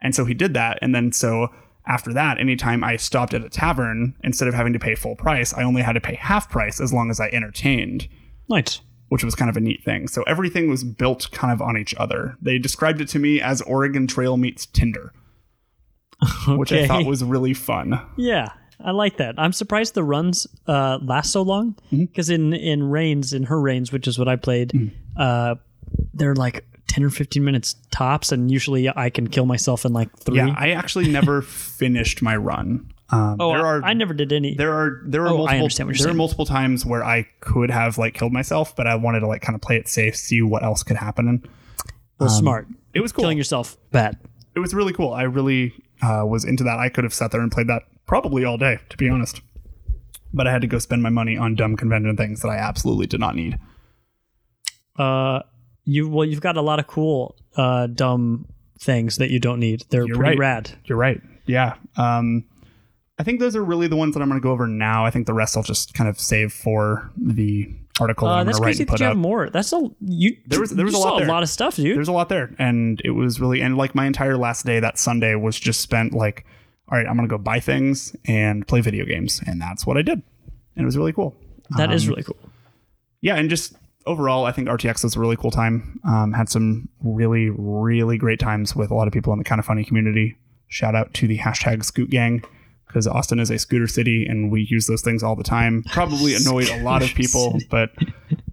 and 0.00 0.14
so 0.14 0.24
he 0.24 0.34
did 0.34 0.54
that 0.54 0.78
and 0.82 0.94
then 0.94 1.12
so 1.12 1.48
after 1.86 2.12
that 2.12 2.38
anytime 2.38 2.82
i 2.84 2.96
stopped 2.96 3.34
at 3.34 3.44
a 3.44 3.48
tavern 3.48 4.14
instead 4.24 4.48
of 4.48 4.54
having 4.54 4.72
to 4.72 4.78
pay 4.78 4.94
full 4.94 5.16
price 5.16 5.52
i 5.54 5.62
only 5.62 5.82
had 5.82 5.92
to 5.94 6.00
pay 6.00 6.14
half 6.14 6.48
price 6.50 6.80
as 6.80 6.92
long 6.92 7.10
as 7.10 7.18
i 7.20 7.26
entertained 7.28 8.08
Nice. 8.48 8.80
which 9.08 9.24
was 9.24 9.34
kind 9.34 9.48
of 9.48 9.56
a 9.56 9.60
neat 9.60 9.82
thing. 9.84 10.08
So 10.08 10.22
everything 10.24 10.68
was 10.68 10.84
built 10.84 11.30
kind 11.32 11.52
of 11.52 11.62
on 11.62 11.78
each 11.78 11.94
other. 11.96 12.36
They 12.42 12.58
described 12.58 13.00
it 13.00 13.08
to 13.08 13.18
me 13.18 13.40
as 13.40 13.62
Oregon 13.62 14.06
Trail 14.06 14.36
meets 14.36 14.66
Tinder, 14.66 15.12
which 16.48 16.72
I 16.72 16.86
thought 16.86 17.06
was 17.06 17.22
really 17.24 17.54
fun. 17.54 18.00
Yeah, 18.18 18.50
I 18.84 18.90
like 18.92 19.16
that. 19.18 19.34
I'm 19.38 19.52
surprised 19.52 19.94
the 19.94 20.04
runs 20.04 20.46
uh, 20.66 20.98
last 21.02 21.30
so 21.32 21.42
long 21.42 21.74
Mm-hmm. 21.92 22.04
because 22.06 22.30
in 22.30 22.52
in 22.52 22.84
Reigns, 22.90 23.32
in 23.32 23.44
her 23.44 23.60
Reigns, 23.60 23.92
which 23.92 24.06
is 24.08 24.18
what 24.18 24.28
I 24.28 24.36
played, 24.36 24.70
Mm. 24.70 24.90
uh, 25.16 25.54
they're 26.14 26.34
like 26.34 26.64
ten 26.88 27.04
or 27.04 27.10
fifteen 27.10 27.44
minutes 27.44 27.74
tops, 27.90 28.32
and 28.32 28.50
usually 28.50 28.88
I 28.94 29.10
can 29.10 29.28
kill 29.28 29.46
myself 29.46 29.84
in 29.84 29.92
like 29.92 30.14
three. 30.18 30.36
Yeah, 30.36 30.54
I 30.56 30.70
actually 30.70 31.08
never 31.10 31.42
finished 31.78 32.22
my 32.22 32.36
run. 32.36 32.88
Um, 33.10 33.36
oh, 33.40 33.52
there 33.52 33.66
are 33.66 33.82
I 33.82 33.92
never 33.92 34.14
did 34.14 34.32
any. 34.32 34.54
there 34.54 34.72
are 34.72 35.02
there 35.04 35.22
are 35.22 35.28
Oh, 35.28 35.32
I 35.32 35.36
multiple 35.36 35.56
understand 35.58 35.86
what 35.88 35.98
you're 35.98 36.04
there 36.06 36.12
are 36.14 36.16
multiple 36.16 36.46
times 36.46 36.86
where 36.86 37.04
I 37.04 37.26
could 37.40 37.70
have 37.70 37.98
like 37.98 38.14
killed 38.14 38.32
myself, 38.32 38.74
but 38.74 38.86
I 38.86 38.94
wanted 38.94 39.20
to 39.20 39.26
like 39.26 39.42
kind 39.42 39.54
of 39.54 39.60
play 39.60 39.76
it 39.76 39.86
safe, 39.88 40.16
see 40.16 40.40
what 40.40 40.62
else 40.62 40.82
could 40.82 40.96
happen. 40.96 41.28
And 41.28 41.48
well, 42.18 42.30
um, 42.30 42.34
smart. 42.34 42.68
It 42.94 43.00
was 43.00 43.12
cool. 43.12 43.22
Killing 43.24 43.36
yourself 43.38 43.76
bad. 43.90 44.16
It 44.54 44.60
was 44.60 44.72
really 44.74 44.92
cool. 44.94 45.12
I 45.12 45.22
really 45.24 45.72
uh, 46.02 46.24
was 46.26 46.44
into 46.44 46.64
that. 46.64 46.78
I 46.78 46.88
could 46.88 47.04
have 47.04 47.14
sat 47.14 47.30
there 47.30 47.40
and 47.40 47.50
played 47.50 47.68
that 47.68 47.82
probably 48.06 48.44
all 48.44 48.58
day, 48.58 48.78
to 48.90 48.96
be 48.96 49.08
honest. 49.08 49.40
But 50.34 50.46
I 50.46 50.52
had 50.52 50.62
to 50.62 50.66
go 50.66 50.78
spend 50.78 51.02
my 51.02 51.10
money 51.10 51.36
on 51.36 51.54
dumb 51.54 51.76
convention 51.76 52.16
things 52.16 52.40
that 52.40 52.48
I 52.48 52.56
absolutely 52.56 53.06
did 53.06 53.20
not 53.20 53.36
need. 53.36 53.58
Uh, 54.98 55.40
you 55.84 56.08
well, 56.08 56.26
you've 56.26 56.40
got 56.40 56.56
a 56.56 56.62
lot 56.62 56.78
of 56.78 56.86
cool, 56.86 57.36
uh, 57.56 57.86
dumb 57.86 58.46
things 58.80 59.16
that 59.18 59.30
you 59.30 59.38
don't 59.38 59.60
need. 59.60 59.84
They're 59.90 60.06
You're 60.06 60.16
pretty 60.16 60.30
right. 60.30 60.38
rad. 60.38 60.70
You're 60.84 60.98
right. 60.98 61.20
Yeah. 61.46 61.74
Um, 61.96 62.44
I 63.18 63.24
think 63.24 63.40
those 63.40 63.54
are 63.54 63.64
really 63.64 63.88
the 63.88 63.96
ones 63.96 64.14
that 64.14 64.22
I'm 64.22 64.28
going 64.28 64.40
to 64.40 64.42
go 64.42 64.50
over 64.52 64.66
now. 64.66 65.04
I 65.04 65.10
think 65.10 65.26
the 65.26 65.34
rest 65.34 65.56
I'll 65.56 65.62
just 65.62 65.94
kind 65.94 66.08
of 66.08 66.18
save 66.18 66.52
for 66.52 67.10
the 67.16 67.72
article 68.02 68.28
that 68.28 68.32
Uh, 68.32 68.36
going 68.38 68.46
that's 68.46 68.60
crazy 68.60 68.84
that 68.84 69.00
you 69.00 69.06
have 69.06 69.16
more. 69.16 69.48
That's 69.50 69.72
a 69.72 69.88
you. 70.00 70.36
There 70.46 70.60
was 70.60 70.70
there 70.70 70.84
was 70.84 70.94
a 70.94 70.98
lot 70.98 71.18
there. 71.18 71.28
a 71.28 71.30
lot 71.32 71.42
of 71.42 71.48
stuff, 71.48 71.76
dude. 71.76 71.96
There's 71.96 72.08
a 72.08 72.12
lot 72.12 72.28
there, 72.28 72.54
and 72.58 73.00
it 73.04 73.10
was 73.12 73.40
really 73.40 73.60
and 73.62 73.76
like 73.76 73.94
my 73.94 74.06
entire 74.06 74.36
last 74.36 74.66
day 74.66 74.80
that 74.80 74.98
Sunday 74.98 75.34
was 75.34 75.58
just 75.58 75.80
spent 75.80 76.12
like, 76.12 76.44
all 76.90 76.98
right, 76.98 77.06
I'm 77.06 77.16
gonna 77.16 77.28
go 77.28 77.38
buy 77.38 77.60
things 77.60 78.14
and 78.26 78.66
play 78.68 78.80
video 78.80 79.04
games, 79.04 79.40
and 79.46 79.60
that's 79.60 79.86
what 79.86 79.96
I 79.96 80.02
did, 80.02 80.22
and 80.76 80.82
it 80.82 80.84
was 80.84 80.96
really 80.98 81.12
cool. 81.12 81.34
That 81.78 81.92
is 81.92 82.04
Um, 82.04 82.10
really 82.10 82.22
cool. 82.24 82.36
yeah, 83.22 83.36
and 83.36 83.48
just 83.48 83.74
overall, 84.04 84.44
I 84.44 84.52
think 84.52 84.68
RTX 84.68 85.04
was 85.04 85.16
a 85.16 85.20
really 85.20 85.36
cool 85.36 85.50
time. 85.52 86.00
Um, 86.04 86.32
had 86.32 86.48
some 86.48 86.88
really, 87.02 87.50
really 87.50 88.18
great 88.18 88.40
times 88.40 88.74
with 88.76 88.90
a 88.90 88.94
lot 88.94 89.06
of 89.06 89.12
people 89.12 89.32
in 89.32 89.38
the 89.38 89.44
Kinda 89.44 89.62
Funny 89.62 89.84
community. 89.84 90.36
Shout 90.68 90.94
out 90.94 91.14
to 91.14 91.28
the 91.28 91.38
hashtag 91.38 91.84
Scoot 91.84 92.10
Gang 92.10 92.42
because 92.92 93.06
Austin 93.06 93.38
is 93.38 93.50
a 93.50 93.58
scooter 93.58 93.86
city, 93.86 94.26
and 94.26 94.52
we 94.52 94.66
use 94.68 94.86
those 94.86 95.00
things 95.00 95.22
all 95.22 95.34
the 95.34 95.42
time. 95.42 95.82
Probably 95.90 96.34
annoyed 96.40 96.68
a 96.68 96.82
lot 96.82 97.02
of 97.02 97.08
people, 97.08 97.58
but 97.70 97.90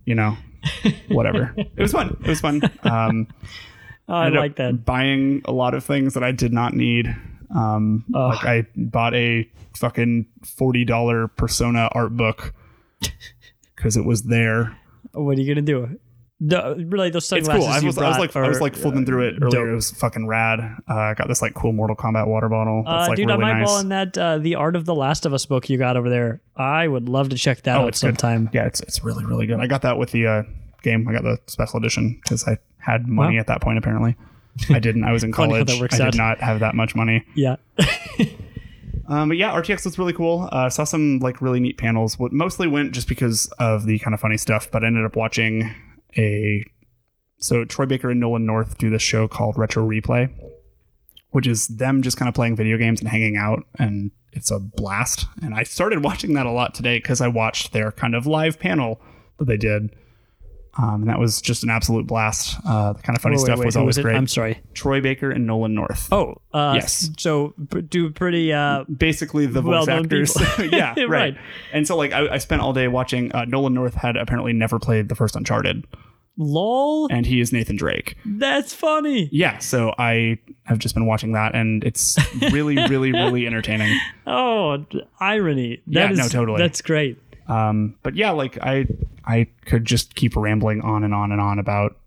you 0.06 0.16
know, 0.16 0.38
whatever. 1.10 1.54
It 1.58 1.78
was 1.78 1.92
fun. 1.92 2.16
It 2.22 2.28
was 2.28 2.40
fun. 2.40 2.62
Um, 2.84 3.28
Oh, 4.12 4.16
I 4.16 4.30
like 4.30 4.56
that. 4.56 4.86
Buying 4.86 5.44
a 5.46 5.52
lot 5.52 5.76
of 5.76 5.86
things 5.86 6.16
that 6.16 6.24
I 6.24 6.32
did 6.32 6.52
not 6.52 6.74
need. 6.74 7.16
Um, 7.56 8.06
like 8.10 8.44
I 8.44 8.68
bought 8.76 9.14
a 9.14 9.48
fucking 9.76 10.26
forty 10.44 10.84
dollar 10.84 11.28
Persona 11.28 11.90
art 11.92 12.18
book 12.18 12.56
because 13.76 13.98
it 13.98 14.06
was 14.06 14.24
there. 14.24 14.76
What 15.12 15.38
are 15.38 15.42
you 15.42 15.48
gonna 15.48 15.62
do? 15.62 16.00
The, 16.42 16.86
really, 16.88 17.10
those 17.10 17.24
It's 17.24 17.46
sunglasses 17.48 17.66
cool. 17.66 17.68
I 17.68 17.86
was, 17.86 17.98
I 17.98 18.08
was 18.08 18.18
like 18.18 18.36
I 18.36 18.48
was 18.48 18.62
like 18.62 18.74
flipping 18.76 19.06
through 19.06 19.28
it 19.28 19.34
uh, 19.42 19.46
earlier. 19.48 19.66
dope. 19.66 19.72
It 19.74 19.76
was 19.76 19.92
fucking 19.92 20.26
rad. 20.26 20.60
Uh, 20.90 20.94
I 20.96 21.14
got 21.14 21.28
this 21.28 21.42
like 21.42 21.54
cool 21.54 21.74
Mortal 21.74 21.98
Kombat 21.98 22.28
water 22.28 22.48
bottle. 22.48 22.84
That's 22.86 23.08
Uh, 23.08 23.10
like 23.10 23.18
dude, 23.18 23.28
really 23.28 23.44
I 23.44 23.54
might 23.56 23.60
nice. 23.60 23.84
that 23.84 24.18
uh, 24.18 24.38
the 24.38 24.56
Art 24.56 24.78
of 24.78 24.86
the 24.86 24.96
Last 24.96 25.26
of 25.26 25.34
Us 25.34 25.46
book 25.46 25.70
you 25.70 25.78
got 25.78 25.98
over 25.98 26.10
there. 26.10 26.40
I 26.56 26.88
would 26.88 27.10
love 27.10 27.28
to 27.30 27.36
check 27.38 27.64
that 27.64 27.76
oh, 27.78 27.82
out 27.82 27.88
it's 27.90 28.00
good. 28.00 28.08
sometime. 28.20 28.50
Yeah, 28.54 28.66
it's 28.68 28.80
it's 28.80 29.04
really 29.04 29.26
really 29.26 29.48
good. 29.48 29.60
I 29.60 29.68
got 29.68 29.82
that 29.82 29.98
with 29.98 30.12
the 30.12 30.28
uh, 30.28 30.44
game. 30.82 31.06
I 31.10 31.12
got 31.12 31.24
the 31.24 31.40
special 31.48 31.78
edition 31.78 32.18
because 32.24 32.48
I 32.48 32.58
had 32.78 33.06
money 33.08 33.36
Wow. 33.36 33.42
at 33.42 33.48
that 33.48 33.60
point. 33.62 33.78
Apparently, 33.78 34.16
I 34.70 34.80
didn't. 34.80 35.04
I 35.04 35.12
was 35.12 35.26
in 35.26 35.32
college. 35.34 35.68
that 35.68 35.82
works 35.82 36.00
I 36.00 36.06
out. 36.06 36.12
did 36.14 36.18
not 36.18 36.40
have 36.40 36.62
that 36.62 36.74
much 36.74 36.96
money. 36.96 37.26
Yeah. 37.36 37.58
Um, 39.08 39.30
but 39.30 39.38
yeah, 39.38 39.52
RTX 39.60 39.86
was 39.86 39.98
really 39.98 40.14
cool. 40.14 40.48
Uh, 40.52 40.70
saw 40.70 40.84
some 40.84 41.18
like 41.18 41.42
really 41.42 41.60
neat 41.60 41.80
panels. 41.80 42.20
What 42.20 42.32
mostly 42.32 42.68
went 42.68 42.92
just 42.92 43.08
because 43.08 43.48
of 43.58 43.88
the 43.88 43.98
Kinda 43.98 44.20
Funny 44.20 44.38
stuff, 44.38 44.70
but 44.70 44.84
I 44.84 44.88
ended 44.88 45.04
up 45.04 45.16
watching 45.16 45.74
a 46.18 46.64
so 47.38 47.64
Troy 47.66 47.86
Baker 47.86 48.10
and 48.10 48.20
Nolan 48.20 48.46
North 48.46 48.78
do 48.78 48.90
this 48.90 49.02
show 49.02 49.28
called 49.28 49.58
Retro 49.58 49.88
Replay, 49.88 50.30
which 51.32 51.48
is 51.48 51.68
them 51.68 52.02
just 52.02 52.18
kind 52.18 52.28
of 52.28 52.36
playing 52.36 52.56
video 52.56 52.78
games 52.78 53.00
and 53.00 53.10
hanging 53.10 53.38
out, 53.38 53.64
and 53.78 54.12
it's 54.34 54.52
a 54.52 54.60
blast. 54.60 55.26
And 55.42 55.54
I 55.54 55.64
started 55.64 56.04
watching 56.04 56.34
that 56.34 56.46
a 56.46 56.52
lot 56.52 56.74
today 56.74 56.98
because 56.98 57.22
I 57.22 57.28
watched 57.28 57.72
their 57.72 57.92
kind 57.92 58.16
of 58.16 58.28
live 58.28 58.60
panel 58.60 59.02
that 59.38 59.46
they 59.46 59.58
did. 59.58 59.96
Um, 60.82 61.02
and 61.02 61.10
that 61.10 61.20
was 61.20 61.42
just 61.42 61.64
an 61.64 61.70
absolute 61.70 62.08
blast. 62.08 62.58
Uh, 62.66 62.94
the 62.94 63.02
Kinda 63.02 63.20
Funny 63.20 63.36
Wait, 63.36 63.42
stuff 63.42 63.60
wait, 63.60 63.66
was 63.66 63.76
always 63.76 63.98
was 63.98 64.04
great. 64.06 64.16
I'm 64.16 64.28
sorry. 64.28 64.62
Troy 64.74 65.02
Baker 65.02 65.30
and 65.30 65.46
Nolan 65.46 65.74
North. 65.74 66.08
Oh, 66.14 66.36
uh, 66.54 66.72
Yes. 66.76 67.10
So 67.18 67.54
do 67.90 68.10
pretty 68.12 68.54
uh, 68.54 68.86
basically 68.86 69.46
the 69.46 69.62
voice 69.62 69.90
actors. 69.90 70.38
yeah, 70.72 70.94
right. 70.98 71.08
Right. 71.10 71.38
And 71.74 71.86
so 71.86 71.98
like 71.98 72.14
I, 72.14 72.36
I 72.36 72.38
spent 72.38 72.62
all 72.62 72.72
day 72.72 72.88
watching. 72.88 73.34
Uh, 73.34 73.44
Nolan 73.46 73.74
North 73.74 73.96
had 73.96 74.16
apparently 74.16 74.54
never 74.54 74.80
played 74.80 75.10
the 75.10 75.16
first 75.16 75.36
Uncharted, 75.36 75.86
lol. 76.38 77.08
and 77.12 77.26
he 77.26 77.42
is 77.42 77.52
Nathan 77.52 77.76
Drake. 77.76 78.16
That's 78.26 78.74
funny. 78.74 79.28
Yeah, 79.32 79.58
so 79.58 79.94
I 79.98 80.40
have 80.64 80.80
just 80.80 80.96
been 80.96 81.06
watching 81.06 81.34
that, 81.34 81.56
and 81.56 81.84
it's 81.84 82.18
really, 82.54 82.76
really, 82.88 83.12
really 83.12 83.46
entertaining. 83.52 83.98
Oh, 84.26 84.86
irony. 85.20 85.82
Yeah, 85.86 86.04
That 86.08 86.12
is 86.14 86.20
no, 86.20 86.28
totally. 86.30 86.62
That's 86.62 86.82
great. 86.82 87.20
Um, 87.50 87.96
but 88.04 88.16
yeah, 88.16 88.32
like 88.32 88.58
I, 88.62 88.86
I 89.26 89.48
could 89.66 89.84
just 89.86 90.16
keep 90.16 90.36
rambling 90.36 90.82
on 90.82 91.04
and 91.04 91.14
on 91.14 91.32
and 91.32 91.42
on 91.42 91.60
about 91.60 91.98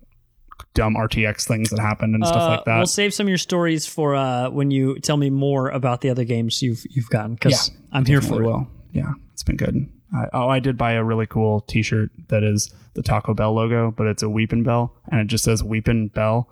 dumb 0.74 0.94
RTX 0.94 1.46
things 1.46 1.70
that 1.70 1.80
happened 1.80 2.14
and 2.14 2.24
stuff 2.26 2.40
Uh, 2.42 2.48
like 2.56 2.64
that. 2.64 2.76
We'll 2.78 2.86
save 2.86 3.12
some 3.12 3.26
of 3.26 3.28
your 3.28 3.38
stories 3.38 3.86
for 3.86 4.14
uh, 4.14 4.48
when 4.50 4.70
you 4.70 4.98
tell 5.00 5.16
me 5.16 5.28
more 5.30 5.68
about 5.68 6.00
the 6.00 6.08
other 6.10 6.24
games 6.24 6.62
you've 6.62 6.82
you've 6.90 7.10
gotten 7.10 7.34
because 7.34 7.68
Yeah, 7.68 7.74
I'm 7.92 8.04
here 8.06 8.20
for 8.22 8.40
it. 8.42 8.46
will. 8.46 8.68
Yeah, 8.92 9.12
it's 9.32 9.42
been 9.42 9.56
good. 9.56 9.88
I, 10.14 10.28
oh, 10.32 10.48
I 10.48 10.60
did 10.60 10.76
buy 10.78 10.92
a 10.92 11.02
really 11.04 11.26
cool 11.26 11.62
T-shirt 11.62 12.10
that 12.28 12.42
is 12.44 12.72
the 12.94 13.02
Taco 13.02 13.32
Bell 13.34 13.52
logo, 13.54 13.90
but 13.90 14.06
it's 14.06 14.22
a 14.22 14.28
Weepin' 14.28 14.62
Bell, 14.62 14.94
and 15.10 15.20
it 15.20 15.26
just 15.26 15.42
says 15.44 15.62
Weepin' 15.64 16.08
Bell. 16.08 16.48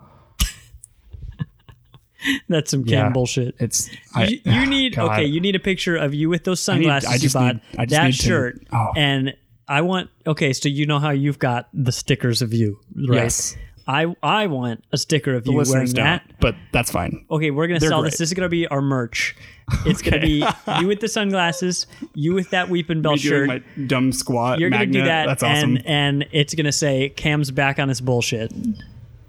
That's 2.48 2.70
some 2.70 2.84
Yeah, 2.86 3.02
cam 3.05 3.12
bullshit. 3.12 3.55
It's 3.59 3.90
you, 4.16 4.40
you 4.44 4.66
need 4.66 4.97
God. 4.97 5.12
okay. 5.12 5.24
You 5.24 5.40
need 5.40 5.56
a 5.56 5.60
picture 5.60 5.97
of 5.97 6.14
you 6.14 6.28
with 6.28 6.44
those 6.44 6.66
I 6.68 6.78
need- 6.78 6.84
sunglasses 6.84 7.09
I 7.10 7.18
just 7.18 7.34
you 7.34 7.40
bought, 7.40 7.55
need- 7.55 7.62
I 7.78 7.84
just 7.86 7.90
that 8.01 8.05
need 8.06 8.12
to- 8.14 8.22
shirt, 8.22 8.62
oh. 8.72 8.92
and 8.97 9.34
I 9.68 9.82
want 9.82 10.10
okay. 10.26 10.52
So 10.52 10.68
you 10.68 10.86
know 10.86 10.98
how 10.98 11.10
you've 11.10 11.38
got 11.38 11.68
the 11.72 11.92
stickers 11.92 12.42
of 12.42 12.52
you, 12.52 12.78
right? 13.09 13.16
Yes. 13.22 13.56
I 13.86 14.14
I 14.22 14.47
want 14.47 14.84
a 14.92 14.98
sticker 14.98 15.34
of 15.34 15.42
The 15.44 15.51
you 15.52 15.62
wearing 15.66 15.90
that. 15.94 16.22
but 16.38 16.55
that's 16.72 16.90
fine. 16.92 17.24
Okay, 17.30 17.51
we're 17.51 17.66
gonna 17.66 17.80
They're 17.80 17.88
sell 17.88 18.02
great. 18.02 18.10
this. 18.12 18.18
This 18.18 18.28
is 18.30 18.34
gonna 18.34 18.48
be 18.48 18.66
our 18.68 18.82
merch. 18.82 19.34
It's 19.86 20.02
gonna 20.02 20.20
be 20.20 20.44
you 20.80 20.88
with 20.88 20.98
the 20.98 21.06
sunglasses, 21.09 21.86
you 22.14 22.34
with 22.34 22.51
that 22.51 22.68
Weepin' 22.68 23.02
Bell 23.02 23.12
Me 23.12 23.18
shirt. 23.18 23.47
doing 23.48 23.62
my 23.78 23.86
dumb 23.86 24.10
squat. 24.12 24.59
You're 24.59 24.68
gonna 24.70 24.86
do 24.86 25.05
that, 25.05 25.26
That's 25.26 25.42
awesome. 25.44 25.76
and 25.76 25.86
and 25.86 26.28
it's 26.32 26.55
gonna 26.55 26.72
say 26.72 27.09
Cam's 27.10 27.51
back 27.52 27.78
on 27.78 27.88
his 27.88 28.01
bullshit. 28.01 28.52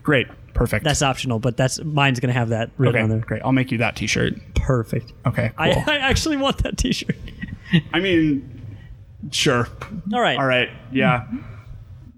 Great, 0.03 0.27
Perfect. 0.62 0.84
That's 0.84 1.02
optional, 1.02 1.40
but 1.40 1.58
that's 1.58 1.84
mine's 1.84 2.20
gonna 2.20 2.34
have 2.34 2.50
that 2.50 2.70
written 2.78 2.96
okay, 2.98 3.04
on 3.04 3.10
there. 3.10 3.20
great. 3.20 3.42
I'll 3.44 3.52
make 3.52 3.72
you 3.72 3.80
that 3.80 3.96
T-shirt. 3.96 4.34
Perfect. 4.54 5.12
Okay, 5.26 5.52
cool. 5.58 5.66
I, 5.66 5.84
I 5.88 5.96
actually 5.98 6.38
want 6.38 6.60
that 6.60 6.78
T-shirt. 6.78 7.16
I 7.94 8.00
mean, 8.00 8.78
sure. 9.32 9.68
All 10.14 10.22
right. 10.22 10.38
All 10.38 10.46
right. 10.46 10.70
Yeah. 10.92 11.26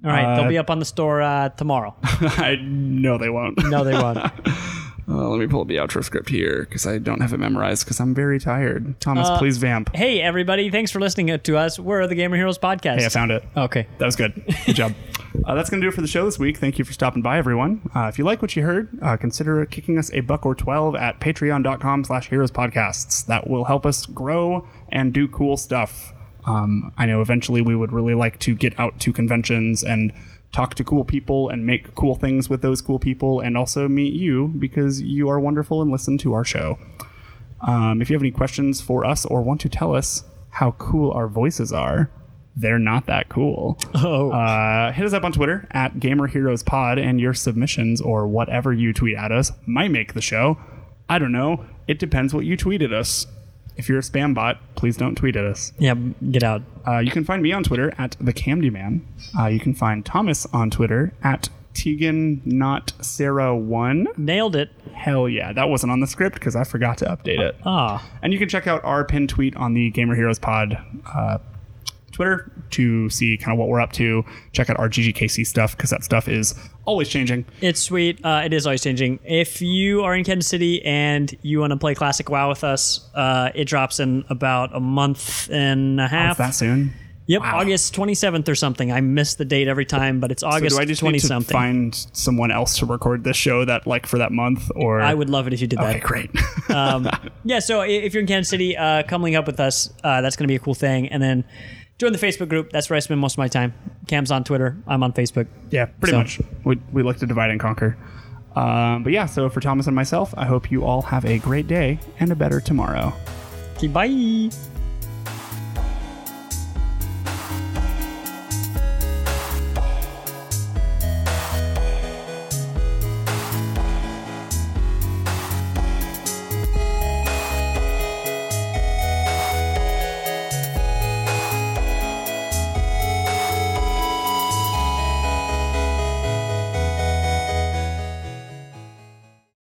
All 0.03 0.09
right, 0.11 0.35
they'll 0.35 0.45
Uh, 0.45 0.49
be 0.49 0.57
up 0.57 0.69
on 0.69 0.79
the 0.79 0.85
store 0.85 1.21
uh, 1.21 1.47
tomorrow. 1.49 1.95
I 2.03 2.57
no, 2.61 3.17
they 3.17 3.29
won't. 3.29 3.63
No, 3.69 3.85
they 3.85 3.93
won't. 3.93 4.17
Uh, 5.07 5.27
let 5.29 5.39
me 5.39 5.47
pull 5.47 5.61
up 5.61 5.67
the 5.67 5.75
outro 5.77 6.03
script 6.03 6.29
here 6.29 6.61
because 6.61 6.87
I 6.87 6.97
don't 6.97 7.19
have 7.21 7.33
it 7.33 7.37
memorized 7.39 7.83
because 7.85 7.99
I'm 7.99 8.13
very 8.13 8.39
tired. 8.39 8.99
Thomas, 9.01 9.27
Uh, 9.27 9.37
please 9.37 9.57
vamp. 9.57 9.93
Hey, 9.95 10.21
everybody! 10.21 10.69
Thanks 10.69 10.91
for 10.91 10.99
listening 11.01 11.37
to 11.37 11.57
us. 11.57 11.77
We're 11.77 12.07
the 12.07 12.15
Gamer 12.15 12.37
Heroes 12.37 12.57
podcast. 12.57 12.99
Hey, 12.99 13.05
I 13.05 13.09
found 13.09 13.31
it. 13.31 13.43
Okay. 13.57 13.87
That 13.97 14.05
was 14.05 14.15
good. 14.15 14.43
Good 14.65 14.75
job. 14.75 14.93
Uh, 15.45 15.55
that's 15.55 15.67
going 15.67 15.81
to 15.81 15.85
do 15.85 15.89
it 15.89 15.95
for 15.95 16.01
the 16.01 16.07
show 16.07 16.25
this 16.25 16.37
week. 16.37 16.57
Thank 16.57 16.77
you 16.77 16.85
for 16.85 16.93
stopping 16.93 17.23
by, 17.23 17.39
everyone. 17.39 17.89
Uh, 17.95 18.01
if 18.01 18.19
you 18.19 18.23
like 18.23 18.43
what 18.43 18.55
you 18.55 18.61
heard, 18.61 18.87
uh, 19.01 19.17
consider 19.17 19.65
kicking 19.65 19.97
us 19.97 20.11
a 20.13 20.19
buck 20.19 20.45
or 20.45 20.53
12 20.53 20.95
at 20.95 21.19
patreon.com 21.19 22.03
slash 22.03 22.29
heroes 22.29 22.51
podcasts. 22.51 23.25
That 23.25 23.49
will 23.49 23.65
help 23.65 23.83
us 23.87 24.05
grow 24.05 24.67
and 24.89 25.11
do 25.11 25.27
cool 25.27 25.57
stuff. 25.57 26.13
Um, 26.45 26.93
I 26.99 27.07
know 27.07 27.19
eventually 27.19 27.61
we 27.63 27.75
would 27.75 27.91
really 27.91 28.13
like 28.13 28.37
to 28.41 28.53
get 28.53 28.79
out 28.79 28.99
to 29.01 29.11
conventions 29.11 29.83
and 29.83 30.13
talk 30.53 30.75
to 30.75 30.83
cool 30.83 31.03
people 31.03 31.49
and 31.49 31.65
make 31.65 31.93
cool 31.95 32.15
things 32.15 32.49
with 32.49 32.61
those 32.61 32.81
cool 32.81 32.99
people 32.99 33.41
and 33.41 33.57
also 33.57 33.89
meet 33.89 34.13
you 34.13 34.47
because 34.59 35.01
you 35.01 35.27
are 35.27 35.39
wonderful 35.39 35.81
and 35.81 35.91
listen 35.91 36.17
to 36.19 36.33
our 36.33 36.45
show. 36.45 36.77
Um, 37.61 38.01
if 38.01 38.09
you 38.09 38.13
have 38.13 38.21
any 38.21 38.31
questions 38.31 38.79
for 38.79 39.03
us 39.03 39.25
or 39.25 39.41
want 39.41 39.59
to 39.61 39.69
tell 39.69 39.95
us 39.95 40.23
how 40.49 40.71
cool 40.71 41.11
our 41.11 41.27
voices 41.27 41.73
are, 41.73 42.11
they're 42.55 42.77
not 42.77 43.07
that 43.07 43.29
cool. 43.29 43.79
Oh. 43.95 44.31
Uh, 44.31 44.91
hit 44.91 45.05
us 45.05 45.13
up 45.13 45.23
on 45.23 45.31
Twitter 45.31 45.67
at 45.71 45.99
Gamer 45.99 46.27
Heroes 46.27 46.61
Pod, 46.61 46.99
and 46.99 47.19
your 47.19 47.33
submissions 47.33 47.99
or 47.99 48.27
whatever 48.27 48.71
you 48.71 48.93
tweet 48.93 49.17
at 49.17 49.31
us 49.31 49.51
might 49.65 49.89
make 49.89 50.13
the 50.13 50.21
show. 50.21 50.59
I 51.09 51.17
don't 51.17 51.31
know. 51.31 51.65
It 51.87 51.97
depends 51.99 52.33
what 52.33 52.45
you 52.45 52.55
tweeted 52.55 52.93
us. 52.93 53.25
If 53.75 53.89
you're 53.89 53.99
a 53.99 54.03
spam 54.03 54.33
bot, 54.33 54.59
please 54.75 54.97
don't 54.97 55.15
tweet 55.15 55.35
at 55.35 55.45
us. 55.45 55.73
Yeah, 55.79 55.95
get 56.31 56.43
out. 56.43 56.61
Uh, 56.87 56.99
you 56.99 57.11
can 57.11 57.23
find 57.23 57.41
me 57.41 57.51
on 57.51 57.63
Twitter 57.63 57.93
at 57.97 58.15
the 58.19 58.33
Camdyman. 58.33 59.01
Uh, 59.37 59.47
you 59.47 59.59
can 59.59 59.73
find 59.73 60.05
Thomas 60.05 60.45
on 60.47 60.69
Twitter 60.69 61.13
at 61.23 61.49
Tegan 61.73 62.41
Not 62.45 62.93
Sarah 63.01 63.55
One. 63.55 64.07
Nailed 64.17 64.55
it. 64.55 64.69
Hell 64.93 65.27
yeah, 65.27 65.51
that 65.53 65.69
wasn't 65.69 65.91
on 65.91 65.99
the 65.99 66.07
script 66.07 66.35
because 66.35 66.55
I 66.55 66.63
forgot 66.63 66.97
to 66.99 67.05
update 67.05 67.39
it. 67.39 67.55
Ah. 67.65 68.07
And 68.21 68.31
you 68.31 68.39
can 68.39 68.47
check 68.47 68.67
out 68.67 68.83
our 68.83 69.03
pinned 69.03 69.29
tweet 69.29 69.55
on 69.55 69.73
the 69.73 69.89
Gamer 69.89 70.15
Heroes 70.15 70.39
Pod 70.39 70.77
uh, 71.13 71.39
Twitter 72.13 72.51
to 72.71 73.09
see 73.09 73.37
kind 73.37 73.53
of 73.53 73.59
what 73.59 73.67
we're 73.67 73.81
up 73.81 73.91
to. 73.93 74.23
Check 74.53 74.69
out 74.69 74.79
our 74.79 74.89
GGKC 74.89 75.45
stuff 75.45 75.75
because 75.75 75.89
that 75.89 76.03
stuff 76.03 76.27
is 76.27 76.55
always 76.85 77.09
changing. 77.09 77.45
It's 77.61 77.81
sweet. 77.81 78.23
Uh, 78.23 78.43
it 78.45 78.53
is 78.53 78.65
always 78.65 78.83
changing. 78.83 79.19
If 79.23 79.61
you 79.61 80.03
are 80.03 80.15
in 80.15 80.23
Kansas 80.23 80.47
City 80.49 80.83
and 80.85 81.35
you 81.41 81.59
want 81.59 81.71
to 81.71 81.77
play 81.77 81.95
Classic 81.95 82.29
WoW 82.29 82.49
with 82.49 82.63
us, 82.63 83.09
uh, 83.15 83.51
it 83.53 83.65
drops 83.65 83.99
in 83.99 84.23
about 84.29 84.75
a 84.75 84.79
month 84.79 85.49
and 85.51 85.99
a 85.99 86.07
half. 86.07 86.39
Oh, 86.39 86.43
that 86.43 86.51
soon? 86.51 86.93
Yep, 87.25 87.41
August 87.41 87.95
27th 87.95 88.49
or 88.49 88.55
something. 88.55 88.91
I 88.91 88.99
miss 88.99 89.35
the 89.35 89.45
date 89.45 89.69
every 89.69 89.85
time, 89.85 90.19
but 90.19 90.29
it's 90.29 90.43
August 90.43 90.75
so 90.75 90.79
do 90.79 90.83
I 90.83 90.85
just 90.85 90.99
20 90.99 91.13
need 91.13 91.19
to 91.21 91.27
something. 91.27 91.53
find 91.53 92.07
someone 92.11 92.51
else 92.51 92.77
to 92.79 92.85
record 92.85 93.23
this 93.23 93.37
show 93.37 93.63
that 93.63 93.87
like 93.87 94.05
for 94.05 94.17
that 94.17 94.33
month 94.33 94.69
or 94.75 94.99
I 95.01 95.13
would 95.13 95.29
love 95.29 95.47
it 95.47 95.53
if 95.53 95.61
you 95.61 95.67
did 95.67 95.79
that. 95.79 95.95
Okay, 95.95 95.99
great. 95.99 96.29
um, 96.69 97.09
yeah, 97.45 97.59
so 97.59 97.81
if 97.81 98.13
you're 98.13 98.21
in 98.21 98.27
Kansas 98.27 98.49
City, 98.49 98.75
uh, 98.75 99.03
come 99.03 99.23
link 99.23 99.37
up 99.37 99.47
with 99.47 99.61
us. 99.61 99.89
Uh, 100.03 100.19
that's 100.19 100.35
going 100.35 100.43
to 100.43 100.51
be 100.51 100.55
a 100.55 100.59
cool 100.59 100.75
thing. 100.75 101.07
And 101.07 101.23
then 101.23 101.45
join 101.99 102.11
the 102.11 102.17
Facebook 102.19 102.49
group. 102.49 102.71
That's 102.71 102.89
where 102.89 102.97
I 102.97 102.99
spend 102.99 103.19
most 103.21 103.33
of 103.33 103.37
my 103.39 103.47
time. 103.47 103.73
Cam's 104.07 104.31
on 104.31 104.43
Twitter. 104.43 104.77
I'm 104.87 105.03
on 105.03 105.13
Facebook. 105.13 105.47
Yeah, 105.71 105.85
pretty 105.85 106.11
So- 106.11 106.17
much. 106.17 106.41
We, 106.63 106.79
we 106.91 107.03
like 107.03 107.17
to 107.17 107.25
divide 107.25 107.49
and 107.51 107.59
conquer. 107.59 107.97
Um, 108.55 109.03
but 109.03 109.11
yeah, 109.13 109.25
so 109.25 109.49
for 109.49 109.59
Thomas 109.61 109.87
and 109.87 109.95
myself, 109.95 110.33
I 110.37 110.45
hope 110.45 110.69
you 110.69 110.85
all 110.85 111.01
have 111.01 111.25
a 111.25 111.39
great 111.39 111.67
day 111.67 111.99
and 112.19 112.31
a 112.31 112.35
better 112.35 112.59
tomorrow. 112.59 113.11
Okay, 113.77 113.87
bye. 113.87 114.72